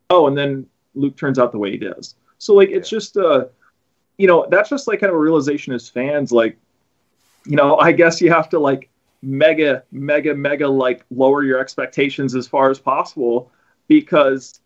oh 0.10 0.28
and 0.28 0.38
then 0.38 0.66
luke 0.96 1.16
turns 1.18 1.40
out 1.40 1.52
the 1.52 1.58
way 1.58 1.72
he 1.72 1.78
does. 1.78 2.16
So 2.38 2.54
like 2.54 2.70
it's 2.70 2.90
just 2.90 3.18
uh 3.18 3.46
you 4.18 4.28
know 4.28 4.48
that's 4.50 4.70
just 4.70 4.88
like 4.88 5.00
kind 5.00 5.10
of 5.10 5.16
a 5.16 5.20
realization 5.20 5.74
as 5.74 5.90
fans 5.90 6.32
like 6.32 6.58
you 7.46 7.56
know 7.56 7.78
i 7.78 7.92
guess 7.92 8.22
you 8.22 8.32
have 8.32 8.50
to 8.50 8.60
like 8.60 8.90
mega 9.22 9.84
mega 9.92 10.36
mega 10.36 10.68
like 10.68 11.06
lower 11.10 11.44
your 11.44 11.60
expectations 11.60 12.36
as 12.36 12.48
far 12.48 12.70
as 12.70 12.80
possible 12.80 13.52
because 13.88 14.60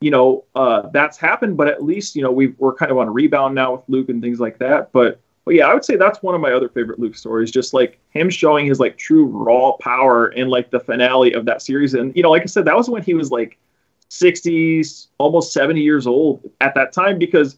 you 0.00 0.10
know 0.10 0.44
uh 0.54 0.88
that's 0.92 1.16
happened 1.18 1.56
but 1.56 1.66
at 1.68 1.82
least 1.82 2.14
you 2.14 2.22
know 2.22 2.30
we 2.30 2.48
we're 2.58 2.74
kind 2.74 2.92
of 2.92 2.98
on 2.98 3.08
a 3.08 3.10
rebound 3.10 3.54
now 3.54 3.72
with 3.72 3.82
luke 3.88 4.08
and 4.10 4.22
things 4.22 4.38
like 4.38 4.58
that. 4.58 4.92
But 4.92 5.20
but 5.44 5.54
yeah 5.54 5.66
i 5.66 5.74
would 5.74 5.84
say 5.84 5.96
that's 5.96 6.22
one 6.22 6.34
of 6.34 6.40
my 6.40 6.52
other 6.52 6.68
favorite 6.68 6.98
luke 6.98 7.14
stories 7.14 7.50
just 7.50 7.74
like 7.74 7.98
him 8.10 8.30
showing 8.30 8.66
his 8.66 8.80
like 8.80 8.96
true 8.96 9.26
raw 9.26 9.72
power 9.80 10.28
in 10.28 10.48
like 10.48 10.70
the 10.70 10.80
finale 10.80 11.32
of 11.32 11.44
that 11.44 11.62
series 11.62 11.94
and 11.94 12.14
you 12.16 12.22
know 12.22 12.30
like 12.30 12.42
i 12.42 12.46
said 12.46 12.64
that 12.64 12.76
was 12.76 12.88
when 12.88 13.02
he 13.02 13.14
was 13.14 13.30
like 13.30 13.58
60s 14.10 15.08
almost 15.18 15.52
70 15.52 15.80
years 15.80 16.06
old 16.06 16.48
at 16.60 16.74
that 16.74 16.92
time 16.92 17.18
because 17.18 17.56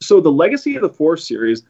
so 0.00 0.20
the 0.20 0.30
legacy 0.30 0.76
of 0.76 0.82
the 0.82 0.88
force 0.88 1.26
series 1.26 1.62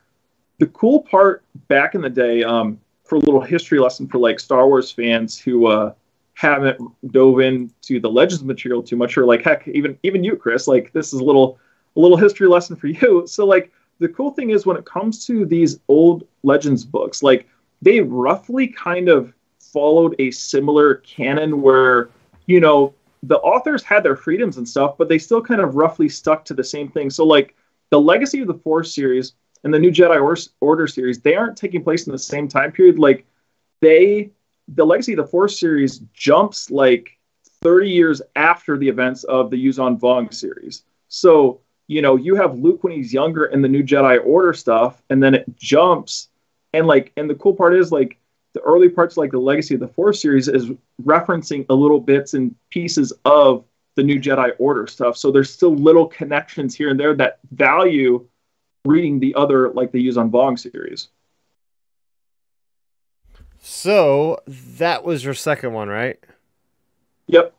the 0.58 0.66
cool 0.68 1.02
part 1.02 1.44
back 1.68 1.94
in 1.94 2.00
the 2.00 2.10
day 2.10 2.42
um 2.42 2.78
for 3.06 3.16
a 3.16 3.20
little 3.20 3.40
history 3.40 3.78
lesson 3.78 4.06
for 4.06 4.18
like 4.18 4.40
Star 4.40 4.66
Wars 4.66 4.90
fans 4.90 5.38
who 5.38 5.66
uh, 5.66 5.92
haven't 6.34 6.80
dove 7.12 7.40
into 7.40 8.00
the 8.00 8.10
Legends 8.10 8.44
material 8.44 8.82
too 8.82 8.96
much, 8.96 9.16
or 9.16 9.24
like 9.24 9.42
heck, 9.42 9.66
even 9.68 9.98
even 10.02 10.24
you, 10.24 10.36
Chris, 10.36 10.66
like 10.66 10.92
this 10.92 11.12
is 11.12 11.20
a 11.20 11.24
little 11.24 11.58
a 11.96 12.00
little 12.00 12.16
history 12.16 12.48
lesson 12.48 12.76
for 12.76 12.88
you. 12.88 13.24
So 13.28 13.46
like 13.46 13.72
the 13.98 14.08
cool 14.08 14.30
thing 14.30 14.50
is 14.50 14.66
when 14.66 14.76
it 14.76 14.84
comes 14.84 15.26
to 15.26 15.44
these 15.44 15.80
old 15.88 16.26
Legends 16.42 16.84
books, 16.84 17.22
like 17.22 17.48
they 17.82 18.00
roughly 18.00 18.68
kind 18.68 19.08
of 19.08 19.32
followed 19.58 20.14
a 20.18 20.30
similar 20.30 20.96
canon 20.96 21.60
where 21.60 22.08
you 22.46 22.60
know 22.60 22.94
the 23.22 23.38
authors 23.38 23.82
had 23.82 24.02
their 24.02 24.16
freedoms 24.16 24.56
and 24.56 24.68
stuff, 24.68 24.96
but 24.98 25.08
they 25.08 25.18
still 25.18 25.42
kind 25.42 25.60
of 25.60 25.74
roughly 25.74 26.08
stuck 26.08 26.44
to 26.44 26.54
the 26.54 26.64
same 26.64 26.88
thing. 26.88 27.10
So 27.10 27.24
like 27.24 27.54
the 27.90 28.00
Legacy 28.00 28.40
of 28.40 28.46
the 28.46 28.54
Force 28.54 28.94
series 28.94 29.32
and 29.64 29.72
the 29.72 29.78
new 29.78 29.90
Jedi 29.90 30.20
Or- 30.20 30.36
Order 30.60 30.86
series, 30.86 31.20
they 31.20 31.34
aren't 31.34 31.56
taking 31.56 31.82
place 31.82 32.06
in 32.06 32.12
the 32.12 32.18
same 32.18 32.46
time 32.46 32.72
period. 32.72 32.98
Like 32.98 33.26
they, 33.80 34.30
the 34.68 34.86
Legacy 34.86 35.12
of 35.14 35.18
the 35.18 35.26
Force 35.26 35.58
series 35.58 36.00
jumps 36.12 36.70
like 36.70 37.18
30 37.62 37.90
years 37.90 38.22
after 38.36 38.76
the 38.76 38.88
events 38.88 39.24
of 39.24 39.50
the 39.50 39.56
Yuuzhan 39.56 39.98
Vong 39.98 40.32
series. 40.32 40.84
So 41.08 41.60
you 41.86 42.02
know 42.02 42.16
you 42.16 42.34
have 42.36 42.58
Luke 42.58 42.84
when 42.84 42.92
he's 42.92 43.12
younger 43.12 43.46
in 43.46 43.62
the 43.62 43.68
new 43.68 43.82
Jedi 43.82 44.24
Order 44.24 44.52
stuff, 44.52 45.02
and 45.10 45.22
then 45.22 45.34
it 45.34 45.44
jumps. 45.56 46.28
And 46.72 46.86
like, 46.86 47.12
and 47.16 47.30
the 47.30 47.34
cool 47.34 47.54
part 47.54 47.74
is 47.74 47.90
like 47.90 48.18
the 48.52 48.60
early 48.60 48.88
parts, 48.88 49.16
like 49.16 49.30
the 49.30 49.38
Legacy 49.38 49.74
of 49.74 49.80
the 49.80 49.88
Force 49.88 50.20
series, 50.20 50.48
is 50.48 50.70
referencing 51.02 51.66
a 51.68 51.74
little 51.74 52.00
bits 52.00 52.34
and 52.34 52.54
pieces 52.70 53.12
of 53.24 53.64
the 53.96 54.02
new 54.02 54.20
Jedi 54.20 54.52
Order 54.58 54.86
stuff. 54.86 55.16
So 55.16 55.30
there's 55.30 55.52
still 55.52 55.74
little 55.74 56.06
connections 56.06 56.74
here 56.74 56.90
and 56.90 57.00
there 57.00 57.14
that 57.14 57.38
value 57.52 58.26
reading 58.84 59.18
the 59.18 59.34
other 59.34 59.70
like 59.70 59.90
the 59.92 60.06
Yuuzhan 60.06 60.30
Vong 60.30 60.58
series. 60.58 61.08
So 63.60 64.42
that 64.46 65.02
was 65.02 65.24
your 65.24 65.34
second 65.34 65.72
one, 65.72 65.88
right? 65.88 66.22
Yep. 67.26 67.55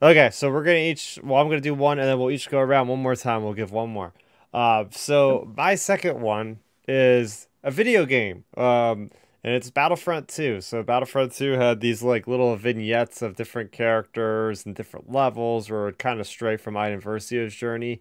Okay, 0.00 0.30
so 0.30 0.48
we're 0.48 0.62
gonna 0.62 0.76
each. 0.76 1.18
Well, 1.24 1.40
I'm 1.40 1.48
gonna 1.48 1.60
do 1.60 1.74
one, 1.74 1.98
and 1.98 2.06
then 2.06 2.20
we'll 2.20 2.30
each 2.30 2.48
go 2.48 2.60
around 2.60 2.86
one 2.86 3.02
more 3.02 3.16
time. 3.16 3.42
We'll 3.42 3.52
give 3.52 3.72
one 3.72 3.90
more. 3.90 4.12
Uh, 4.54 4.84
so 4.92 5.52
my 5.56 5.74
second 5.74 6.20
one 6.20 6.60
is 6.86 7.48
a 7.64 7.72
video 7.72 8.06
game, 8.06 8.44
um, 8.56 9.10
and 9.42 9.54
it's 9.54 9.70
Battlefront 9.70 10.28
2. 10.28 10.60
So 10.60 10.84
Battlefront 10.84 11.32
2 11.32 11.52
had 11.52 11.80
these 11.80 12.00
like 12.00 12.28
little 12.28 12.54
vignettes 12.54 13.22
of 13.22 13.34
different 13.34 13.72
characters 13.72 14.64
and 14.64 14.74
different 14.76 15.10
levels, 15.10 15.68
where 15.68 15.88
it 15.88 15.98
kind 15.98 16.20
of 16.20 16.28
stray 16.28 16.56
from 16.56 16.76
Iden 16.76 17.00
Versio's 17.00 17.54
journey. 17.54 18.00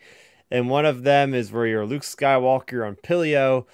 And 0.51 0.69
one 0.69 0.85
of 0.85 1.01
them 1.01 1.33
is 1.33 1.51
where 1.51 1.65
you're 1.65 1.85
Luke 1.85 2.03
Skywalker 2.03 2.85
on 2.87 2.95
Pillio, 2.97 3.65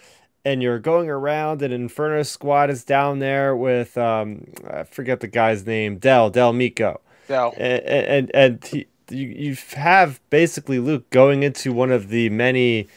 and 0.45 0.63
you're 0.63 0.79
going 0.79 1.09
around, 1.09 1.61
and 1.61 1.73
Inferno 1.73 2.23
Squad 2.23 2.69
is 2.69 2.85
down 2.85 3.19
there 3.19 3.53
with 3.53 3.97
um, 3.97 4.45
I 4.65 4.83
forget 4.83 5.19
the 5.19 5.27
guy's 5.27 5.65
name, 5.65 5.97
Del 5.97 6.29
Del 6.29 6.53
Meeko 6.53 7.01
So 7.27 7.53
and 7.57 7.83
and, 7.83 8.31
and 8.33 8.65
he, 8.65 8.87
you 9.09 9.27
you 9.27 9.57
have 9.75 10.19
basically 10.29 10.79
Luke 10.79 11.09
going 11.09 11.43
into 11.43 11.73
one 11.73 11.91
of 11.91 12.09
the 12.09 12.29
many 12.29 12.87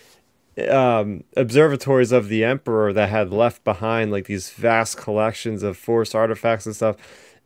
um, 0.70 1.24
observatories 1.37 2.12
of 2.12 2.29
the 2.29 2.45
Emperor 2.45 2.93
that 2.93 3.09
had 3.09 3.31
left 3.31 3.64
behind 3.64 4.11
like 4.11 4.27
these 4.27 4.51
vast 4.51 4.97
collections 4.97 5.62
of 5.62 5.77
Force 5.77 6.14
artifacts 6.14 6.66
and 6.66 6.74
stuff, 6.74 6.97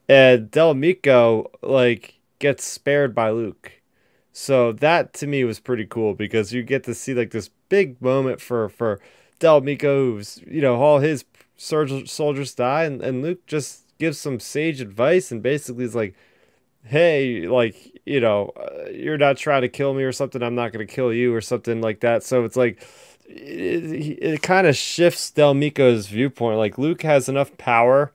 and 0.09 0.51
Del 0.51 0.75
Meeko 0.75 1.47
like 1.63 2.21
gets 2.39 2.65
spared 2.65 3.15
by 3.15 3.31
Luke. 3.31 3.73
So 4.33 4.73
that 4.73 5.13
to 5.15 5.27
me 5.27 5.45
was 5.45 5.61
pretty 5.61 5.87
cool 5.87 6.15
because 6.15 6.53
you 6.53 6.63
get 6.63 6.85
to 6.85 6.95
see 6.95 7.15
like 7.15 7.31
this 7.31 7.51
big 7.69 8.01
moment 8.01 8.41
for 8.41 8.69
for 8.69 9.01
Del 9.39 9.61
Meeko, 9.61 10.13
who's 10.13 10.41
you 10.47 10.61
know 10.61 10.81
all 10.81 11.01
his 11.01 11.25
soldier, 11.57 12.07
soldiers 12.07 12.55
die, 12.55 12.85
and, 12.85 13.03
and 13.03 13.23
Luke 13.23 13.47
just 13.47 13.85
gives 13.99 14.19
some 14.19 14.41
sage 14.41 14.81
advice 14.81 15.31
and 15.31 15.43
basically 15.43 15.85
is 15.85 15.95
like, 15.95 16.15
hey, 16.85 17.47
like 17.47 18.01
you 18.05 18.21
know, 18.21 18.53
uh, 18.57 18.91
you're 18.91 19.19
not 19.19 19.37
trying 19.37 19.63
to 19.63 19.69
kill 19.69 19.95
me 19.95 20.03
or 20.03 20.13
something. 20.13 20.43
I'm 20.43 20.55
not 20.55 20.73
gonna 20.73 20.87
kill 20.87 21.13
you 21.13 21.35
or 21.35 21.41
something 21.41 21.81
like 21.81 22.01
that. 22.01 22.23
So 22.23 22.45
it's 22.45 22.57
like. 22.57 22.87
It, 23.33 24.19
it 24.21 24.43
kind 24.43 24.67
of 24.67 24.75
shifts 24.75 25.31
Del 25.31 25.55
Meeko's 25.55 26.09
viewpoint. 26.09 26.59
Like 26.59 26.79
Luke 26.79 27.03
has 27.03 27.29
enough 27.29 27.57
power 27.59 28.11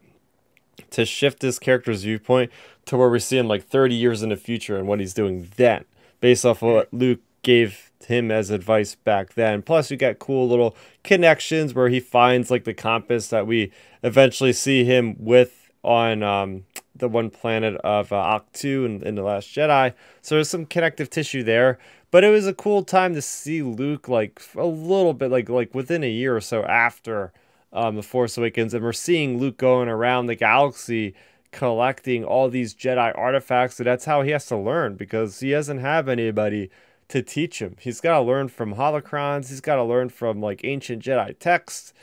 to 0.91 1.05
shift 1.05 1.39
this 1.39 1.57
character's 1.57 2.03
viewpoint 2.03 2.51
to 2.85 2.97
where 2.97 3.09
we 3.09 3.19
see 3.19 3.37
him 3.37 3.47
like 3.47 3.65
30 3.65 3.95
years 3.95 4.23
in 4.23 4.29
the 4.29 4.35
future 4.35 4.77
and 4.77 4.87
what 4.87 4.99
he's 4.99 5.13
doing 5.13 5.49
then, 5.55 5.85
based 6.19 6.45
off 6.45 6.61
of 6.61 6.73
what 6.73 6.93
Luke 6.93 7.19
gave 7.41 7.91
him 8.05 8.31
as 8.31 8.49
advice 8.49 8.95
back 8.95 9.33
then. 9.33 9.61
Plus, 9.61 9.89
you 9.91 9.97
got 9.97 10.19
cool 10.19 10.47
little 10.47 10.75
connections 11.03 11.73
where 11.73 11.89
he 11.89 11.99
finds 11.99 12.51
like 12.51 12.63
the 12.63 12.73
compass 12.73 13.27
that 13.29 13.47
we 13.47 13.71
eventually 14.03 14.53
see 14.53 14.83
him 14.83 15.15
with 15.19 15.71
on 15.83 16.23
um, 16.23 16.63
the 16.95 17.09
one 17.09 17.29
planet 17.29 17.75
of 17.83 18.11
uh, 18.11 18.15
Ahch-To 18.15 18.85
in, 18.85 19.03
in 19.03 19.15
the 19.15 19.23
Last 19.23 19.47
Jedi. 19.49 19.93
So 20.21 20.35
there's 20.35 20.49
some 20.49 20.65
connective 20.65 21.09
tissue 21.09 21.43
there. 21.43 21.77
But 22.11 22.23
it 22.23 22.29
was 22.29 22.47
a 22.47 22.53
cool 22.53 22.83
time 22.83 23.13
to 23.15 23.21
see 23.21 23.61
Luke 23.61 24.07
like 24.07 24.41
a 24.55 24.65
little 24.65 25.13
bit 25.13 25.31
like 25.31 25.49
like 25.49 25.75
within 25.75 26.03
a 26.03 26.09
year 26.09 26.35
or 26.35 26.41
so 26.41 26.63
after 26.63 27.33
um, 27.73 27.97
the 27.97 28.03
Force 28.03 28.37
Awakens, 28.37 28.73
and 28.73 28.83
we're 28.83 28.93
seeing 28.93 29.37
Luke 29.37 29.57
going 29.57 29.89
around 29.89 30.27
the 30.27 30.35
galaxy 30.35 31.13
collecting 31.51 32.23
all 32.23 32.49
these 32.49 32.73
Jedi 32.73 33.17
artifacts. 33.17 33.75
So 33.75 33.83
that's 33.83 34.05
how 34.05 34.21
he 34.21 34.31
has 34.31 34.45
to 34.47 34.57
learn 34.57 34.95
because 34.95 35.39
he 35.39 35.51
doesn't 35.51 35.79
have 35.79 36.07
anybody 36.07 36.69
to 37.09 37.21
teach 37.21 37.61
him. 37.61 37.75
He's 37.79 38.01
got 38.01 38.17
to 38.17 38.21
learn 38.21 38.47
from 38.47 38.75
holocrons. 38.75 39.49
He's 39.49 39.61
got 39.61 39.75
to 39.75 39.83
learn 39.83 40.09
from 40.09 40.41
like 40.41 40.61
ancient 40.63 41.03
Jedi 41.03 41.37
texts. 41.37 41.93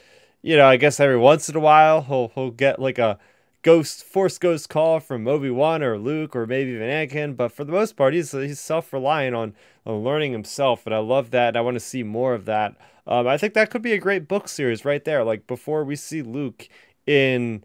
You 0.43 0.57
know, 0.57 0.67
I 0.67 0.77
guess 0.77 1.01
every 1.01 1.19
once 1.19 1.49
in 1.49 1.57
a 1.57 1.61
while 1.61 2.03
he'll 2.03 2.33
he'll 2.35 2.51
get 2.51 2.79
like 2.79 2.99
a 2.99 3.19
ghost 3.63 4.05
force 4.05 4.39
ghost 4.39 4.69
call 4.69 5.01
from 5.01 5.27
Obi-Wan 5.27 5.83
or 5.83 5.99
Luke 5.99 6.35
or 6.35 6.47
maybe 6.47 6.73
even 6.73 6.89
Anakin, 6.89 7.37
but 7.37 7.53
for 7.53 7.65
the 7.65 7.73
most 7.73 7.97
part 7.97 8.15
he's 8.15 8.33
he's 8.33 8.61
self-reliant 8.61 9.35
on, 9.35 9.55
on 9.87 10.03
learning 10.03 10.33
himself 10.33 10.85
and 10.87 10.95
I 10.95 10.99
love 10.99 11.31
that 11.31 11.57
I 11.57 11.61
want 11.61 11.77
to 11.77 11.81
see 11.81 12.03
more 12.03 12.35
of 12.35 12.45
that. 12.47 12.77
Um, 13.07 13.27
I 13.27 13.37
think 13.37 13.55
that 13.55 13.71
could 13.71 13.83
be 13.83 13.93
a 13.93 13.99
great 13.99 14.29
book 14.29 14.49
series 14.49 14.85
right 14.85 15.05
there. 15.05 15.25
Like 15.25 15.47
before 15.47 15.85
we 15.85 15.97
see 15.97 16.23
Luke 16.23 16.69
in 17.07 17.65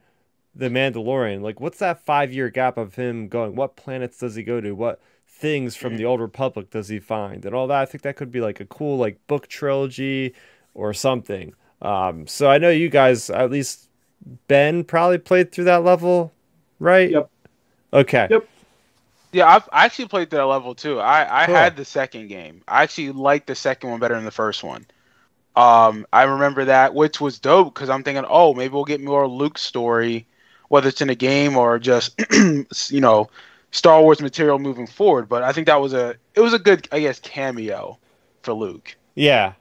the 0.55 0.69
Mandalorian, 0.69 1.41
like 1.41 1.59
what's 1.59 1.79
that 1.79 2.05
5-year 2.05 2.49
gap 2.49 2.77
of 2.77 2.95
him 2.95 3.27
going? 3.27 3.55
What 3.55 3.75
planets 3.75 4.19
does 4.19 4.35
he 4.35 4.43
go 4.43 4.61
to? 4.61 4.73
What 4.73 4.99
things 5.37 5.75
from 5.75 5.97
the 5.97 6.05
old 6.05 6.19
republic 6.19 6.71
does 6.71 6.87
he 6.87 6.99
find 6.99 7.45
and 7.45 7.53
all 7.53 7.67
that 7.67 7.81
i 7.81 7.85
think 7.85 8.01
that 8.01 8.15
could 8.15 8.31
be 8.31 8.41
like 8.41 8.59
a 8.59 8.65
cool 8.65 8.97
like 8.97 9.19
book 9.27 9.47
trilogy 9.47 10.33
or 10.73 10.93
something 10.93 11.53
um, 11.81 12.25
so 12.25 12.49
i 12.49 12.57
know 12.57 12.71
you 12.71 12.89
guys 12.89 13.29
at 13.29 13.51
least 13.51 13.86
ben 14.47 14.83
probably 14.83 15.17
played 15.17 15.51
through 15.51 15.63
that 15.65 15.83
level 15.83 16.33
right 16.79 17.11
Yep. 17.11 17.29
okay 17.93 18.27
Yep. 18.29 18.47
Yeah, 19.33 19.47
I've 19.47 19.67
I 19.71 19.85
actually 19.85 20.07
played 20.07 20.29
that 20.31 20.43
level 20.45 20.73
too. 20.73 20.99
I 20.99 21.43
I 21.43 21.45
Cool. 21.45 21.55
had 21.55 21.75
the 21.75 21.85
second 21.85 22.27
game. 22.29 22.61
I 22.67 22.83
actually 22.83 23.11
liked 23.11 23.47
the 23.47 23.55
second 23.55 23.89
one 23.89 23.99
better 23.99 24.15
than 24.15 24.23
the 24.25 24.31
first 24.31 24.63
one. 24.63 24.85
Um, 25.55 26.05
I 26.13 26.23
remember 26.23 26.65
that, 26.65 26.93
which 26.93 27.19
was 27.19 27.39
dope 27.39 27.73
because 27.73 27.89
I'm 27.89 28.03
thinking, 28.03 28.25
oh, 28.27 28.53
maybe 28.53 28.73
we'll 28.73 28.85
get 28.85 29.01
more 29.01 29.27
Luke 29.27 29.57
story, 29.57 30.25
whether 30.69 30.87
it's 30.87 31.01
in 31.01 31.09
a 31.09 31.15
game 31.15 31.57
or 31.57 31.77
just 31.77 32.19
you 32.89 33.01
know 33.01 33.29
Star 33.71 34.01
Wars 34.01 34.21
material 34.21 34.59
moving 34.59 34.87
forward. 34.87 35.27
But 35.27 35.43
I 35.43 35.51
think 35.51 35.67
that 35.67 35.81
was 35.81 35.93
a 35.93 36.15
it 36.33 36.39
was 36.41 36.53
a 36.53 36.59
good 36.59 36.87
I 36.91 37.01
guess 37.01 37.19
cameo 37.19 37.97
for 38.43 38.53
Luke. 38.53 38.95
yeah 39.15 39.53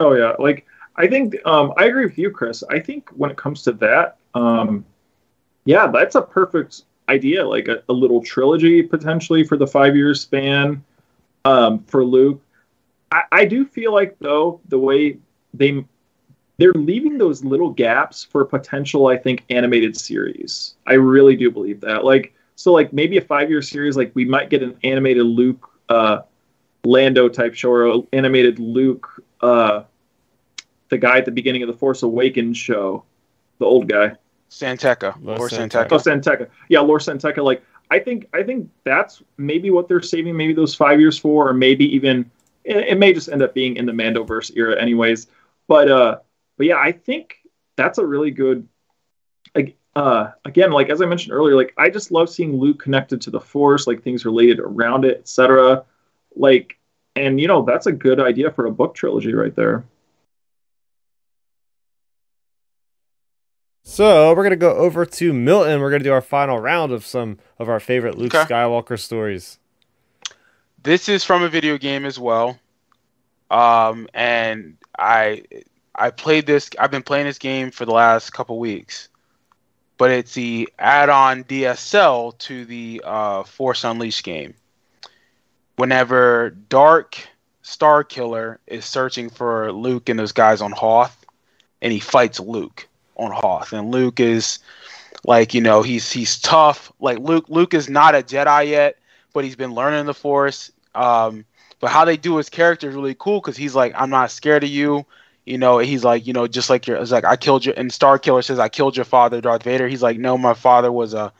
Oh 0.00 0.12
yeah, 0.14 0.34
like 0.38 0.66
I 0.96 1.06
think 1.06 1.36
um, 1.44 1.72
I 1.76 1.86
agree 1.86 2.06
with 2.06 2.18
you, 2.18 2.30
Chris. 2.30 2.62
I 2.70 2.78
think 2.78 3.08
when 3.10 3.30
it 3.30 3.36
comes 3.36 3.62
to 3.64 3.72
that, 3.72 4.16
um, 4.34 4.84
yeah, 5.64 5.88
that's 5.88 6.14
a 6.14 6.22
perfect 6.22 6.82
idea. 7.08 7.46
Like 7.46 7.68
a, 7.68 7.82
a 7.88 7.92
little 7.92 8.22
trilogy 8.22 8.82
potentially 8.82 9.44
for 9.44 9.56
the 9.56 9.66
five 9.66 9.96
year 9.96 10.14
span 10.14 10.84
um, 11.44 11.84
for 11.84 12.04
Luke. 12.04 12.40
I, 13.10 13.22
I 13.32 13.44
do 13.44 13.64
feel 13.64 13.92
like 13.92 14.16
though 14.20 14.60
the 14.68 14.78
way 14.78 15.18
they 15.52 15.84
they're 16.56 16.72
leaving 16.74 17.18
those 17.18 17.44
little 17.44 17.70
gaps 17.70 18.22
for 18.22 18.44
potential, 18.44 19.08
I 19.08 19.16
think, 19.16 19.44
animated 19.50 19.96
series. 19.96 20.76
I 20.86 20.94
really 20.94 21.34
do 21.34 21.50
believe 21.50 21.80
that. 21.80 22.04
Like 22.04 22.32
so, 22.54 22.72
like 22.72 22.92
maybe 22.92 23.16
a 23.16 23.22
five 23.22 23.50
year 23.50 23.62
series, 23.62 23.96
like 23.96 24.12
we 24.14 24.24
might 24.24 24.50
get 24.50 24.62
an 24.62 24.76
animated 24.84 25.26
Luke. 25.26 25.70
Uh, 25.88 26.22
Lando 26.84 27.28
type 27.28 27.54
show 27.54 27.70
or 27.70 28.06
animated 28.12 28.58
Luke, 28.58 29.22
uh, 29.40 29.84
the 30.88 30.98
guy 30.98 31.18
at 31.18 31.24
the 31.24 31.30
beginning 31.30 31.62
of 31.62 31.68
the 31.68 31.74
Force 31.74 32.02
Awakens 32.02 32.56
show, 32.56 33.04
the 33.58 33.64
old 33.64 33.88
guy. 33.88 34.16
San 34.48 34.76
Tekka 34.76 35.16
Lord 35.22 35.40
or 35.40 35.48
San 35.48 35.68
Tekka. 35.68 35.88
Oh, 35.90 35.98
San 35.98 36.20
Tekka. 36.20 36.38
Santeca. 36.38 36.48
Yeah, 36.68 36.80
Lord 36.80 37.02
San 37.02 37.18
Tekka. 37.18 37.42
Like, 37.42 37.64
I 37.90 37.98
think, 37.98 38.28
I 38.32 38.42
think 38.42 38.70
that's 38.84 39.22
maybe 39.36 39.70
what 39.70 39.88
they're 39.88 40.02
saving 40.02 40.36
maybe 40.36 40.52
those 40.52 40.74
five 40.74 41.00
years 41.00 41.18
for, 41.18 41.48
or 41.48 41.52
maybe 41.52 41.84
even 41.94 42.30
it, 42.64 42.76
it 42.76 42.98
may 42.98 43.12
just 43.12 43.28
end 43.28 43.42
up 43.42 43.54
being 43.54 43.76
in 43.76 43.86
the 43.86 43.92
Mandoverse 43.92 44.56
era, 44.56 44.80
anyways. 44.80 45.26
But, 45.66 45.90
uh, 45.90 46.18
but 46.56 46.66
yeah, 46.66 46.76
I 46.76 46.92
think 46.92 47.36
that's 47.76 47.98
a 47.98 48.06
really 48.06 48.30
good. 48.30 48.68
Uh, 49.96 50.32
again, 50.44 50.72
like 50.72 50.90
as 50.90 51.00
I 51.00 51.06
mentioned 51.06 51.32
earlier, 51.32 51.54
like 51.54 51.72
I 51.76 51.88
just 51.88 52.10
love 52.10 52.28
seeing 52.28 52.58
Luke 52.58 52.80
connected 52.80 53.20
to 53.22 53.30
the 53.30 53.40
Force, 53.40 53.86
like 53.86 54.02
things 54.02 54.24
related 54.24 54.58
around 54.58 55.04
it, 55.04 55.18
etc. 55.18 55.84
Like, 56.34 56.76
and 57.14 57.40
you 57.40 57.46
know, 57.46 57.62
that's 57.62 57.86
a 57.86 57.92
good 57.92 58.18
idea 58.18 58.50
for 58.50 58.66
a 58.66 58.72
book 58.72 58.96
trilogy 58.96 59.34
right 59.34 59.54
there. 59.54 59.84
So 63.86 64.34
we're 64.34 64.42
gonna 64.42 64.56
go 64.56 64.74
over 64.76 65.04
to 65.06 65.32
milton 65.32 65.80
we're 65.80 65.90
gonna 65.90 66.02
do 66.02 66.12
our 66.12 66.20
final 66.22 66.58
round 66.58 66.90
of 66.90 67.04
some 67.06 67.38
of 67.58 67.68
our 67.68 67.78
favorite 67.78 68.16
luke 68.18 68.34
Okay. 68.34 68.52
skywalker 68.52 68.98
stories 68.98 69.58
This 70.82 71.08
is 71.08 71.22
from 71.24 71.42
a 71.42 71.48
video 71.48 71.78
game 71.78 72.04
as 72.04 72.18
well. 72.18 72.58
Um, 73.50 74.08
and 74.12 74.76
I 74.98 75.44
I 75.94 76.10
played 76.10 76.44
this. 76.46 76.68
I've 76.78 76.90
been 76.90 77.02
playing 77.02 77.26
this 77.26 77.38
game 77.38 77.70
for 77.70 77.84
the 77.86 77.92
last 77.92 78.30
couple 78.30 78.58
weeks, 78.58 79.08
but 79.96 80.10
it's 80.10 80.34
the 80.34 80.68
add-on 80.78 81.44
DSL 81.44 82.36
to 82.38 82.64
the 82.66 83.00
uh, 83.04 83.44
Force 83.44 83.84
Unleashed 83.84 84.24
game. 84.24 84.54
Whenever 85.76 86.50
Dark 86.68 87.16
Star 87.62 88.04
Killer 88.04 88.60
is 88.66 88.84
searching 88.84 89.30
for 89.30 89.72
Luke 89.72 90.08
and 90.08 90.18
those 90.18 90.32
guys 90.32 90.60
on 90.60 90.72
Hoth, 90.72 91.24
and 91.80 91.92
he 91.92 92.00
fights 92.00 92.40
Luke 92.40 92.88
on 93.16 93.30
Hoth, 93.30 93.72
and 93.72 93.90
Luke 93.90 94.20
is 94.20 94.58
like 95.24 95.54
you 95.54 95.60
know 95.60 95.82
he's 95.82 96.10
he's 96.10 96.38
tough. 96.38 96.92
Like 97.00 97.18
Luke 97.18 97.46
Luke 97.48 97.74
is 97.74 97.88
not 97.88 98.14
a 98.14 98.22
Jedi 98.22 98.68
yet, 98.68 98.98
but 99.32 99.44
he's 99.44 99.56
been 99.56 99.74
learning 99.74 100.06
the 100.06 100.14
Force. 100.14 100.70
Um, 100.94 101.44
but 101.80 101.90
how 101.90 102.04
they 102.04 102.16
do 102.16 102.36
his 102.36 102.48
character 102.48 102.88
is 102.88 102.94
really 102.94 103.14
cool 103.14 103.40
because 103.40 103.56
he's 103.56 103.74
like, 103.74 103.92
I'm 103.94 104.10
not 104.10 104.30
scared 104.30 104.64
of 104.64 104.70
you. 104.70 105.04
You 105.44 105.58
know, 105.58 105.78
he's 105.78 106.04
like, 106.04 106.26
you 106.26 106.32
know, 106.32 106.46
just 106.46 106.70
like 106.70 106.86
your, 106.86 106.96
it's 106.96 107.10
like 107.10 107.24
I 107.24 107.36
killed 107.36 107.66
your, 107.66 107.74
and 107.76 107.92
Star 107.92 108.18
Killer 108.18 108.40
says 108.40 108.58
I 108.58 108.70
killed 108.70 108.96
your 108.96 109.04
father, 109.04 109.40
Darth 109.42 109.64
Vader. 109.64 109.86
He's 109.86 110.02
like, 110.02 110.18
no, 110.18 110.38
my 110.38 110.54
father 110.54 110.90
was 110.90 111.12
a, 111.12 111.30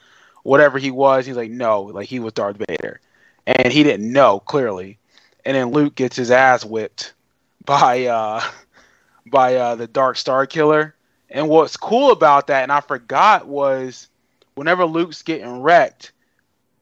whatever 0.42 0.78
he 0.78 0.90
was. 0.90 1.24
He's 1.24 1.36
like, 1.36 1.50
no, 1.50 1.82
like 1.82 2.08
he 2.08 2.20
was 2.20 2.34
Darth 2.34 2.58
Vader, 2.68 3.00
and 3.46 3.72
he 3.72 3.82
didn't 3.82 4.12
know 4.12 4.40
clearly. 4.40 4.98
And 5.46 5.56
then 5.56 5.70
Luke 5.70 5.94
gets 5.94 6.16
his 6.16 6.30
ass 6.30 6.64
whipped 6.64 7.14
by, 7.64 8.04
uh, 8.04 8.42
by 9.24 9.56
uh, 9.56 9.74
the 9.76 9.86
Dark 9.86 10.18
Star 10.18 10.46
Killer. 10.46 10.94
And 11.34 11.48
what's 11.48 11.76
cool 11.76 12.12
about 12.12 12.46
that, 12.46 12.62
and 12.62 12.72
I 12.72 12.80
forgot, 12.80 13.46
was 13.48 14.08
whenever 14.54 14.86
Luke's 14.86 15.20
getting 15.22 15.60
wrecked, 15.62 16.12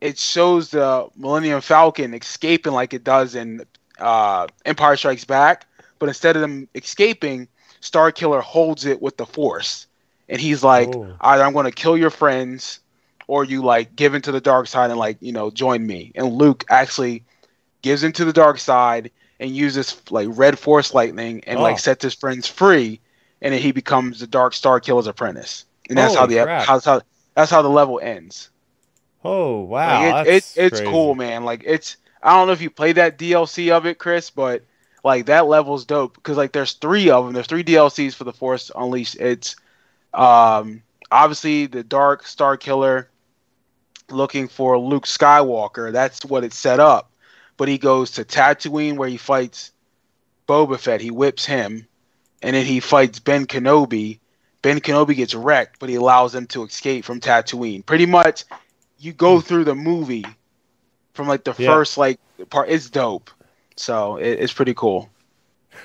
it 0.01 0.19
shows 0.19 0.71
the 0.71 1.09
Millennium 1.17 1.61
Falcon 1.63 2.13
escaping 2.13 2.73
like 2.75 2.93
it 2.93 3.03
does 3.03 3.35
in 3.35 3.65
uh, 3.99 4.47
Empire 4.67 4.97
Strikes 4.97 5.25
Back, 5.25 5.65
but 5.99 6.09
instead 6.09 6.37
of 6.37 6.43
them 6.43 6.69
escaping, 6.75 7.49
Star 7.81 8.13
Killer 8.13 8.41
holds 8.43 8.85
it 8.85 9.01
with 9.01 9.17
the 9.17 9.25
Force, 9.27 9.87
and 10.29 10.41
he's 10.41 10.63
like, 10.63 10.89
Oh. 10.95 11.09
either 11.23 11.43
I'm 11.43 11.53
going 11.55 11.65
to 11.65 11.73
kill 11.73 11.97
your 11.97 12.11
friends, 12.11 12.81
or 13.29 13.45
you 13.45 13.63
like 13.63 13.97
give 13.97 14.15
into 14.15 14.33
the 14.33 14.41
dark 14.41 14.67
side 14.67 14.91
and 14.91 14.99
like 14.99 15.17
you 15.21 15.33
know 15.33 15.51
join 15.51 15.87
me. 15.87 16.13
And 16.15 16.35
Luke 16.35 16.65
actually 16.69 17.25
gives 17.81 18.03
into 18.05 18.25
the 18.27 18.33
dark 18.35 18.59
side 18.59 19.11
and 19.41 19.51
uses 19.51 20.01
like 20.11 20.29
red 20.31 20.59
Force 20.59 20.93
lightning 20.93 21.43
and 21.47 21.59
Oh. 21.59 21.63
like 21.63 21.79
sets 21.79 22.05
his 22.05 22.15
friends 22.15 22.47
free, 22.47 23.01
and 23.43 23.53
then 23.53 23.61
he 23.61 23.72
becomes 23.72 24.20
the 24.20 24.26
Dark 24.26 24.55
Star 24.55 24.80
Killer's 24.80 25.07
apprentice. 25.07 25.66
And 25.90 25.99
that's 25.99 26.14
how 26.14 26.27
the 26.27 26.43
crap. 26.43 26.64
how's 26.64 26.85
how 26.86 27.02
that's 27.35 27.51
how 27.51 27.60
the 27.60 27.69
level 27.69 28.01
ends. 28.02 28.51
oh 29.24 29.60
wow 29.62 30.12
Like, 30.12 30.27
it, 30.27 30.31
that's 30.31 30.56
it, 30.56 30.60
it's 30.62 30.81
crazy. 30.81 30.90
cool, 30.90 31.14
man. 31.14 31.44
Like 31.44 31.62
it's 31.66 31.97
I 32.23 32.35
don't 32.35 32.47
know 32.47 32.52
if 32.55 32.62
you 32.62 32.70
played 32.70 32.97
that 32.97 33.19
DLC 33.19 33.70
of 33.70 33.85
it, 33.85 33.98
Chris, 33.98 34.31
but 34.31 34.64
like 35.05 35.27
that 35.27 35.47
level's 35.47 35.85
dope 35.85 36.14
because 36.14 36.36
like 36.36 36.52
there's 36.52 36.73
three 36.74 37.10
of 37.10 37.24
them. 37.24 37.35
There's 37.35 37.48
three 37.48 37.64
DLCs 37.64 38.14
for 38.14 38.24
the 38.24 38.32
Force 38.32 38.70
Unleashed. 38.74 39.16
It's 39.16 39.56
um 40.14 40.82
obviously 41.10 41.66
the 41.66 41.82
Dark 41.82 42.27
Star 42.27 42.56
Killer 42.56 43.09
looking 44.10 44.48
for 44.48 44.78
Luke 44.78 45.06
Skywalker. 45.06 45.93
That's 45.93 46.24
what 46.24 46.44
it's 46.44 46.59
set 46.59 46.81
up. 46.81 47.10
But 47.56 47.69
he 47.69 47.78
goes 47.78 48.12
to 48.12 48.24
Tatooine 48.24 48.97
where 48.97 49.09
he 49.09 49.16
fights 49.16 49.73
Boba 50.48 50.78
Fett. 50.78 51.01
He 51.01 51.10
whips 51.10 51.44
him, 51.44 51.86
and 52.43 52.55
then 52.56 52.66
he 52.66 52.81
fights 52.81 53.19
Ben 53.19 53.47
Kenobi. 53.47 54.19
Ben 54.62 54.81
Kenobi 54.81 55.16
gets 55.16 55.35
wrecked, 55.35 55.78
but 55.81 55.89
he 55.89 55.97
allows 55.97 56.32
them 56.32 56.47
to 56.48 56.64
escape 56.64 57.05
from 57.05 57.20
Tatooine. 57.20 57.85
Pretty 57.85 58.06
much, 58.06 58.44
you 58.98 59.12
go 59.12 59.36
hmm. 59.36 59.40
through 59.43 59.64
the 59.64 59.74
movie 59.74 60.24
from 61.14 61.28
like 61.28 61.44
the 61.44 61.55
Yeah. 61.59 61.69
first 61.74 61.98
like 61.98 62.19
part. 62.51 62.69
It's 62.69 62.89
dope. 62.90 63.31
So 63.77 64.16
it, 64.16 64.39
it's 64.40 64.52
pretty 64.52 64.74
cool. 64.74 65.09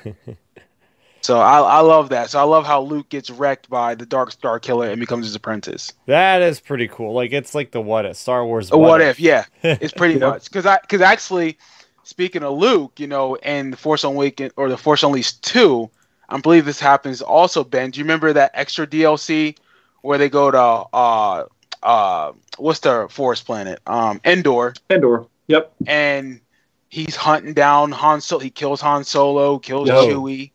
so 1.21 1.39
I, 1.39 1.59
I 1.59 1.79
love 1.79 2.09
that. 2.09 2.29
So 2.29 2.39
I 2.39 2.43
love 2.43 2.65
how 2.65 2.81
Luke 2.81 3.09
gets 3.09 3.29
wrecked 3.29 3.69
by 3.69 3.95
the 3.95 4.05
Dark 4.05 4.31
Star 4.31 4.59
Killer 4.59 4.89
and 4.89 4.99
becomes 4.99 5.25
his 5.25 5.35
apprentice. 5.35 5.91
that 6.05 6.41
is 6.41 6.59
pretty 6.59 6.88
cool 6.88 7.13
like 7.13 7.31
it's 7.34 7.55
like 7.55 7.71
the 7.71 7.81
what 7.81 8.05
if 8.05 8.15
star 8.17 8.45
wars 8.45 8.71
A 8.71 8.77
what 8.77 9.01
if? 9.01 9.19
Yeah, 9.19 9.45
it's 9.63 9.93
pretty 9.93 10.13
Yeah. 10.19 10.29
much 10.29 10.45
because 10.45 10.65
I 10.65 10.77
because 10.81 11.01
actually, 11.01 11.57
speaking 12.03 12.43
of 12.43 12.57
Luke, 12.57 12.99
you 12.99 13.07
know, 13.07 13.35
and 13.38 13.73
the 13.73 13.77
Force 13.77 14.03
Awakened 14.03 14.53
or 14.55 14.69
the 14.69 14.77
Force 14.77 15.03
Unleashed 15.03 15.41
two, 15.41 15.89
I 16.29 16.39
believe 16.39 16.65
this 16.65 16.79
happens 16.79 17.21
also. 17.21 17.63
Ben, 17.63 17.91
do 17.91 17.99
you 17.99 18.03
remember 18.03 18.33
that 18.33 18.51
extra 18.53 18.85
DLC 18.85 19.57
where 20.01 20.17
they 20.17 20.29
go 20.29 20.51
to 20.51 20.59
uh 20.59 21.45
uh, 21.83 22.31
what's 22.57 22.79
the 22.79 23.07
forest 23.09 23.45
planet? 23.45 23.79
Um, 23.87 24.19
Endor. 24.25 24.73
Endor. 24.89 25.27
Yep. 25.47 25.71
And 25.85 26.41
he's 26.89 27.15
hunting 27.15 27.53
down 27.53 27.91
Han 27.91 28.19
Solo. 28.19 28.41
He 28.41 28.49
kills 28.49 28.81
Han 28.81 29.03
Solo, 29.03 29.59
kills 29.59 29.87
Yo. 29.87 30.07
Chewie. 30.07 30.51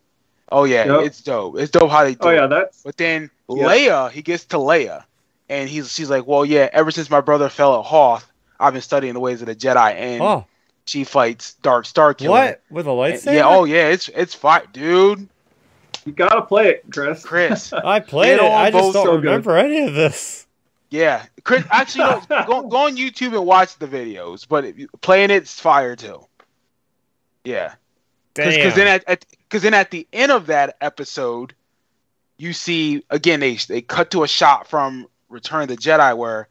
Oh 0.50 0.64
yeah, 0.64 0.84
Yep. 0.84 1.06
it's 1.06 1.22
dope. 1.22 1.58
It's 1.58 1.70
dope 1.70 1.90
how 1.90 2.04
they 2.04 2.12
do 2.14 2.18
Oh 2.22 2.30
yeah, 2.30 2.44
it. 2.44 2.48
that's 2.48 2.82
But 2.82 2.96
then 2.98 3.30
Yeah. 3.48 3.64
Leia, 3.64 4.10
he 4.10 4.20
gets 4.20 4.44
to 4.46 4.56
Leia, 4.56 5.04
and 5.48 5.68
he's 5.70 5.90
she's 5.92 6.10
like, 6.10 6.26
well, 6.26 6.44
yeah. 6.44 6.68
Ever 6.72 6.90
since 6.90 7.08
my 7.08 7.20
brother 7.22 7.48
fell 7.48 7.78
at 7.78 7.86
Hoth, 7.86 8.30
I've 8.60 8.72
been 8.74 8.82
studying 8.82 9.14
the 9.14 9.20
ways 9.20 9.40
of 9.40 9.46
the 9.46 9.54
Jedi, 9.54 9.94
and 9.94 10.20
Oh, 10.22 10.46
she 10.84 11.04
fights 11.04 11.54
Dark 11.62 11.86
Star 11.86 12.12
Killer. 12.12 12.32
what 12.32 12.60
with 12.70 12.86
a 12.86 12.90
And- 12.90 12.98
lightsaber? 12.98 13.34
Yeah. 13.34 13.46
Oh 13.48 13.64
yeah, 13.64 13.88
it's 13.88 14.08
it's 14.08 14.34
fight, 14.34 14.72
dude. 14.74 15.28
You 16.04 16.12
gotta 16.12 16.42
play 16.42 16.68
it, 16.68 16.84
Chris. 16.90 17.24
Chris. 17.24 17.72
I 17.84 18.00
played 18.00 18.34
it. 18.34 18.42
I 18.42 18.70
just 18.70 18.92
don't 18.92 19.04
so 19.04 19.16
good. 19.16 19.24
remember 19.24 19.56
any 19.56 19.86
of 19.86 19.94
this. 19.94 20.46
Yeah, 20.90 21.24
Chris. 21.44 21.64
Actually, 21.70 22.20
no, 22.28 22.44
go 22.46 22.62
go 22.68 22.76
on 22.86 22.96
YouTube 22.96 23.36
and 23.36 23.46
watch 23.46 23.78
the 23.78 23.86
videos. 23.86 24.46
But 24.46 24.64
if 24.64 24.78
you, 24.78 24.88
playing 25.00 25.30
it's 25.30 25.58
fire 25.58 25.96
too. 25.96 26.26
Yeah, 27.44 27.74
because 28.34 28.74
then 28.74 29.02
at 29.06 29.26
because 29.48 29.62
then 29.62 29.74
at 29.74 29.90
the 29.90 30.06
end 30.12 30.32
of 30.32 30.46
that 30.46 30.76
episode, 30.80 31.54
you 32.36 32.52
see 32.52 33.04
again 33.10 33.40
they 33.40 33.54
they 33.54 33.80
cut 33.80 34.10
to 34.10 34.22
a 34.22 34.28
shot 34.28 34.68
from 34.68 35.06
Return 35.28 35.62
of 35.62 35.68
the 35.68 35.76
Jedi 35.76 36.16
where 36.16 36.48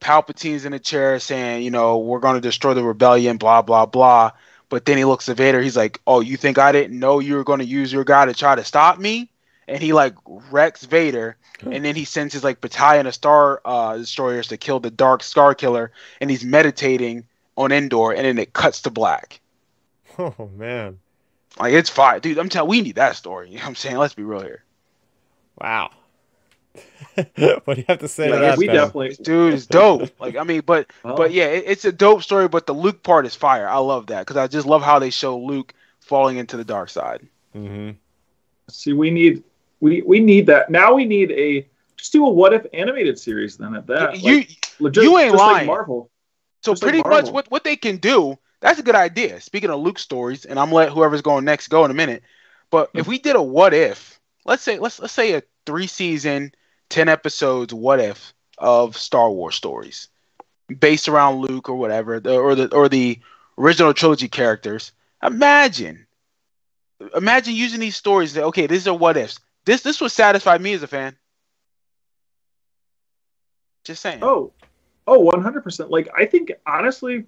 Palpatine's 0.00 0.64
in 0.64 0.72
a 0.72 0.78
chair 0.78 1.18
saying, 1.18 1.62
you 1.62 1.70
know, 1.70 1.98
we're 1.98 2.20
going 2.20 2.34
to 2.34 2.40
destroy 2.40 2.74
the 2.74 2.84
rebellion, 2.84 3.36
blah 3.36 3.62
blah 3.62 3.86
blah. 3.86 4.32
But 4.70 4.86
then 4.86 4.98
he 4.98 5.04
looks 5.04 5.28
at 5.28 5.36
Vader. 5.38 5.60
He's 5.62 5.76
like, 5.76 6.00
"Oh, 6.06 6.20
you 6.20 6.38
think 6.38 6.58
I 6.58 6.72
didn't 6.72 6.98
know 6.98 7.20
you 7.20 7.36
were 7.36 7.44
going 7.44 7.60
to 7.60 7.66
use 7.66 7.92
your 7.92 8.04
guy 8.04 8.26
to 8.26 8.34
try 8.34 8.56
to 8.56 8.64
stop 8.64 8.98
me?" 8.98 9.30
And 9.68 9.82
he 9.82 9.92
like 9.94 10.14
wrecks 10.26 10.84
Vader, 10.86 11.36
and 11.70 11.84
then 11.84 11.96
he 11.96 12.04
sends 12.04 12.34
his 12.34 12.44
like 12.44 12.60
battalion 12.62 13.06
of 13.06 13.14
Star 13.14 13.60
uh, 13.64 13.98
destroyers 13.98 14.48
to 14.48 14.58
kill 14.58 14.80
the 14.80 14.90
Dark 14.90 15.22
Star 15.24 15.54
Killer, 15.54 15.92
and 16.20 16.30
he's 16.30 16.44
meditating 16.44 17.26
on 17.56 17.72
Endor, 17.72 18.12
and 18.12 18.24
then 18.26 18.38
it 18.38 18.54
cuts 18.54 18.82
to 18.82 18.90
black. 18.90 19.40
oh 20.18 20.50
man, 20.56 21.00
Like 21.58 21.74
it's 21.74 21.90
fire, 21.90 22.20
dude. 22.20 22.38
I'm 22.38 22.48
telling, 22.48 22.70
we 22.70 22.80
need 22.82 22.96
that 22.96 23.16
story. 23.16 23.48
You 23.50 23.56
know 23.56 23.62
what 23.62 23.68
I'm 23.68 23.74
saying? 23.76 23.96
Let's 23.98 24.14
be 24.14 24.24
real 24.24 24.42
here, 24.42 24.64
wow. 25.60 25.90
what 27.64 27.74
do 27.74 27.76
you 27.76 27.84
have 27.88 27.98
to 28.00 28.08
say 28.08 28.28
to 28.28 28.34
Yeah, 28.34 28.40
that? 28.40 28.58
we 28.58 28.66
Ben? 28.66 28.76
definitely. 28.76 29.16
dude. 29.22 29.54
It's 29.54 29.66
dope. 29.66 30.10
like 30.20 30.36
I 30.36 30.44
mean, 30.44 30.62
but 30.64 30.90
well, 31.02 31.16
but 31.16 31.32
yeah, 31.32 31.46
it, 31.46 31.64
it's 31.66 31.84
a 31.84 31.92
dope 31.92 32.22
story. 32.22 32.48
But 32.48 32.66
the 32.66 32.72
Luke 32.72 33.02
part 33.02 33.26
is 33.26 33.34
fire. 33.34 33.68
I 33.68 33.78
love 33.78 34.06
that 34.08 34.20
because 34.20 34.36
I 34.36 34.46
just 34.46 34.66
love 34.66 34.82
how 34.82 34.98
they 34.98 35.10
show 35.10 35.38
Luke 35.38 35.74
falling 36.00 36.36
into 36.36 36.56
the 36.56 36.64
dark 36.64 36.88
side. 36.90 37.26
Mhm. 37.54 37.96
See, 38.70 38.92
we 38.92 39.10
need 39.10 39.42
we 39.80 40.02
we 40.02 40.20
need 40.20 40.46
that 40.46 40.70
now. 40.70 40.94
We 40.94 41.04
need 41.04 41.30
a 41.32 41.66
just 41.96 42.12
do 42.12 42.24
a 42.26 42.30
what 42.30 42.52
if 42.52 42.66
animated 42.72 43.18
series 43.18 43.56
then 43.56 43.74
at 43.74 43.86
that. 43.88 44.20
you 44.20 44.36
Like, 44.36 44.74
legit, 44.78 45.04
you 45.04 45.18
ain't 45.18 45.32
just 45.32 45.38
lying. 45.42 45.56
Like 45.58 45.66
Marvel. 45.66 46.10
so 46.62 46.72
just 46.72 46.82
like 46.82 46.92
pretty 46.92 47.08
much 47.08 47.30
what 47.30 47.50
what 47.50 47.64
they 47.64 47.76
can 47.76 47.96
do. 47.98 48.38
That's 48.60 48.78
a 48.78 48.82
good 48.82 48.94
idea. 48.94 49.40
Speaking 49.40 49.70
of 49.70 49.80
Luke 49.80 49.98
stories, 49.98 50.44
and 50.44 50.58
I'm 50.58 50.66
gonna 50.66 50.76
let 50.76 50.90
whoever's 50.90 51.22
going 51.22 51.44
next 51.44 51.68
go 51.68 51.84
in 51.84 51.90
a 51.90 51.94
minute. 51.94 52.22
But 52.70 52.90
if 52.94 53.06
we 53.06 53.18
did 53.18 53.34
a 53.34 53.42
what 53.42 53.74
if, 53.74 54.20
let's 54.44 54.62
say 54.62 54.78
let's 54.78 55.00
let's 55.00 55.12
say 55.14 55.32
a 55.34 55.42
three 55.66 55.86
season, 55.86 56.52
ten 56.90 57.08
episodes 57.08 57.72
what 57.72 58.00
if 58.00 58.34
of 58.58 58.96
Star 58.96 59.30
Wars 59.30 59.54
stories 59.54 60.08
based 60.78 61.08
around 61.08 61.40
Luke 61.40 61.68
or 61.68 61.76
whatever, 61.76 62.16
or 62.16 62.54
the 62.54 62.68
or 62.74 62.88
the 62.88 63.18
original 63.58 63.94
trilogy 63.94 64.28
characters. 64.28 64.92
Imagine, 65.22 66.06
imagine 67.16 67.54
using 67.54 67.80
these 67.80 67.96
stories. 67.96 68.34
That 68.34 68.44
okay, 68.44 68.66
these 68.66 68.86
are 68.86 68.94
what 68.94 69.16
ifs. 69.16 69.38
This 69.64 69.82
this 69.82 70.00
would 70.00 70.12
satisfy 70.12 70.58
me 70.58 70.74
as 70.74 70.82
a 70.82 70.86
fan. 70.88 71.16
Just 73.84 74.02
saying. 74.02 74.18
Oh. 74.22 74.28
Oh, 74.28 74.52
Oh, 75.06 75.14
oh, 75.16 75.18
one 75.18 75.42
hundred 75.42 75.62
percent. 75.64 75.90
Like 75.90 76.08
I 76.16 76.24
think 76.24 76.52
honestly, 76.66 77.24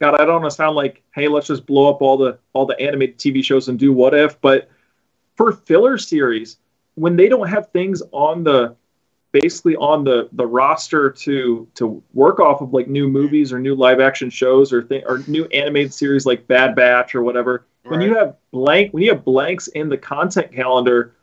God, 0.00 0.14
I 0.14 0.24
don't 0.24 0.40
want 0.40 0.50
to 0.50 0.56
sound 0.56 0.74
like, 0.74 1.02
hey, 1.14 1.28
let's 1.28 1.48
just 1.48 1.66
blow 1.66 1.90
up 1.90 2.00
all 2.00 2.16
the 2.16 2.38
all 2.54 2.64
the 2.64 2.80
animated 2.80 3.18
TV 3.18 3.44
shows 3.44 3.68
and 3.68 3.78
do 3.78 3.92
what 3.92 4.14
if. 4.14 4.40
But 4.40 4.70
for 5.36 5.52
filler 5.52 5.98
series, 5.98 6.56
when 6.94 7.16
they 7.16 7.28
don't 7.28 7.48
have 7.48 7.70
things 7.72 8.02
on 8.12 8.44
the 8.44 8.74
basically 9.32 9.76
on 9.76 10.04
the 10.04 10.28
the 10.32 10.46
roster 10.46 11.10
to 11.10 11.68
to 11.74 12.02
work 12.12 12.40
off 12.40 12.60
of 12.60 12.72
like 12.72 12.88
new 12.88 13.08
movies 13.08 13.52
or 13.52 13.58
new 13.58 13.74
live 13.74 14.00
action 14.00 14.30
shows 14.30 14.72
or 14.72 14.82
thing 14.82 15.02
or 15.06 15.22
new 15.26 15.44
animated 15.46 15.94
series 15.94 16.26
like 16.26 16.46
Bad 16.46 16.74
Batch 16.74 17.14
or 17.14 17.22
whatever. 17.22 17.66
When 17.84 18.00
you 18.02 18.14
have 18.14 18.36
blank 18.52 18.92
when 18.92 19.02
you 19.02 19.10
have 19.12 19.24
blanks 19.24 19.68
in 19.68 19.88
the 19.88 19.96
content 19.96 20.52
calendar, 20.52 21.14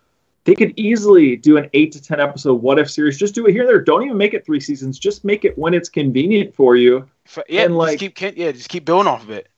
they 0.44 0.56
could 0.56 0.74
easily 0.76 1.36
do 1.36 1.58
an 1.58 1.70
eight 1.74 1.92
to 1.92 2.02
ten 2.02 2.20
episode 2.20 2.56
what 2.56 2.80
if 2.80 2.90
series. 2.90 3.18
Just 3.18 3.36
do 3.36 3.46
it 3.46 3.52
here 3.52 3.62
and 3.62 3.70
there. 3.70 3.82
Don't 3.82 4.04
even 4.04 4.18
make 4.18 4.34
it 4.34 4.46
three 4.46 4.60
seasons. 4.60 4.98
Just 4.98 5.24
make 5.24 5.46
it 5.46 5.58
when 5.58 5.74
it's 5.74 5.90
convenient 5.90 6.56
for 6.56 6.76
you. 6.76 7.08
F- 7.26 7.40
yeah, 7.48 7.64
and, 7.64 7.72
just 7.74 7.78
like- 7.78 8.00
keep 8.00 8.20
yeah, 8.38 8.52
just 8.52 8.70
keep 8.70 8.86
building 8.86 9.08
off 9.08 9.24
of 9.24 9.30
it. 9.30 9.50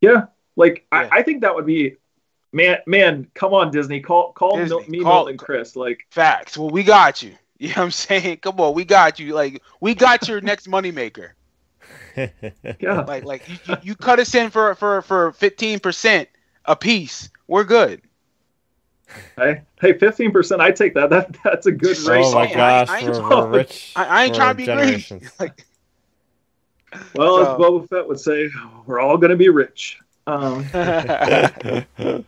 Yeah, 0.00 0.26
like 0.56 0.86
Yeah. 0.92 1.08
I, 1.12 1.18
I 1.18 1.22
think 1.22 1.42
that 1.42 1.54
would 1.54 1.66
be, 1.66 1.96
man, 2.52 2.78
man, 2.86 3.26
come 3.34 3.52
on 3.52 3.70
Disney, 3.70 4.00
call 4.00 4.32
call 4.32 4.56
Disney, 4.56 4.76
Mil- 4.76 4.88
me, 4.88 5.00
call- 5.00 5.12
Milton, 5.16 5.32
and 5.32 5.38
Chris. 5.38 5.76
Like, 5.76 6.06
Facts. 6.10 6.56
Well, 6.56 6.70
we 6.70 6.82
got 6.84 7.22
you. 7.22 7.34
You 7.60 7.68
know 7.68 7.74
what 7.74 7.82
I'm 7.84 7.90
saying? 7.90 8.38
Come 8.38 8.58
on, 8.58 8.72
we 8.72 8.86
got 8.86 9.20
you. 9.20 9.34
Like 9.34 9.62
we 9.82 9.94
got 9.94 10.26
your 10.26 10.40
next 10.40 10.66
moneymaker. 10.66 11.32
yeah, 12.16 13.00
Like 13.02 13.24
like 13.24 13.46
you, 13.46 13.58
you, 13.64 13.76
you 13.82 13.94
cut 13.94 14.18
us 14.18 14.34
in 14.34 14.48
for 14.48 14.74
for 14.76 15.02
for 15.02 15.32
15% 15.32 16.26
a 16.64 16.74
piece. 16.76 17.28
We're 17.48 17.64
good. 17.64 18.00
hey, 19.36 19.60
hey, 19.78 19.98
fifteen 19.98 20.30
percent, 20.32 20.62
I 20.62 20.70
take 20.70 20.94
that. 20.94 21.10
That 21.10 21.36
that's 21.44 21.66
a 21.66 21.72
good 21.72 21.96
Just 21.96 22.08
rate. 22.08 22.24
oh 22.24 22.32
my 22.32 22.46
saying, 22.46 22.56
I- 22.58 22.84
gosh, 22.84 22.88
I 22.88 22.98
ain't 23.00 23.10
we're, 23.10 23.50
rich. 23.50 23.92
I, 23.94 24.04
I 24.04 24.24
ain't 24.24 24.34
for 24.34 24.40
trying 24.40 24.56
to 24.56 24.56
be 24.56 24.64
greedy. 24.64 25.30
Like 25.38 25.66
Well, 27.12 27.40
as 27.40 27.48
Boba 27.58 27.86
Fett 27.90 28.08
would 28.08 28.20
say, 28.20 28.48
we're 28.86 29.00
all 29.00 29.18
gonna 29.18 29.36
be 29.36 29.50
rich. 29.50 29.98
Um, 30.26 30.64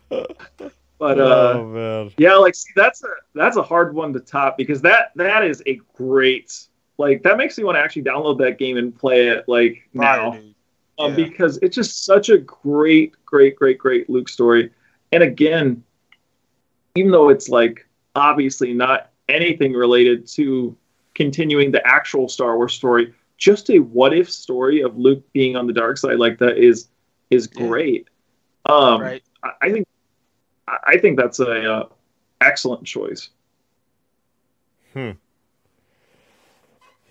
but 1.03 1.19
uh, 1.19 1.55
oh 1.57 1.67
man. 1.67 2.11
Yeah, 2.17 2.35
like 2.37 2.55
see, 2.55 2.71
that's 2.77 3.03
a 3.03 3.09
that's 3.35 3.57
a 3.57 3.63
hard 3.63 3.93
one 3.93 4.13
to 4.13 4.21
top 4.21 4.57
because 4.57 4.81
that 4.83 5.11
that 5.17 5.45
is 5.45 5.61
a 5.67 5.81
great 5.97 6.57
like 6.97 7.25
that 7.25 7.37
makes 7.37 7.59
me 7.59 7.65
want 7.65 7.75
to 7.75 7.81
actually 7.81 8.03
download 8.05 8.39
that 8.39 8.57
game 8.57 8.77
and 8.77 8.97
play 8.97 9.27
it 9.27 9.49
like 9.49 9.83
now 9.93 10.31
Fire, 10.31 10.43
um, 11.01 11.11
Yeah. 11.11 11.17
because 11.29 11.59
it's 11.61 11.75
just 11.75 12.05
such 12.05 12.29
a 12.29 12.39
great, 12.39 13.17
great, 13.27 13.57
great, 13.57 13.79
great 13.79 14.09
Luke 14.09 14.29
story. 14.29 14.71
And 15.11 15.25
again, 15.25 15.83
even 16.95 17.11
though 17.11 17.31
it's 17.31 17.49
like 17.49 17.85
obviously 18.15 18.73
not 18.73 19.11
anything 19.29 19.73
related 19.73 20.25
to 20.29 20.77
continuing 21.17 21.73
the 21.73 21.85
actual 21.85 22.29
Star 22.29 22.57
Wars 22.57 22.75
story, 22.75 23.13
just 23.39 23.71
a 23.71 23.81
what 23.81 24.15
if 24.15 24.31
story 24.31 24.83
of 24.83 24.97
Luke 24.97 25.25
being 25.33 25.57
on 25.57 25.67
the 25.67 25.73
dark 25.73 25.99
side 25.99 26.19
like 26.21 26.39
that 26.39 26.59
is 26.59 26.87
is 27.31 27.49
Yeah. 27.57 27.67
great. 27.67 28.09
Um, 28.67 29.01
right. 29.01 29.23
I 29.43 29.51
I 29.63 29.73
think 29.73 29.89
I 30.85 30.99
think 30.99 31.19
that's 31.19 31.41
a 31.41 31.73
uh, 31.73 31.89
excellent 32.41 32.85
choice. 32.85 33.31
Hmm. 34.93 35.13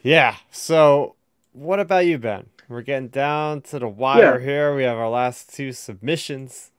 Yeah. 0.01 0.35
So, 0.51 1.15
what 1.53 1.79
about 1.79 2.05
you, 2.05 2.17
Ben? 2.17 2.49
We're 2.67 2.81
getting 2.81 3.09
down 3.09 3.61
to 3.63 3.79
the 3.79 3.87
wire 3.87 4.39
here. 4.39 4.75
We 4.75 4.83
have 4.83 4.97
our 4.97 5.09
last 5.09 5.53
two 5.53 5.73
submissions. 5.73 6.71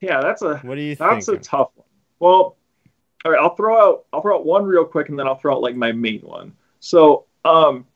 Yeah, 0.00 0.20
that's 0.20 0.42
a 0.42 0.58
What 0.58 0.74
do 0.76 0.82
you 0.82 0.96
that's 0.96 1.26
think? 1.26 1.40
a 1.40 1.42
tough 1.42 1.70
one. 1.74 1.86
Well, 2.18 2.56
all 3.24 3.32
right, 3.32 3.40
I'll 3.40 3.54
throw 3.54 3.76
out 3.78 4.04
I'll 4.12 4.22
throw 4.22 4.36
out 4.36 4.46
one 4.46 4.64
real 4.64 4.84
quick, 4.84 5.08
and 5.08 5.18
then 5.18 5.26
I'll 5.26 5.36
throw 5.38 5.54
out 5.54 5.62
like 5.62 5.76
my 5.76 5.92
main 5.92 6.20
one. 6.20 6.54
So, 6.80 7.26
um, 7.44 7.86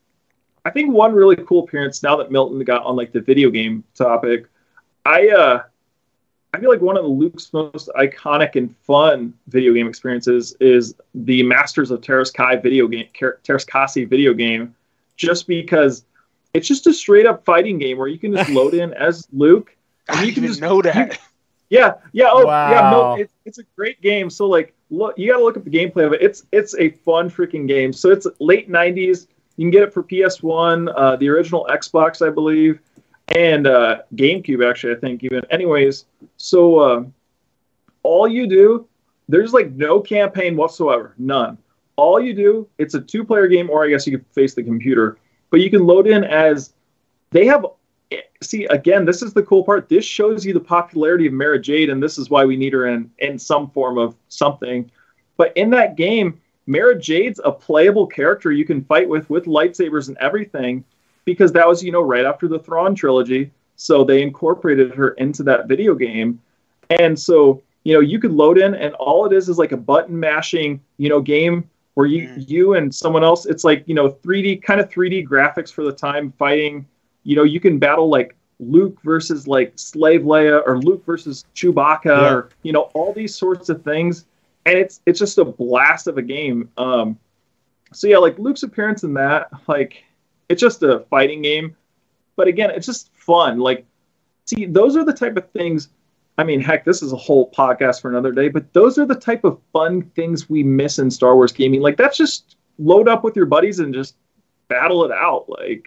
I 0.64 0.70
think 0.70 0.92
one 0.92 1.14
really 1.14 1.36
cool 1.36 1.64
appearance 1.64 2.02
now 2.02 2.16
that 2.16 2.30
Milton 2.30 2.62
got 2.64 2.84
on 2.84 2.96
like 2.96 3.12
the 3.12 3.20
video 3.20 3.50
game 3.50 3.84
topic. 3.94 4.46
I 5.04 5.28
uh, 5.28 5.62
I 6.54 6.60
feel 6.60 6.70
like 6.70 6.80
one 6.80 6.96
of 6.96 7.02
the 7.02 7.08
Luke's 7.10 7.52
most 7.52 7.88
iconic 7.96 8.54
and 8.54 8.72
fun 8.86 9.34
video 9.48 9.74
game 9.74 9.88
experiences 9.88 10.56
is 10.60 10.94
the 11.12 11.42
Masters 11.42 11.90
of 11.90 12.00
Terras 12.00 12.30
Kai 12.30 12.54
video 12.54 12.86
game, 12.86 13.08
Teräs 13.12 13.66
Käsi 13.66 14.08
video 14.08 14.32
game, 14.32 14.72
just 15.16 15.48
because 15.48 16.04
it's 16.52 16.68
just 16.68 16.86
a 16.86 16.92
straight 16.92 17.26
up 17.26 17.44
fighting 17.44 17.78
game 17.78 17.98
where 17.98 18.06
you 18.06 18.20
can 18.20 18.32
just 18.32 18.50
load 18.50 18.72
in 18.72 18.94
as 18.94 19.26
Luke. 19.32 19.74
I 20.08 20.20
you 20.20 20.26
didn't 20.26 20.34
can 20.34 20.44
even 20.44 20.48
just- 20.50 20.60
know 20.60 20.80
that. 20.82 21.18
Yeah, 21.70 21.94
yeah, 22.12 22.28
oh 22.30 22.46
yeah, 22.46 22.90
no, 22.90 23.14
it's 23.14 23.32
it's 23.46 23.58
a 23.58 23.64
great 23.74 24.00
game. 24.00 24.30
So 24.30 24.46
like, 24.46 24.74
look, 24.90 25.18
you 25.18 25.32
got 25.32 25.38
to 25.38 25.44
look 25.44 25.56
up 25.56 25.64
the 25.64 25.70
gameplay 25.70 26.06
of 26.06 26.12
it. 26.12 26.22
It's 26.22 26.44
it's 26.52 26.76
a 26.76 26.90
fun 26.90 27.28
freaking 27.28 27.66
game. 27.66 27.92
So 27.92 28.10
it's 28.10 28.28
late 28.38 28.70
'90s. 28.70 29.26
You 29.56 29.64
can 29.64 29.70
get 29.72 29.82
it 29.82 29.92
for 29.92 30.04
PS1, 30.04 30.92
uh, 30.94 31.16
the 31.16 31.28
original 31.30 31.66
Xbox, 31.68 32.24
I 32.24 32.30
believe, 32.30 32.80
and 33.28 33.66
uh, 33.66 34.02
GameCube. 34.14 34.68
Actually, 34.68 34.94
I 34.94 34.98
think 34.98 35.24
even. 35.24 35.42
Anyways, 35.50 36.06
so 36.36 36.78
uh, 36.78 37.04
all 38.02 38.28
you 38.28 38.46
do, 38.46 38.86
there's 39.28 39.52
like 39.52 39.70
no 39.72 40.00
campaign 40.00 40.56
whatsoever, 40.56 41.14
none. 41.18 41.58
All 41.96 42.20
you 42.20 42.34
do, 42.34 42.68
it's 42.78 42.94
a 42.94 43.00
two-player 43.00 43.46
game, 43.46 43.70
or 43.70 43.84
I 43.84 43.88
guess 43.88 44.06
you 44.06 44.18
could 44.18 44.26
face 44.32 44.54
the 44.54 44.64
computer, 44.64 45.16
but 45.50 45.60
you 45.60 45.70
can 45.70 45.86
load 45.86 46.06
in 46.06 46.24
as 46.24 46.72
they 47.30 47.46
have 47.46 47.64
see 48.42 48.64
again 48.66 49.04
this 49.04 49.22
is 49.22 49.32
the 49.32 49.42
cool 49.42 49.64
part 49.64 49.88
this 49.88 50.04
shows 50.04 50.44
you 50.44 50.52
the 50.52 50.60
popularity 50.60 51.26
of 51.26 51.32
mara 51.32 51.58
jade 51.58 51.88
and 51.88 52.00
this 52.00 52.18
is 52.18 52.30
why 52.30 52.44
we 52.44 52.56
need 52.56 52.72
her 52.72 52.86
in 52.86 53.10
in 53.18 53.38
some 53.38 53.68
form 53.70 53.96
of 53.98 54.14
something 54.28 54.88
but 55.36 55.56
in 55.56 55.70
that 55.70 55.96
game 55.96 56.38
Mara 56.66 56.98
Jade's 56.98 57.40
a 57.44 57.52
playable 57.52 58.06
character 58.06 58.50
you 58.50 58.64
can 58.64 58.84
fight 58.84 59.08
with 59.08 59.28
with 59.28 59.44
lightsabers 59.44 60.08
and 60.08 60.16
everything 60.18 60.84
because 61.24 61.52
that 61.52 61.66
was, 61.66 61.82
you 61.82 61.92
know, 61.92 62.02
right 62.02 62.24
after 62.24 62.48
the 62.48 62.58
Thrawn 62.58 62.94
trilogy. 62.94 63.50
So 63.76 64.04
they 64.04 64.22
incorporated 64.22 64.94
her 64.94 65.10
into 65.10 65.42
that 65.44 65.66
video 65.66 65.94
game. 65.94 66.40
And 66.90 67.18
so, 67.18 67.62
you 67.84 67.94
know, 67.94 68.00
you 68.00 68.18
could 68.18 68.32
load 68.32 68.58
in 68.58 68.74
and 68.74 68.94
all 68.94 69.26
it 69.26 69.32
is 69.32 69.48
is 69.48 69.58
like 69.58 69.72
a 69.72 69.76
button 69.76 70.18
mashing, 70.18 70.80
you 70.98 71.08
know, 71.08 71.20
game 71.20 71.68
where 71.94 72.06
you 72.06 72.28
mm. 72.28 72.48
you 72.48 72.74
and 72.74 72.94
someone 72.94 73.24
else, 73.24 73.46
it's 73.46 73.64
like, 73.64 73.84
you 73.86 73.94
know, 73.94 74.10
3D 74.10 74.62
kind 74.62 74.80
of 74.80 74.88
3D 74.88 75.26
graphics 75.26 75.72
for 75.72 75.84
the 75.84 75.92
time 75.92 76.32
fighting. 76.38 76.86
You 77.24 77.36
know, 77.36 77.44
you 77.44 77.60
can 77.60 77.78
battle 77.78 78.08
like 78.08 78.36
Luke 78.60 78.98
versus 79.02 79.46
like 79.46 79.72
Slave 79.76 80.22
Leia 80.22 80.62
or 80.66 80.78
Luke 80.78 81.04
versus 81.04 81.44
Chewbacca 81.54 82.04
yeah. 82.04 82.32
or 82.32 82.50
you 82.62 82.72
know, 82.72 82.90
all 82.94 83.12
these 83.12 83.34
sorts 83.34 83.68
of 83.68 83.82
things. 83.82 84.26
And 84.66 84.78
it's 84.78 85.00
it's 85.06 85.18
just 85.18 85.38
a 85.38 85.44
blast 85.44 86.06
of 86.06 86.18
a 86.18 86.22
game. 86.22 86.70
Um 86.76 87.18
so 87.92 88.08
yeah, 88.08 88.18
like 88.18 88.38
Luke's 88.38 88.64
appearance 88.64 89.04
in 89.04 89.14
that, 89.14 89.48
like 89.68 90.04
it's 90.48 90.60
just 90.60 90.82
a 90.82 91.00
fighting 91.10 91.42
game. 91.42 91.76
But 92.36 92.48
again, 92.48 92.70
it's 92.70 92.86
just 92.86 93.10
fun. 93.14 93.58
Like, 93.58 93.86
see, 94.44 94.66
those 94.66 94.96
are 94.96 95.04
the 95.04 95.12
type 95.12 95.36
of 95.36 95.48
things. 95.50 95.88
I 96.36 96.44
mean, 96.44 96.60
heck, 96.60 96.84
this 96.84 97.02
is 97.02 97.12
a 97.12 97.16
whole 97.16 97.50
podcast 97.52 98.00
for 98.00 98.10
another 98.10 98.32
day, 98.32 98.48
but 98.48 98.72
those 98.72 98.98
are 98.98 99.06
the 99.06 99.14
type 99.14 99.44
of 99.44 99.58
fun 99.72 100.02
things 100.16 100.50
we 100.50 100.62
miss 100.62 100.98
in 100.98 101.10
Star 101.10 101.36
Wars 101.36 101.52
gaming. 101.52 101.80
Like, 101.80 101.96
that's 101.96 102.16
just 102.16 102.56
load 102.78 103.08
up 103.08 103.22
with 103.22 103.36
your 103.36 103.46
buddies 103.46 103.78
and 103.78 103.94
just 103.94 104.16
battle 104.68 105.04
it 105.04 105.12
out. 105.12 105.48
Like, 105.48 105.86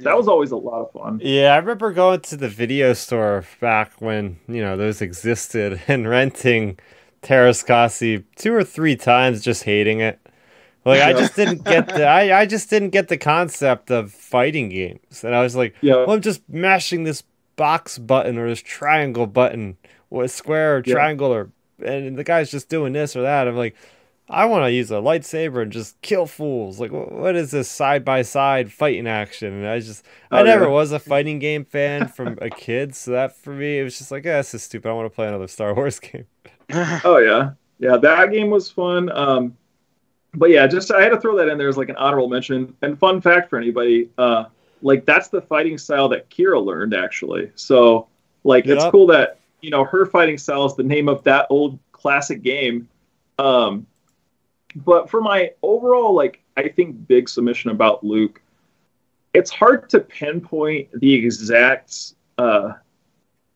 that 0.00 0.16
was 0.16 0.28
always 0.28 0.50
a 0.50 0.56
lot 0.56 0.82
of 0.82 0.92
fun. 0.92 1.20
Yeah, 1.22 1.54
I 1.54 1.56
remember 1.58 1.92
going 1.92 2.20
to 2.20 2.36
the 2.36 2.48
video 2.48 2.94
store 2.94 3.44
back 3.60 3.92
when, 4.00 4.38
you 4.48 4.62
know, 4.62 4.76
those 4.76 5.02
existed 5.02 5.82
and 5.88 6.08
renting 6.08 6.78
Teräs 7.22 7.64
Käsi 7.64 8.24
two 8.36 8.54
or 8.54 8.64
three 8.64 8.96
times, 8.96 9.42
just 9.42 9.64
hating 9.64 10.00
it. 10.00 10.21
Like 10.84 11.02
I 11.02 11.12
just 11.12 11.36
didn't 11.36 11.64
get 11.64 11.86
the 11.88 12.06
I, 12.06 12.40
I 12.40 12.46
just 12.46 12.68
didn't 12.68 12.90
get 12.90 13.08
the 13.08 13.16
concept 13.16 13.90
of 13.90 14.10
fighting 14.12 14.68
games. 14.68 15.22
And 15.22 15.34
I 15.34 15.42
was 15.42 15.54
like, 15.54 15.74
yeah. 15.80 15.96
well, 15.96 16.12
I'm 16.12 16.20
just 16.20 16.42
mashing 16.48 17.04
this 17.04 17.22
box 17.56 17.98
button 17.98 18.38
or 18.38 18.48
this 18.48 18.62
triangle 18.62 19.26
button 19.26 19.76
or 20.10 20.26
square 20.26 20.78
or 20.78 20.82
yeah. 20.84 20.94
triangle 20.94 21.32
or 21.32 21.50
and 21.84 22.16
the 22.16 22.24
guy's 22.24 22.50
just 22.50 22.68
doing 22.68 22.92
this 22.92 23.14
or 23.14 23.22
that. 23.22 23.46
I'm 23.46 23.56
like, 23.56 23.76
I 24.28 24.44
want 24.46 24.64
to 24.64 24.72
use 24.72 24.90
a 24.90 24.94
lightsaber 24.94 25.62
and 25.62 25.70
just 25.70 26.00
kill 26.00 26.26
fools. 26.26 26.80
Like, 26.80 26.90
what 26.90 27.36
is 27.36 27.50
this 27.50 27.68
side 27.68 28.04
by 28.04 28.22
side 28.22 28.72
fighting 28.72 29.06
action? 29.06 29.52
And 29.52 29.66
I 29.66 29.80
just, 29.80 30.04
oh, 30.30 30.38
I 30.38 30.42
never 30.42 30.64
yeah. 30.64 30.70
was 30.70 30.92
a 30.92 30.98
fighting 30.98 31.38
game 31.38 31.64
fan 31.64 32.08
from 32.08 32.38
a 32.40 32.48
kid. 32.48 32.94
So 32.94 33.10
that 33.10 33.36
for 33.36 33.52
me, 33.52 33.80
it 33.80 33.82
was 33.82 33.98
just 33.98 34.10
like, 34.10 34.24
yeah, 34.24 34.38
this 34.38 34.54
is 34.54 34.62
stupid. 34.62 34.88
I 34.88 34.92
want 34.92 35.06
to 35.06 35.14
play 35.14 35.28
another 35.28 35.48
Star 35.48 35.74
Wars 35.74 35.98
game. 36.00 36.26
oh 37.04 37.18
yeah, 37.18 37.50
yeah, 37.78 37.96
that 37.98 38.32
game 38.32 38.48
was 38.48 38.70
fun. 38.70 39.10
Um, 39.12 39.56
but 40.34 40.50
yeah, 40.50 40.66
just 40.66 40.90
I 40.90 41.02
had 41.02 41.10
to 41.10 41.20
throw 41.20 41.36
that 41.36 41.48
in 41.48 41.58
there 41.58 41.68
as 41.68 41.76
like 41.76 41.88
an 41.88 41.96
honorable 41.96 42.28
mention. 42.28 42.74
And 42.82 42.98
fun 42.98 43.20
fact 43.20 43.50
for 43.50 43.58
anybody, 43.58 44.10
uh, 44.16 44.46
like 44.80 45.04
that's 45.04 45.28
the 45.28 45.42
fighting 45.42 45.78
style 45.78 46.08
that 46.08 46.30
Kira 46.30 46.62
learned 46.64 46.94
actually. 46.94 47.50
So 47.54 48.08
like 48.44 48.66
yep. 48.66 48.76
it's 48.76 48.86
cool 48.86 49.06
that 49.08 49.38
you 49.60 49.70
know 49.70 49.84
her 49.84 50.06
fighting 50.06 50.38
style 50.38 50.64
is 50.64 50.74
the 50.74 50.82
name 50.82 51.08
of 51.08 51.22
that 51.24 51.46
old 51.50 51.78
classic 51.92 52.42
game. 52.42 52.88
Um, 53.38 53.86
but 54.76 55.10
for 55.10 55.20
my 55.20 55.50
overall 55.62 56.14
like 56.14 56.40
I 56.56 56.68
think 56.68 57.06
big 57.06 57.28
submission 57.28 57.70
about 57.70 58.02
Luke, 58.02 58.40
it's 59.34 59.50
hard 59.50 59.88
to 59.90 60.00
pinpoint 60.00 60.88
the 60.98 61.12
exact 61.12 62.14
uh, 62.38 62.72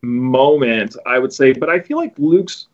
moment 0.03 0.95
I 1.07 1.19
would 1.19 1.33
say, 1.33 1.53
but 1.55 1.71
I 1.71 1.81
feel 1.81 1.97
like 1.97 2.19
Luke's 2.19 2.69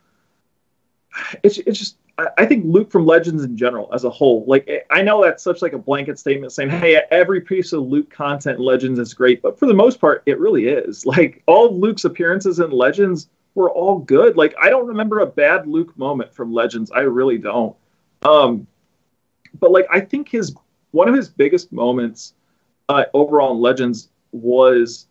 it's 1.42 1.58
it's 1.58 1.78
just 1.78 1.96
I 2.18 2.44
think 2.44 2.64
Luke 2.66 2.90
from 2.90 3.06
Legends 3.06 3.43
in 3.43 3.56
general, 3.56 3.89
as 3.94 4.05
a 4.05 4.10
whole, 4.10 4.44
like 4.47 4.68
I 4.90 5.02
know 5.02 5.22
that's 5.22 5.43
such 5.43 5.62
like 5.62 5.72
a 5.72 5.78
blanket 5.78 6.18
statement 6.18 6.52
saying, 6.52 6.68
"Hey, 6.68 7.01
every 7.10 7.40
piece 7.40 7.72
of 7.72 7.82
Luke 7.82 8.10
content 8.10 8.59
in 8.59 8.64
Legends 8.64 8.98
is 8.98 9.14
great," 9.14 9.40
but 9.40 9.59
for 9.59 9.66
the 9.66 9.74
most 9.74 9.98
part, 10.01 10.22
it 10.26 10.39
really 10.39 10.68
is. 10.68 11.06
Like 11.12 11.43
all 11.47 11.78
Luke's 11.78 12.05
appearances 12.05 12.59
in 12.59 12.70
Legends 12.70 13.28
were 13.55 13.70
all 13.70 13.98
good. 13.98 14.36
Like 14.36 14.55
I 14.60 14.68
don't 14.68 14.86
remember 14.86 15.20
a 15.20 15.26
bad 15.26 15.66
Luke 15.66 15.97
moment 15.97 16.34
from 16.34 16.52
Legends. 16.52 16.90
I 16.90 17.01
really 17.01 17.39
don't. 17.39 17.76
Um, 18.22 18.66
but 19.59 19.70
like 19.70 19.86
I 19.90 20.01
think 20.01 20.28
his 20.28 20.55
one 20.90 21.09
of 21.09 21.14
his 21.14 21.28
biggest 21.28 21.72
moments 21.72 22.34
uh, 22.89 23.05
overall 23.14 23.52
in 23.55 23.60
Legends 23.60 24.10
was 24.32 25.06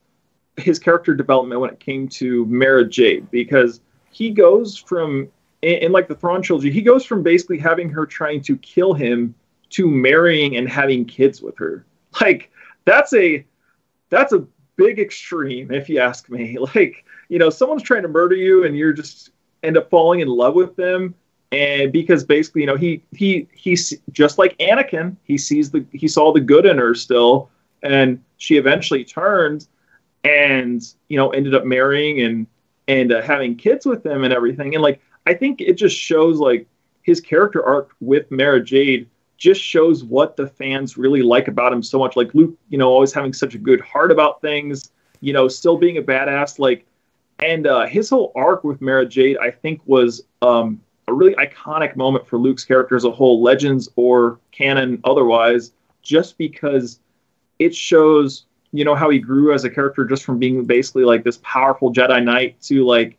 his 0.57 0.79
character 0.79 1.15
development 1.15 1.61
when 1.61 1.69
it 1.69 1.79
came 1.79 2.07
to 2.07 2.45
Mara 2.45 2.87
Jade 2.87 3.29
because 3.31 3.81
he 4.11 4.31
goes 4.31 4.77
from 4.77 5.29
in, 5.61 5.75
in 5.75 5.91
like 5.91 6.07
the 6.07 6.15
Thrawn 6.15 6.41
trilogy, 6.41 6.71
he 6.71 6.81
goes 6.81 7.05
from 7.05 7.23
basically 7.23 7.57
having 7.57 7.89
her 7.89 8.05
trying 8.05 8.41
to 8.41 8.57
kill 8.57 8.93
him 8.93 9.35
to 9.71 9.87
marrying 9.87 10.57
and 10.57 10.69
having 10.69 11.05
kids 11.05 11.41
with 11.41 11.57
her. 11.57 11.85
Like 12.19 12.51
that's 12.83 13.13
a 13.13 13.45
that's 14.09 14.33
a 14.33 14.45
big 14.75 14.99
extreme, 14.99 15.71
if 15.71 15.87
you 15.87 15.99
ask 15.99 16.29
me. 16.29 16.57
Like 16.75 17.05
you 17.29 17.39
know, 17.39 17.49
someone's 17.49 17.83
trying 17.83 18.01
to 18.01 18.09
murder 18.09 18.35
you, 18.35 18.65
and 18.65 18.75
you're 18.75 18.91
just 18.91 19.31
end 19.63 19.77
up 19.77 19.89
falling 19.89 20.19
in 20.19 20.27
love 20.27 20.55
with 20.55 20.75
them, 20.75 21.15
and 21.53 21.91
because 21.93 22.25
basically, 22.25 22.61
you 22.61 22.67
know, 22.67 22.75
he 22.75 23.01
he 23.13 23.47
he's 23.53 23.93
just 24.11 24.37
like 24.37 24.57
Anakin. 24.57 25.15
He 25.23 25.37
sees 25.37 25.71
the 25.71 25.85
he 25.93 26.09
saw 26.09 26.33
the 26.33 26.41
good 26.41 26.65
in 26.65 26.77
her 26.77 26.93
still, 26.93 27.49
and 27.81 28.21
she 28.37 28.57
eventually 28.57 29.05
turned, 29.05 29.67
and 30.25 30.81
you 31.07 31.15
know, 31.15 31.29
ended 31.29 31.55
up 31.55 31.63
marrying 31.63 32.21
and 32.21 32.47
and 32.89 33.13
uh, 33.13 33.21
having 33.21 33.55
kids 33.55 33.85
with 33.85 34.05
him 34.05 34.25
and 34.25 34.33
everything, 34.33 34.75
and 34.75 34.83
like 34.83 35.01
I 35.31 35.33
think 35.33 35.61
it 35.61 35.77
just 35.77 35.97
shows 35.97 36.39
like 36.39 36.67
his 37.03 37.21
character 37.21 37.65
arc 37.65 37.95
with 38.01 38.29
Mara 38.31 38.61
Jade 38.61 39.09
just 39.37 39.61
shows 39.61 40.03
what 40.03 40.35
the 40.35 40.45
fans 40.45 40.97
really 40.97 41.21
like 41.21 41.47
about 41.47 41.71
him 41.71 41.81
so 41.81 41.97
much. 41.97 42.17
Like 42.17 42.35
Luke, 42.35 42.53
you 42.67 42.77
know, 42.77 42.89
always 42.89 43.13
having 43.13 43.31
such 43.31 43.55
a 43.55 43.57
good 43.57 43.79
heart 43.79 44.11
about 44.11 44.41
things, 44.41 44.91
you 45.21 45.31
know, 45.31 45.47
still 45.47 45.77
being 45.77 45.97
a 45.97 46.01
badass. 46.01 46.59
Like, 46.59 46.85
and 47.39 47.65
uh, 47.65 47.85
his 47.85 48.09
whole 48.09 48.33
arc 48.35 48.65
with 48.65 48.81
Mara 48.81 49.05
Jade, 49.05 49.37
I 49.37 49.51
think, 49.51 49.79
was 49.85 50.21
um, 50.41 50.81
a 51.07 51.13
really 51.13 51.33
iconic 51.35 51.95
moment 51.95 52.27
for 52.27 52.37
Luke's 52.37 52.65
character 52.65 52.97
as 52.97 53.05
a 53.05 53.11
whole, 53.11 53.41
legends 53.41 53.87
or 53.95 54.37
canon 54.51 54.99
otherwise, 55.05 55.71
just 56.01 56.37
because 56.37 56.99
it 57.57 57.73
shows, 57.73 58.47
you 58.73 58.83
know, 58.83 58.95
how 58.95 59.09
he 59.09 59.17
grew 59.17 59.53
as 59.53 59.63
a 59.63 59.69
character 59.69 60.03
just 60.03 60.25
from 60.25 60.39
being 60.39 60.65
basically 60.65 61.05
like 61.05 61.23
this 61.23 61.39
powerful 61.41 61.93
Jedi 61.93 62.21
Knight 62.21 62.59
to 62.63 62.85
like 62.85 63.17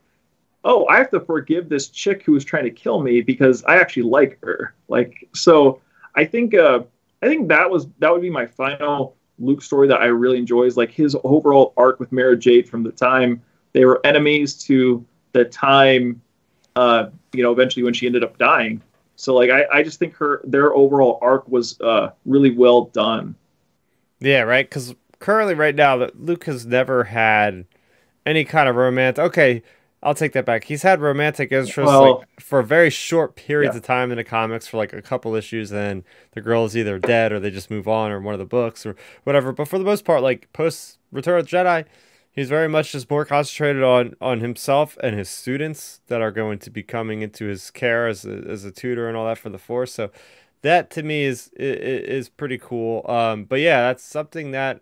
oh, 0.64 0.86
I 0.86 0.98
have 0.98 1.10
to 1.10 1.20
forgive 1.20 1.68
this 1.68 1.89
chick 1.89 2.22
who 2.22 2.32
was 2.32 2.44
trying 2.44 2.64
to 2.64 2.70
kill 2.70 3.02
me 3.02 3.20
because 3.20 3.64
I 3.64 3.76
actually 3.76 4.05
like 4.05 4.39
her. 4.43 4.74
Like, 4.89 5.28
so 5.34 5.80
I 6.14 6.24
think 6.24 6.55
uh, 6.55 6.82
I 7.22 7.28
think 7.28 7.48
that 7.48 7.70
was 7.70 7.86
that 7.98 8.12
would 8.12 8.22
be 8.22 8.30
my 8.30 8.47
final 8.47 9.16
Luke 9.39 9.62
story 9.62 9.89
that 9.89 10.01
I 10.01 10.06
really 10.06 10.39
enjoy 10.39 10.64
is 10.64 10.76
like 10.76 10.90
his 10.90 11.16
overall 11.24 11.72
arc 11.76 11.98
with 12.01 12.12
Mara 12.12 12.36
Jade 12.36 12.68
from 12.68 12.82
the 12.82 12.93
time 12.93 13.43
they 13.72 13.84
were 13.84 14.01
enemies 14.05 14.55
to 14.64 15.05
the 15.32 15.44
time, 15.47 16.20
uh, 16.76 17.06
you 17.32 17.43
know, 17.43 17.52
eventually 17.52 17.82
when 17.82 17.94
she 17.94 18.06
ended 18.06 18.22
up 18.22 18.39
dying. 18.39 18.82
So 19.16 19.34
like 19.34 19.51
I, 19.51 19.64
I 19.72 19.82
just 19.82 19.98
think 19.98 20.14
her 20.16 20.40
their 20.44 20.74
overall 20.74 21.18
arc 21.22 21.48
was 21.48 21.80
uh, 21.80 22.10
really 22.24 22.51
well 22.51 22.86
done. 22.86 23.34
Yeah, 24.20 24.43
right. 24.43 24.68
Because 24.68 24.94
currently, 25.18 25.55
right 25.55 25.74
now, 25.74 25.97
that 25.98 26.20
Luke 26.20 26.44
has 26.44 26.66
never 26.66 27.05
had 27.05 27.64
any 28.24 28.44
kind 28.44 28.68
of 28.68 28.76
romance. 28.76 29.18
Okay, 29.18 29.62
I'll 30.02 30.14
take 30.14 30.32
that 30.32 30.44
back. 30.44 30.64
He's 30.64 30.82
had 30.82 31.00
romantic 31.00 31.52
interests 31.52 31.76
well, 31.76 32.18
like 32.18 32.40
for 32.40 32.62
very 32.62 32.90
short 32.90 33.36
periods 33.36 33.74
yeah. 33.74 33.78
of 33.78 33.84
time 33.84 34.10
in 34.10 34.16
the 34.16 34.24
comics 34.24 34.66
for 34.66 34.76
like 34.76 34.92
a 34.92 35.00
couple 35.00 35.34
issues, 35.36 35.72
and 35.72 36.02
the 36.32 36.40
girl 36.40 36.64
is 36.64 36.76
either 36.76 36.98
dead 36.98 37.30
or 37.30 37.38
they 37.38 37.50
just 37.50 37.70
move 37.70 37.86
on 37.86 38.10
or 38.10 38.20
one 38.20 38.34
of 38.34 38.40
the 38.40 38.46
books 38.46 38.84
or 38.84 38.96
whatever. 39.22 39.52
But 39.52 39.68
for 39.68 39.78
the 39.78 39.84
most 39.84 40.04
part, 40.04 40.22
like 40.22 40.52
post 40.52 40.98
Return 41.12 41.38
of 41.38 41.48
the 41.48 41.56
Jedi, 41.56 41.84
he's 42.32 42.48
very 42.48 42.68
much 42.68 42.92
just 42.92 43.08
more 43.10 43.24
concentrated 43.24 43.82
on 43.84 44.16
on 44.20 44.40
himself 44.40 44.98
and 45.02 45.16
his 45.16 45.28
students 45.28 46.00
that 46.08 46.20
are 46.20 46.32
going 46.32 46.58
to 46.60 46.70
be 46.70 46.82
coming 46.82 47.22
into 47.22 47.46
his 47.46 47.70
care 47.70 48.08
as 48.08 48.24
a, 48.24 48.44
as 48.48 48.64
a 48.64 48.72
tutor 48.72 49.06
and 49.06 49.16
all 49.16 49.26
that 49.26 49.38
for 49.38 49.50
the 49.50 49.58
Force. 49.58 49.94
So 49.94 50.10
that 50.62 50.90
to 50.90 51.04
me 51.04 51.22
is 51.22 51.48
is, 51.54 52.26
is 52.26 52.28
pretty 52.28 52.58
cool. 52.58 53.04
Um, 53.08 53.44
but 53.44 53.60
yeah, 53.60 53.82
that's 53.82 54.02
something 54.02 54.50
that 54.50 54.80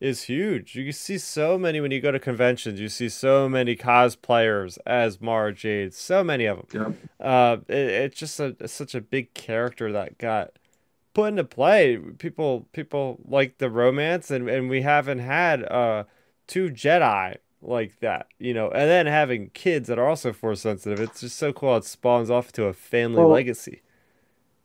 is 0.00 0.24
huge. 0.24 0.76
You 0.76 0.92
see 0.92 1.18
so 1.18 1.58
many 1.58 1.80
when 1.80 1.90
you 1.90 2.00
go 2.00 2.12
to 2.12 2.18
conventions. 2.18 2.80
You 2.80 2.88
see 2.88 3.08
so 3.08 3.48
many 3.48 3.76
cosplayers 3.76 4.78
as 4.86 5.20
Mara 5.20 5.52
Jade. 5.52 5.94
So 5.94 6.22
many 6.22 6.46
of 6.46 6.68
them. 6.68 6.96
Yeah. 7.20 7.26
Uh, 7.26 7.56
it, 7.68 7.74
it's 7.74 8.18
just 8.18 8.38
a 8.40 8.56
it's 8.60 8.72
such 8.72 8.94
a 8.94 9.00
big 9.00 9.34
character 9.34 9.90
that 9.92 10.18
got 10.18 10.52
put 11.14 11.30
into 11.30 11.44
play. 11.44 11.96
People 11.96 12.68
people 12.72 13.18
like 13.24 13.58
the 13.58 13.70
romance, 13.70 14.30
and 14.30 14.48
and 14.48 14.68
we 14.68 14.82
haven't 14.82 15.20
had 15.20 15.64
uh 15.64 16.04
two 16.46 16.70
Jedi 16.70 17.36
like 17.60 17.98
that, 18.00 18.28
you 18.38 18.54
know, 18.54 18.70
and 18.70 18.88
then 18.88 19.06
having 19.06 19.50
kids 19.50 19.88
that 19.88 19.98
are 19.98 20.08
also 20.08 20.32
force 20.32 20.60
sensitive. 20.60 21.00
It's 21.00 21.20
just 21.20 21.36
so 21.36 21.52
cool. 21.52 21.76
It 21.76 21.84
spawns 21.84 22.30
off 22.30 22.52
to 22.52 22.64
a 22.64 22.72
family 22.72 23.18
well, 23.18 23.30
legacy 23.30 23.82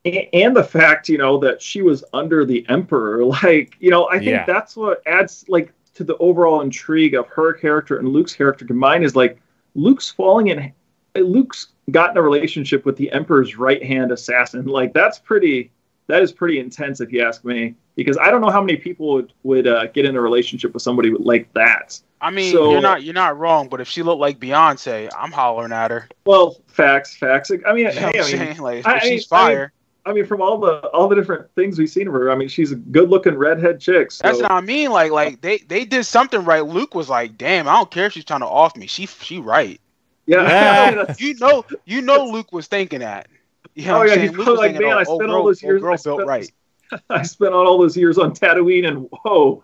and 0.06 0.56
the 0.56 0.64
fact 0.64 1.08
you 1.08 1.18
know 1.18 1.38
that 1.38 1.62
she 1.62 1.82
was 1.82 2.04
under 2.14 2.46
the 2.46 2.66
emperor 2.70 3.24
like 3.44 3.76
you 3.80 3.90
know 3.90 4.10
i 4.10 4.18
think 4.18 4.32
yeah. 4.32 4.46
that's 4.46 4.76
what 4.76 5.02
adds 5.06 5.46
like 5.48 5.72
to 5.94 6.04
the 6.04 6.18
overall 6.18 6.62
intrigue 6.62 7.14
of 7.14 7.28
her 7.28 7.54
character 7.54 7.98
and 7.98 8.10
luke's 8.10 8.34
character 8.36 8.66
combined 8.66 9.04
is 9.04 9.16
like 9.16 9.40
luke's 9.76 10.10
falling 10.10 10.48
in 10.48 10.74
Luke's 11.16 11.68
gotten 11.92 12.18
a 12.18 12.22
relationship 12.22 12.86
with 12.86 12.98
the 12.98 13.12
Emperor's 13.12 13.56
right 13.58 13.84
hand 13.84 14.12
assassin. 14.12 14.66
Like 14.66 14.94
that's 14.94 15.20
pretty. 15.20 15.72
That 16.08 16.22
is 16.22 16.34
pretty 16.34 16.60
intense, 16.60 17.00
if 17.00 17.14
you 17.14 17.26
ask 17.26 17.46
me. 17.46 17.76
Because 17.96 18.18
I 18.18 18.30
don't 18.30 18.42
know 18.42 18.50
how 18.50 18.62
many 18.62 18.78
people 18.78 19.14
would 19.14 19.34
would 19.44 19.68
uh, 19.68 19.88
get 19.88 20.06
in 20.06 20.16
a 20.16 20.22
relationship 20.22 20.74
with 20.74 20.84
somebody 20.84 21.12
like 21.12 21.52
that. 21.54 22.00
I 22.20 22.32
mean, 22.32 22.52
So- 22.52 22.72
you're 22.72 22.82
not 22.82 23.04
you're 23.04 23.14
not 23.14 23.38
wrong, 23.38 23.70
but 23.70 23.80
if 23.80 23.88
she 23.88 24.02
looked 24.04 24.20
like 24.20 24.40
Beyonce, 24.40 25.10
I'm 25.18 25.32
hollering 25.32 25.72
at 25.72 25.92
her. 25.92 26.10
Well, 26.26 26.58
facts, 26.68 27.16
facts. 27.16 27.52
I 27.52 27.74
mean, 27.74 27.86
You 27.86 27.94
know 27.94 28.12
hey, 28.12 28.20
I 28.20 28.46
mean. 28.46 28.58
Like, 28.58 28.80
if 28.80 28.88
I- 28.88 28.96
I 28.96 29.00
she's 29.00 29.10
mean- 29.10 29.22
fire. 29.28 29.74
I 30.06 30.12
mean, 30.14 30.26
from 30.26 30.42
all 30.42 30.58
the 30.58 30.80
all 30.90 31.08
the 31.08 31.16
different 31.16 31.50
things 31.56 31.80
we've 31.80 31.90
seen 31.90 32.08
of 32.08 32.14
her, 32.14 32.30
I 32.32 32.36
mean, 32.36 32.50
she's 32.50 32.72
a 32.72 32.76
good-looking 32.76 33.36
redhead 33.36 33.80
chick. 33.80 34.12
So. 34.12 34.24
That's 34.24 34.42
what 34.42 34.52
I 34.52 34.60
mean. 34.62 34.92
Like, 34.92 35.12
like 35.12 35.42
they 35.42 35.60
they 35.60 35.86
did 35.86 36.04
something 36.06 36.44
right. 36.44 36.66
Luke 36.66 36.94
was 36.94 37.10
like, 37.10 37.38
"Damn, 37.38 37.68
I 37.68 37.74
don't 37.74 37.90
care 37.90 38.08
if 38.08 38.14
she's 38.14 38.26
trying 38.26 38.42
to 38.42 38.48
off 38.48 38.76
me. 38.76 38.88
She 38.88 39.06
she 39.06 39.40
right." 39.40 39.80
yeah. 40.26 40.42
Yeah. 40.42 40.82
I 40.82 40.86
mean, 40.90 40.98
that's- 40.98 41.22
You 41.22 41.36
know, 41.36 41.66
you 41.86 42.02
know, 42.02 42.26
Luke 42.26 42.52
was 42.52 42.68
thinking 42.68 43.00
that. 43.00 43.28
You 43.76 43.88
know 43.88 44.02
Oh, 44.02 44.04
yeah, 44.04 44.16
he's? 44.18 44.32
Luke 44.32 44.46
probably 44.46 44.52
was 44.52 44.60
like, 44.60 44.72
thinking, 44.72 44.88
"Man, 44.88 44.98
oh, 44.98 45.00
I 45.00 45.02
oh, 45.02 45.16
spent 45.16 45.30
girl, 45.30 45.36
all 45.38 45.46
those 45.46 45.64
years- 45.64 45.82
girl 45.82 45.94
I 45.94 45.98
built 46.04 46.20
spent- 46.20 46.28
right. 46.28 46.52
I 47.10 47.24
spent 47.24 47.54
all 47.54 47.78
those 47.80 47.96
years 47.98 48.18
on 48.18 48.34
Tatooine, 48.36 48.88
and 48.88 49.08
whoa, 49.24 49.64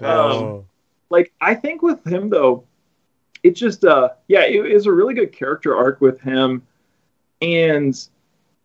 Um, 0.00 0.06
Oh. 0.08 0.64
like 1.10 1.32
I 1.40 1.54
think 1.54 1.82
with 1.82 2.06
him 2.06 2.30
though, 2.30 2.64
it 3.42 3.56
just 3.56 3.84
uh 3.84 4.10
yeah, 4.28 4.42
it 4.42 4.66
is 4.66 4.86
a 4.86 4.92
really 4.92 5.14
good 5.14 5.32
character 5.32 5.76
arc 5.76 6.00
with 6.00 6.20
him, 6.20 6.62
and 7.42 7.94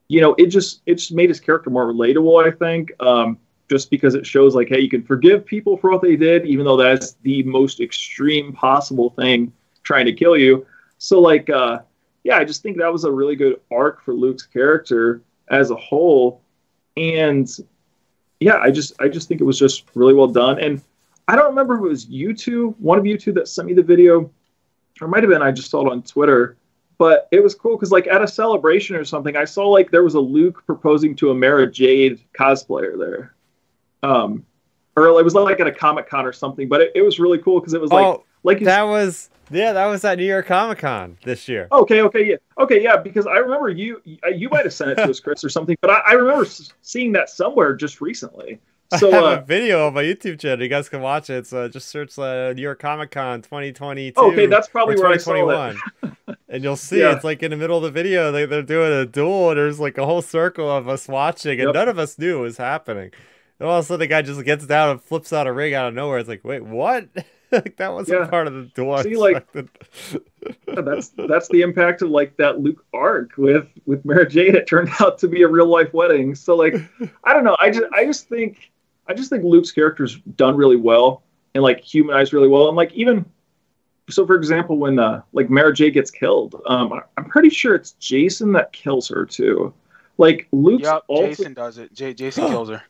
you 0.08 0.22
know 0.22 0.36
it 0.38 0.48
just 0.48 0.82
it 0.86 0.96
just 0.96 1.12
made 1.12 1.30
his 1.30 1.40
character 1.40 1.70
more 1.70 1.92
relatable. 1.92 2.46
I 2.46 2.52
think 2.52 2.92
um 3.02 3.38
just 3.70 3.90
because 3.90 4.14
it 4.16 4.26
shows 4.26 4.56
like 4.56 4.70
hey 4.70 4.80
you 4.80 4.90
can 4.90 5.04
forgive 5.04 5.46
people 5.46 5.78
for 5.78 5.92
what 5.92 6.02
they 6.02 6.16
did 6.16 6.46
even 6.46 6.66
though 6.66 6.78
that's 6.78 7.14
the 7.24 7.42
most 7.44 7.80
extreme 7.80 8.54
possible 8.54 9.10
thing 9.12 9.52
trying 9.84 10.06
to 10.06 10.14
kill 10.14 10.38
you. 10.38 10.66
So 10.98 11.20
like 11.20 11.50
uh 11.50 11.80
yeah, 12.24 12.38
I 12.38 12.44
just 12.44 12.64
think 12.64 12.78
that 12.78 12.92
was 12.92 13.04
a 13.04 13.12
really 13.12 13.36
good 13.36 13.60
arc 13.72 14.04
for 14.04 14.14
Luke's 14.14 14.44
character 14.44 15.22
as 15.50 15.70
a 15.70 15.76
whole, 15.76 16.42
and 16.98 17.48
yeah, 18.40 18.58
I 18.58 18.72
just 18.72 18.94
I 19.00 19.08
just 19.08 19.28
think 19.28 19.42
it 19.42 19.46
was 19.46 19.60
just 19.60 19.86
really 19.96 20.14
well 20.14 20.28
done 20.28 20.60
and. 20.60 20.82
I 21.28 21.36
don't 21.36 21.50
remember 21.50 21.74
if 21.74 21.80
it 21.80 21.90
was 21.90 22.06
you 22.08 22.36
two, 22.36 22.76
one 22.78 23.00
of 23.00 23.06
you 23.08 23.18
two 23.18 23.32
that 23.34 23.48
sent 23.48 23.68
me 23.68 23.74
the 23.74 23.82
video, 23.82 24.30
or 25.02 25.08
might 25.08 25.24
have 25.24 25.32
been 25.32 25.42
I 25.42 25.52
just 25.52 25.72
saw 25.72 25.84
it 25.84 25.92
on 25.92 26.04
Twitter. 26.04 26.56
But 26.98 27.28
it 27.32 27.44
was 27.44 27.56
cool 27.56 27.76
because 27.76 27.92
like 27.92 28.08
at 28.08 28.22
a 28.22 28.28
celebration 28.28 28.96
or 28.96 29.04
something, 29.04 29.36
I 29.36 29.46
saw 29.46 29.68
like 29.68 29.92
there 29.92 30.04
was 30.04 30.16
a 30.16 30.20
Luke 30.20 30.64
proposing 30.66 31.16
to 31.18 31.32
a 31.32 31.36
Mara 31.36 31.70
Jade 31.70 32.22
cosplayer 32.38 32.98
there. 32.98 33.36
Um 34.04 34.46
or 34.96 35.08
it 35.08 35.24
was 35.24 35.34
like 35.34 35.60
at 35.60 35.68
a 35.68 35.74
Comic 35.74 36.10
Con 36.10 36.26
or 36.26 36.32
something, 36.32 36.70
but 36.70 36.80
it, 36.80 36.92
it 36.96 37.02
was 37.02 37.20
really 37.20 37.38
cool 37.40 37.60
because 37.60 37.74
it 37.74 37.82
was 37.82 37.92
like 37.92 38.06
oh, 38.06 38.24
like 38.44 38.62
that 38.62 38.84
was 38.84 39.30
yeah, 39.52 39.74
that 39.74 39.86
was 39.86 40.04
at 40.04 40.18
New 40.18 40.26
York 40.26 40.48
Comic 40.48 40.80
Con 40.80 41.18
this 41.24 41.48
year. 41.48 41.68
Okay, 41.72 42.02
okay, 42.02 42.26
yeah, 42.26 42.36
okay, 42.58 42.82
yeah. 42.82 42.98
Because 42.98 43.28
I 43.28 43.38
remember 43.38 43.70
you, 43.70 44.02
you 44.34 44.50
might 44.50 44.66
have 44.66 44.74
sent 44.74 44.92
it 44.92 44.96
to 44.96 45.10
us, 45.10 45.20
Chris, 45.20 45.44
or 45.44 45.50
something. 45.50 45.78
But 45.82 45.92
I, 45.92 46.00
I 46.00 46.14
remember 46.14 46.50
seeing 46.82 47.12
that 47.12 47.30
somewhere 47.30 47.76
just 47.76 48.02
recently. 48.02 48.60
So, 49.00 49.12
I 49.12 49.16
have 49.16 49.24
uh, 49.24 49.42
a 49.42 49.46
video 49.46 49.88
on 49.88 49.94
my 49.96 50.04
YouTube 50.04 50.40
channel. 50.40 50.62
You 50.62 50.70
guys 50.70 50.90
can 50.90 51.02
watch 51.02 51.30
it. 51.30 51.48
So 51.48 51.68
just 51.68 51.88
search 51.90 52.18
uh, 52.20 52.54
New 52.54 52.62
York 52.62 52.80
Comic 52.80 53.12
Con 53.12 53.42
2022. 53.42 54.14
okay, 54.20 54.46
that's 54.46 54.68
probably 54.70 54.96
where 54.96 55.08
I 55.08 55.18
saw. 55.18 55.34
2021. 55.34 56.38
and 56.50 56.64
you'll 56.64 56.76
see 56.76 57.00
Yeah. 57.00 57.16
it's 57.16 57.24
like 57.24 57.42
in 57.44 57.52
the 57.52 57.58
middle 57.58 57.78
of 57.78 57.84
the 57.84 57.92
video 57.92 58.32
they, 58.32 58.46
they're 58.46 58.62
doing 58.62 58.92
a 58.94 59.06
duel 59.06 59.50
and 59.50 59.58
there's 59.58 59.80
like 59.80 59.98
a 59.98 60.06
whole 60.06 60.22
circle 60.22 60.70
of 60.70 60.88
us 60.88 61.08
watching 61.08 61.60
and 61.60 61.68
Yep. 61.70 61.74
none 61.74 61.90
of 61.90 61.98
us 62.00 62.18
knew 62.20 62.38
it 62.38 62.42
was 62.42 62.58
happening 62.58 63.12
and 63.60 63.68
all 63.68 63.80
of 63.80 63.84
a 63.86 63.88
sudden 63.88 64.02
the 64.02 64.08
guy 64.08 64.22
just 64.22 64.44
gets 64.46 64.66
down 64.68 64.90
and 64.92 65.02
flips 65.02 65.34
out 65.34 65.48
a 65.48 65.52
ring 65.52 65.74
out 65.74 65.88
of 65.88 65.94
nowhere 65.96 66.20
it's 66.20 66.30
like 66.30 66.44
wait 66.46 66.64
what 66.64 67.08
like 67.52 67.76
that 67.78 67.92
wasn't 67.94 68.22
Yeah. 68.22 68.28
part 68.28 68.46
of 68.48 68.54
the 68.54 68.64
duel 68.76 68.98
See, 69.00 69.16
like- 69.18 69.46
that's 70.68 71.10
that's 71.10 71.48
the 71.50 71.62
impact 71.62 72.02
of 72.04 72.10
like 72.10 72.38
that 72.38 72.60
Luke 72.60 72.86
arc 72.94 73.32
with 73.38 73.68
with 73.86 74.06
Mara 74.06 74.28
Jade. 74.30 74.56
It 74.56 74.68
turned 74.68 74.90
out 75.00 75.18
to 75.20 75.28
be 75.28 75.42
a 75.42 75.48
real 75.48 75.66
life 75.68 75.94
wedding. 75.94 76.36
So 76.36 76.56
like, 76.56 76.76
I 77.24 77.34
don't 77.34 77.44
know. 77.44 77.58
I 77.60 77.72
just 77.72 77.86
I 77.94 78.06
just 78.06 78.28
think 78.30 78.72
I 79.08 79.14
just 79.14 79.30
think 79.30 79.44
Luke's 79.44 79.72
character's 79.72 80.18
done 80.36 80.56
really 80.56 80.76
well 80.76 81.24
and 81.54 81.64
like 81.64 81.82
humanized 81.82 82.34
really 82.34 82.48
well. 82.48 82.68
And 82.68 82.78
like 82.78 82.92
even 82.94 83.26
so, 84.10 84.26
for 84.26 84.36
example, 84.36 84.78
when 84.78 85.00
uh 85.00 85.22
like 85.34 85.50
Mara 85.50 85.74
Jade 85.74 85.94
gets 85.94 86.12
killed, 86.12 86.62
um, 86.68 87.02
I'm 87.18 87.26
pretty 87.26 87.50
sure 87.50 87.76
it's 87.76 87.96
Jacen 88.00 88.54
that 88.54 88.72
kills 88.72 89.08
her 89.10 89.26
too. 89.26 89.74
Like 90.18 90.48
Luke's 90.52 90.84
Yep, 90.84 91.04
also 91.08 91.44
Jacen 91.44 91.56
does 91.56 91.78
it. 91.78 91.94
J- 91.94 92.14
Jacen 92.14 92.48
kills 92.50 92.70
her. 92.70 92.82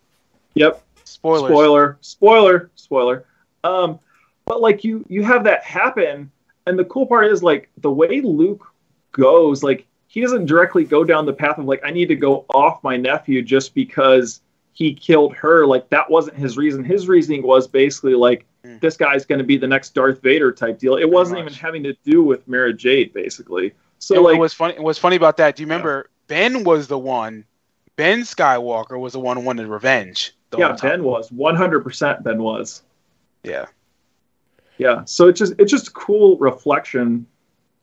yep 0.54 0.82
Spoilers. 1.06 1.50
Spoiler, 1.52 1.98
spoiler, 2.02 2.72
spoiler. 2.76 3.26
Um, 3.64 4.00
but 4.46 4.62
like 4.62 4.84
you, 4.84 5.06
you 5.08 5.24
have 5.24 5.44
that 5.44 5.64
happen, 5.64 6.32
and 6.66 6.78
the 6.78 6.86
cool 6.86 7.06
part 7.06 7.28
is 7.32 7.44
like 7.44 7.70
the 7.78 7.92
way 7.92 8.22
Luke 8.22 8.66
goes. 9.12 9.64
Like 9.64 9.86
he 10.08 10.22
doesn't 10.22 10.46
directly 10.48 10.84
go 10.84 11.04
down 11.04 11.26
the 11.26 11.34
path 11.34 11.58
of 11.60 11.66
like 11.66 11.82
I 11.86 11.92
need 11.92 12.08
to 12.08 12.16
go 12.16 12.46
off 12.54 12.84
my 12.84 12.98
nephew 12.98 13.42
just 13.42 13.76
because 13.76 14.42
he 14.76 14.94
killed 14.94 15.36
her. 15.36 15.66
Like 15.66 15.90
that 15.90 16.10
wasn't 16.12 16.38
his 16.38 16.56
reason. 16.56 16.84
His 16.84 17.08
reasoning 17.08 17.42
was 17.42 17.68
basically 17.68 18.14
like 18.14 18.46
Mm. 18.66 18.80
this 18.82 18.98
guy's 18.98 19.28
going 19.28 19.38
to 19.38 19.46
be 19.46 19.58
the 19.58 19.68
next 19.68 19.94
Darth 19.94 20.24
Vader 20.24 20.52
type 20.52 20.80
deal. 20.80 20.96
It 20.96 21.08
wasn't 21.08 21.38
much. 21.40 21.52
even 21.52 21.60
having 21.60 21.84
to 21.84 21.94
do 22.04 22.24
with 22.24 22.48
Mara 22.48 22.74
Jade, 22.74 23.14
basically. 23.14 23.74
So 24.00 24.16
it, 24.16 24.22
like, 24.22 24.40
what's 24.40 24.56
funny? 24.56 24.80
What's 24.80 24.98
funny 24.98 25.16
about 25.16 25.38
that? 25.38 25.56
Do 25.56 25.62
you 25.62 25.68
remember 25.68 26.10
Ben 26.26 26.64
was 26.64 26.88
the 26.88 26.98
one? 26.98 27.46
Ben 27.96 28.22
Skywalker 28.22 29.00
was 29.00 29.14
the 29.14 29.20
one 29.20 29.38
who 29.38 29.44
wanted 29.44 29.68
revenge. 29.68 30.34
Yeah. 30.58 30.76
Ben 30.82 31.04
was 31.04 31.30
100%. 31.30 32.24
Ben 32.24 32.42
was. 32.42 32.82
Yeah. 33.44 33.66
yeah 34.80 35.04
so 35.06 35.28
it's 35.28 35.38
just 35.38 35.54
it's 35.60 35.72
just 35.72 35.90
a 35.90 35.92
cool 35.92 36.36
reflection 36.40 37.28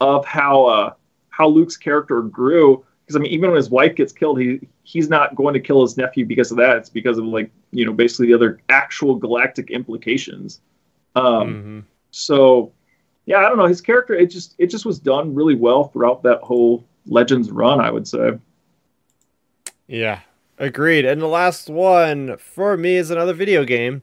of 0.01 0.24
how 0.27 0.66
uh 0.66 0.93
how 1.28 1.47
luke's 1.47 1.77
character 1.77 2.20
grew 2.23 2.85
because 3.12 3.16
i 3.16 3.22
mean 3.22 3.32
even 3.32 3.51
when 3.51 3.56
his 3.56 3.70
wife 3.70 3.94
gets 3.94 4.12
killed 4.12 4.40
he 4.40 4.60
he's 4.84 5.09
not 5.09 5.34
going 5.34 5.55
to 5.55 5.60
kill 5.60 5.82
his 5.82 5.97
nephew 5.97 6.24
because 6.26 6.51
of 6.51 6.56
that 6.56 6.76
it's 6.76 6.89
because 6.90 7.18
of 7.18 7.24
like 7.24 7.51
you 7.70 7.84
know 7.84 7.93
basically 7.93 8.26
the 8.26 8.34
other 8.34 8.60
actual 8.68 9.14
galactic 9.14 9.70
implications 9.70 10.60
um 11.16 11.55
Mhm. 11.55 11.84
so 12.10 12.72
yeah 13.26 13.39
i 13.39 13.43
don't 13.43 13.59
know 13.59 13.66
his 13.66 13.80
character 13.80 14.14
it 14.14 14.26
just 14.30 14.55
it 14.59 14.68
just 14.68 14.84
was 14.86 14.98
done 14.98 15.34
really 15.34 15.55
well 15.55 15.84
throughout 15.84 16.22
that 16.22 16.40
whole 16.40 16.84
legends 17.06 17.51
run 17.51 17.80
i 17.80 17.90
would 17.90 18.06
say 18.09 18.39
yeah 19.86 20.20
agreed 20.59 21.05
and 21.05 21.20
the 21.20 21.26
last 21.26 21.68
one 21.68 22.36
for 22.39 22.76
me 22.76 22.97
is 22.97 23.10
another 23.10 23.32
video 23.34 23.64
game 23.64 24.02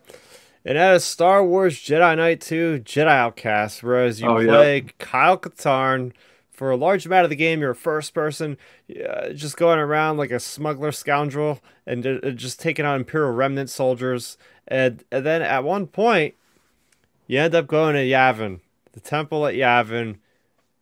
and 0.66 0.78
that 0.78 0.94
is 0.96 1.06
Star 1.06 1.44
Wars 1.44 1.76
Jedi 1.80 2.18
Knight 2.18 2.42
2 2.42 2.82
Jedi 2.84 3.08
Outcast, 3.08 3.82
whereas 3.82 4.20
you 4.20 4.28
Oh, 4.28 4.40
yeah. 4.40 4.52
play 4.52 4.86
Kyle 5.00 5.38
Katarn. 5.38 6.12
For 6.60 6.72
a 6.72 6.76
large 6.76 7.06
amount 7.06 7.24
of 7.24 7.30
the 7.30 7.38
game, 7.38 7.62
you're 7.62 7.72
a 7.72 7.76
first 7.76 8.14
person, 8.14 8.58
uh, 8.90 9.30
just 9.30 9.56
going 9.56 9.80
around 9.80 10.18
like 10.18 10.30
a 10.30 10.42
smuggler 10.42 10.92
scoundrel 10.92 11.62
and 11.88 12.06
uh, 12.06 12.32
just 12.32 12.60
taking 12.60 12.84
on 12.84 12.98
Imperial 12.98 13.32
remnant 13.32 13.70
soldiers. 13.70 14.38
And, 14.68 15.06
and 15.10 15.26
then 15.26 15.42
at 15.42 15.64
one 15.64 15.88
point, 15.88 16.36
you 17.28 17.40
end 17.40 17.56
up 17.56 17.66
going 17.66 17.96
to 17.96 18.02
Yavin, 18.02 18.60
the 18.92 19.00
temple 19.00 19.48
at 19.48 19.56
Yavin, 19.56 20.18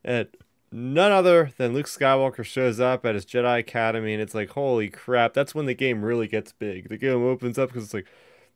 and 0.04 0.28
none 0.72 1.12
other 1.12 1.52
than 1.58 1.76
Luke 1.76 1.86
Skywalker 1.86 2.44
shows 2.44 2.80
up 2.80 3.06
at 3.06 3.14
his 3.14 3.28
Jedi 3.28 3.60
Academy, 3.60 4.14
and 4.14 4.22
it's 4.22 4.34
like, 4.34 4.50
holy 4.50 4.90
crap, 4.90 5.36
that's 5.36 5.54
when 5.54 5.68
the 5.68 5.76
game 5.76 6.04
really 6.04 6.28
gets 6.28 6.54
big. 6.54 6.90
The 6.90 6.98
game 6.98 7.24
opens 7.24 7.60
up 7.60 7.70
because 7.70 7.84
it's 7.84 7.94
like, 7.94 8.08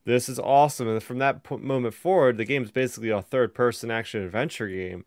this 0.05 0.27
is 0.27 0.39
awesome. 0.39 0.87
And 0.87 1.03
from 1.03 1.19
that 1.19 1.47
moment 1.51 1.93
forward, 1.93 2.37
the 2.37 2.45
game's 2.45 2.71
basically 2.71 3.11
a 3.11 3.21
third 3.21 3.53
person 3.53 3.91
action 3.91 4.23
adventure 4.23 4.67
game. 4.67 5.05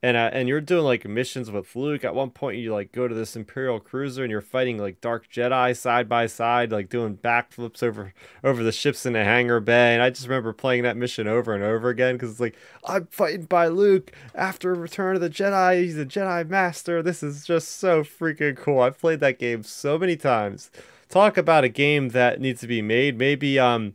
And 0.00 0.16
uh, 0.16 0.30
and 0.32 0.48
you're 0.48 0.60
doing 0.60 0.84
like 0.84 1.04
missions 1.08 1.50
with 1.50 1.74
Luke. 1.74 2.04
At 2.04 2.14
one 2.14 2.30
point, 2.30 2.58
you 2.58 2.72
like 2.72 2.92
go 2.92 3.08
to 3.08 3.14
this 3.14 3.34
Imperial 3.34 3.80
cruiser 3.80 4.22
and 4.22 4.30
you're 4.30 4.40
fighting 4.40 4.78
like 4.78 5.00
Dark 5.00 5.28
Jedi 5.28 5.76
side 5.76 6.08
by 6.08 6.26
side, 6.26 6.70
like 6.70 6.88
doing 6.88 7.16
backflips 7.16 7.82
over 7.82 8.14
over 8.44 8.62
the 8.62 8.70
ships 8.70 9.04
in 9.06 9.14
the 9.14 9.24
hangar 9.24 9.58
bay. 9.58 9.94
And 9.94 10.02
I 10.02 10.10
just 10.10 10.28
remember 10.28 10.52
playing 10.52 10.84
that 10.84 10.96
mission 10.96 11.26
over 11.26 11.52
and 11.52 11.64
over 11.64 11.88
again 11.88 12.14
because 12.14 12.30
it's 12.30 12.40
like 12.40 12.56
I'm 12.86 13.06
fighting 13.06 13.46
by 13.46 13.66
Luke 13.66 14.12
after 14.36 14.72
Return 14.72 15.16
of 15.16 15.20
the 15.20 15.30
Jedi. 15.30 15.82
He's 15.82 15.98
a 15.98 16.06
Jedi 16.06 16.48
Master. 16.48 17.02
This 17.02 17.24
is 17.24 17.44
just 17.44 17.78
so 17.78 18.04
freaking 18.04 18.56
cool. 18.56 18.80
I've 18.80 19.00
played 19.00 19.18
that 19.18 19.40
game 19.40 19.64
so 19.64 19.98
many 19.98 20.16
times. 20.16 20.70
Talk 21.08 21.36
about 21.36 21.64
a 21.64 21.68
game 21.68 22.10
that 22.10 22.40
needs 22.40 22.60
to 22.60 22.68
be 22.68 22.82
made. 22.82 23.18
Maybe 23.18 23.58
um 23.58 23.94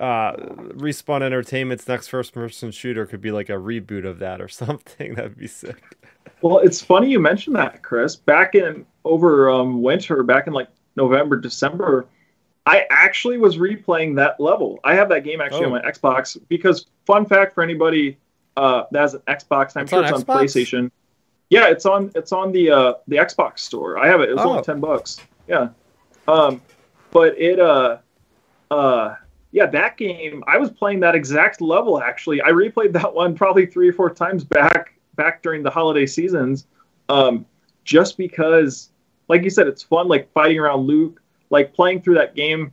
uh 0.00 0.32
respawn 0.76 1.22
entertainment's 1.22 1.86
next 1.86 2.08
first 2.08 2.32
person 2.32 2.70
shooter 2.70 3.04
could 3.06 3.20
be 3.20 3.30
like 3.30 3.48
a 3.50 3.52
reboot 3.54 4.06
of 4.06 4.18
that 4.18 4.40
or 4.40 4.48
something 4.62 5.14
that'd 5.14 5.36
be 5.36 5.46
sick 5.46 5.82
Well, 6.42 6.58
it's 6.58 6.80
funny 6.80 7.10
you 7.10 7.20
mentioned 7.20 7.54
that, 7.56 7.82
Chris. 7.82 8.16
Back 8.16 8.54
in 8.54 8.86
over 9.04 9.50
um, 9.50 9.82
winter, 9.82 10.22
back 10.22 10.46
in 10.46 10.54
like 10.54 10.68
November, 10.96 11.36
December, 11.36 12.06
I 12.64 12.86
actually 12.90 13.36
was 13.36 13.58
replaying 13.58 14.16
that 14.16 14.40
level. 14.40 14.80
I 14.84 14.94
have 14.94 15.10
that 15.10 15.22
game 15.24 15.40
actually 15.42 15.64
Oh. 15.66 15.72
on 15.74 15.82
my 15.82 15.82
Xbox 15.82 16.38
because, 16.48 16.86
fun 17.06 17.26
fact 17.26 17.54
for 17.54 17.62
anybody 17.62 18.16
uh, 18.56 18.84
that 18.90 19.00
has 19.00 19.14
an 19.14 19.20
Xbox, 19.28 19.76
I'm 19.76 19.82
It's 19.82 19.90
sure 19.90 19.98
on 19.98 20.04
it's 20.06 20.12
on 20.14 20.22
Xbox? 20.22 20.40
PlayStation. 20.42 20.90
Yeah, 21.50 21.68
it's 21.68 21.84
on 21.84 22.10
it's 22.14 22.32
on 22.32 22.52
the 22.52 22.70
uh, 22.70 22.94
the 23.06 23.16
Xbox 23.16 23.58
store. 23.60 23.98
I 23.98 24.06
have 24.06 24.20
it. 24.22 24.30
It 24.30 24.36
was 24.36 24.44
Oh. 24.44 24.50
only 24.50 24.62
ten 24.62 24.80
bucks. 24.80 25.20
Yeah, 25.46 25.68
um, 26.26 26.62
but 27.10 27.38
it 27.38 27.58
uh 27.60 27.98
uh 28.70 29.14
yeah 29.52 29.66
that 29.66 29.96
game 29.96 30.42
I 30.46 30.58
was 30.58 30.70
playing 30.70 31.00
that 31.00 31.14
exact 31.14 31.60
level 31.60 32.00
actually. 32.00 32.40
I 32.42 32.50
replayed 32.50 32.92
that 32.92 33.12
one 33.12 33.34
probably 33.34 33.66
three 33.66 33.88
or 33.88 33.92
four 33.92 34.10
times 34.10 34.44
back 34.44 34.94
back 35.16 35.42
during 35.42 35.62
the 35.62 35.70
holiday 35.70 36.06
seasons. 36.06 36.66
Um, 37.08 37.44
just 37.84 38.16
because, 38.16 38.90
like 39.28 39.42
you 39.42 39.50
said, 39.50 39.66
it's 39.66 39.82
fun, 39.82 40.08
like 40.08 40.32
fighting 40.32 40.58
around 40.58 40.86
Luke, 40.86 41.20
like 41.50 41.74
playing 41.74 42.02
through 42.02 42.14
that 42.14 42.34
game, 42.34 42.72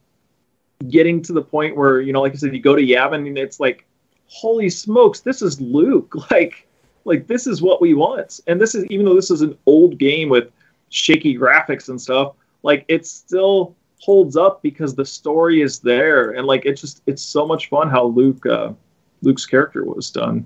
getting 0.89 1.21
to 1.23 1.33
the 1.33 1.41
point 1.41 1.75
where 1.75 2.01
you 2.01 2.13
know, 2.13 2.21
like 2.21 2.33
you 2.33 2.39
said, 2.39 2.53
you 2.53 2.61
go 2.61 2.75
to 2.75 2.81
Yavin 2.81 3.27
and 3.27 3.37
it's 3.37 3.59
like, 3.59 3.85
holy 4.27 4.69
smokes, 4.69 5.21
this 5.21 5.41
is 5.41 5.59
Luke, 5.59 6.13
like, 6.31 6.67
like 7.05 7.27
this 7.27 7.47
is 7.47 7.61
what 7.61 7.81
we 7.81 7.93
want, 7.93 8.39
and 8.47 8.61
this 8.61 8.75
is 8.75 8.85
even 8.85 9.05
though 9.05 9.15
this 9.15 9.31
is 9.31 9.41
an 9.41 9.57
old 9.65 9.97
game 9.97 10.29
with 10.29 10.51
shaky 10.89 11.37
graphics 11.37 11.89
and 11.89 11.99
stuff, 11.99 12.33
like 12.63 12.85
it's 12.87 13.09
still 13.09 13.75
holds 13.99 14.37
up 14.37 14.61
because 14.61 14.95
the 14.95 15.05
story 15.05 15.61
is 15.61 15.79
there, 15.79 16.31
and 16.31 16.45
like 16.45 16.65
it's 16.65 16.81
just 16.81 17.01
it's 17.07 17.21
so 17.21 17.45
much 17.45 17.69
fun 17.69 17.89
how 17.89 18.05
Luke, 18.05 18.45
uh, 18.45 18.73
Luke's 19.21 19.45
character 19.45 19.83
was 19.83 20.09
done. 20.09 20.45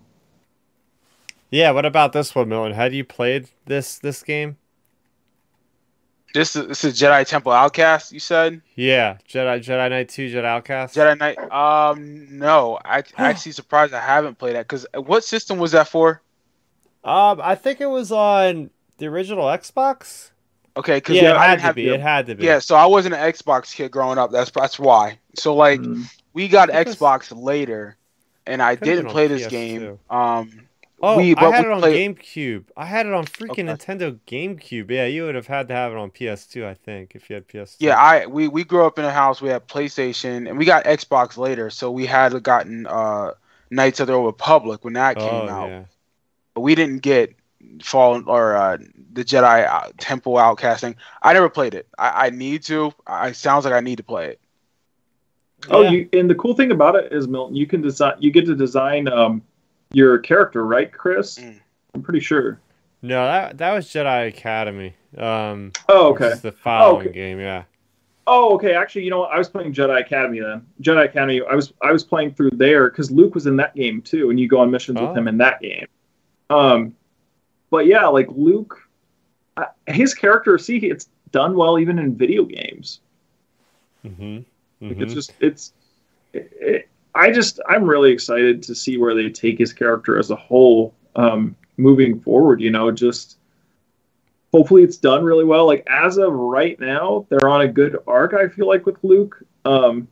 Yeah, 1.49 1.71
what 1.71 1.85
about 1.85 2.13
this 2.13 2.33
one, 2.33 2.47
Milton? 2.49 2.73
Had 2.73 2.93
you 2.93 3.03
played 3.03 3.49
this 3.65 3.99
this 3.99 4.23
game? 4.23 4.57
This 6.33 6.55
is 6.55 6.67
this 6.67 6.83
is 6.85 6.99
Jedi 6.99 7.27
Temple 7.27 7.51
Outcast. 7.51 8.13
You 8.13 8.19
said 8.19 8.61
Yeah, 8.75 9.17
Jedi 9.27 9.59
Jedi 9.59 9.89
Knight 9.89 10.09
Two, 10.09 10.29
Jedi 10.29 10.45
Outcast. 10.45 10.95
Jedi 10.95 11.19
Knight. 11.19 11.37
Um, 11.51 12.37
no, 12.37 12.79
I 12.85 13.03
actually 13.17 13.51
surprised 13.51 13.93
I 13.93 13.99
haven't 13.99 14.37
played 14.37 14.55
that 14.55 14.67
because 14.67 14.85
what 14.93 15.25
system 15.25 15.57
was 15.57 15.73
that 15.73 15.89
for? 15.89 16.21
Um, 17.03 17.41
I 17.43 17.55
think 17.55 17.81
it 17.81 17.87
was 17.87 18.11
on 18.11 18.69
the 18.97 19.07
original 19.07 19.45
Xbox. 19.45 20.31
Okay, 20.77 20.97
because 20.97 21.15
Yeah, 21.17 21.23
yeah, 21.23 21.31
it 21.31 21.37
I 21.37 21.41
had 21.43 21.47
didn't 21.49 21.59
to 21.59 21.65
have 21.67 21.75
be. 21.75 21.87
It 21.89 21.99
had 22.01 22.25
to 22.27 22.35
be. 22.35 22.45
Yeah, 22.45 22.59
so 22.59 22.75
I 22.75 22.85
wasn't 22.85 23.15
an 23.15 23.21
Xbox 23.21 23.73
kid 23.75 23.91
growing 23.91 24.17
up. 24.17 24.31
That's 24.31 24.51
that's 24.51 24.79
why. 24.79 25.19
So 25.35 25.53
like 25.55 25.81
Mm. 25.81 26.03
we 26.33 26.47
got 26.47 26.69
I 26.69 26.83
think 26.83 26.95
it 26.95 26.99
Xbox 26.99 27.35
later, 27.35 27.97
and 28.45 28.61
I 28.61 28.75
didn't 28.75 29.07
play 29.07 29.27
this 29.27 29.43
PS2. 29.47 29.49
game. 29.49 29.99
Um, 30.09 30.49
Oh, 31.03 31.17
we, 31.17 31.35
I 31.35 31.49
had 31.51 31.65
we 31.65 31.71
it 31.71 31.73
on 31.73 31.79
played- 31.79 32.15
GameCube. 32.19 32.65
I 32.77 32.85
had 32.85 33.07
it 33.07 33.13
on 33.13 33.25
freaking 33.25 33.67
Okay. 33.67 33.95
Nintendo 33.95 34.19
GameCube. 34.27 34.91
Yeah, 34.91 35.07
you 35.07 35.23
would 35.23 35.33
have 35.33 35.47
had 35.47 35.67
to 35.69 35.73
have 35.73 35.91
it 35.91 35.97
on 35.97 36.11
PS2, 36.11 36.63
I 36.63 36.75
think, 36.75 37.15
if 37.15 37.27
you 37.27 37.33
had 37.33 37.47
PS2. 37.47 37.77
Yeah, 37.79 37.97
I 37.97 38.27
we 38.27 38.47
we 38.47 38.63
grew 38.63 38.85
up 38.85 38.99
in 38.99 39.05
a 39.05 39.11
house. 39.11 39.41
We 39.41 39.49
had 39.49 39.67
PlayStation, 39.67 40.47
and 40.47 40.59
we 40.59 40.65
got 40.65 40.85
Xbox 40.85 41.37
later. 41.37 41.71
So 41.71 41.89
we 41.89 42.05
had 42.05 42.43
gotten 42.43 42.85
uh 42.85 43.31
Knights 43.71 43.99
of 43.99 44.07
the 44.07 44.13
Old 44.13 44.27
Republic 44.27 44.83
when 44.85 44.93
that 44.93 45.17
oh, 45.19 45.27
came 45.27 45.49
out. 45.49 45.69
yeah. 45.69 45.83
But 46.53 46.61
we 46.61 46.75
didn't 46.75 46.99
get 46.99 47.33
Fallen 47.83 48.23
or 48.27 48.55
uh, 48.55 48.77
the 49.13 49.23
Jedi 49.23 49.67
uh, 49.67 49.89
Temple 49.97 50.33
Outcasting. 50.35 50.95
I 51.21 51.33
never 51.33 51.49
played 51.49 51.73
it. 51.73 51.87
I, 51.97 52.27
I 52.27 52.29
need 52.29 52.63
to. 52.63 52.93
I 53.07 53.29
it 53.29 53.35
sounds 53.35 53.65
like 53.65 53.73
I 53.73 53.79
need 53.79 53.97
to 53.97 54.03
play 54.03 54.27
it. 54.29 54.39
Oh, 55.69 55.81
Yeah. 55.81 55.89
you 55.91 56.09
and 56.13 56.29
the 56.29 56.35
cool 56.35 56.55
thing 56.55 56.71
about 56.71 56.95
it 56.95 57.11
is 57.13 57.27
Milton, 57.27 57.55
you 57.55 57.67
can 57.67 57.81
design, 57.81 58.13
you 58.19 58.31
get 58.31 58.45
to 58.47 58.55
design 58.55 59.07
um, 59.07 59.41
your 59.91 60.17
character, 60.19 60.65
right, 60.65 60.91
Chris? 60.91 61.37
Mm. 61.37 61.59
I'm 61.93 62.01
pretty 62.01 62.19
sure. 62.19 62.59
No, 63.03 63.25
that 63.25 63.57
that 63.57 63.73
was 63.73 63.87
Jedi 63.87 64.27
Academy. 64.27 64.95
Um, 65.17 65.71
Oh, 65.89 66.13
which 66.13 66.21
okay. 66.21 66.39
the 66.39 66.51
following 66.51 67.07
okay. 67.07 67.13
game, 67.13 67.39
yeah. 67.39 67.63
Oh, 68.27 68.53
okay. 68.55 68.75
Actually, 68.75 69.03
you 69.03 69.09
know 69.09 69.19
what? 69.19 69.31
I 69.31 69.37
was 69.37 69.49
playing 69.49 69.73
Jedi 69.73 69.99
Academy 69.99 70.39
then. 70.39 70.65
Jedi 70.81 71.05
Academy. 71.05 71.41
I 71.49 71.55
was 71.55 71.73
I 71.81 71.91
was 71.91 72.03
playing 72.03 72.33
through 72.35 72.51
there 72.51 72.89
because 72.89 73.11
Luke 73.11 73.33
was 73.35 73.45
in 73.47 73.55
that 73.57 73.75
game 73.75 74.01
too, 74.01 74.29
and 74.29 74.39
you 74.39 74.47
go 74.47 74.59
on 74.59 74.69
missions 74.71 74.99
Oh. 75.01 75.07
with 75.09 75.17
him 75.17 75.27
in 75.27 75.37
that 75.39 75.59
game. 75.61 75.87
Um, 76.49 76.95
but 77.71 77.87
yeah, 77.87 78.05
like 78.05 78.27
Luke, 78.29 78.77
uh, 79.57 79.65
his 79.87 80.13
character. 80.13 80.59
See, 80.59 80.77
it's 80.77 81.09
done 81.31 81.55
well 81.55 81.79
even 81.79 81.97
in 81.97 82.15
video 82.15 82.43
games. 82.43 82.99
Mm-hmm. 84.05 84.87
Like, 84.87 84.99
It's 84.99 85.13
just 85.13 85.33
it's. 85.39 85.73
It, 86.33 86.51
it, 86.59 86.89
I 87.13 87.31
just 87.31 87.59
I'm 87.67 87.83
really 87.83 88.11
excited 88.11 88.63
to 88.63 88.75
see 88.75 88.97
where 88.97 89.15
they 89.15 89.29
take 89.29 89.57
his 89.57 89.73
character 89.73 90.17
as 90.17 90.31
a 90.31 90.35
whole 90.35 90.93
um, 91.15 91.55
moving 91.77 92.19
forward. 92.19 92.61
You 92.61 92.71
know, 92.71 92.91
just 92.91 93.37
hopefully 94.53 94.83
it's 94.83 94.97
done 94.97 95.23
really 95.23 95.43
well. 95.43 95.65
Like 95.65 95.85
as 95.89 96.17
of 96.17 96.33
right 96.33 96.79
now, 96.79 97.25
they're 97.29 97.49
on 97.49 97.61
a 97.61 97.67
good 97.67 97.97
arc. 98.07 98.33
I 98.33 98.47
feel 98.47 98.67
like 98.67 98.85
with 98.85 98.97
Luke, 99.03 99.43
um, 99.65 100.07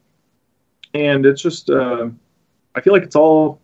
and 0.94 1.26
it's 1.26 1.42
just 1.42 1.70
uh, 1.70 2.10
I 2.76 2.82
feel 2.82 2.94
like 2.94 3.04
it's 3.04 3.16
all 3.16 3.62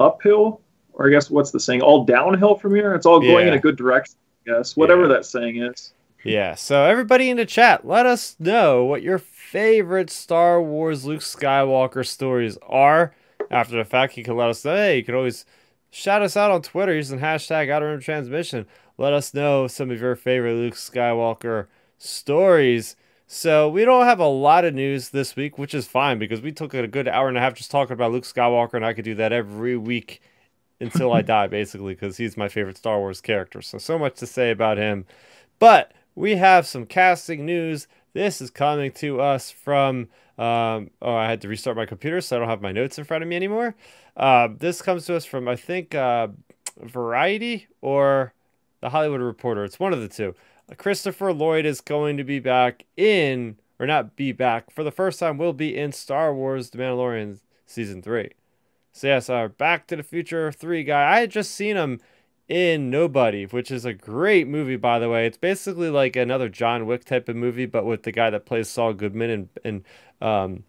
uphill, 0.00 0.60
or 0.98 1.06
I 1.08 1.10
guess 1.10 1.30
what's 1.30 1.50
the 1.50 1.60
saying? 1.60 1.80
All 1.80 2.04
downhill 2.04 2.56
from 2.56 2.74
here. 2.74 2.92
It's 2.94 3.06
all 3.06 3.20
going 3.20 3.48
in 3.48 3.54
a 3.54 3.58
good 3.58 3.76
direction. 3.76 4.16
I 4.46 4.50
guess 4.58 4.76
whatever 4.76 5.02
Yeah. 5.02 5.08
that 5.08 5.24
saying 5.24 5.62
is. 5.62 5.92
Yeah, 6.24 6.56
so 6.56 6.82
everybody 6.84 7.30
in 7.30 7.36
the 7.36 7.46
chat, 7.46 7.86
let 7.86 8.04
us 8.04 8.34
know 8.40 8.84
what 8.84 9.02
your 9.02 9.18
favorite 9.18 10.10
Star 10.10 10.60
Wars 10.60 11.04
Luke 11.04 11.20
Skywalker 11.20 12.04
stories 12.06 12.58
are. 12.68 13.14
After 13.50 13.76
the 13.76 13.84
fact, 13.84 14.16
you 14.18 14.24
can 14.24 14.36
let 14.36 14.50
us 14.50 14.64
know. 14.64 14.74
Hey, 14.74 14.96
you 14.98 15.04
can 15.04 15.14
always 15.14 15.46
shout 15.90 16.20
us 16.20 16.36
out 16.36 16.50
on 16.50 16.60
Twitter 16.60 16.92
using 16.94 17.20
hashtag 17.20 17.70
Outer 17.70 17.90
Rim 17.90 18.00
Transmission. 18.00 18.66
Let 18.98 19.12
us 19.12 19.32
know 19.32 19.68
some 19.68 19.92
of 19.92 20.00
your 20.00 20.16
favorite 20.16 20.54
Luke 20.54 20.74
Skywalker 20.74 21.66
stories. 21.98 22.96
So 23.26 23.68
we 23.68 23.84
don't 23.84 24.04
have 24.06 24.18
a 24.20 24.26
lot 24.26 24.64
of 24.64 24.74
news 24.74 25.10
this 25.10 25.36
week, 25.36 25.56
which 25.56 25.74
is 25.74 25.86
fine 25.86 26.18
because 26.18 26.40
we 26.40 26.50
took 26.50 26.74
a 26.74 26.86
good 26.88 27.06
hour 27.06 27.28
and 27.28 27.36
a 27.36 27.40
half 27.40 27.54
just 27.54 27.70
talking 27.70 27.92
about 27.92 28.10
Luke 28.10 28.24
Skywalker, 28.24 28.74
and 28.74 28.84
I 28.84 28.92
could 28.92 29.04
do 29.04 29.14
that 29.16 29.32
every 29.32 29.76
week 29.76 30.20
until 30.80 31.12
I 31.12 31.22
die, 31.22 31.46
basically, 31.46 31.94
because 31.94 32.16
he's 32.16 32.36
my 32.36 32.48
favorite 32.48 32.76
Star 32.76 32.98
Wars 32.98 33.20
character. 33.20 33.62
So 33.62 33.78
so 33.78 33.98
much 33.98 34.16
to 34.16 34.26
say 34.26 34.50
about 34.50 34.78
him. 34.78 35.06
But 35.58 35.92
we 36.14 36.36
have 36.36 36.66
some 36.66 36.86
casting 36.86 37.46
news. 37.46 37.86
This 38.12 38.40
is 38.40 38.50
coming 38.50 38.92
to 38.92 39.20
us 39.20 39.50
from. 39.50 40.08
Um, 40.38 40.90
oh, 41.02 41.14
I 41.16 41.28
had 41.28 41.40
to 41.40 41.48
restart 41.48 41.76
my 41.76 41.86
computer, 41.86 42.20
so 42.20 42.36
I 42.36 42.38
don't 42.38 42.48
have 42.48 42.62
my 42.62 42.70
notes 42.70 42.96
in 42.96 43.04
front 43.04 43.24
of 43.24 43.28
me 43.28 43.34
anymore. 43.34 43.74
Uh, 44.16 44.48
this 44.56 44.80
comes 44.82 45.04
to 45.06 45.16
us 45.16 45.24
from, 45.24 45.48
I 45.48 45.56
think, 45.56 45.96
uh, 45.96 46.28
Variety 46.80 47.66
or 47.80 48.32
The 48.80 48.90
Hollywood 48.90 49.20
Reporter. 49.20 49.64
It's 49.64 49.80
one 49.80 49.92
of 49.92 50.00
the 50.00 50.08
two. 50.08 50.34
Christopher 50.76 51.32
Lloyd 51.32 51.64
is 51.64 51.80
going 51.80 52.16
to 52.18 52.24
be 52.24 52.38
back 52.38 52.84
in, 52.96 53.56
or 53.80 53.86
not 53.86 54.16
be 54.16 54.32
back, 54.32 54.70
for 54.70 54.84
the 54.84 54.92
first 54.92 55.18
time, 55.18 55.38
will 55.38 55.52
be 55.52 55.76
in 55.76 55.92
Star 55.92 56.32
Wars 56.34 56.70
The 56.70 56.78
Mandalorian 56.78 57.40
Season 57.66 58.02
3. 58.02 58.30
So, 58.98 59.06
yes, 59.06 59.30
our 59.30 59.48
Back 59.48 59.86
to 59.86 59.96
the 59.96 60.02
Future 60.02 60.50
3 60.50 60.82
guy. 60.82 61.12
I 61.12 61.20
had 61.20 61.30
just 61.30 61.52
seen 61.52 61.76
him 61.76 62.00
in 62.48 62.90
Nobody, 62.90 63.44
which 63.44 63.70
is 63.70 63.84
a 63.84 63.92
great 63.92 64.48
movie, 64.48 64.74
by 64.74 64.98
the 64.98 65.08
way. 65.08 65.24
It's 65.24 65.36
basically 65.36 65.88
like 65.88 66.16
another 66.16 66.48
John 66.48 66.84
Wick 66.84 67.04
type 67.04 67.28
of 67.28 67.36
movie, 67.36 67.66
but 67.66 67.84
with 67.84 68.02
the 68.02 68.10
guy 68.10 68.30
that 68.30 68.44
plays 68.44 68.68
Saul 68.68 68.94
Goodman 68.94 69.30
and 69.30 69.48
and 69.64 69.84
um, 70.20 70.64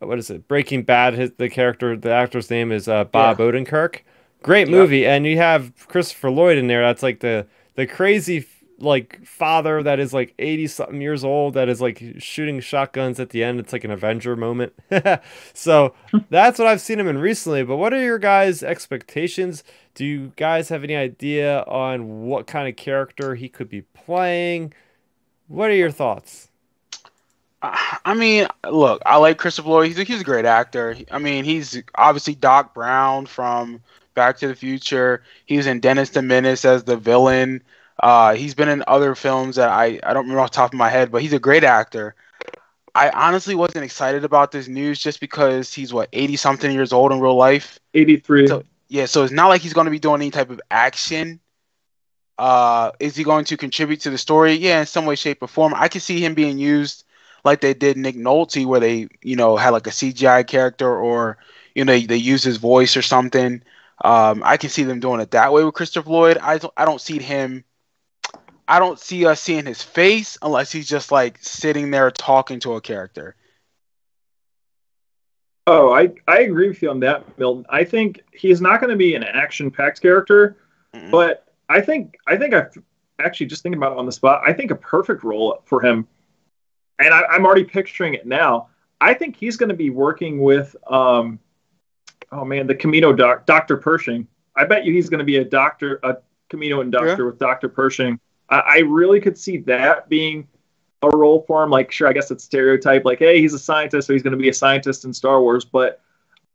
what 0.00 0.18
is 0.18 0.30
it? 0.30 0.48
Breaking 0.48 0.82
Bad. 0.82 1.14
His 1.14 1.30
the 1.36 1.48
character, 1.48 1.96
the 1.96 2.12
actor's 2.12 2.50
name 2.50 2.72
is 2.72 2.88
uh, 2.88 3.04
Bob 3.04 3.38
Odenkirk. 3.38 4.00
Great 4.42 4.68
movie, 4.68 5.06
and 5.06 5.24
you 5.24 5.36
have 5.36 5.72
Christopher 5.86 6.30
Lloyd 6.30 6.58
in 6.58 6.66
there. 6.66 6.82
That's 6.82 7.04
like 7.04 7.20
the 7.20 7.46
the 7.76 7.86
crazy 7.86 8.46
like 8.80 9.24
father 9.26 9.82
that 9.82 9.98
is 9.98 10.12
like 10.12 10.34
80 10.38 10.66
something 10.68 11.00
years 11.00 11.24
old 11.24 11.54
that 11.54 11.68
is 11.68 11.80
like 11.80 12.02
shooting 12.18 12.60
shotguns 12.60 13.18
at 13.18 13.30
the 13.30 13.42
end 13.42 13.58
it's 13.58 13.72
like 13.72 13.84
an 13.84 13.90
avenger 13.90 14.36
moment 14.36 14.72
so 15.52 15.94
that's 16.30 16.58
what 16.58 16.68
i've 16.68 16.80
seen 16.80 17.00
him 17.00 17.08
in 17.08 17.18
recently 17.18 17.64
but 17.64 17.76
what 17.76 17.92
are 17.92 18.00
your 18.00 18.18
guys 18.18 18.62
expectations 18.62 19.64
do 19.94 20.04
you 20.04 20.32
guys 20.36 20.68
have 20.68 20.84
any 20.84 20.94
idea 20.94 21.62
on 21.62 22.26
what 22.26 22.46
kind 22.46 22.68
of 22.68 22.76
character 22.76 23.34
he 23.34 23.48
could 23.48 23.68
be 23.68 23.82
playing 23.82 24.72
what 25.48 25.70
are 25.70 25.74
your 25.74 25.90
thoughts 25.90 26.48
I 27.62 27.98
I 28.04 28.14
mean, 28.14 28.46
look, 28.70 29.02
I 29.04 29.16
like 29.16 29.38
Christopher 29.38 29.68
Lloyd. 29.68 29.88
He's 29.88 29.98
a, 29.98 30.04
he's 30.04 30.20
a 30.20 30.24
great 30.24 30.44
actor. 30.44 30.96
I 31.10 31.18
mean, 31.18 31.44
he's 31.44 31.82
obviously 31.96 32.34
Doc 32.34 32.72
Brown 32.72 33.26
from 33.26 33.82
Back 34.14 34.38
to 34.38 34.48
the 34.48 34.54
Future. 34.54 35.22
He's 35.44 35.66
in 35.66 35.80
Dennis 35.80 36.10
the 36.10 36.22
Menace 36.22 36.64
as 36.64 36.84
the 36.84 36.96
villain. 36.96 37.62
Uh, 38.00 38.34
he's 38.34 38.54
been 38.54 38.68
in 38.68 38.84
other 38.86 39.14
films 39.14 39.56
that 39.56 39.68
I, 39.70 39.98
I 40.02 40.12
don't 40.14 40.24
remember 40.24 40.40
off 40.40 40.50
the 40.52 40.56
top 40.56 40.72
of 40.72 40.78
my 40.78 40.88
head, 40.88 41.10
but 41.10 41.22
he's 41.22 41.32
a 41.32 41.38
great 41.38 41.64
actor. 41.64 42.14
I 42.94 43.10
honestly 43.10 43.54
wasn't 43.54 43.84
excited 43.84 44.24
about 44.24 44.50
this 44.52 44.68
news 44.68 44.98
just 44.98 45.20
because 45.20 45.72
he's 45.74 45.92
what 45.92 46.08
80 46.12 46.36
something 46.36 46.70
years 46.72 46.92
old 46.92 47.12
in 47.12 47.20
real 47.20 47.36
life. 47.36 47.78
83. 47.94 48.46
So- 48.48 48.64
Yeah, 48.88 49.06
so 49.06 49.22
it's 49.24 49.32
not 49.32 49.48
like 49.48 49.60
he's 49.60 49.72
going 49.74 49.84
to 49.86 49.90
be 49.90 49.98
doing 49.98 50.20
any 50.22 50.30
type 50.30 50.50
of 50.50 50.60
action. 50.70 51.40
Uh, 52.38 52.92
is 53.00 53.16
he 53.16 53.24
going 53.24 53.44
to 53.46 53.56
contribute 53.56 54.00
to 54.02 54.10
the 54.10 54.18
story? 54.18 54.52
Yeah, 54.54 54.80
in 54.80 54.86
some 54.86 55.06
way, 55.06 55.16
shape, 55.16 55.42
or 55.42 55.48
form. 55.48 55.74
I 55.76 55.88
can 55.88 56.00
see 56.00 56.20
him 56.24 56.34
being 56.34 56.58
used 56.58 57.04
like 57.44 57.60
they 57.60 57.74
did 57.74 57.96
Nick 57.96 58.16
Nolte, 58.16 58.64
where 58.64 58.80
they, 58.80 59.08
you 59.22 59.34
know, 59.36 59.56
had 59.56 59.70
like 59.70 59.86
a 59.86 59.90
CGI 59.90 60.46
character 60.46 60.88
or, 60.96 61.38
you 61.74 61.84
know, 61.84 61.92
they, 61.92 62.06
they 62.06 62.16
use 62.16 62.42
his 62.44 62.56
voice 62.58 62.96
or 62.96 63.02
something. 63.02 63.62
Um, 64.04 64.42
I 64.44 64.56
can 64.56 64.70
see 64.70 64.84
them 64.84 65.00
doing 65.00 65.20
it 65.20 65.32
that 65.32 65.52
way 65.52 65.64
with 65.64 65.74
Christopher 65.74 66.08
Lloyd. 66.10 66.38
I 66.38 66.58
don't, 66.58 66.72
I 66.76 66.84
don't 66.84 67.00
see 67.00 67.18
him. 67.18 67.64
I 68.68 68.78
don't 68.78 68.98
see 68.98 69.24
us 69.24 69.40
seeing 69.40 69.64
his 69.64 69.82
face 69.82 70.36
unless 70.42 70.70
he's 70.70 70.88
just 70.88 71.10
like 71.10 71.38
sitting 71.40 71.90
there 71.90 72.10
talking 72.10 72.60
to 72.60 72.74
a 72.74 72.80
character. 72.82 73.34
Oh, 75.66 75.92
I, 75.92 76.12
I 76.26 76.40
agree 76.40 76.68
with 76.68 76.80
you 76.82 76.90
on 76.90 77.00
that, 77.00 77.38
Milton. 77.38 77.64
I 77.68 77.84
think 77.84 78.22
he's 78.32 78.60
not 78.60 78.80
going 78.80 78.90
to 78.90 78.96
be 78.96 79.14
an 79.14 79.22
action-packed 79.24 80.00
character, 80.00 80.56
Mhm. 80.94 81.10
but 81.10 81.46
I 81.68 81.80
think 81.80 82.16
I 82.26 82.36
think 82.36 82.54
I 82.54 82.66
actually 83.18 83.46
just 83.46 83.62
thinking 83.62 83.78
about 83.78 83.92
it 83.92 83.98
on 83.98 84.06
the 84.06 84.12
spot. 84.12 84.42
I 84.46 84.52
think 84.52 84.70
a 84.70 84.76
perfect 84.76 85.24
role 85.24 85.62
for 85.64 85.84
him, 85.84 86.06
and 86.98 87.12
I, 87.12 87.22
I'm 87.24 87.44
already 87.44 87.64
picturing 87.64 88.14
it 88.14 88.26
now. 88.26 88.68
I 89.00 89.14
think 89.14 89.36
he's 89.36 89.56
going 89.56 89.68
to 89.68 89.76
be 89.76 89.90
working 89.90 90.40
with, 90.40 90.74
um, 90.90 91.38
oh 92.32 92.44
man, 92.44 92.66
the 92.66 92.74
Kamino 92.74 93.16
doc, 93.16 93.44
Doctor 93.46 93.76
Pershing. 93.76 94.26
I 94.56 94.64
bet 94.64 94.84
you 94.84 94.92
he's 94.92 95.08
going 95.08 95.18
to 95.18 95.24
be 95.24 95.36
a 95.36 95.44
doctor, 95.44 96.00
a 96.02 96.16
Kaminoan 96.50 96.90
doctor 96.90 97.26
with 97.26 97.38
Doctor 97.38 97.68
Pershing. 97.68 98.18
I, 98.50 98.58
I 98.58 98.78
really 98.78 99.20
could 99.20 99.38
see 99.38 99.58
that 99.58 100.08
being 100.08 100.46
a 101.02 101.08
role 101.08 101.44
for 101.46 101.62
him. 101.62 101.70
Like, 101.70 101.92
sure, 101.92 102.08
I 102.08 102.12
guess 102.12 102.30
it's 102.30 102.44
stereotype. 102.44 103.04
Like, 103.04 103.18
hey, 103.18 103.40
he's 103.40 103.54
a 103.54 103.58
scientist, 103.58 104.06
so 104.06 104.12
he's 104.12 104.22
going 104.22 104.36
to 104.36 104.42
be 104.42 104.48
a 104.48 104.54
scientist 104.54 105.04
in 105.04 105.12
Star 105.12 105.40
Wars. 105.40 105.64
But 105.64 106.00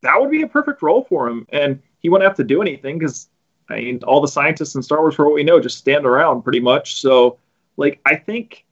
that 0.02 0.20
would 0.20 0.32
be 0.32 0.41
a 0.41 0.48
perfect 0.48 0.82
role 0.82 1.06
for 1.07 1.28
him, 1.28 1.48
and 1.49 1.82
he 1.99 2.10
wouldn't 2.10 2.28
have 2.28 2.38
to 2.38 2.44
do 2.44 2.61
anything 2.61 2.99
because 2.99 3.30
I 3.70 3.78
mean, 3.78 4.03
all 4.03 4.22
the 4.22 4.28
scientists 4.28 4.76
in 4.76 4.84
Star 4.84 4.99
Wars, 4.99 5.15
for 5.15 5.26
what 5.26 5.34
we 5.34 5.44
know, 5.44 5.60
just 5.60 5.78
stand 5.78 6.06
around 6.06 6.44
pretty 6.44 6.60
much. 6.60 6.99
So, 6.99 7.40
like, 7.78 7.99
I 8.06 8.15
think, 8.15 8.65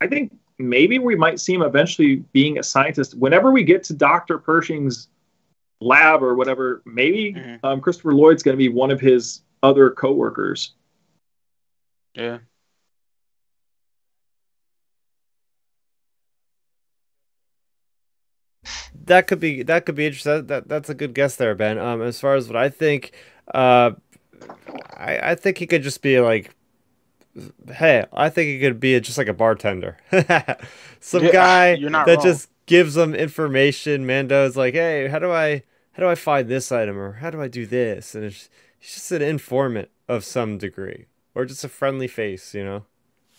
I 0.00 0.06
think 0.06 0.32
maybe 0.58 0.98
we 0.98 1.16
might 1.16 1.40
see 1.40 1.54
him 1.54 1.62
eventually 1.62 2.16
being 2.32 2.58
a 2.58 2.62
scientist. 2.62 3.16
Whenever 3.16 3.50
we 3.50 3.64
get 3.64 3.84
to 3.84 3.94
Doctor 3.94 4.38
Pershing's 4.38 5.08
lab 5.80 6.22
or 6.22 6.34
whatever, 6.34 6.82
maybe 6.86 7.34
mm-hmm. 7.34 7.66
um, 7.66 7.80
Christopher 7.80 8.14
Lloyd's 8.14 8.42
going 8.42 8.54
to 8.56 8.58
be 8.58 8.68
one 8.68 8.90
of 8.90 9.00
his 9.00 9.42
other 9.62 9.90
coworkers. 9.90 10.72
Yeah. 12.16 12.38
That 19.04 19.26
could 19.26 19.40
be 19.40 19.62
that 19.62 19.86
could 19.86 19.94
be 19.94 20.06
interesting. 20.06 20.32
That, 20.32 20.48
that 20.48 20.68
that's 20.68 20.88
a 20.90 20.94
good 20.94 21.14
guess 21.14 21.36
there, 21.36 21.54
Ben. 21.54 21.78
Um, 21.78 22.02
as 22.02 22.20
far 22.20 22.34
as 22.34 22.48
what 22.48 22.56
I 22.56 22.68
think, 22.68 23.12
uh, 23.54 23.92
I 24.96 25.32
I 25.32 25.34
think 25.34 25.58
he 25.58 25.66
could 25.66 25.82
just 25.82 26.02
be 26.02 26.20
like 26.20 26.54
hey, 27.74 28.04
I 28.12 28.30
think 28.30 28.48
he 28.48 28.60
could 28.60 28.80
be 28.80 28.98
just 29.00 29.18
like 29.18 29.28
a 29.28 29.34
bartender. 29.34 29.98
Some 31.00 31.24
yeah, 31.24 31.30
guy 31.32 31.76
that 32.04 32.18
wrong. 32.18 32.22
just 32.22 32.50
gives 32.66 32.94
them 32.94 33.14
information. 33.14 34.06
Mando's 34.06 34.56
like, 34.56 34.74
hey, 34.74 35.08
how 35.08 35.18
do 35.18 35.30
I 35.32 35.62
how 35.92 36.02
do 36.02 36.08
I 36.08 36.14
find 36.14 36.48
this 36.48 36.72
item 36.72 36.98
or 36.98 37.14
how 37.14 37.30
do 37.30 37.40
I 37.40 37.48
do 37.48 37.66
this? 37.66 38.14
And 38.14 38.24
he's 38.24 38.48
just 38.80 39.12
an 39.12 39.22
informant 39.22 39.90
of 40.08 40.24
some 40.24 40.58
degree 40.58 41.06
or 41.36 41.44
just 41.44 41.64
a 41.64 41.68
friendly 41.68 42.08
face, 42.08 42.54
you 42.54 42.64
know. 42.64 42.82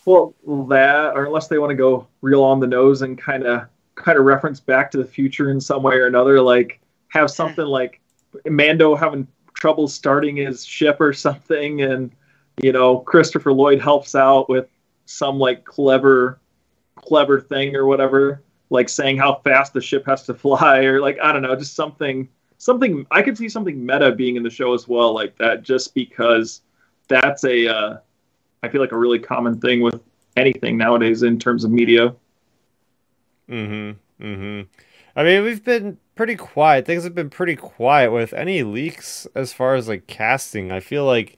Well, 0.06 0.34
that 0.68 1.12
or 1.14 1.26
unless 1.26 1.48
they 1.48 1.58
want 1.58 1.70
to 1.70 1.76
go 1.76 2.06
real 2.22 2.42
on 2.42 2.60
the 2.60 2.66
nose 2.66 3.02
and 3.02 3.18
kind 3.18 3.44
of 3.44 3.66
kind 3.96 4.16
of 4.16 4.24
reference 4.24 4.60
back 4.60 4.90
to 4.92 4.98
the 4.98 5.04
future 5.04 5.50
in 5.50 5.60
some 5.60 5.82
way 5.82 5.96
or 5.96 6.06
another, 6.06 6.40
like 6.40 6.80
have 7.08 7.30
something 7.30 7.66
like 7.66 8.00
Mando 8.46 8.94
having 8.94 9.26
trouble 9.52 9.88
starting 9.88 10.36
his 10.36 10.64
ship 10.64 10.98
or 11.00 11.12
something 11.12 11.82
and 11.82 12.12
you 12.62 12.72
know, 12.72 13.00
Christopher 13.00 13.52
Lloyd 13.52 13.80
helps 13.80 14.14
out 14.14 14.48
with 14.48 14.68
some 15.06 15.38
like 15.38 15.64
clever, 15.64 16.40
clever 16.94 17.40
thing 17.40 17.76
or 17.76 17.86
whatever, 17.86 18.42
like 18.70 18.88
saying 18.88 19.18
how 19.18 19.40
fast 19.44 19.72
the 19.72 19.80
ship 19.80 20.06
has 20.06 20.24
to 20.24 20.34
fly, 20.34 20.84
or 20.84 21.00
like 21.00 21.18
I 21.22 21.32
don't 21.32 21.42
know, 21.42 21.56
just 21.56 21.74
something, 21.74 22.28
something. 22.58 23.06
I 23.10 23.22
could 23.22 23.36
see 23.36 23.48
something 23.48 23.84
meta 23.84 24.12
being 24.12 24.36
in 24.36 24.42
the 24.42 24.50
show 24.50 24.72
as 24.72 24.88
well, 24.88 25.12
like 25.12 25.36
that, 25.38 25.62
just 25.62 25.94
because 25.94 26.62
that's 27.08 27.44
a, 27.44 27.68
uh, 27.68 27.96
I 28.62 28.68
feel 28.68 28.80
like 28.80 28.92
a 28.92 28.98
really 28.98 29.18
common 29.18 29.60
thing 29.60 29.80
with 29.80 30.00
anything 30.36 30.76
nowadays 30.76 31.22
in 31.22 31.38
terms 31.38 31.64
of 31.64 31.70
media. 31.70 32.14
Mm-hmm. 33.48 34.24
Mm-hmm. 34.24 34.62
I 35.16 35.24
mean, 35.24 35.42
we've 35.42 35.64
been 35.64 35.98
pretty 36.14 36.36
quiet. 36.36 36.86
Things 36.86 37.04
have 37.04 37.14
been 37.14 37.30
pretty 37.30 37.56
quiet 37.56 38.12
with 38.12 38.32
any 38.32 38.62
leaks 38.62 39.26
as 39.34 39.52
far 39.52 39.74
as 39.74 39.88
like 39.88 40.06
casting. 40.06 40.70
I 40.70 40.80
feel 40.80 41.04
like 41.04 41.36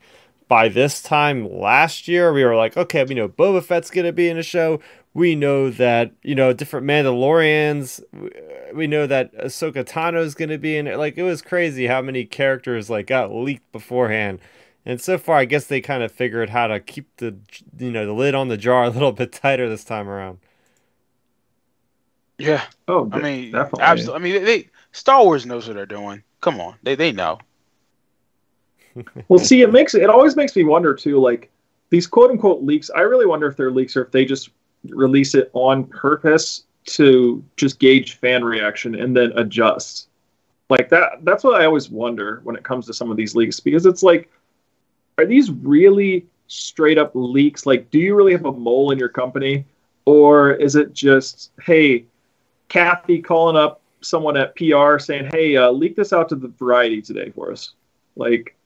by 0.49 0.69
this 0.69 1.01
time 1.01 1.49
last 1.49 2.09
year, 2.09 2.33
we 2.33 2.45
were 2.45 2.57
like, 2.57 2.77
okay, 2.77 3.05
we 3.05 3.15
know 3.15 3.29
Boba 3.29 3.63
Fett's 3.63 3.91
gonna 3.91 4.13
be 4.13 4.29
in 4.29 4.37
a 4.37 4.43
show. 4.43 4.81
We 5.15 5.35
know 5.35 5.71
that 5.71 6.13
you 6.23 6.35
know 6.35 6.53
different 6.53 6.87
Mandalorians. 6.87 8.03
We 8.75 8.87
know 8.87 9.07
that 9.07 9.35
Ahsoka 9.35 9.85
Tano 9.85 10.23
is 10.23 10.35
gonna 10.35 10.59
be 10.59 10.77
in 10.77 10.87
it. 10.87 10.99
Like 10.99 11.17
it 11.17 11.23
was 11.23 11.41
crazy 11.41 11.87
how 11.87 12.03
many 12.03 12.25
characters 12.25 12.91
like 12.91 13.07
got 13.07 13.33
leaked 13.33 13.71
beforehand. 13.73 14.41
And 14.86 15.01
so 15.01 15.19
far, 15.19 15.36
I 15.36 15.44
guess 15.44 15.66
they 15.66 15.81
kind 15.81 16.02
of 16.02 16.11
figured 16.11 16.51
how 16.51 16.66
to 16.66 16.81
keep 16.81 17.16
the 17.16 17.36
you 17.78 17.90
know 17.90 18.07
the 18.07 18.12
lid 18.12 18.35
on 18.35 18.48
the 18.48 18.57
jar 18.57 18.85
a 18.85 18.90
little 18.90 19.12
bit 19.12 19.32
tighter 19.32 19.69
this 19.69 19.85
time 19.85 20.09
around. 20.09 20.39
Yeah. 22.39 22.65
Oh, 22.89 23.09
I 23.12 23.19
mean, 23.20 23.52
definitely. 23.52 23.82
Absolutely. 23.82 24.15
I 24.15 24.32
mean, 24.32 24.44
they 24.44 24.69
Star 24.93 25.23
Wars 25.24 25.44
knows 25.44 25.66
what 25.66 25.74
they're 25.74 25.86
doing. 25.86 26.23
Come 26.40 26.61
on, 26.61 26.77
they 26.82 26.94
they 26.94 27.12
know 27.12 27.39
well, 29.28 29.39
see, 29.39 29.62
it 29.62 29.73
makes 29.73 29.94
it 29.94 30.11
always 30.11 30.36
makes 30.36 30.55
me 30.57 30.65
wonder 30.65 30.94
too. 30.94 31.19
Like 31.20 31.51
these 31.90 32.07
quote 32.07 32.31
unquote 32.31 32.62
leaks, 32.62 32.90
I 32.90 33.01
really 33.01 33.27
wonder 33.27 33.47
if 33.47 33.57
they're 33.57 33.70
leaks 33.70 33.97
or 33.97 34.02
if 34.02 34.11
they 34.11 34.24
just 34.24 34.51
release 34.89 35.35
it 35.35 35.51
on 35.52 35.85
purpose 35.85 36.65
to 36.86 37.44
just 37.57 37.78
gauge 37.78 38.15
fan 38.15 38.44
reaction 38.44 38.94
and 38.94 39.16
then 39.16 39.32
adjust. 39.36 40.09
Like 40.69 40.89
that. 40.90 41.24
That's 41.24 41.43
what 41.43 41.61
I 41.61 41.66
always 41.66 41.90
wonder 41.90 42.40
when 42.44 42.57
it 42.57 42.62
comes 42.62 42.86
to 42.86 42.94
some 42.94 43.11
of 43.11 43.16
these 43.16 43.35
leaks 43.35 43.59
because 43.59 43.86
it's 43.86 44.02
like, 44.02 44.31
are 45.19 45.27
these 45.27 45.51
really 45.51 46.27
straight 46.47 46.99
up 46.99 47.12
leaks? 47.15 47.66
Like, 47.66 47.91
do 47.91 47.99
you 47.99 48.15
really 48.15 48.32
have 48.32 48.47
a 48.47 48.53
mole 48.53 48.91
in 48.91 48.99
your 48.99 49.09
company, 49.09 49.65
or 50.05 50.53
is 50.53 50.77
it 50.77 50.93
just 50.93 51.53
hey, 51.62 52.07
Kathy 52.69 53.20
calling 53.20 53.57
up 53.57 53.81
someone 54.01 54.37
at 54.37 54.57
PR 54.57 54.99
saying, 54.99 55.31
"Hey, 55.32 55.57
uh, 55.57 55.70
leak 55.70 55.97
this 55.97 56.12
out 56.12 56.28
to 56.31 56.37
the 56.37 56.49
Variety 56.49 57.03
today 57.03 57.31
for 57.31 57.53
us." 57.53 57.74
Like, 58.16 58.57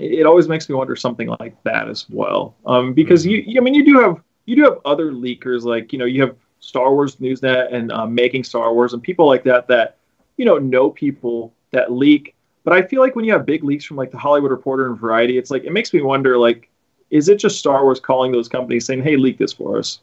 it 0.00 0.26
always 0.26 0.48
makes 0.48 0.68
me 0.68 0.74
wonder 0.74 0.96
something 0.96 1.28
like 1.40 1.62
that 1.64 1.88
as 1.88 2.08
well. 2.08 2.54
Um, 2.64 2.94
because 2.94 3.24
mm-hmm. 3.24 3.50
you, 3.50 3.60
I 3.60 3.64
mean, 3.64 3.74
you 3.74 3.84
do 3.84 4.00
have 4.00 4.22
you 4.46 4.56
do 4.56 4.62
have 4.62 4.78
other 4.84 5.12
leakers 5.12 5.62
like 5.62 5.92
you 5.92 5.98
know 5.98 6.04
you 6.04 6.22
have 6.22 6.36
Star 6.60 6.92
Wars 6.92 7.16
Newsnet 7.16 7.72
and 7.72 7.92
um, 7.92 8.14
Making 8.14 8.44
Star 8.44 8.72
Wars 8.72 8.92
and 8.92 9.02
people 9.02 9.26
like 9.26 9.44
that 9.44 9.68
that 9.68 9.96
you 10.36 10.44
know 10.44 10.58
know 10.58 10.90
people 10.90 11.52
that 11.72 11.92
leak. 11.92 12.34
But 12.64 12.74
I 12.74 12.82
feel 12.82 13.00
like 13.00 13.16
when 13.16 13.24
you 13.24 13.32
have 13.32 13.44
big 13.44 13.64
leaks 13.64 13.84
from 13.84 13.96
like 13.96 14.10
the 14.10 14.18
Hollywood 14.18 14.50
Reporter 14.50 14.86
and 14.86 14.98
Variety, 14.98 15.38
it's 15.38 15.50
like 15.50 15.64
it 15.64 15.72
makes 15.72 15.92
me 15.92 16.00
wonder 16.00 16.38
like, 16.38 16.68
is 17.10 17.28
it 17.28 17.36
just 17.36 17.58
Star 17.58 17.82
Wars 17.82 18.00
calling 18.00 18.32
those 18.32 18.48
companies 18.48 18.86
saying, 18.86 19.02
"Hey, 19.02 19.16
leak 19.16 19.38
this 19.38 19.52
for 19.52 19.78
us"? 19.78 20.00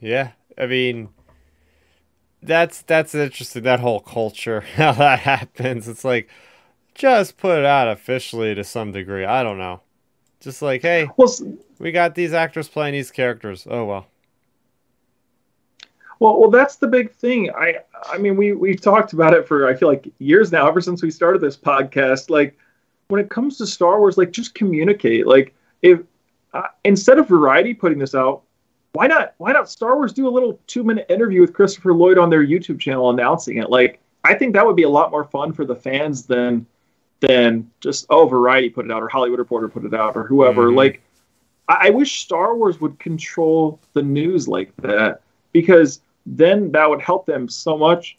Yeah, 0.00 0.32
I 0.58 0.66
mean, 0.66 1.08
that's 2.42 2.82
that's 2.82 3.14
interesting. 3.14 3.62
That 3.62 3.80
whole 3.80 4.00
culture, 4.00 4.60
how 4.76 4.92
that 4.92 5.20
happens. 5.20 5.88
It's 5.88 6.04
like 6.04 6.28
just 6.94 7.36
put 7.36 7.58
it 7.58 7.64
out 7.66 7.88
officially 7.88 8.54
to 8.54 8.64
some 8.64 8.92
degree. 8.92 9.24
I 9.24 9.42
don't 9.42 9.58
know. 9.58 9.82
Just 10.40 10.62
like, 10.62 10.82
hey, 10.82 11.08
well, 11.16 11.34
we 11.78 11.92
got 11.92 12.14
these 12.14 12.32
actors 12.32 12.68
playing 12.68 12.92
these 12.92 13.10
characters. 13.10 13.66
Oh 13.68 13.84
well. 13.84 14.06
Well, 16.18 16.40
well, 16.40 16.50
that's 16.50 16.76
the 16.76 16.86
big 16.86 17.12
thing. 17.12 17.50
I, 17.50 17.76
I 18.04 18.18
mean, 18.18 18.36
we 18.36 18.52
we've 18.52 18.80
talked 18.80 19.12
about 19.12 19.34
it 19.34 19.46
for 19.46 19.68
I 19.68 19.74
feel 19.74 19.88
like 19.88 20.10
years 20.18 20.50
now, 20.50 20.66
ever 20.66 20.80
since 20.80 21.02
we 21.02 21.10
started 21.10 21.40
this 21.40 21.56
podcast. 21.56 22.30
Like, 22.30 22.56
when 23.08 23.20
it 23.20 23.28
comes 23.28 23.58
to 23.58 23.66
Star 23.66 23.98
Wars, 23.98 24.16
like 24.16 24.32
just 24.32 24.54
communicate. 24.54 25.26
Like, 25.26 25.54
if 25.82 26.00
uh, 26.54 26.68
instead 26.84 27.18
of 27.18 27.28
Variety 27.28 27.74
putting 27.74 27.98
this 27.98 28.14
out, 28.14 28.42
why 28.92 29.06
not? 29.06 29.34
Why 29.38 29.52
not 29.52 29.68
Star 29.68 29.96
Wars 29.96 30.12
do 30.12 30.26
a 30.26 30.30
little 30.30 30.58
two 30.66 30.84
minute 30.84 31.06
interview 31.10 31.42
with 31.42 31.52
Christopher 31.52 31.92
Lloyd 31.92 32.16
on 32.16 32.30
their 32.30 32.44
YouTube 32.44 32.80
channel 32.80 33.10
announcing 33.10 33.58
it? 33.58 33.68
Like, 33.68 34.00
I 34.24 34.34
think 34.34 34.54
that 34.54 34.66
would 34.66 34.76
be 34.76 34.84
a 34.84 34.88
lot 34.88 35.10
more 35.10 35.24
fun 35.24 35.52
for 35.52 35.64
the 35.64 35.76
fans 35.76 36.24
than 36.26 36.66
than 37.20 37.70
just 37.80 38.06
oh 38.10 38.26
Variety 38.26 38.70
put 38.70 38.84
it 38.84 38.90
out 38.90 39.02
or 39.02 39.08
Hollywood 39.08 39.38
Reporter 39.38 39.68
put 39.68 39.84
it 39.84 39.94
out 39.94 40.16
or 40.16 40.24
whoever. 40.24 40.66
Mm-hmm. 40.66 40.76
Like 40.76 41.02
I-, 41.68 41.88
I 41.88 41.90
wish 41.90 42.22
Star 42.22 42.56
Wars 42.56 42.80
would 42.80 42.98
control 42.98 43.80
the 43.92 44.02
news 44.02 44.48
like 44.48 44.74
that 44.78 45.20
because 45.52 46.00
then 46.26 46.72
that 46.72 46.88
would 46.90 47.00
help 47.00 47.24
them 47.24 47.48
so 47.48 47.78
much. 47.78 48.18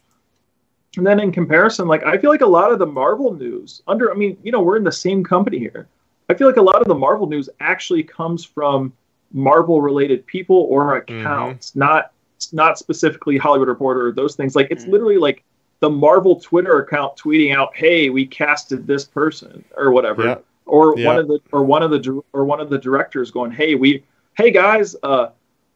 And 0.95 1.05
then 1.05 1.19
in 1.19 1.31
comparison, 1.31 1.87
like 1.87 2.03
I 2.03 2.17
feel 2.17 2.31
like 2.31 2.41
a 2.41 2.47
lot 2.47 2.71
of 2.71 2.79
the 2.79 2.85
Marvel 2.85 3.33
news 3.33 3.83
under 3.87 4.11
I 4.11 4.15
mean, 4.15 4.37
you 4.41 4.51
know, 4.51 4.61
we're 4.61 4.77
in 4.77 4.83
the 4.83 4.91
same 4.91 5.23
company 5.23 5.59
here. 5.59 5.87
I 6.29 6.33
feel 6.33 6.47
like 6.47 6.57
a 6.57 6.61
lot 6.61 6.81
of 6.81 6.87
the 6.87 6.95
Marvel 6.95 7.27
news 7.27 7.49
actually 7.59 8.03
comes 8.03 8.43
from 8.43 8.93
Marvel 9.31 9.81
related 9.81 10.25
people 10.25 10.67
or 10.69 10.97
accounts, 10.97 11.71
mm-hmm. 11.71 11.79
not 11.79 12.11
not 12.51 12.77
specifically 12.77 13.37
Hollywood 13.37 13.67
Reporter 13.67 14.07
or 14.07 14.11
those 14.11 14.35
things. 14.35 14.55
Like 14.55 14.67
it's 14.71 14.83
mm-hmm. 14.83 14.93
literally 14.93 15.17
like 15.17 15.43
the 15.79 15.89
Marvel 15.89 16.39
Twitter 16.39 16.79
account 16.79 17.17
tweeting 17.17 17.55
out, 17.55 17.75
"Hey, 17.75 18.09
we 18.09 18.25
casted 18.25 18.87
this 18.87 19.05
person" 19.05 19.63
or 19.75 19.91
whatever, 19.91 20.23
yeah. 20.23 20.35
or 20.65 20.97
yeah. 20.97 21.05
one 21.05 21.17
of 21.17 21.27
the 21.27 21.39
or 21.51 21.63
one 21.63 21.83
of 21.83 21.91
the 21.91 22.21
or 22.33 22.45
one 22.45 22.59
of 22.59 22.69
the 22.69 22.77
directors 22.77 23.31
going, 23.31 23.51
"Hey, 23.51 23.75
we, 23.75 24.03
hey 24.35 24.51
guys, 24.51 24.95
uh, 25.03 25.29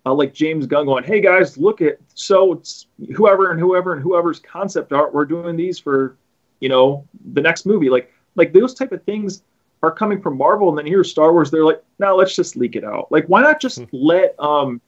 uh, 0.05 0.13
like 0.13 0.33
James 0.33 0.67
Gunn 0.67 0.85
going, 0.85 1.03
"Hey 1.03 1.21
guys, 1.21 1.57
look 1.57 1.81
at 1.81 1.97
so 2.13 2.53
it's 2.53 2.87
whoever 3.15 3.51
and 3.51 3.59
whoever 3.59 3.93
and 3.93 4.01
whoever's 4.01 4.39
concept 4.39 4.93
art. 4.93 5.13
We're 5.13 5.25
doing 5.25 5.55
these 5.55 5.79
for, 5.79 6.17
you 6.59 6.69
know, 6.69 7.07
the 7.33 7.41
next 7.41 7.65
movie." 7.65 7.89
Like 7.89 8.11
like 8.35 8.53
those 8.53 8.73
type 8.73 8.91
of 8.91 9.03
things 9.03 9.43
are 9.83 9.91
coming 9.91 10.21
from 10.21 10.37
Marvel, 10.37 10.69
and 10.69 10.77
then 10.77 10.85
here's 10.85 11.09
Star 11.09 11.33
Wars. 11.33 11.51
They're 11.51 11.65
like, 11.65 11.83
"Now 11.99 12.15
let's 12.15 12.35
just 12.35 12.55
leak 12.55 12.75
it 12.75 12.83
out." 12.83 13.11
Like, 13.11 13.25
why 13.25 13.41
not 13.41 13.61
just 13.61 13.79
hmm. 13.79 13.85
let 13.91 14.35
um, 14.39 14.81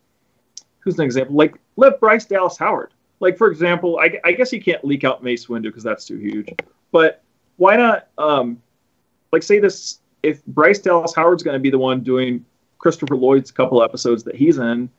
who's 0.79 0.97
an 0.97 1.05
example? 1.05 1.35
Like 1.35 1.55
let 1.75 1.99
Bryce 1.99 2.25
Dallas 2.25 2.57
Howard 2.57 2.93
like 3.23 3.37
for 3.37 3.49
example, 3.49 3.99
I, 3.99 4.19
I 4.25 4.33
guess 4.33 4.51
you 4.51 4.61
can't 4.61 4.83
leak 4.83 5.05
out 5.05 5.23
Mace 5.23 5.45
Windu 5.45 5.63
because 5.63 5.81
that's 5.81 6.03
too 6.03 6.17
huge. 6.17 6.49
But 6.91 7.23
why 7.55 7.77
not? 7.77 8.09
Um, 8.17 8.61
like 9.31 9.43
say 9.43 9.59
this 9.59 9.99
if 10.23 10.45
Bryce 10.45 10.79
Dallas 10.79 11.15
Howard's 11.15 11.41
going 11.41 11.55
to 11.55 11.59
be 11.59 11.69
the 11.69 11.77
one 11.77 12.01
doing 12.01 12.45
Christopher 12.79 13.15
Lloyd's 13.15 13.49
couple 13.49 13.81
episodes 13.81 14.23
that 14.25 14.35
he's 14.35 14.57
in, 14.57 14.89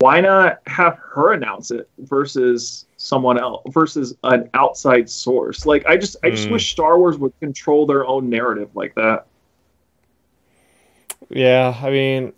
why 0.00 0.18
not 0.18 0.60
have 0.66 0.98
her 0.98 1.34
announce 1.34 1.70
it 1.70 1.88
versus 1.98 2.86
someone 2.96 3.38
else 3.38 3.62
versus 3.68 4.14
an 4.24 4.48
outside 4.54 5.08
source? 5.10 5.66
Like 5.66 5.84
I 5.86 5.98
just 5.98 6.16
I 6.24 6.30
just 6.30 6.48
mm. 6.48 6.52
wish 6.52 6.72
Star 6.72 6.98
Wars 6.98 7.18
would 7.18 7.38
control 7.38 7.84
their 7.84 8.06
own 8.06 8.30
narrative 8.30 8.70
like 8.74 8.94
that. 8.94 9.26
Yeah, 11.28 11.78
I 11.82 11.90
mean, 11.90 12.32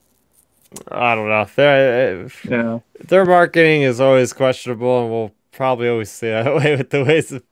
I 0.90 1.14
don't 1.14 1.28
know. 1.28 1.46
Their 1.54 2.28
Yeah. 2.44 2.80
their 2.98 3.24
marketing 3.24 3.82
is 3.82 4.00
always 4.00 4.32
questionable, 4.32 5.02
and 5.02 5.10
we'll 5.10 5.32
probably 5.52 5.88
always 5.88 6.10
stay 6.10 6.30
that 6.30 6.54
way 6.56 6.76
with 6.76 6.90
the 6.90 7.04
ways 7.04 7.28
that 7.28 7.44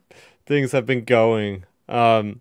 things 0.45 0.73
have 0.73 0.87
been 0.87 1.05
going. 1.05 1.65
Um, 1.89 2.41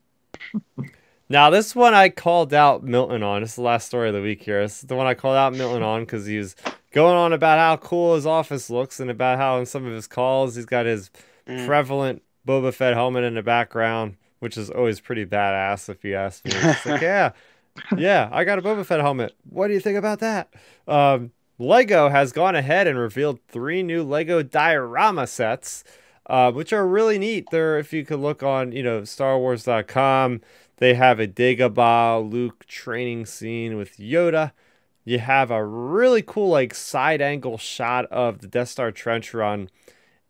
now, 1.29 1.51
this 1.51 1.75
one 1.75 1.93
I 1.93 2.09
called 2.09 2.51
out 2.51 2.83
Milton 2.83 3.21
on. 3.21 3.41
This 3.41 3.51
is 3.51 3.55
the 3.57 3.61
last 3.61 3.85
story 3.85 4.09
of 4.09 4.15
the 4.15 4.23
week 4.23 4.41
here. 4.41 4.63
This 4.63 4.81
is 4.81 4.87
the 4.87 4.95
one 4.95 5.05
I 5.05 5.13
called 5.13 5.37
out 5.37 5.53
Milton 5.53 5.83
on 5.83 6.01
because 6.01 6.25
he 6.25 6.39
was 6.39 6.55
going 6.91 7.15
on 7.15 7.33
about 7.33 7.59
how 7.59 7.77
cool 7.77 8.15
his 8.15 8.25
office 8.25 8.69
looks 8.69 8.99
and 8.99 9.09
about 9.11 9.37
how 9.37 9.57
in 9.59 9.65
some 9.65 9.85
of 9.85 9.93
his 9.93 10.07
calls 10.07 10.55
he's 10.55 10.65
got 10.65 10.85
his 10.85 11.09
Mm. 11.47 11.65
prevalent 11.65 12.21
Boba 12.47 12.71
Fett 12.71 12.93
helmet 12.93 13.23
in 13.23 13.33
the 13.33 13.41
background, 13.41 14.17
which 14.39 14.55
is 14.55 14.69
always 14.69 14.99
pretty 14.99 15.25
badass 15.25 15.89
if 15.89 16.03
you 16.03 16.13
ask 16.15 16.45
me. 16.45 16.51
It's 16.53 16.85
like, 16.85 17.01
yeah, 17.01 17.31
yeah, 17.97 18.29
I 18.31 18.43
got 18.43 18.59
a 18.59 18.61
Boba 18.61 18.85
Fett 18.85 18.99
helmet. 18.99 19.33
What 19.49 19.67
do 19.67 19.73
you 19.73 19.79
think 19.79 19.97
about 19.97 20.19
that? 20.19 20.53
Um, 20.87 21.31
Lego 21.57 22.07
has 22.09 22.31
gone 22.31 22.55
ahead 22.55 22.85
and 22.85 22.99
revealed 22.99 23.39
three 23.47 23.81
new 23.81 24.03
Lego 24.03 24.43
diorama 24.43 25.25
sets, 25.25 25.83
uh, 26.27 26.51
which 26.51 26.71
are 26.71 26.87
really 26.87 27.17
neat. 27.17 27.49
They're, 27.49 27.79
if 27.79 27.93
you 27.93 28.05
could 28.05 28.19
look 28.19 28.43
on, 28.43 28.71
you 28.71 28.83
know, 28.83 29.01
StarWars.com, 29.01 30.41
they 30.77 30.93
have 30.93 31.19
a 31.19 31.27
Dagobah 31.27 32.29
Luke 32.31 32.65
training 32.67 33.25
scene 33.25 33.75
with 33.75 33.97
Yoda. 33.97 34.51
You 35.09 35.17
have 35.17 35.49
a 35.49 35.65
really 35.65 36.21
cool, 36.21 36.49
like, 36.49 36.75
side 36.75 37.19
angle 37.19 37.57
shot 37.57 38.05
of 38.11 38.41
the 38.41 38.47
Death 38.47 38.69
Star 38.69 38.91
trench 38.91 39.33
run. 39.33 39.61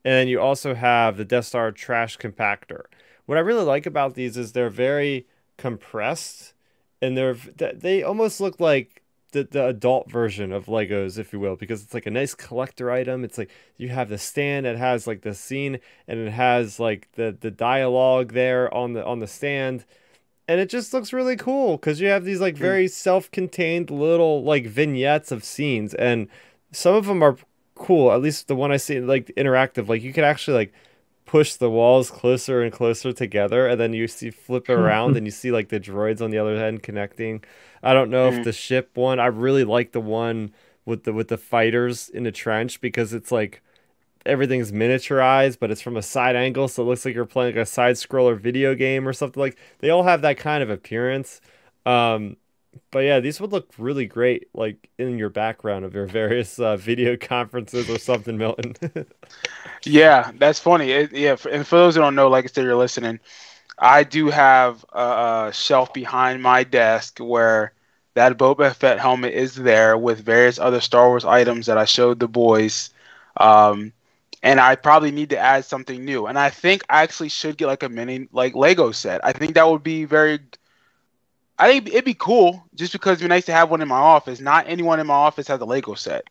And 0.06 0.14
then 0.14 0.28
you 0.30 0.40
also 0.40 0.74
have 0.74 1.18
the 1.18 1.26
Death 1.26 1.48
Star 1.48 1.74
trash 1.74 2.18
compactor. 2.18 2.84
What 3.26 3.38
I 3.38 3.42
really 3.42 3.66
like 3.66 3.86
about 3.86 4.14
these 4.14 4.38
is 4.38 4.54
they're 4.54 4.70
very 4.70 5.28
compressed 5.58 6.54
and 7.02 7.18
they're 7.18 7.34
they 7.34 8.04
almost 8.04 8.40
look 8.40 8.62
like 8.62 9.04
the, 9.34 9.44
the 9.44 9.66
adult 9.66 10.10
version 10.10 10.54
of 10.54 10.68
Legos, 10.68 11.20
if 11.20 11.34
you 11.34 11.42
will, 11.42 11.58
because 11.58 11.84
it's 11.84 11.94
like 11.94 12.06
a 12.06 12.12
nice 12.12 12.34
collector 12.34 12.90
item. 12.90 13.26
It's 13.26 13.38
like 13.38 13.52
you 13.76 13.90
have 13.90 14.08
the 14.08 14.18
stand 14.18 14.66
that 14.66 14.78
has 14.78 15.06
like 15.06 15.24
the 15.24 15.36
scene 15.36 15.80
and 16.08 16.20
it 16.20 16.32
has 16.32 16.80
like 16.80 17.12
the 17.16 17.36
the 17.38 17.52
dialogue 17.52 18.32
there 18.32 18.74
on 18.74 18.94
the 18.94 19.06
on 19.06 19.20
the 19.20 19.28
stand. 19.28 19.84
And 20.50 20.60
it 20.60 20.68
just 20.70 20.94
looks 20.94 21.14
really 21.14 21.36
cool 21.36 21.78
because 21.78 22.02
you 22.02 22.08
have 22.08 22.26
these 22.26 22.42
like 22.42 22.58
very 22.58 22.88
self-contained 22.88 23.92
little 23.92 24.44
like 24.44 24.66
vignettes 24.66 25.32
of 25.32 25.44
scenes 25.44 25.94
and 25.94 26.28
some 26.72 26.96
of 26.96 27.06
them 27.06 27.22
are 27.22 27.38
cool. 27.76 28.12
At 28.12 28.22
least 28.22 28.48
the 28.48 28.56
one 28.56 28.72
I 28.72 28.78
see 28.78 29.00
like 29.00 29.28
interactive, 29.38 29.88
like 29.88 30.02
you 30.02 30.12
can 30.12 30.24
actually 30.24 30.56
like 30.58 30.74
push 31.28 31.54
the 31.54 31.70
walls 31.70 32.10
closer 32.10 32.64
and 32.64 32.74
closer 32.74 33.14
together 33.14 33.68
and 33.68 33.80
then 33.80 33.94
you 33.94 34.08
see 34.08 34.32
flip 34.32 34.68
it 34.70 34.74
around 34.82 35.16
and 35.16 35.28
you 35.28 35.32
see 35.32 35.52
like 35.52 35.70
the 35.70 35.80
droids 35.80 36.20
on 36.20 36.32
the 36.32 36.40
other 36.40 36.56
end 36.56 36.82
connecting 36.82 37.44
i 37.84 37.94
don't 37.94 38.10
know 38.10 38.28
if 38.30 38.34
Mhm. 38.38 38.44
the 38.46 38.52
ship 38.52 38.90
one 38.98 39.20
i 39.20 39.28
really 39.28 39.64
like 39.64 39.92
the 39.92 40.02
one 40.02 40.52
with 40.86 41.04
the 41.04 41.14
with 41.14 41.28
the 41.28 41.38
fighters 41.38 42.10
in 42.10 42.24
the 42.24 42.32
trench 42.32 42.82
because 42.82 43.14
it's 43.14 43.32
like 43.32 43.62
everything's 44.26 44.72
miniaturized 44.72 45.58
but 45.60 45.72
it's 45.72 45.82
from 45.82 45.98
a 45.98 46.02
side 46.02 46.36
angle 46.36 46.68
so 46.68 46.84
it 46.84 46.86
looks 46.86 47.06
like 47.06 47.16
you're 47.16 47.26
playing 47.26 47.56
like 47.56 47.64
a 47.64 47.66
side 47.66 47.96
scroller 47.96 48.38
video 48.38 48.76
game 48.76 49.08
or 49.08 49.14
something 49.14 49.40
like 49.42 49.58
they 49.80 49.90
all 49.90 50.04
have 50.04 50.22
that 50.22 50.38
kind 50.38 50.62
of 50.64 50.70
appearance 50.70 51.42
um 51.86 52.36
but 52.92 53.00
yeah 53.00 53.20
these 53.20 53.40
would 53.42 53.52
look 53.52 53.72
really 53.78 54.06
great 54.06 54.48
like 54.54 54.90
in 54.98 55.18
your 55.18 55.30
background 55.30 55.86
of 55.86 55.94
your 55.96 56.06
various 56.08 56.60
uh, 56.60 56.76
video 56.78 57.16
conferences 57.18 57.90
or 57.90 57.98
something 57.98 58.38
milton 58.38 58.76
Yeah, 59.86 60.32
that's 60.36 60.60
funny. 60.60 60.92
It, 60.92 61.12
yeah, 61.14 61.36
for, 61.36 61.50
and 61.50 61.66
for 61.66 61.78
those 61.78 61.96
who 61.96 62.02
don't 62.02 62.16
know, 62.16 62.30
like 62.30 62.46
I 62.46 62.48
said, 62.48 62.64
you're 62.66 62.76
listening. 62.76 63.20
I 63.80 64.04
do 64.04 64.30
have 64.30 64.86
a, 64.94 65.48
a 65.50 65.52
shelf 65.54 65.94
behind 65.94 66.44
my 66.44 66.64
desk 66.64 67.20
where 67.20 67.74
that 68.16 68.38
Boba 68.38 68.76
Fett 68.76 69.00
helmet 69.00 69.34
is 69.34 69.56
there 69.56 69.98
with 69.98 70.22
various 70.22 70.60
other 70.60 70.82
Star 70.82 71.08
Wars 71.10 71.26
items 71.26 71.68
that 71.68 71.78
I 71.78 71.86
showed 71.86 72.20
the 72.20 72.28
boys. 72.28 72.90
Um, 73.38 73.94
and 74.42 74.60
I 74.60 74.76
probably 74.76 75.12
need 75.12 75.30
to 75.32 75.38
add 75.38 75.66
something 75.66 76.04
new. 76.04 76.28
And 76.28 76.40
I 76.40 76.50
think 76.50 76.84
I 76.90 77.04
actually 77.04 77.30
should 77.30 77.58
get 77.58 77.68
like 77.68 77.84
a 77.84 77.90
mini 77.90 78.28
like 78.32 78.56
Lego 78.56 78.92
set. 78.92 79.24
I 79.24 79.34
think 79.34 79.56
that 79.56 79.68
would 79.68 79.84
be 79.84 80.06
very. 80.06 80.40
I 81.58 81.70
think 81.70 81.90
it'd 81.90 82.06
be 82.06 82.14
cool 82.14 82.64
just 82.74 82.94
because 82.94 83.14
it'd 83.18 83.26
be 83.26 83.28
nice 83.28 83.46
to 83.48 83.52
have 83.52 83.70
one 83.70 83.82
in 83.82 83.88
my 83.88 83.98
office. 83.98 84.40
Not 84.40 84.68
anyone 84.68 85.00
in 85.00 85.08
my 85.08 85.14
office 85.14 85.48
has 85.50 85.60
a 85.60 85.66
Lego 85.66 85.94
set, 85.94 86.24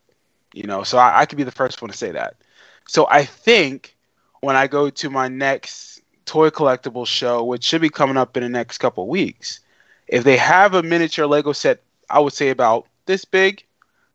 you 0.54 0.62
know. 0.62 0.82
So 0.84 0.96
I, 0.96 1.20
I 1.20 1.26
could 1.26 1.36
be 1.36 1.44
the 1.44 1.50
first 1.50 1.82
one 1.82 1.90
to 1.90 1.96
say 1.96 2.12
that. 2.12 2.36
So 2.86 3.06
I 3.10 3.24
think 3.24 3.94
when 4.40 4.56
I 4.56 4.66
go 4.66 4.88
to 4.88 5.10
my 5.10 5.28
next 5.28 6.00
toy 6.24 6.48
collectible 6.48 7.06
show, 7.06 7.44
which 7.44 7.64
should 7.64 7.82
be 7.82 7.90
coming 7.90 8.16
up 8.16 8.36
in 8.38 8.42
the 8.42 8.48
next 8.48 8.78
couple 8.78 9.06
weeks, 9.06 9.60
if 10.06 10.24
they 10.24 10.38
have 10.38 10.72
a 10.72 10.82
miniature 10.82 11.26
Lego 11.26 11.52
set, 11.52 11.82
I 12.08 12.20
would 12.20 12.32
say 12.32 12.48
about 12.48 12.86
this 13.04 13.26
big, 13.26 13.64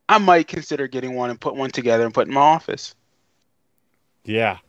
I 0.10 0.18
might 0.18 0.48
consider 0.48 0.88
getting 0.88 1.14
one 1.14 1.30
and 1.30 1.40
put 1.40 1.56
one 1.56 1.70
together 1.70 2.06
and 2.06 2.14
put 2.14 2.28
in 2.28 2.34
my 2.34 2.42
office. 2.42 2.96
Yeah. 4.26 4.60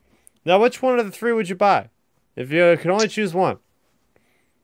Now, 0.44 0.60
which 0.60 0.82
one 0.82 0.98
of 0.98 1.06
the 1.06 1.12
three 1.12 1.32
would 1.32 1.48
you 1.48 1.54
buy? 1.54 1.90
If 2.36 2.50
you 2.50 2.76
could 2.80 2.90
only 2.90 3.08
choose 3.08 3.32
one, 3.34 3.58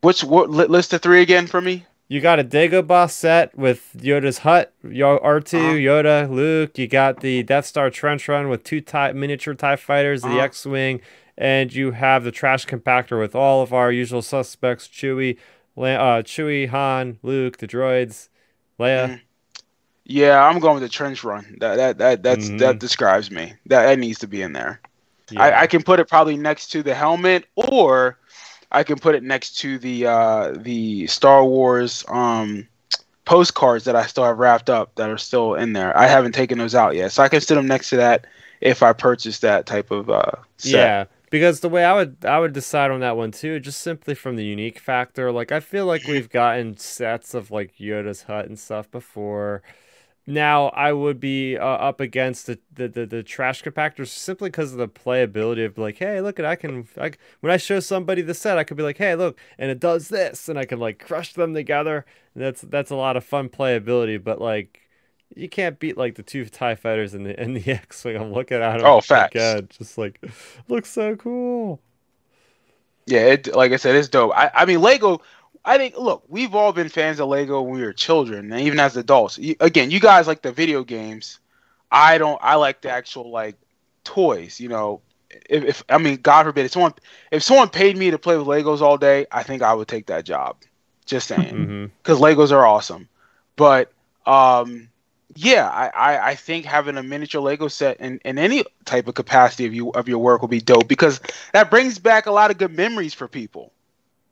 Which 0.03 0.25
what 0.25 0.51
list 0.51 0.93
of 0.93 1.03
three 1.03 1.21
again 1.23 1.47
for 1.47 1.61
me? 1.61 1.87
you 2.09 2.21
got 2.21 2.41
a 2.41 2.45
Dagobah 2.45 3.09
set 3.11 3.57
with 3.57 3.91
Yoda's 3.97 4.39
hut, 4.39 4.73
Yo- 4.83 5.19
R2, 5.21 5.59
Uh-huh. 5.59 5.73
Yoda, 5.75 6.29
Luke. 6.29 6.77
You 6.77 6.89
got 6.89 7.21
the 7.21 7.43
Death 7.45 7.67
Star 7.67 7.89
trench 7.91 8.27
run 8.29 8.49
with 8.49 8.65
two 8.65 8.81
tie- 8.81 9.13
miniature 9.13 9.55
TIE 9.55 9.77
fighters, 9.77 10.23
the 10.23 10.29
Uh-huh. 10.29 10.39
X 10.41 10.67
Wing, 10.67 11.01
and 11.39 11.73
you 11.73 11.93
have 11.93 12.25
the 12.25 12.33
trash 12.33 12.67
compactor 12.67 13.19
with 13.21 13.35
all 13.37 13.63
of 13.63 13.73
our 13.73 13.93
usual 13.93 14.23
suspects 14.23 14.89
Chewie, 14.89 15.37
La- 15.77 15.89
uh, 16.19 16.23
Chewie, 16.23 16.69
Han, 16.69 17.19
Luke, 17.23 17.59
the 17.59 17.69
droids, 17.69 18.29
Leia. 18.81 19.09
Mhm. 19.09 19.21
Yeah, 20.11 20.43
I'm 20.45 20.59
going 20.59 20.75
with 20.75 20.83
the 20.83 20.89
trench 20.89 21.23
run. 21.23 21.57
That 21.61 21.77
that 21.77 21.99
that 21.99 22.23
that's 22.25 22.49
Mhm. 22.49 22.59
that 22.59 22.79
describes 22.81 23.31
me. 23.31 23.55
That 23.67 23.87
that 23.87 23.99
needs 23.99 24.19
to 24.21 24.27
be 24.27 24.43
in 24.43 24.53
there. 24.53 24.81
Yeah. 25.31 25.43
I, 25.43 25.61
I 25.63 25.67
can 25.69 25.85
put 25.85 26.01
it 26.01 26.09
probably 26.09 26.37
next 26.37 26.73
to 26.73 26.83
the 26.83 26.95
helmet, 26.95 27.47
or 27.55 28.19
I 28.73 28.83
can 28.83 28.99
put 28.99 29.15
it 29.15 29.23
next 29.23 29.59
to 29.61 29.79
the 29.79 30.07
uh, 30.07 30.55
the 30.57 31.07
Star 31.07 31.45
Wars 31.45 32.05
um, 32.09 32.67
postcards 33.25 33.85
that 33.85 33.95
I 33.95 34.07
still 34.07 34.25
have 34.25 34.39
wrapped 34.39 34.69
up 34.69 34.97
that 34.97 35.09
are 35.09 35.19
still 35.19 35.55
in 35.55 35.75
there. 35.75 35.97
I 35.97 36.07
haven't 36.09 36.33
taken 36.33 36.59
those 36.59 36.75
out 36.75 36.97
yet, 36.97 37.13
so 37.13 37.23
I 37.23 37.29
can 37.29 37.41
sit 37.41 37.55
them 37.55 37.69
next 37.69 37.91
to 37.91 37.97
that 37.99 38.27
if 38.61 38.83
I 38.83 38.93
purchase 38.93 39.39
that 39.39 39.67
type 39.67 39.93
of 39.93 40.11
uh, 40.11 40.33
set. 40.59 40.73
Yeah, 40.73 41.05
because 41.31 41.61
the 41.61 41.69
way 41.69 41.85
I 41.85 41.95
would 41.95 42.17
I 42.25 42.41
would 42.41 42.53
decide 42.53 42.91
on 42.91 42.99
that 42.99 43.17
one 43.17 43.31
too, 43.31 43.61
just 43.61 43.81
simply 43.81 44.17
from 44.17 44.35
the 44.35 44.45
unique 44.45 44.81
factor. 44.81 45.31
Like 45.31 45.53
I 45.53 45.61
feel 45.61 45.87
like 45.87 46.09
we've 46.09 46.29
gotten 46.31 46.77
sets 46.79 47.33
of 47.33 47.53
like 47.53 47.77
Yoda's 47.79 48.25
hut 48.25 48.47
and 48.47 48.59
stuff 48.59 48.91
before. 48.91 49.63
Now 50.27 50.69
I 50.69 50.93
would 50.93 51.19
be 51.19 51.57
uh, 51.57 51.65
up 51.65 52.01
against 52.01 52.47
the, 52.47 52.59
the, 52.73 52.89
the, 52.89 53.07
the 53.07 53.23
trash 53.23 53.63
compactors 53.63 54.09
simply 54.09 54.49
because 54.51 54.73
of 54.73 54.79
the 54.79 54.89
playability 54.89 55.65
of 55.67 55.79
like, 55.79 55.99
hey, 55.99 56.21
look 56.21 56.39
at 56.39 56.45
I 56.45 56.57
can 56.57 56.87
I, 57.01 57.13
when 57.41 57.53
I 57.53 57.57
show 57.57 57.81
somebody 57.81 58.23
the 58.23 58.35
set, 58.35 58.59
I 58.59 58.65
could 58.65 58.77
be 58.77 58.83
like, 58.83 58.99
hey, 58.99 59.15
look, 59.15 59.39
and 59.59 59.71
it 59.71 59.81
does 59.81 60.09
this, 60.09 60.49
and 60.49 60.59
I 60.59 60.65
can 60.67 60.79
like 60.79 60.99
crush 61.05 61.33
them 61.35 61.55
together. 61.55 62.05
And 62.35 62.45
that's 62.45 62.61
that's 62.63 62.91
a 62.91 62.97
lot 62.97 63.17
of 63.17 63.25
fun 63.25 63.49
playability, 63.49 64.23
but 64.23 64.41
like. 64.41 64.81
You 65.37 65.49
can't 65.49 65.79
beat 65.79 65.97
like 65.97 66.17
the 66.17 66.25
two 66.25 66.45
Tie 66.47 66.75
Fighters 66.75 67.15
and 67.15 67.25
the 67.25 67.39
and 67.39 67.57
the 67.57 67.71
X 67.73 68.05
Wing. 68.05 68.17
I'm 68.17 68.33
looking 68.33 68.59
at 68.59 68.79
them. 68.79 68.85
Oh, 68.85 69.01
facts. 69.01 69.37
again, 69.37 69.69
just 69.71 69.97
like 69.97 70.21
looks 70.69 70.91
so 70.91 71.15
cool. 71.15 71.81
Yeah, 73.07 73.21
it 73.27 73.55
like 73.55 73.73
I 73.73 73.77
said, 73.77 73.97
it's 73.97 74.09
dope. 74.09 74.33
I, 74.35 74.51
I 74.55 74.65
mean, 74.67 74.81
Lego. 74.81 75.21
I 75.65 75.77
think 75.79 75.97
look, 75.97 76.25
we've 76.29 76.55
all 76.55 76.73
been 76.73 76.89
fans 76.89 77.21
of 77.21 77.29
Lego 77.29 77.63
when 77.63 77.75
we 77.75 77.83
were 77.83 77.93
children, 77.93 78.53
and 78.53 78.61
even 78.63 78.81
as 78.81 78.97
adults. 78.97 79.39
You, 79.39 79.55
again, 79.61 79.91
you 79.91 80.01
guys 80.01 80.27
like 80.27 80.43
the 80.43 80.53
video 80.53 80.85
games. 80.85 81.39
I 81.91 82.19
don't. 82.19 82.39
I 82.43 82.57
like 82.57 82.81
the 82.83 82.91
actual 82.91 83.31
like 83.31 83.57
toys. 84.05 84.61
You 84.61 84.69
know, 84.69 85.03
if, 85.49 85.65
if 85.65 85.85
I 85.89 85.99
mean, 85.99 86.17
God 86.17 86.45
forbid, 86.45 86.67
if 86.67 86.73
someone 86.73 86.95
if 87.31 87.43
someone 87.43 87.69
paid 87.69 87.97
me 87.97 88.11
to 88.11 88.19
play 88.19 88.37
with 88.37 88.47
Legos 88.47 88.81
all 88.81 88.97
day, 88.99 89.27
I 89.31 89.43
think 89.43 89.63
I 89.63 89.75
would 89.75 89.89
take 89.89 90.07
that 90.07 90.25
job. 90.25 90.57
Just 91.07 91.29
saying, 91.29 91.55
Mm-hmm. 91.55 91.87
because 92.03 92.21
Legos 92.21 92.53
are 92.53 92.67
awesome. 92.67 93.09
But 93.57 93.93
um, 94.27 94.89
yeah, 95.35 95.69
I, 95.69 95.89
I, 95.89 96.29
I 96.31 96.35
think 96.35 96.65
having 96.65 96.97
a 96.97 97.03
miniature 97.03 97.41
Lego 97.41 97.69
set 97.69 98.01
in, 98.01 98.21
in 98.25 98.39
any 98.39 98.65
type 98.85 99.09
of 99.09 99.15
capacity 99.15 99.67
of 99.67 99.75
you 99.75 99.91
of 99.91 100.09
your 100.09 100.19
work 100.19 100.41
will 100.41 100.49
be 100.49 100.61
dope 100.61 100.89
because 100.89 101.21
that 101.53 101.71
brings 101.71 101.99
back 101.99 102.27
a 102.27 102.33
lot 102.33 102.51
of 102.51 102.59
good 102.59 102.75
memories 102.75 103.15
for 103.15 103.29
people. 103.29 103.73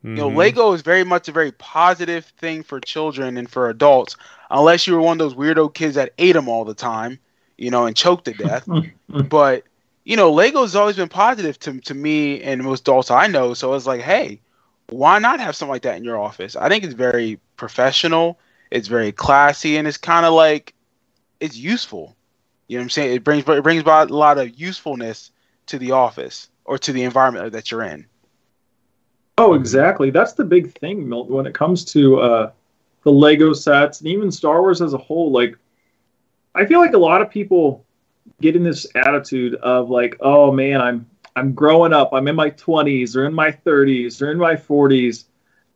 You 0.02 0.22
know, 0.22 0.28
Mm-hmm. 0.28 0.36
Lego 0.36 0.72
is 0.72 0.82
very 0.82 1.04
much 1.04 1.28
a 1.28 1.32
very 1.32 1.52
positive 1.52 2.24
thing 2.24 2.62
for 2.62 2.80
children 2.80 3.36
and 3.36 3.48
for 3.50 3.68
adults, 3.68 4.16
unless 4.50 4.86
you 4.86 4.94
were 4.94 5.00
one 5.00 5.20
of 5.20 5.30
those 5.30 5.34
weirdo 5.34 5.74
kids 5.74 5.96
that 5.96 6.12
ate 6.18 6.32
them 6.32 6.48
all 6.48 6.64
the 6.64 6.74
time, 6.74 7.18
you 7.56 7.70
know, 7.70 7.86
and 7.86 7.96
choked 7.96 8.24
to 8.26 8.32
death. 8.32 8.68
but 9.18 9.64
you 10.04 10.16
know, 10.16 10.32
Lego's 10.32 10.74
always 10.74 10.96
been 10.96 11.08
positive 11.08 11.58
to 11.60 11.80
to 11.80 11.94
me 11.94 12.42
and 12.42 12.62
most 12.62 12.80
adults 12.82 13.10
I 13.10 13.26
know. 13.26 13.54
So 13.54 13.74
it's 13.74 13.86
like, 13.86 14.00
hey, 14.00 14.40
why 14.88 15.18
not 15.18 15.40
have 15.40 15.54
something 15.56 15.72
like 15.72 15.82
that 15.82 15.96
in 15.96 16.04
your 16.04 16.18
office? 16.18 16.56
I 16.56 16.68
think 16.68 16.84
it's 16.84 16.94
very 16.94 17.38
professional. 17.56 18.38
It's 18.70 18.88
very 18.88 19.12
classy, 19.12 19.76
and 19.76 19.86
it's 19.86 19.98
kind 19.98 20.24
of 20.24 20.32
like 20.32 20.74
it's 21.40 21.56
useful. 21.56 22.16
You 22.68 22.76
know 22.78 22.82
what 22.82 22.84
I'm 22.84 22.90
saying? 22.90 23.14
It 23.14 23.24
brings 23.24 23.48
it 23.48 23.62
brings 23.62 23.80
about 23.80 24.10
a 24.10 24.16
lot 24.16 24.38
of 24.38 24.58
usefulness 24.58 25.30
to 25.66 25.78
the 25.78 25.92
office 25.92 26.48
or 26.64 26.78
to 26.78 26.92
the 26.92 27.02
environment 27.04 27.52
that 27.52 27.70
you're 27.70 27.82
in. 27.82 28.06
Oh, 29.39 29.55
exactly. 29.55 30.10
That's 30.10 30.32
the 30.32 30.44
big 30.44 30.77
thing, 30.78 31.09
Milton, 31.09 31.35
when 31.35 31.47
it 31.47 31.55
comes 31.55 31.85
to 31.93 32.20
uh, 32.20 32.51
the 33.05 33.12
Lego 33.12 33.52
sets, 33.52 34.01
and 34.01 34.09
even 34.09 34.32
Star 34.32 34.60
Wars 34.60 34.82
as 34.82 34.94
a 34.94 34.98
whole. 34.98 35.31
Like, 35.31 35.56
I 36.56 36.66
feel 36.66 36.81
like 36.81 36.93
a 36.93 36.98
lot 36.98 37.23
of 37.23 37.31
people 37.31 37.85
get 38.40 38.56
in 38.56 38.65
this 38.65 38.85
attitude 38.97 39.55
of 39.56 39.90
like, 39.90 40.16
oh 40.20 40.51
man, 40.51 40.81
I'm 40.81 41.06
I'm 41.36 41.52
growing 41.52 41.93
up. 41.93 42.12
I'm 42.12 42.27
in 42.27 42.35
my 42.35 42.51
20s 42.51 43.15
or 43.15 43.27
in 43.27 43.32
my 43.32 43.52
30s 43.52 44.20
or 44.20 44.32
in 44.32 44.39
my 44.39 44.55
40s, 44.55 45.27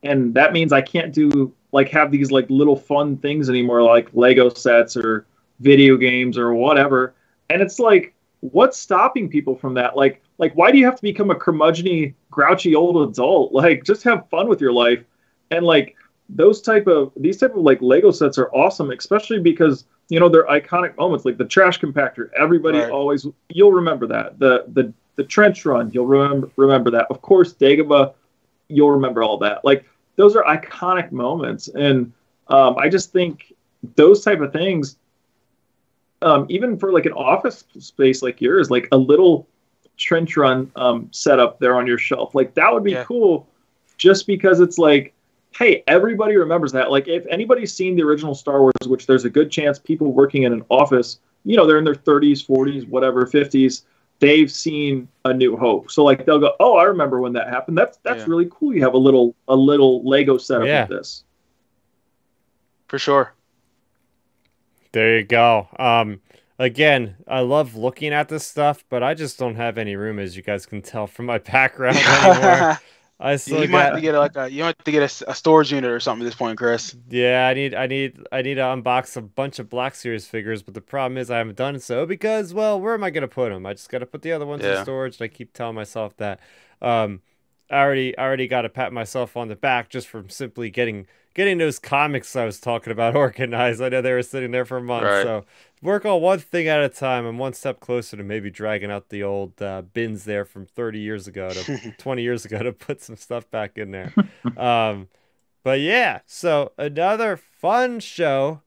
and 0.02 0.34
that 0.34 0.52
means 0.52 0.72
I 0.72 0.82
can't 0.82 1.12
do 1.12 1.54
like 1.70 1.88
have 1.90 2.10
these 2.10 2.32
like 2.32 2.50
little 2.50 2.76
fun 2.76 3.16
things 3.16 3.48
anymore, 3.48 3.82
like 3.82 4.08
Lego 4.12 4.48
sets 4.48 4.96
or 4.96 5.24
video 5.60 5.96
games 5.96 6.36
or 6.36 6.52
whatever. 6.52 7.14
And 7.48 7.62
it's 7.62 7.78
like, 7.78 8.12
what's 8.40 8.76
stopping 8.76 9.28
people 9.28 9.54
from 9.54 9.74
that? 9.74 9.96
Like, 9.96 10.20
like 10.42 10.52
why 10.54 10.72
do 10.72 10.78
you 10.78 10.84
have 10.84 10.96
to 10.96 11.02
become 11.02 11.30
a 11.30 11.36
curmudgeony, 11.36 12.14
grouchy 12.32 12.74
old 12.74 13.08
adult? 13.08 13.52
Like, 13.62 13.84
just 13.84 14.02
have 14.02 14.28
fun 14.28 14.48
with 14.48 14.60
your 14.60 14.72
life. 14.72 15.04
And 15.52 15.64
like 15.64 15.94
those 16.28 16.60
type 16.60 16.88
of 16.88 17.12
these 17.16 17.38
type 17.38 17.52
of 17.52 17.62
like 17.62 17.80
Lego 17.80 18.10
sets 18.10 18.38
are 18.38 18.50
awesome, 18.52 18.90
especially 18.90 19.38
because 19.38 19.84
you 20.08 20.18
know 20.18 20.28
they're 20.28 20.46
iconic 20.48 20.96
moments, 20.96 21.24
like 21.24 21.38
the 21.38 21.44
trash 21.44 21.78
compactor. 21.78 22.30
Everybody 22.36 22.78
right. 22.78 22.90
always 22.90 23.24
you'll 23.50 23.70
remember 23.70 24.08
that. 24.08 24.40
The 24.40 24.64
the 24.72 24.92
the 25.14 25.22
trench 25.22 25.64
run, 25.64 25.92
you'll 25.92 26.06
remember 26.06 26.50
remember 26.56 26.90
that. 26.90 27.06
Of 27.08 27.22
course, 27.22 27.54
Dagobah, 27.54 28.12
you'll 28.66 28.90
remember 28.90 29.22
all 29.22 29.38
that. 29.38 29.64
Like 29.64 29.84
those 30.16 30.34
are 30.34 30.42
iconic 30.42 31.12
moments, 31.12 31.68
and 31.68 32.12
um, 32.48 32.76
I 32.78 32.88
just 32.88 33.12
think 33.12 33.54
those 33.94 34.24
type 34.24 34.40
of 34.40 34.52
things, 34.52 34.96
um, 36.20 36.46
even 36.48 36.76
for 36.76 36.90
like 36.90 37.06
an 37.06 37.12
office 37.12 37.62
space 37.78 38.22
like 38.22 38.40
yours, 38.40 38.72
like 38.72 38.88
a 38.90 38.96
little 38.96 39.46
trench 40.02 40.36
run 40.36 40.70
um, 40.76 41.08
setup 41.12 41.58
there 41.58 41.76
on 41.76 41.86
your 41.86 41.98
shelf, 41.98 42.34
like 42.34 42.54
that 42.54 42.72
would 42.72 42.84
be 42.84 42.92
yeah. 42.92 43.04
cool, 43.04 43.48
just 43.96 44.26
because 44.26 44.60
it's 44.60 44.78
like 44.78 45.14
hey, 45.58 45.84
everybody 45.86 46.36
remembers 46.36 46.72
that. 46.72 46.90
Like, 46.90 47.08
if 47.08 47.26
anybody's 47.26 47.74
seen 47.74 47.96
the 47.96 48.02
original 48.02 48.34
Star 48.34 48.60
Wars, 48.60 48.72
which 48.86 49.06
there's 49.06 49.24
a 49.24 49.30
good 49.30 49.50
chance 49.50 49.78
people 49.78 50.12
working 50.12 50.44
in 50.44 50.52
an 50.52 50.64
office, 50.68 51.18
you 51.44 51.56
know, 51.56 51.66
they're 51.66 51.78
in 51.78 51.84
their 51.84 51.94
30s, 51.94 52.46
40s, 52.46 52.88
whatever, 52.88 53.26
50s, 53.26 53.82
they've 54.18 54.50
seen 54.50 55.08
A 55.24 55.34
New 55.34 55.56
Hope. 55.56 55.90
So 55.90 56.04
like 56.04 56.24
they'll 56.24 56.38
go, 56.38 56.54
"Oh, 56.60 56.76
I 56.76 56.84
remember 56.84 57.20
when 57.20 57.32
that 57.34 57.48
happened. 57.48 57.76
That's 57.76 57.98
that's 57.98 58.20
yeah. 58.20 58.26
really 58.28 58.48
cool. 58.50 58.74
You 58.74 58.82
have 58.82 58.94
a 58.94 58.98
little 58.98 59.34
a 59.48 59.56
little 59.56 60.08
Lego 60.08 60.38
setup 60.38 60.66
yeah. 60.66 60.86
with 60.86 60.98
this." 60.98 61.24
For 62.86 62.98
sure. 62.98 63.34
There 64.92 65.18
you 65.18 65.24
go. 65.24 65.68
Um 65.78 66.20
again, 66.58 67.16
I 67.26 67.40
love 67.40 67.74
looking 67.74 68.12
at 68.12 68.28
this 68.28 68.46
stuff, 68.46 68.84
but 68.88 69.02
I 69.02 69.14
just 69.14 69.38
don't 69.38 69.56
have 69.56 69.78
any 69.78 69.96
room 69.96 70.18
as 70.18 70.36
you 70.36 70.42
guys 70.42 70.66
can 70.66 70.82
tell 70.82 71.06
from 71.06 71.26
my 71.26 71.38
background 71.38 71.96
anymore. 71.96 72.78
I 73.20 73.36
still 73.36 73.60
you 73.60 73.68
got... 73.68 73.72
might 73.72 73.84
have 73.84 73.94
to 73.94 74.00
get 74.00 74.14
like 74.16 74.36
a 74.36 74.50
you 74.50 74.64
might 74.64 74.76
have 74.76 74.84
to 74.84 74.90
get 74.90 75.02
a, 75.22 75.30
a, 75.30 75.34
storage 75.34 75.70
unit 75.70 75.88
or 75.88 76.00
something 76.00 76.26
at 76.26 76.28
this 76.28 76.34
point, 76.34 76.58
Chris. 76.58 76.96
Yeah, 77.08 77.46
I 77.46 77.54
need 77.54 77.72
I 77.72 77.86
need 77.86 78.18
I 78.32 78.42
need 78.42 78.54
to 78.54 78.62
unbox 78.62 79.16
a 79.16 79.20
bunch 79.20 79.60
of 79.60 79.70
Black 79.70 79.94
Series 79.94 80.26
figures, 80.26 80.60
but 80.62 80.74
the 80.74 80.80
problem 80.80 81.16
is 81.16 81.30
I 81.30 81.38
haven't 81.38 81.56
done 81.56 81.78
so 81.78 82.04
because 82.04 82.52
well, 82.52 82.80
where 82.80 82.94
am 82.94 83.04
I 83.04 83.10
gonna 83.10 83.28
put 83.28 83.50
them? 83.50 83.64
I 83.64 83.74
just 83.74 83.90
got 83.90 84.00
to 84.00 84.06
put 84.06 84.22
the 84.22 84.32
other 84.32 84.44
ones 84.44 84.64
yeah. 84.64 84.78
in 84.78 84.82
storage, 84.82 85.20
and 85.20 85.24
I 85.24 85.28
keep 85.28 85.52
telling 85.52 85.76
myself 85.76 86.16
that. 86.16 86.40
Um, 86.80 87.20
I 87.70 87.76
already 87.76 88.18
I 88.18 88.24
already 88.24 88.48
got 88.48 88.62
to 88.62 88.68
pat 88.68 88.92
myself 88.92 89.36
on 89.36 89.46
the 89.48 89.56
back 89.56 89.88
just 89.88 90.08
from 90.08 90.28
simply 90.28 90.68
getting 90.68 91.06
getting 91.34 91.58
those 91.58 91.78
comics 91.78 92.34
I 92.36 92.44
was 92.44 92.60
talking 92.60 92.92
about 92.92 93.14
organized. 93.16 93.80
I 93.80 93.88
know 93.88 94.02
they 94.02 94.12
were 94.12 94.22
sitting 94.22 94.50
there 94.50 94.64
for 94.64 94.80
months, 94.80 95.06
right. 95.06 95.22
so 95.22 95.44
work 95.82 96.06
on 96.06 96.20
one 96.22 96.38
thing 96.38 96.68
at 96.68 96.80
a 96.80 96.88
time. 96.88 97.26
I'm 97.26 97.38
one 97.38 97.52
step 97.52 97.80
closer 97.80 98.16
to 98.16 98.22
maybe 98.22 98.50
dragging 98.50 98.90
out 98.90 99.08
the 99.08 99.22
old 99.22 99.60
uh, 99.60 99.82
bins 99.82 100.24
there 100.24 100.44
from 100.44 100.64
30 100.64 101.00
years 101.00 101.26
ago 101.26 101.50
to 101.50 101.92
20 101.98 102.22
years 102.22 102.44
ago 102.44 102.62
to 102.62 102.72
put 102.72 103.02
some 103.02 103.16
stuff 103.16 103.50
back 103.50 103.76
in 103.76 103.90
there. 103.90 104.14
um, 104.56 105.08
but 105.64 105.80
yeah, 105.80 106.20
so 106.26 106.72
another 106.78 107.36
fun 107.36 108.00
show 108.00 108.62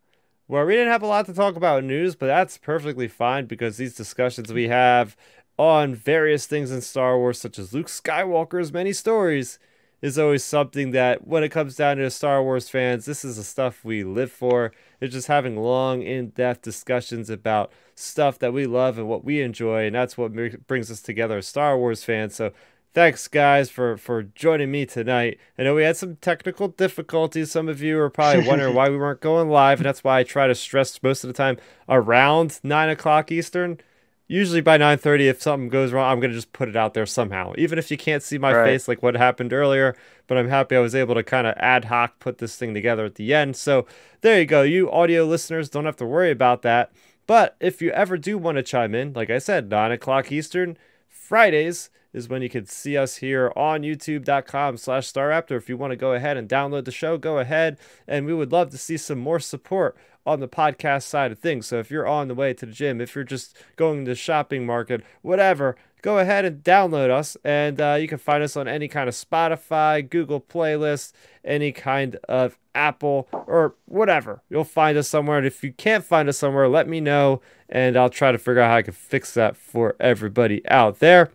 where 0.47 0.65
we 0.65 0.73
didn't 0.73 0.91
have 0.91 1.01
a 1.01 1.07
lot 1.07 1.25
to 1.25 1.33
talk 1.33 1.55
about 1.55 1.83
news, 1.83 2.15
but 2.15 2.27
that's 2.27 2.57
perfectly 2.57 3.07
fine 3.07 3.45
because 3.45 3.77
these 3.77 3.95
discussions 3.95 4.53
we 4.53 4.67
have 4.67 5.17
on 5.57 5.95
various 5.95 6.45
things 6.45 6.71
in 6.71 6.81
Star 6.81 7.17
Wars, 7.17 7.39
such 7.39 7.57
as 7.57 7.73
Luke 7.73 7.87
Skywalker's 7.87 8.71
many 8.71 8.93
stories, 8.93 9.57
is 10.01 10.19
always 10.19 10.43
something 10.43 10.91
that 10.91 11.25
when 11.25 11.43
it 11.43 11.49
comes 11.49 11.75
down 11.75 11.97
to 11.97 12.09
Star 12.11 12.43
Wars 12.43 12.69
fans, 12.69 13.05
this 13.05 13.25
is 13.25 13.37
the 13.37 13.43
stuff 13.43 13.83
we 13.83 14.03
live 14.03 14.31
for. 14.31 14.71
It's 15.01 15.13
just 15.13 15.27
having 15.27 15.57
long, 15.57 16.01
in 16.01 16.29
depth 16.29 16.61
discussions 16.61 17.29
about 17.29 17.71
stuff 17.95 18.39
that 18.39 18.53
we 18.53 18.65
love 18.65 18.97
and 18.97 19.07
what 19.07 19.23
we 19.23 19.41
enjoy. 19.41 19.85
And 19.85 19.95
that's 19.95 20.17
what 20.17 20.33
brings 20.67 20.91
us 20.91 21.01
together 21.01 21.37
as 21.37 21.47
Star 21.47 21.77
Wars 21.77 22.03
fans. 22.03 22.35
So 22.35 22.51
thanks, 22.93 23.27
guys, 23.27 23.69
for, 23.69 23.97
for 23.97 24.23
joining 24.23 24.71
me 24.71 24.85
tonight. 24.85 25.37
I 25.57 25.63
know 25.63 25.75
we 25.75 25.83
had 25.83 25.97
some 25.97 26.15
technical 26.17 26.69
difficulties. 26.69 27.51
Some 27.51 27.67
of 27.67 27.81
you 27.81 27.99
are 27.99 28.09
probably 28.09 28.47
wondering 28.47 28.73
why 28.73 28.89
we 28.89 28.97
weren't 28.97 29.21
going 29.21 29.49
live. 29.49 29.79
And 29.79 29.85
that's 29.85 30.03
why 30.03 30.19
I 30.19 30.23
try 30.23 30.47
to 30.47 30.55
stress 30.55 31.01
most 31.03 31.23
of 31.23 31.27
the 31.27 31.33
time 31.33 31.57
around 31.87 32.59
9 32.63 32.89
o'clock 32.89 33.31
Eastern 33.31 33.79
usually 34.27 34.61
by 34.61 34.77
9.30 34.77 35.29
if 35.29 35.41
something 35.41 35.69
goes 35.69 35.91
wrong 35.91 36.11
i'm 36.11 36.19
going 36.19 36.31
to 36.31 36.37
just 36.37 36.53
put 36.53 36.69
it 36.69 36.75
out 36.75 36.93
there 36.93 37.05
somehow. 37.05 37.53
Even 37.57 37.77
if 37.77 37.91
you 37.91 37.97
can't 37.97 38.23
see 38.23 38.37
my 38.37 38.53
right. 38.53 38.65
face 38.65 38.87
like 38.87 39.03
what 39.03 39.15
happened 39.15 39.53
earlier 39.53 39.95
but 40.27 40.37
i'm 40.37 40.49
happy 40.49 40.75
i 40.75 40.79
was 40.79 40.95
able 40.95 41.15
to 41.15 41.23
kind 41.23 41.47
of 41.47 41.53
ad 41.57 41.85
hoc 41.85 42.19
put 42.19 42.39
this 42.39 42.55
thing 42.55 42.73
together 42.73 43.05
at 43.05 43.15
the 43.15 43.33
end. 43.33 43.55
So 43.55 43.85
there 44.21 44.39
you 44.39 44.45
go. 44.45 44.63
You 44.63 44.91
audio 44.91 45.25
listeners 45.25 45.69
don't 45.69 45.85
have 45.85 45.97
to 45.97 46.05
worry 46.05 46.31
about 46.31 46.63
that. 46.63 46.91
But 47.27 47.55
if 47.59 47.81
you 47.81 47.91
ever 47.91 48.17
do 48.17 48.37
want 48.37 48.57
to 48.57 48.63
chime 48.63 48.95
in 48.95 49.13
like 49.13 49.29
i 49.29 49.37
said 49.37 49.69
9 49.69 49.91
o'clock 49.91 50.31
eastern 50.31 50.77
fridays 51.07 51.89
is 52.13 52.29
when 52.29 52.41
you 52.41 52.49
can 52.49 52.65
see 52.65 52.97
us 52.97 53.17
here 53.17 53.51
on 53.55 53.81
youtube.com 53.81 54.77
slash 54.77 55.11
starrapter 55.11 55.57
if 55.57 55.67
you 55.67 55.75
want 55.75 55.91
to 55.91 55.97
go 55.97 56.13
ahead 56.13 56.37
and 56.37 56.47
download 56.47 56.85
the 56.85 56.91
show 56.91 57.17
go 57.17 57.39
ahead 57.39 57.77
and 58.07 58.25
we 58.25 58.33
would 58.33 58.51
love 58.51 58.69
to 58.69 58.77
see 58.77 58.97
some 58.97 59.19
more 59.19 59.39
support 59.39 59.97
on 60.25 60.39
the 60.39 60.47
podcast 60.47 61.03
side 61.03 61.31
of 61.31 61.39
things. 61.39 61.67
So 61.67 61.79
if 61.79 61.91
you're 61.91 62.07
on 62.07 62.27
the 62.27 62.35
way 62.35 62.53
to 62.53 62.65
the 62.65 62.71
gym, 62.71 62.99
if 62.99 63.15
you're 63.15 63.23
just 63.23 63.55
going 63.75 64.05
to 64.05 64.11
the 64.11 64.15
shopping 64.15 64.65
market, 64.65 65.03
whatever, 65.21 65.75
go 66.01 66.19
ahead 66.19 66.45
and 66.45 66.63
download 66.63 67.09
us. 67.09 67.37
And 67.43 67.79
uh, 67.79 67.97
you 67.99 68.07
can 68.07 68.17
find 68.17 68.43
us 68.43 68.55
on 68.55 68.67
any 68.67 68.87
kind 68.87 69.09
of 69.09 69.15
Spotify, 69.15 70.07
Google 70.07 70.41
playlist, 70.41 71.13
any 71.43 71.71
kind 71.71 72.17
of 72.27 72.57
Apple 72.73 73.27
or 73.31 73.75
whatever. 73.85 74.41
You'll 74.49 74.63
find 74.63 74.97
us 74.97 75.07
somewhere. 75.07 75.37
And 75.37 75.47
if 75.47 75.63
you 75.63 75.73
can't 75.73 76.03
find 76.03 76.27
us 76.29 76.37
somewhere, 76.37 76.67
let 76.67 76.87
me 76.87 76.99
know 76.99 77.41
and 77.69 77.97
I'll 77.97 78.09
try 78.09 78.31
to 78.31 78.37
figure 78.37 78.61
out 78.61 78.69
how 78.69 78.77
I 78.77 78.81
can 78.81 78.93
fix 78.93 79.33
that 79.33 79.57
for 79.57 79.95
everybody 79.99 80.67
out 80.67 80.99
there. 80.99 81.31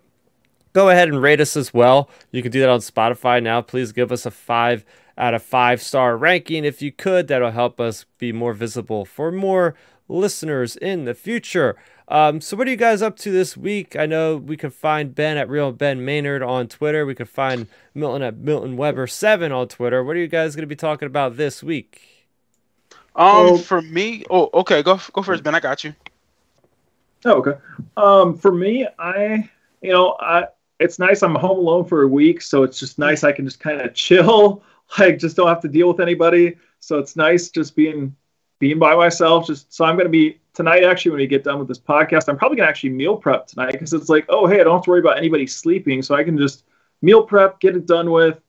Go 0.73 0.89
ahead 0.89 1.09
and 1.09 1.21
rate 1.21 1.41
us 1.41 1.57
as 1.57 1.75
well. 1.75 2.09
You 2.31 2.43
can 2.43 2.53
do 2.53 2.61
that 2.61 2.69
on 2.69 2.79
Spotify 2.79 3.43
now. 3.43 3.61
Please 3.61 3.91
give 3.91 4.13
us 4.13 4.25
a 4.25 4.31
five 4.31 4.85
out 5.21 5.35
of 5.35 5.43
five 5.43 5.83
star 5.83 6.17
ranking 6.17 6.65
if 6.65 6.83
you 6.83 6.91
could. 6.91 7.29
That'll 7.29 7.51
help 7.51 7.81
us 7.81 8.07
be 8.19 8.33
more 8.33 8.55
visible 8.55 9.05
for 9.05 9.31
more 9.31 9.75
listeners 10.09 10.77
in 10.77 11.05
the 11.05 11.15
future. 11.15 11.77
Um, 12.09 12.41
so, 12.41 12.57
what 12.57 12.67
are 12.67 12.71
you 12.71 12.77
guys 12.77 13.03
up 13.03 13.17
to 13.19 13.31
this 13.31 13.57
week? 13.57 13.95
I 13.95 14.07
know 14.07 14.37
we 14.37 14.57
can 14.57 14.71
find 14.71 15.15
Ben 15.15 15.37
at 15.37 15.49
Real 15.49 15.71
Ben 15.71 16.05
Maynard 16.05 16.43
on 16.43 16.67
Twitter. 16.67 17.07
We 17.07 17.15
can 17.15 17.27
find 17.27 17.69
Milton 17.95 18.23
at 18.23 18.37
Milton 18.37 18.77
Webber 18.77 19.07
seven 19.07 19.53
on 19.53 19.69
Twitter. 19.69 20.03
What 20.03 20.17
are 20.17 20.21
you 20.21 20.27
guys 20.27 20.57
going 20.57 20.63
to 20.63 20.67
be 20.67 20.75
talking 20.75 21.07
about 21.07 21.37
this 21.37 21.63
week? 21.63 22.27
Um, 23.15 23.59
for 23.59 23.83
me, 23.83 24.25
oh, 24.31 24.51
okay, 24.55 24.83
go 24.83 24.99
go 25.13 25.23
first, 25.23 25.45
Ben. 25.45 25.55
I 25.55 25.61
got 25.61 25.85
you. 25.85 25.95
Oh, 27.25 27.35
okay. 27.35 27.59
Um, 27.97 28.37
for 28.37 28.51
me, 28.51 28.89
I, 28.99 29.49
you 29.83 29.93
know, 29.93 30.17
I 30.19 30.47
it's 30.81 30.99
nice. 30.99 31.23
I'm 31.23 31.35
home 31.35 31.59
alone 31.59 31.85
for 31.85 32.03
a 32.03 32.09
week, 32.09 32.43
so 32.43 32.63
it's 32.65 32.81
just 32.81 32.99
nice. 32.99 33.23
I 33.23 33.31
can 33.31 33.45
just 33.45 33.61
kind 33.61 33.81
of 33.81 33.95
chill 33.95 34.65
like 34.99 35.19
just 35.19 35.37
don't 35.37 35.49
have 35.49 35.61
to 35.61 35.69
deal 35.69 35.89
with 35.89 36.01
anybody. 36.01 36.57
So 36.81 36.99
it's 36.99 37.17
nice 37.17 37.51
just 37.51 37.77
being 37.77 38.15
being 38.59 38.79
by 38.79 38.95
myself. 38.95 39.47
Just 39.47 39.73
so 39.73 39.85
I'm 39.85 39.97
going 39.97 40.07
to 40.07 40.11
be 40.11 40.41
tonight. 40.55 40.85
Actually, 40.85 41.13
when 41.13 41.21
we 41.21 41.27
get 41.27 41.45
done 41.45 41.59
with 41.59 41.69
this 41.69 41.79
podcast, 41.79 42.29
I'm 42.29 42.37
probably 42.37 42.57
going 42.57 42.67
to 42.67 42.71
actually 42.71 42.91
meal 42.91 43.17
prep 43.17 43.47
tonight 43.47 43.73
because 43.73 43.93
it's 43.93 44.09
like, 44.09 44.27
oh 44.29 44.47
hey, 44.47 44.61
I 44.61 44.65
don't 44.65 44.77
have 44.77 44.85
to 44.85 44.91
worry 44.91 45.01
about 45.01 45.19
anybody 45.19 45.47
sleeping, 45.47 46.03
so 46.03 46.15
I 46.15 46.25
can 46.25 46.39
just 46.39 46.65
meal 47.03 47.23
prep, 47.23 47.61
get 47.61 47.77
it 47.77 47.87
done 47.87 48.11
with, 48.11 48.41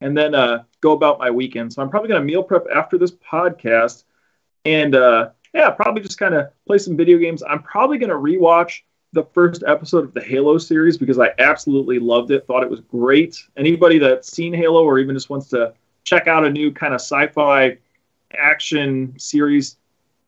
and 0.00 0.16
then 0.16 0.34
uh, 0.34 0.64
go 0.80 0.92
about 0.92 1.18
my 1.18 1.30
weekend. 1.30 1.72
So 1.72 1.82
I'm 1.82 1.90
probably 1.90 2.08
going 2.08 2.20
to 2.20 2.26
meal 2.26 2.42
prep 2.42 2.66
after 2.74 2.98
this 2.98 3.12
podcast, 3.12 4.04
and 4.64 4.94
uh, 4.94 5.30
yeah, 5.54 5.70
probably 5.70 6.02
just 6.02 6.18
kind 6.18 6.34
of 6.34 6.50
play 6.66 6.78
some 6.78 6.96
video 6.96 7.18
games. 7.18 7.42
I'm 7.42 7.62
probably 7.62 7.98
going 7.98 8.10
to 8.10 8.16
rewatch 8.16 8.82
the 9.12 9.24
first 9.24 9.62
episode 9.66 10.04
of 10.04 10.12
the 10.12 10.20
Halo 10.20 10.58
series 10.58 10.98
because 10.98 11.18
I 11.18 11.30
absolutely 11.38 11.98
loved 11.98 12.30
it. 12.30 12.46
Thought 12.46 12.64
it 12.64 12.70
was 12.70 12.80
great. 12.80 13.42
Anybody 13.56 13.98
that's 13.98 14.30
seen 14.30 14.52
Halo 14.52 14.84
or 14.84 14.98
even 14.98 15.16
just 15.16 15.30
wants 15.30 15.48
to 15.48 15.72
check 16.06 16.26
out 16.26 16.46
a 16.46 16.50
new 16.50 16.72
kind 16.72 16.94
of 16.94 17.00
sci-fi 17.00 17.76
action 18.38 19.14
series, 19.18 19.76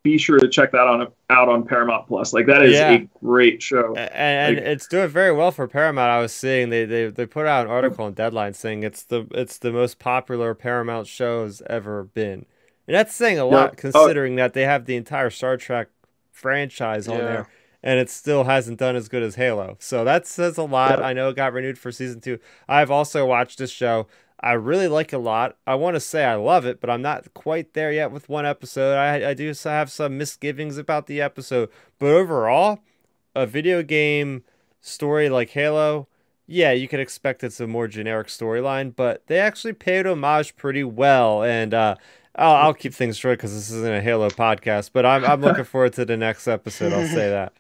be 0.02 0.18
sure 0.18 0.38
to 0.38 0.48
check 0.48 0.72
that 0.72 0.86
on 0.86 1.09
out 1.30 1.48
on 1.48 1.64
Paramount 1.64 2.06
Plus. 2.06 2.34
Like 2.34 2.46
that 2.46 2.62
is 2.62 2.74
yeah. 2.74 2.90
a 2.90 3.09
great 3.24 3.62
show, 3.62 3.94
and, 3.96 4.12
and 4.12 4.56
like, 4.56 4.64
it's 4.64 4.86
doing 4.86 5.09
very 5.09 5.32
well 5.32 5.50
for 5.50 5.66
Paramount. 5.66 6.10
I 6.10 6.20
was 6.20 6.32
seeing 6.32 6.68
they, 6.68 6.84
they 6.84 7.06
they 7.06 7.24
put 7.24 7.46
out 7.46 7.66
an 7.66 7.72
article 7.72 8.05
on 8.05 8.12
Deadline 8.12 8.52
saying 8.52 8.82
it's 8.82 9.05
the 9.05 9.26
it's 9.30 9.59
the 9.59 9.72
most 9.72 9.98
popular 9.98 10.55
Paramount 10.55 11.06
shows 11.06 11.62
ever 11.66 12.05
been, 12.05 12.44
and 12.86 12.94
that's 12.94 13.14
saying 13.14 13.38
a 13.38 13.46
lot 13.46 13.70
yeah. 13.72 13.80
considering 13.80 14.36
that 14.36 14.52
they 14.52 14.64
have 14.64 14.84
the 14.84 14.96
entire 14.96 15.30
Star 15.30 15.56
Trek 15.56 15.88
franchise 16.32 17.09
on 17.09 17.18
yeah. 17.18 17.24
there 17.24 17.48
and 17.82 18.00
it 18.00 18.10
still 18.10 18.44
hasn't 18.44 18.78
done 18.78 18.96
as 18.96 19.09
good 19.09 19.22
as 19.22 19.36
Halo. 19.36 19.76
So 19.78 20.05
that 20.05 20.26
says 20.26 20.59
a 20.59 20.64
lot. 20.64 21.02
I 21.02 21.12
know 21.12 21.28
it 21.28 21.36
got 21.36 21.52
renewed 21.52 21.78
for 21.78 21.92
season 21.92 22.20
two. 22.20 22.38
I've 22.68 22.90
also 22.90 23.24
watched 23.24 23.59
this 23.59 23.70
show. 23.70 24.09
I 24.40 24.52
really 24.52 24.89
like 24.89 25.12
a 25.12 25.19
lot. 25.19 25.56
I 25.66 25.74
want 25.74 25.97
to 25.97 26.01
say 26.01 26.24
I 26.24 26.36
love 26.36 26.65
it, 26.65 26.81
but 26.81 26.90
I'm 26.90 27.02
not 27.02 27.35
quite 27.35 27.74
there 27.74 27.93
yet 27.93 28.12
with 28.12 28.28
one 28.28 28.47
episode. 28.47 28.94
I, 28.94 29.31
I 29.31 29.35
do 29.35 29.52
have 29.65 29.90
some 29.90 30.16
misgivings 30.16 30.78
about 30.78 31.06
the 31.06 31.20
episode, 31.20 31.70
but 31.98 32.06
overall, 32.06 32.81
a 33.35 33.47
video 33.47 33.82
game 33.82 34.44
story 34.81 35.28
like 35.28 35.51
Halo, 35.51 36.06
yeah, 36.47 36.73
you 36.73 36.89
could 36.89 37.01
expect 37.01 37.44
it's 37.44 37.60
a 37.60 37.66
more 37.66 37.89
generic 37.89 38.28
storyline, 38.28 38.94
but 38.94 39.27
they 39.27 39.39
actually 39.39 39.74
paid 39.74 40.06
homage 40.06 40.56
pretty 40.56 40.85
well. 40.85 41.43
And 41.43 41.74
uh, 41.74 41.97
I'll, 42.36 42.55
I'll 42.55 42.74
keep 42.74 42.94
things 42.94 43.19
short 43.19 43.39
because 43.39 43.52
this 43.55 43.70
isn't 43.70 43.93
a 43.93 44.01
Halo 44.01 44.31
podcast, 44.31 44.90
but 44.93 45.05
I'm, 45.05 45.24
I'm 45.24 45.43
looking 45.43 45.65
forward 45.65 45.93
to 45.94 46.05
the 46.05 46.16
next 46.16 46.48
episode. 46.48 46.93
I'll 46.93 47.06
say 47.06 47.28
that. 47.28 47.52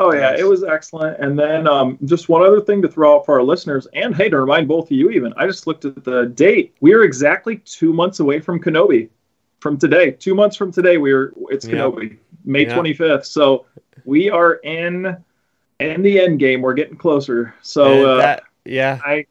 Oh 0.00 0.14
yeah, 0.14 0.36
it 0.38 0.46
was 0.46 0.62
excellent. 0.62 1.18
And 1.18 1.36
then 1.36 1.66
um, 1.66 1.98
just 2.04 2.28
one 2.28 2.42
other 2.42 2.60
thing 2.60 2.80
to 2.82 2.88
throw 2.88 3.16
out 3.16 3.26
for 3.26 3.34
our 3.34 3.42
listeners, 3.42 3.88
and 3.94 4.14
hey, 4.14 4.28
to 4.28 4.38
remind 4.38 4.68
both 4.68 4.86
of 4.86 4.92
you, 4.92 5.10
even 5.10 5.32
I 5.36 5.46
just 5.46 5.66
looked 5.66 5.84
at 5.84 6.04
the 6.04 6.26
date. 6.26 6.76
We 6.80 6.92
are 6.94 7.02
exactly 7.02 7.56
two 7.58 7.92
months 7.92 8.20
away 8.20 8.38
from 8.40 8.60
Kenobi. 8.60 9.08
From 9.60 9.76
today, 9.76 10.12
two 10.12 10.36
months 10.36 10.54
from 10.54 10.70
today, 10.70 10.98
we 10.98 11.12
are. 11.12 11.32
It's 11.50 11.66
Yep. 11.66 11.74
Kenobi, 11.74 12.16
May 12.44 12.62
Yep. 12.62 12.74
twenty 12.74 12.94
fifth. 12.94 13.26
So 13.26 13.66
we 14.04 14.30
are 14.30 14.54
in 14.54 15.16
in 15.80 16.02
the 16.02 16.20
end 16.20 16.38
game. 16.38 16.62
We're 16.62 16.74
getting 16.74 16.96
closer. 16.96 17.54
So 17.62 18.04
uh, 18.04 18.16
that, 18.18 18.42
yeah, 18.64 19.00
I 19.04 19.26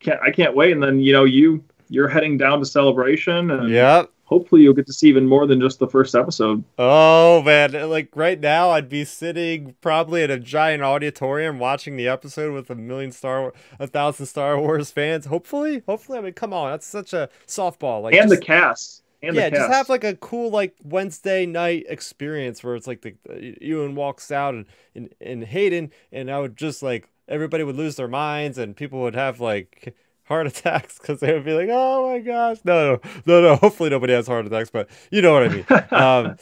can't 0.00 0.20
I 0.20 0.32
can't 0.32 0.56
wait. 0.56 0.72
And 0.72 0.82
then 0.82 0.98
you 0.98 1.12
know 1.12 1.24
you 1.24 1.62
you're 1.88 2.08
heading 2.08 2.36
down 2.36 2.58
to 2.58 2.66
celebration, 2.66 3.52
and 3.52 3.70
yep. 3.70 4.10
Hopefully 4.32 4.62
you'll 4.62 4.72
get 4.72 4.86
to 4.86 4.92
see 4.94 5.08
even 5.08 5.28
more 5.28 5.46
than 5.46 5.60
just 5.60 5.78
the 5.78 5.86
first 5.86 6.14
episode. 6.14 6.64
Oh 6.78 7.42
man, 7.42 7.90
like 7.90 8.08
right 8.14 8.40
now 8.40 8.70
I'd 8.70 8.88
be 8.88 9.04
sitting 9.04 9.74
probably 9.82 10.22
in 10.22 10.30
a 10.30 10.38
giant 10.38 10.82
auditorium 10.82 11.58
watching 11.58 11.96
the 11.96 12.08
episode 12.08 12.54
with 12.54 12.70
a 12.70 12.74
million 12.74 13.12
Star 13.12 13.52
a 13.78 13.86
thousand 13.86 14.26
Star 14.26 14.58
Wars 14.58 14.90
fans. 14.90 15.26
Hopefully, 15.26 15.82
hopefully 15.86 16.18
I 16.18 16.22
mean 16.22 16.32
come 16.32 16.54
on, 16.54 16.70
that's 16.70 16.86
such 16.86 17.12
a 17.12 17.28
softball. 17.46 18.02
Like 18.02 18.14
and 18.14 18.30
just, 18.30 18.40
the 18.40 18.46
cast. 18.46 19.02
And 19.22 19.36
yeah, 19.36 19.50
the 19.50 19.56
cast. 19.56 19.68
just 19.68 19.72
have 19.72 19.88
like 19.90 20.04
a 20.04 20.16
cool 20.16 20.50
like 20.50 20.76
Wednesday 20.82 21.44
night 21.44 21.84
experience 21.88 22.64
where 22.64 22.74
it's 22.74 22.86
like 22.86 23.02
the 23.02 23.14
Ewan 23.60 23.94
walks 23.94 24.30
out 24.30 24.54
and, 24.54 24.64
and 24.94 25.14
and 25.20 25.44
Hayden 25.44 25.90
and 26.10 26.30
I 26.30 26.40
would 26.40 26.56
just 26.56 26.82
like 26.82 27.10
everybody 27.28 27.64
would 27.64 27.76
lose 27.76 27.96
their 27.96 28.08
minds 28.08 28.56
and 28.56 28.74
people 28.74 29.02
would 29.02 29.14
have 29.14 29.40
like 29.40 29.94
heart 30.24 30.46
attacks 30.46 30.98
because 30.98 31.20
they 31.20 31.32
would 31.32 31.44
be 31.44 31.52
like, 31.52 31.68
oh 31.70 32.08
my 32.10 32.18
gosh, 32.20 32.58
no, 32.64 32.94
no, 33.04 33.10
no, 33.26 33.40
no. 33.42 33.56
Hopefully 33.56 33.90
nobody 33.90 34.12
has 34.12 34.26
heart 34.26 34.46
attacks, 34.46 34.70
but 34.70 34.88
you 35.10 35.22
know 35.22 35.32
what 35.32 35.44
I 35.44 35.48
mean. 35.48 35.64
Um, 35.92 36.36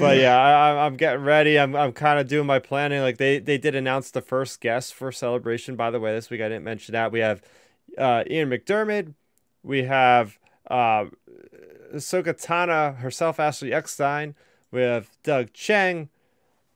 but 0.00 0.18
yeah, 0.18 0.36
I, 0.38 0.68
I'm- 0.70 0.78
I'm 0.78 0.96
getting 0.96 1.22
ready. 1.22 1.58
I'm, 1.58 1.74
I'm 1.76 1.92
kind 1.92 2.18
of 2.18 2.28
doing 2.28 2.46
my 2.46 2.58
planning. 2.58 3.00
Like 3.00 3.18
they, 3.18 3.38
they 3.38 3.58
did 3.58 3.74
announce 3.74 4.10
the 4.10 4.20
first 4.22 4.60
guest 4.60 4.94
for 4.94 5.10
celebration. 5.12 5.76
By 5.76 5.90
the 5.90 6.00
way, 6.00 6.12
this 6.12 6.30
week 6.30 6.40
I 6.40 6.48
didn't 6.48 6.64
mention 6.64 6.92
that. 6.92 7.12
We 7.12 7.20
have 7.20 7.42
uh, 7.98 8.24
Ian 8.30 8.50
McDiarmid. 8.50 9.14
We 9.62 9.84
have 9.84 10.38
uh, 10.70 11.06
Ahsoka 11.94 12.34
Tano 12.40 12.96
herself, 12.98 13.40
Ashley 13.40 13.72
Eckstein. 13.72 14.34
We 14.70 14.80
have 14.82 15.10
Doug 15.22 15.52
Chiang. 15.52 16.08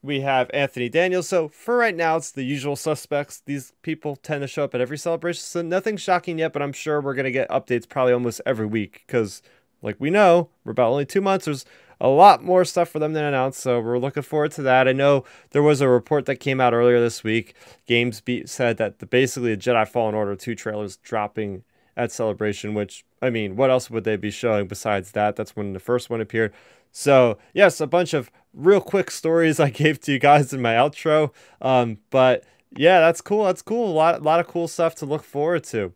We 0.05 0.21
have 0.21 0.51
Anthony 0.53 0.91
Daniels. 0.91 1.29
So 1.29 1.49
for 1.49 1.79
right 1.79 1.97
now, 1.97 2.19
it's 2.19 2.31
the 2.31 2.45
usual 2.45 2.77
suspects. 2.77 3.41
These 3.47 3.73
people 3.81 4.17
tend 4.17 4.43
to 4.43 4.47
show 4.47 4.65
up 4.65 4.75
at 4.75 4.83
every 4.83 4.99
celebration. 4.99 5.41
So 5.41 5.63
nothing 5.63 5.97
shocking 5.97 6.39
yet, 6.39 6.53
but 6.53 6.61
I'm 6.61 6.75
sure 6.75 7.01
we're 7.01 7.15
gonna 7.15 7.31
get 7.31 7.49
updates 7.49 7.89
probably 7.89 8.13
almost 8.13 8.43
every 8.45 8.67
week 8.67 9.03
because, 9.07 9.41
like 9.81 9.97
we 9.99 10.11
know, 10.11 10.51
we're 10.63 10.73
about 10.73 10.91
only 10.91 11.07
two 11.07 11.23
months. 11.23 11.47
There's 11.47 11.65
a 12.03 12.09
lot 12.09 12.45
more 12.45 12.67
stuff 12.67 12.91
for 12.91 12.99
them 12.99 13.15
to 13.15 13.25
announce, 13.25 13.57
so 13.57 13.81
we're 13.81 13.97
looking 13.99 14.23
forward 14.23 14.51
to 14.53 14.63
that. 14.63 14.87
I 14.87 14.93
know 14.93 15.25
there 15.53 15.63
was 15.63 15.81
a 15.81 15.89
report 15.89 16.27
that 16.27 16.37
came 16.37 16.61
out 16.61 16.75
earlier 16.75 17.01
this 17.01 17.25
week. 17.25 17.55
GamesBeat 17.89 18.51
said 18.51 18.77
that 18.77 18.99
the, 18.99 19.07
basically 19.07 19.55
the 19.55 19.63
Jedi 19.63 19.89
Fallen 19.89 20.15
Order 20.15 20.37
2 20.37 20.55
trailers 20.55 20.99
dropping 20.99 21.65
at 21.97 22.12
Celebration, 22.12 22.75
which, 22.75 23.05
I 23.23 23.31
mean, 23.31 23.57
what 23.57 23.71
else 23.71 23.91
would 23.91 24.05
they 24.05 24.16
be 24.16 24.31
showing 24.31 24.66
besides 24.66 25.12
that? 25.12 25.37
That's 25.37 25.57
when 25.57 25.73
the 25.73 25.81
first 25.81 26.11
one 26.11 26.21
appeared. 26.21 26.53
So, 26.93 27.39
yes, 27.53 27.81
a 27.81 27.87
bunch 27.87 28.15
of 28.15 28.31
real 28.53 28.81
quick 28.81 29.11
stories 29.11 29.59
I 29.61 29.71
gave 29.71 30.01
to 30.03 30.12
you 30.12 30.19
guys 30.19 30.53
in 30.53 30.62
my 30.62 30.75
outro. 30.75 31.33
Um, 31.61 31.99
but 32.11 32.45
yeah, 32.77 33.01
that's 33.01 33.21
cool. 33.21 33.45
That's 33.45 33.62
cool. 33.62 33.91
A 33.91 33.93
lot, 33.93 34.23
lot 34.23 34.41
of 34.41 34.47
cool 34.47 34.69
stuff 34.69 34.95
to 34.97 35.07
look 35.07 35.23
forward 35.23 35.65
to. 35.65 35.93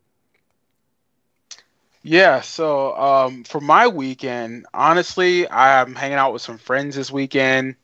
Yeah, 2.01 2.39
so 2.41 2.95
um, 2.97 3.43
for 3.43 3.59
my 3.59 3.87
weekend, 3.87 4.65
honestly, 4.73 5.49
I'm 5.49 5.95
hanging 5.95 6.17
out 6.17 6.31
with 6.31 6.41
some 6.41 6.57
friends 6.57 6.95
this 6.95 7.11
weekend, 7.11 7.75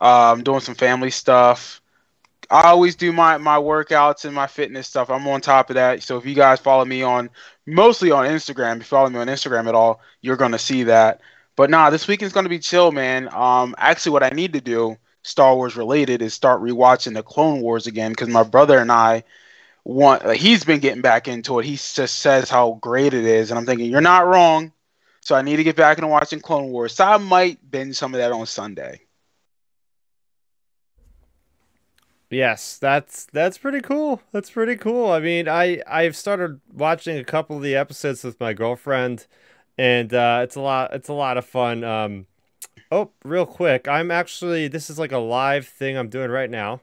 um, 0.00 0.42
doing 0.42 0.60
some 0.60 0.74
family 0.74 1.10
stuff. 1.10 1.80
I 2.50 2.64
always 2.64 2.96
do 2.96 3.12
my 3.12 3.38
my 3.38 3.56
workouts 3.56 4.24
and 4.24 4.34
my 4.34 4.48
fitness 4.48 4.88
stuff. 4.88 5.10
I'm 5.10 5.26
on 5.28 5.40
top 5.40 5.70
of 5.70 5.74
that. 5.74 6.02
So 6.02 6.18
if 6.18 6.26
you 6.26 6.34
guys 6.34 6.60
follow 6.60 6.84
me 6.84 7.02
on 7.02 7.30
mostly 7.66 8.10
on 8.10 8.26
Instagram, 8.26 8.72
if 8.72 8.78
you 8.78 8.84
follow 8.84 9.10
me 9.10 9.18
on 9.18 9.28
Instagram 9.28 9.68
at 9.68 9.74
all, 9.74 10.00
you're 10.20 10.36
gonna 10.36 10.58
see 10.58 10.84
that. 10.84 11.20
But 11.56 11.70
nah, 11.70 11.90
this 11.90 12.08
weekend's 12.08 12.34
gonna 12.34 12.48
be 12.48 12.58
chill, 12.58 12.92
man. 12.92 13.28
Um, 13.32 13.74
actually, 13.78 14.12
what 14.12 14.22
I 14.22 14.30
need 14.30 14.52
to 14.54 14.60
do, 14.60 14.96
Star 15.22 15.54
Wars 15.54 15.76
related, 15.76 16.22
is 16.22 16.34
start 16.34 16.60
rewatching 16.62 17.14
the 17.14 17.22
Clone 17.22 17.60
Wars 17.60 17.86
again 17.86 18.12
because 18.12 18.28
my 18.28 18.42
brother 18.42 18.78
and 18.78 18.90
I 18.90 19.24
want. 19.84 20.24
Like, 20.24 20.40
he's 20.40 20.64
been 20.64 20.80
getting 20.80 21.02
back 21.02 21.28
into 21.28 21.58
it. 21.58 21.66
He 21.66 21.72
just 21.72 22.18
says 22.18 22.50
how 22.50 22.78
great 22.80 23.14
it 23.14 23.24
is, 23.24 23.50
and 23.50 23.58
I'm 23.58 23.66
thinking 23.66 23.90
you're 23.90 24.00
not 24.00 24.26
wrong. 24.26 24.72
So 25.20 25.36
I 25.36 25.42
need 25.42 25.56
to 25.56 25.64
get 25.64 25.76
back 25.76 25.98
into 25.98 26.08
watching 26.08 26.40
Clone 26.40 26.72
Wars. 26.72 26.94
So 26.94 27.04
I 27.04 27.16
might 27.16 27.70
binge 27.70 27.96
some 27.96 28.12
of 28.12 28.18
that 28.18 28.32
on 28.32 28.44
Sunday. 28.46 29.02
Yes, 32.32 32.78
that's 32.78 33.26
that's 33.26 33.58
pretty 33.58 33.82
cool. 33.82 34.22
That's 34.32 34.50
pretty 34.50 34.76
cool. 34.76 35.10
I 35.10 35.20
mean, 35.20 35.48
I 35.48 35.82
I've 35.86 36.16
started 36.16 36.60
watching 36.72 37.18
a 37.18 37.24
couple 37.24 37.56
of 37.58 37.62
the 37.62 37.76
episodes 37.76 38.24
with 38.24 38.40
my 38.40 38.54
girlfriend, 38.54 39.26
and 39.76 40.12
uh, 40.14 40.40
it's 40.42 40.56
a 40.56 40.60
lot. 40.60 40.94
It's 40.94 41.10
a 41.10 41.12
lot 41.12 41.36
of 41.36 41.44
fun. 41.44 41.84
Um, 41.84 42.26
oh, 42.90 43.10
real 43.22 43.44
quick, 43.44 43.86
I'm 43.86 44.10
actually 44.10 44.66
this 44.66 44.88
is 44.88 44.98
like 44.98 45.12
a 45.12 45.18
live 45.18 45.66
thing 45.66 45.98
I'm 45.98 46.08
doing 46.08 46.30
right 46.30 46.48
now. 46.48 46.80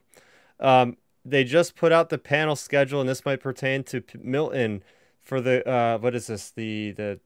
Um, 0.60 0.96
they 1.24 1.42
just 1.42 1.74
put 1.74 1.90
out 1.90 2.10
the 2.10 2.18
panel 2.18 2.54
schedule, 2.54 3.00
and 3.00 3.08
this 3.08 3.24
might 3.24 3.40
pertain 3.40 3.82
to 3.84 4.00
P- 4.00 4.20
Milton 4.22 4.84
for 5.20 5.40
the 5.40 5.68
uh, 5.68 5.98
what 5.98 6.14
is 6.14 6.28
this 6.28 6.50
the 6.52 6.92
the 6.92 7.20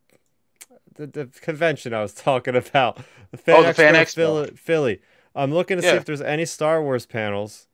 the, 0.96 1.06
the 1.06 1.26
convention 1.26 1.92
I 1.92 2.00
was 2.00 2.14
talking 2.14 2.56
about. 2.56 3.00
The 3.32 3.36
Fan 3.36 3.56
Oh, 3.56 3.62
the 3.64 3.74
Fan 3.74 3.94
Expo. 3.94 4.14
Philly, 4.14 4.50
Philly. 4.56 5.00
I'm 5.34 5.52
looking 5.52 5.76
to 5.76 5.82
see 5.82 5.88
if 5.88 6.04
there's 6.06 6.22
any 6.22 6.46
Star 6.46 6.80
Wars 6.82 7.04
panels. 7.04 7.66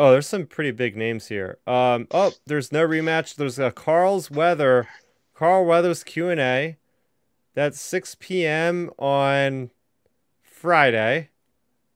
Oh, 0.00 0.12
there's 0.12 0.26
some 0.26 0.46
pretty 0.46 0.70
big 0.70 0.96
names 0.96 1.26
here. 1.26 1.58
Um, 1.66 2.08
oh, 2.10 2.32
there's 2.46 2.72
no 2.72 2.88
rematch. 2.88 3.34
There's 3.34 3.58
a 3.58 3.70
Carl's 3.70 4.30
Weather, 4.30 4.88
Carl 5.34 5.66
Weathers 5.66 6.04
Q 6.04 6.30
and 6.30 6.40
A. 6.40 6.78
That's 7.52 7.78
6 7.82 8.16
p.m. 8.18 8.90
on 8.98 9.70
Friday. 10.42 11.28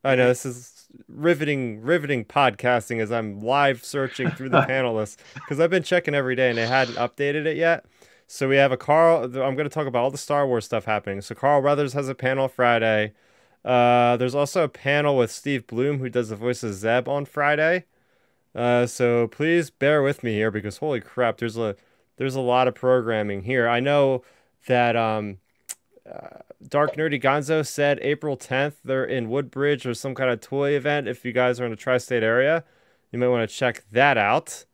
I 0.04 0.16
know 0.16 0.28
this 0.28 0.44
is 0.44 0.84
riveting, 1.08 1.80
riveting 1.80 2.26
podcasting 2.26 3.00
as 3.00 3.10
I'm 3.10 3.40
live 3.40 3.82
searching 3.82 4.30
through 4.32 4.50
the 4.50 4.60
panelists 4.68 5.16
because 5.36 5.58
I've 5.58 5.70
been 5.70 5.82
checking 5.82 6.14
every 6.14 6.36
day 6.36 6.50
and 6.50 6.58
they 6.58 6.66
hadn't 6.66 6.96
updated 6.96 7.46
it 7.46 7.56
yet. 7.56 7.86
So 8.26 8.50
we 8.50 8.56
have 8.56 8.70
a 8.70 8.76
Carl. 8.76 9.24
I'm 9.24 9.54
going 9.54 9.66
to 9.66 9.70
talk 9.70 9.86
about 9.86 10.02
all 10.02 10.10
the 10.10 10.18
Star 10.18 10.46
Wars 10.46 10.66
stuff 10.66 10.84
happening. 10.84 11.22
So 11.22 11.34
Carl 11.34 11.62
Weathers 11.62 11.94
has 11.94 12.10
a 12.10 12.14
panel 12.14 12.48
Friday. 12.48 13.14
Uh, 13.64 14.18
there's 14.18 14.34
also 14.34 14.62
a 14.62 14.68
panel 14.68 15.16
with 15.16 15.30
Steve 15.30 15.66
Blum 15.66 16.00
who 16.00 16.10
does 16.10 16.28
the 16.28 16.36
voice 16.36 16.62
of 16.62 16.74
Zeb 16.74 17.08
on 17.08 17.24
Friday. 17.24 17.86
Uh, 18.54 18.86
so 18.86 19.26
please 19.28 19.70
bear 19.70 20.02
with 20.02 20.22
me 20.22 20.32
here 20.32 20.50
because 20.50 20.78
holy 20.78 21.00
crap, 21.00 21.38
there's 21.38 21.56
a 21.56 21.76
there's 22.16 22.36
a 22.36 22.40
lot 22.40 22.68
of 22.68 22.74
programming 22.74 23.42
here. 23.42 23.68
I 23.68 23.80
know 23.80 24.22
that 24.68 24.94
um, 24.94 25.38
uh, 26.10 26.38
Dark 26.66 26.96
Nerdy 26.96 27.20
Gonzo 27.20 27.66
said 27.66 27.98
April 28.02 28.36
10th 28.36 28.74
they're 28.84 29.04
in 29.04 29.28
Woodbridge 29.28 29.86
or 29.86 29.94
some 29.94 30.14
kind 30.14 30.30
of 30.30 30.40
toy 30.40 30.70
event. 30.70 31.08
If 31.08 31.24
you 31.24 31.32
guys 31.32 31.60
are 31.60 31.64
in 31.64 31.70
the 31.70 31.76
tri-state 31.76 32.22
area, 32.22 32.64
you 33.10 33.18
might 33.18 33.28
want 33.28 33.48
to 33.48 33.54
check 33.54 33.84
that 33.90 34.16
out. 34.16 34.64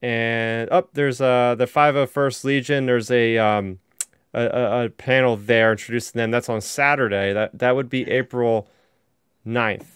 And 0.00 0.70
up 0.70 0.94
there's 0.94 1.20
uh 1.20 1.54
the 1.56 1.66
501st 1.66 2.44
Legion. 2.44 2.86
There's 2.86 3.10
a 3.10 3.38
um 3.38 3.78
a, 4.34 4.42
a, 4.44 4.84
a 4.84 4.88
panel 4.90 5.36
there 5.36 5.72
introducing 5.72 6.18
them. 6.18 6.30
That's 6.30 6.48
on 6.48 6.60
Saturday. 6.60 7.32
That 7.32 7.58
that 7.58 7.76
would 7.76 7.88
be 7.88 8.08
April 8.10 8.68
9th. 9.46 9.86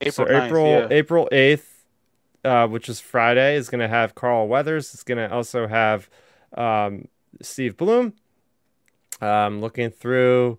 April 0.00 0.26
so 0.26 0.32
9th, 0.32 0.46
April 0.46 0.66
yeah. 0.66 0.88
April 0.90 1.28
8th, 1.32 1.64
uh, 2.44 2.66
which 2.66 2.88
is 2.88 3.00
Friday, 3.00 3.56
is 3.56 3.68
going 3.68 3.80
to 3.80 3.88
have 3.88 4.14
Carl 4.14 4.48
Weathers. 4.48 4.94
It's 4.94 5.02
going 5.02 5.18
to 5.18 5.32
also 5.32 5.66
have 5.66 6.08
um, 6.56 7.08
Steve 7.42 7.76
Blum. 7.76 8.14
Um, 9.22 9.60
looking 9.60 9.90
through, 9.90 10.58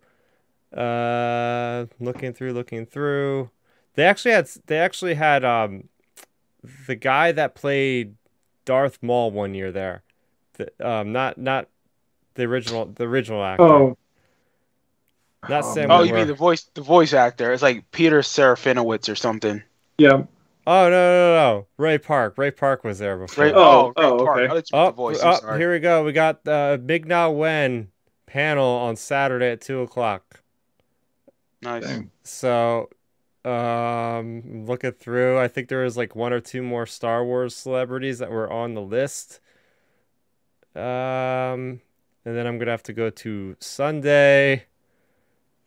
uh, 0.76 1.86
looking 2.00 2.32
through, 2.34 2.54
looking 2.54 2.86
through. 2.86 3.50
They 3.96 4.04
actually 4.04 4.32
had 4.32 4.50
they 4.68 4.78
actually 4.78 5.16
had 5.16 5.44
um, 5.44 5.90
the 6.86 6.96
guy 6.96 7.32
that 7.32 7.56
played 7.56 8.16
Darth 8.66 9.00
Maul 9.02 9.32
one 9.32 9.56
year 9.56 9.72
there. 9.72 10.04
The, 10.54 10.72
um, 10.80 11.12
not 11.12 11.40
not 11.40 11.70
the 12.36 12.44
original 12.44 12.86
the 12.86 13.06
original 13.06 13.44
actor. 13.44 13.64
Oh, 13.64 13.98
Not 15.50 15.64
Oh, 15.64 15.74
Sam 15.74 15.90
Oh, 15.90 15.98
man. 16.00 16.08
you 16.08 16.14
mean 16.14 16.28
the 16.28 16.36
voice, 16.36 16.64
the 16.76 16.82
voice 16.82 17.14
actor? 17.14 17.52
It's 17.52 17.64
like 17.64 17.90
Peter 17.92 18.20
Serafinowicz 18.20 19.10
or 19.12 19.16
something. 19.16 19.64
yeah. 19.98 20.24
Oh 20.68 20.90
no 20.90 20.92
no 20.92 21.36
no! 21.36 21.68
Ray 21.78 21.98
Park. 21.98 22.38
Ray 22.38 22.52
Park 22.52 22.84
was 22.84 23.00
there 23.00 23.18
before. 23.18 23.46
Ray, 23.46 23.52
Oh, 23.54 23.92
oh, 23.96 24.02
Ray 24.02 24.08
oh, 24.08 24.26
Park. 24.26 24.38
okay. 24.38 24.46
I 24.46 24.48
thought 24.48 24.72
you 24.72 24.78
meant 24.78 24.90
Oh, 24.90 24.92
voice. 24.92 25.20
Oh, 25.24 25.34
sorry. 25.40 25.60
here 25.60 25.72
we 25.72 25.80
go. 25.80 26.04
We 26.04 26.12
got 26.14 26.44
the 26.44 26.80
Ming-Na 26.84 27.30
Wen 27.30 27.90
panel 28.28 28.68
on 28.68 28.96
Saturday 28.96 29.52
at 29.52 29.62
two 29.62 29.82
o'clock. 29.82 30.44
Nice. 31.64 31.84
Dang. 31.84 32.12
So, 32.24 32.90
um, 33.44 34.66
looking 34.66 34.92
through, 34.92 35.40
I 35.40 35.48
think 35.48 35.68
there 35.68 35.84
was 35.84 35.98
like 35.98 36.16
one 36.16 36.32
or 36.34 36.40
two 36.40 36.62
more 36.62 36.86
Star 36.86 37.26
Wars 37.26 37.56
celebrities 37.56 38.20
that 38.20 38.30
were 38.32 38.52
on 38.52 38.74
the 38.76 38.82
list. 38.82 39.40
Um, 40.76 41.82
and 42.24 42.38
then 42.38 42.46
I'm 42.48 42.58
gonna 42.60 42.72
have 42.72 42.84
to 42.84 42.94
go 42.94 43.10
to 43.10 43.56
Sunday. 43.60 44.66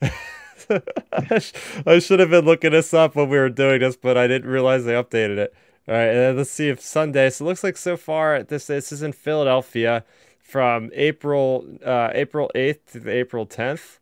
I 1.87 1.99
should 1.99 2.21
have 2.21 2.31
been 2.31 2.45
looking 2.45 2.73
this 2.73 2.95
up 2.95 3.17
when 3.17 3.29
we 3.29 3.39
were 3.39 3.49
doing 3.49 3.81
this, 3.81 3.97
but 3.97 4.17
I 4.17 4.27
didn't 4.27 4.51
realize 4.51 4.85
they 4.85 4.93
updated 4.93 5.39
it. 5.39 5.55
All 5.87 5.95
right, 5.95 6.09
and 6.09 6.17
then 6.17 6.37
let's 6.37 6.51
see 6.51 6.69
if 6.69 6.81
Sunday. 6.81 7.29
So 7.31 7.45
it 7.45 7.49
looks 7.49 7.63
like 7.65 7.77
so 7.77 7.97
far 7.97 8.43
this 8.43 8.67
this 8.67 8.91
is 8.91 9.03
in 9.03 9.13
Philadelphia 9.13 10.05
from 10.39 10.91
April 10.95 11.67
uh, 11.85 12.11
April 12.13 12.51
8th 12.55 12.93
to 12.93 13.01
the 13.01 13.11
April 13.11 13.47
10th. 13.47 13.99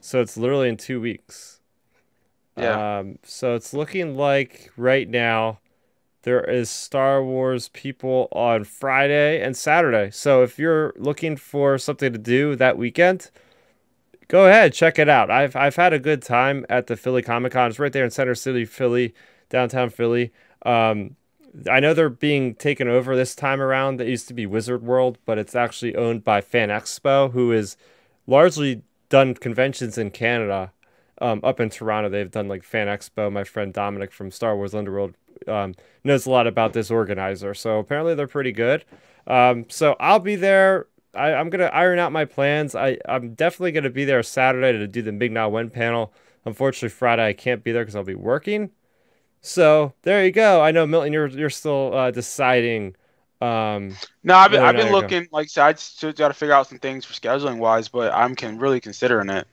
So 0.00 0.20
it's 0.20 0.36
literally 0.36 0.68
in 0.68 0.76
two 0.76 1.00
weeks. 1.00 1.60
Yeah. 2.56 2.98
Um, 2.98 3.18
so 3.22 3.54
it's 3.54 3.72
looking 3.72 4.16
like 4.16 4.70
right 4.76 5.08
now 5.08 5.60
there 6.22 6.42
is 6.42 6.70
Star 6.70 7.22
Wars 7.22 7.68
people 7.68 8.28
on 8.32 8.64
Friday 8.64 9.42
and 9.42 9.56
Saturday. 9.56 10.10
So 10.10 10.42
if 10.42 10.58
you're 10.58 10.94
looking 10.96 11.36
for 11.36 11.78
something 11.78 12.12
to 12.12 12.18
do 12.18 12.56
that 12.56 12.78
weekend, 12.78 13.30
go 14.34 14.48
ahead, 14.48 14.72
check 14.72 14.98
it 14.98 15.08
out. 15.08 15.30
I've 15.30 15.54
I've 15.54 15.76
had 15.76 15.92
a 15.92 15.98
good 16.00 16.20
time 16.20 16.66
at 16.68 16.88
the 16.88 16.96
Philly 16.96 17.22
Comic 17.22 17.52
Con. 17.52 17.70
It's 17.70 17.78
right 17.78 17.92
there 17.92 18.04
in 18.04 18.10
Center 18.10 18.34
City, 18.34 18.64
Philly, 18.64 19.14
downtown 19.48 19.90
Philly. 19.90 20.32
Um, 20.66 21.14
I 21.70 21.78
know 21.78 21.94
they're 21.94 22.08
being 22.08 22.56
taken 22.56 22.88
over 22.88 23.14
this 23.14 23.36
time 23.36 23.60
around. 23.60 23.98
That 23.98 24.08
used 24.08 24.26
to 24.26 24.34
be 24.34 24.44
Wizard 24.44 24.82
World, 24.82 25.18
but 25.24 25.38
it's 25.38 25.54
actually 25.54 25.94
owned 25.94 26.24
by 26.24 26.40
Fan 26.40 26.68
Expo, 26.68 27.30
who 27.30 27.52
is 27.52 27.76
largely 28.26 28.82
done 29.08 29.34
conventions 29.34 29.98
in 29.98 30.10
Canada. 30.10 30.72
Um, 31.22 31.38
up 31.44 31.60
in 31.60 31.70
Toronto, 31.70 32.08
they've 32.08 32.28
done 32.28 32.48
like 32.48 32.64
Fan 32.64 32.88
Expo. 32.88 33.30
My 33.30 33.44
friend 33.44 33.72
Dominic 33.72 34.10
from 34.10 34.32
Star 34.32 34.56
Wars 34.56 34.74
Underworld 34.74 35.14
um, 35.46 35.76
knows 36.02 36.26
a 36.26 36.30
lot 36.30 36.48
about 36.48 36.72
this 36.72 36.90
organizer. 36.90 37.54
So 37.54 37.78
apparently 37.78 38.16
they're 38.16 38.26
pretty 38.26 38.50
good. 38.50 38.84
Um, 39.28 39.66
so 39.68 39.94
I'll 40.00 40.18
be 40.18 40.34
there. 40.34 40.88
I, 41.16 41.34
I'm 41.34 41.50
gonna 41.50 41.66
iron 41.66 41.98
out 41.98 42.12
my 42.12 42.24
plans. 42.24 42.74
I, 42.74 42.98
I'm 43.08 43.34
definitely 43.34 43.72
gonna 43.72 43.90
be 43.90 44.04
there 44.04 44.22
Saturday 44.22 44.72
to 44.78 44.86
do 44.86 45.02
the 45.02 45.12
Ming-Na 45.12 45.48
Wen 45.48 45.70
panel. 45.70 46.12
Unfortunately, 46.44 46.90
Friday 46.90 47.26
I 47.28 47.32
can't 47.32 47.64
be 47.64 47.72
there 47.72 47.82
because 47.82 47.96
I'll 47.96 48.04
be 48.04 48.14
working. 48.14 48.70
So 49.42 49.94
there 50.02 50.24
you 50.24 50.32
go. 50.32 50.62
I 50.62 50.72
know 50.72 50.86
Milton, 50.86 51.12
you're 51.12 51.28
you're 51.28 51.50
still 51.50 51.94
uh, 51.94 52.10
deciding. 52.12 52.96
Um, 53.40 54.00
No, 54.22 54.36
I've 54.36 54.50
been, 54.50 54.60
I've 54.60 54.76
been 54.76 54.90
looking. 54.90 55.28
Like 55.30 55.44
I 55.44 55.46
said, 55.46 55.64
I 55.64 55.74
still 55.74 56.12
got 56.12 56.28
to 56.28 56.34
figure 56.34 56.54
out 56.54 56.66
some 56.68 56.78
things 56.78 57.04
for 57.04 57.12
scheduling 57.12 57.58
wise, 57.58 57.88
but 57.88 58.12
I'm 58.12 58.34
can 58.34 58.58
really 58.58 58.80
considering 58.80 59.28
it. 59.30 59.46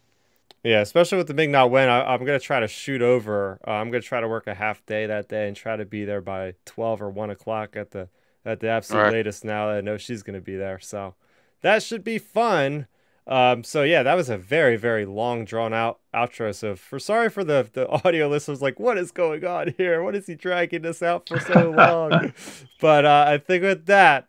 yeah, 0.64 0.82
especially 0.82 1.18
with 1.18 1.28
the 1.28 1.34
Ming-Na 1.34 1.66
Wen, 1.66 1.90
I, 1.90 2.14
I'm 2.14 2.24
gonna 2.24 2.40
try 2.40 2.60
to 2.60 2.68
shoot 2.68 3.02
over. 3.02 3.60
Uh, 3.68 3.72
I'm 3.72 3.90
gonna 3.90 4.02
try 4.02 4.22
to 4.22 4.28
work 4.28 4.46
a 4.48 4.54
half 4.54 4.86
day 4.86 5.08
that 5.08 5.28
day 5.28 5.48
and 5.48 5.56
try 5.58 5.76
to 5.76 5.86
be 5.86 6.06
there 6.06 6.22
by 6.22 6.54
twelve 6.66 7.02
or 7.02 7.10
one 7.10 7.30
o'clock 7.32 7.76
at 7.76 7.92
the 7.92 8.10
at 8.46 8.60
the 8.60 8.68
absolute 8.70 9.06
Right. 9.06 9.08
latest. 9.08 9.44
Now 9.44 9.68
that 9.68 9.78
I 9.78 9.82
know 9.82 9.98
she's 9.98 10.22
gonna 10.24 10.42
be 10.42 10.56
there, 10.56 10.80
so 10.80 11.16
that 11.62 11.84
should 11.84 12.04
be 12.04 12.18
fun. 12.18 12.88
Um, 13.28 13.64
so 13.64 13.84
yeah, 13.84 14.04
that 14.04 14.16
was 14.16 14.30
a 14.30 14.38
very 14.38 14.78
very 14.78 15.06
long 15.06 15.46
drawn 15.46 15.74
out 15.74 16.00
outro. 16.14 16.54
So 16.54 16.76
for 16.76 17.00
sorry 17.00 17.30
for 17.30 17.44
the 17.44 17.70
the 17.72 17.88
audio 18.06 18.28
listeners, 18.28 18.62
like 18.62 18.80
what 18.80 18.98
is 18.98 19.12
going 19.12 19.46
on 19.46 19.74
here? 19.78 20.04
What 20.04 20.16
is 20.16 20.28
he 20.28 20.36
dragging 20.36 20.82
this 20.82 21.02
out 21.02 21.28
for 21.28 21.40
so 21.40 21.72
long? 21.78 22.34
but 22.80 23.06
uh, 23.06 23.26
I 23.28 23.38
think 23.38 23.64
with 23.64 23.86
that, 23.86 24.28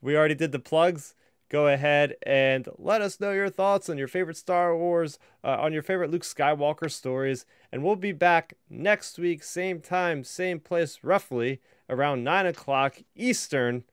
we 0.00 0.16
already 0.16 0.34
did 0.34 0.52
the 0.52 0.58
plugs. 0.58 1.14
Go 1.48 1.68
ahead 1.68 2.16
and 2.24 2.68
let 2.76 3.00
us 3.00 3.20
know 3.20 3.30
your 3.30 3.48
thoughts 3.48 3.88
on 3.88 3.96
your 3.98 4.08
favorite 4.08 4.36
Star 4.36 4.76
Wars, 4.76 5.16
uh, 5.44 5.56
on 5.60 5.72
your 5.72 5.82
favorite 5.82 6.10
Luke 6.10 6.24
Skywalker 6.24 6.90
stories, 6.90 7.46
and 7.70 7.84
we'll 7.84 7.94
be 7.94 8.10
back 8.10 8.54
next 8.68 9.16
week, 9.16 9.44
same 9.44 9.80
time, 9.80 10.24
same 10.24 10.58
place, 10.58 10.98
roughly 11.04 11.60
around 11.88 12.24
nine 12.24 12.46
o'clock 12.46 12.96
Eastern. 13.14 13.84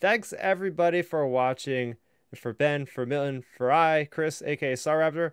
Thanks 0.00 0.32
everybody 0.38 1.02
for 1.02 1.26
watching. 1.26 1.96
For 2.34 2.52
Ben, 2.52 2.84
for 2.84 3.06
Milton, 3.06 3.42
for 3.56 3.72
I, 3.72 4.04
Chris, 4.04 4.42
aka 4.44 4.74
Starrapter, 4.74 5.32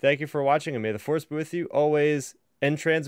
thank 0.00 0.18
you 0.18 0.26
for 0.26 0.42
watching, 0.42 0.74
and 0.74 0.82
may 0.82 0.90
the 0.90 0.98
force 0.98 1.24
be 1.24 1.36
with 1.36 1.54
you 1.54 1.66
always. 1.66 2.34
and 2.60 2.78
trans. 2.78 3.02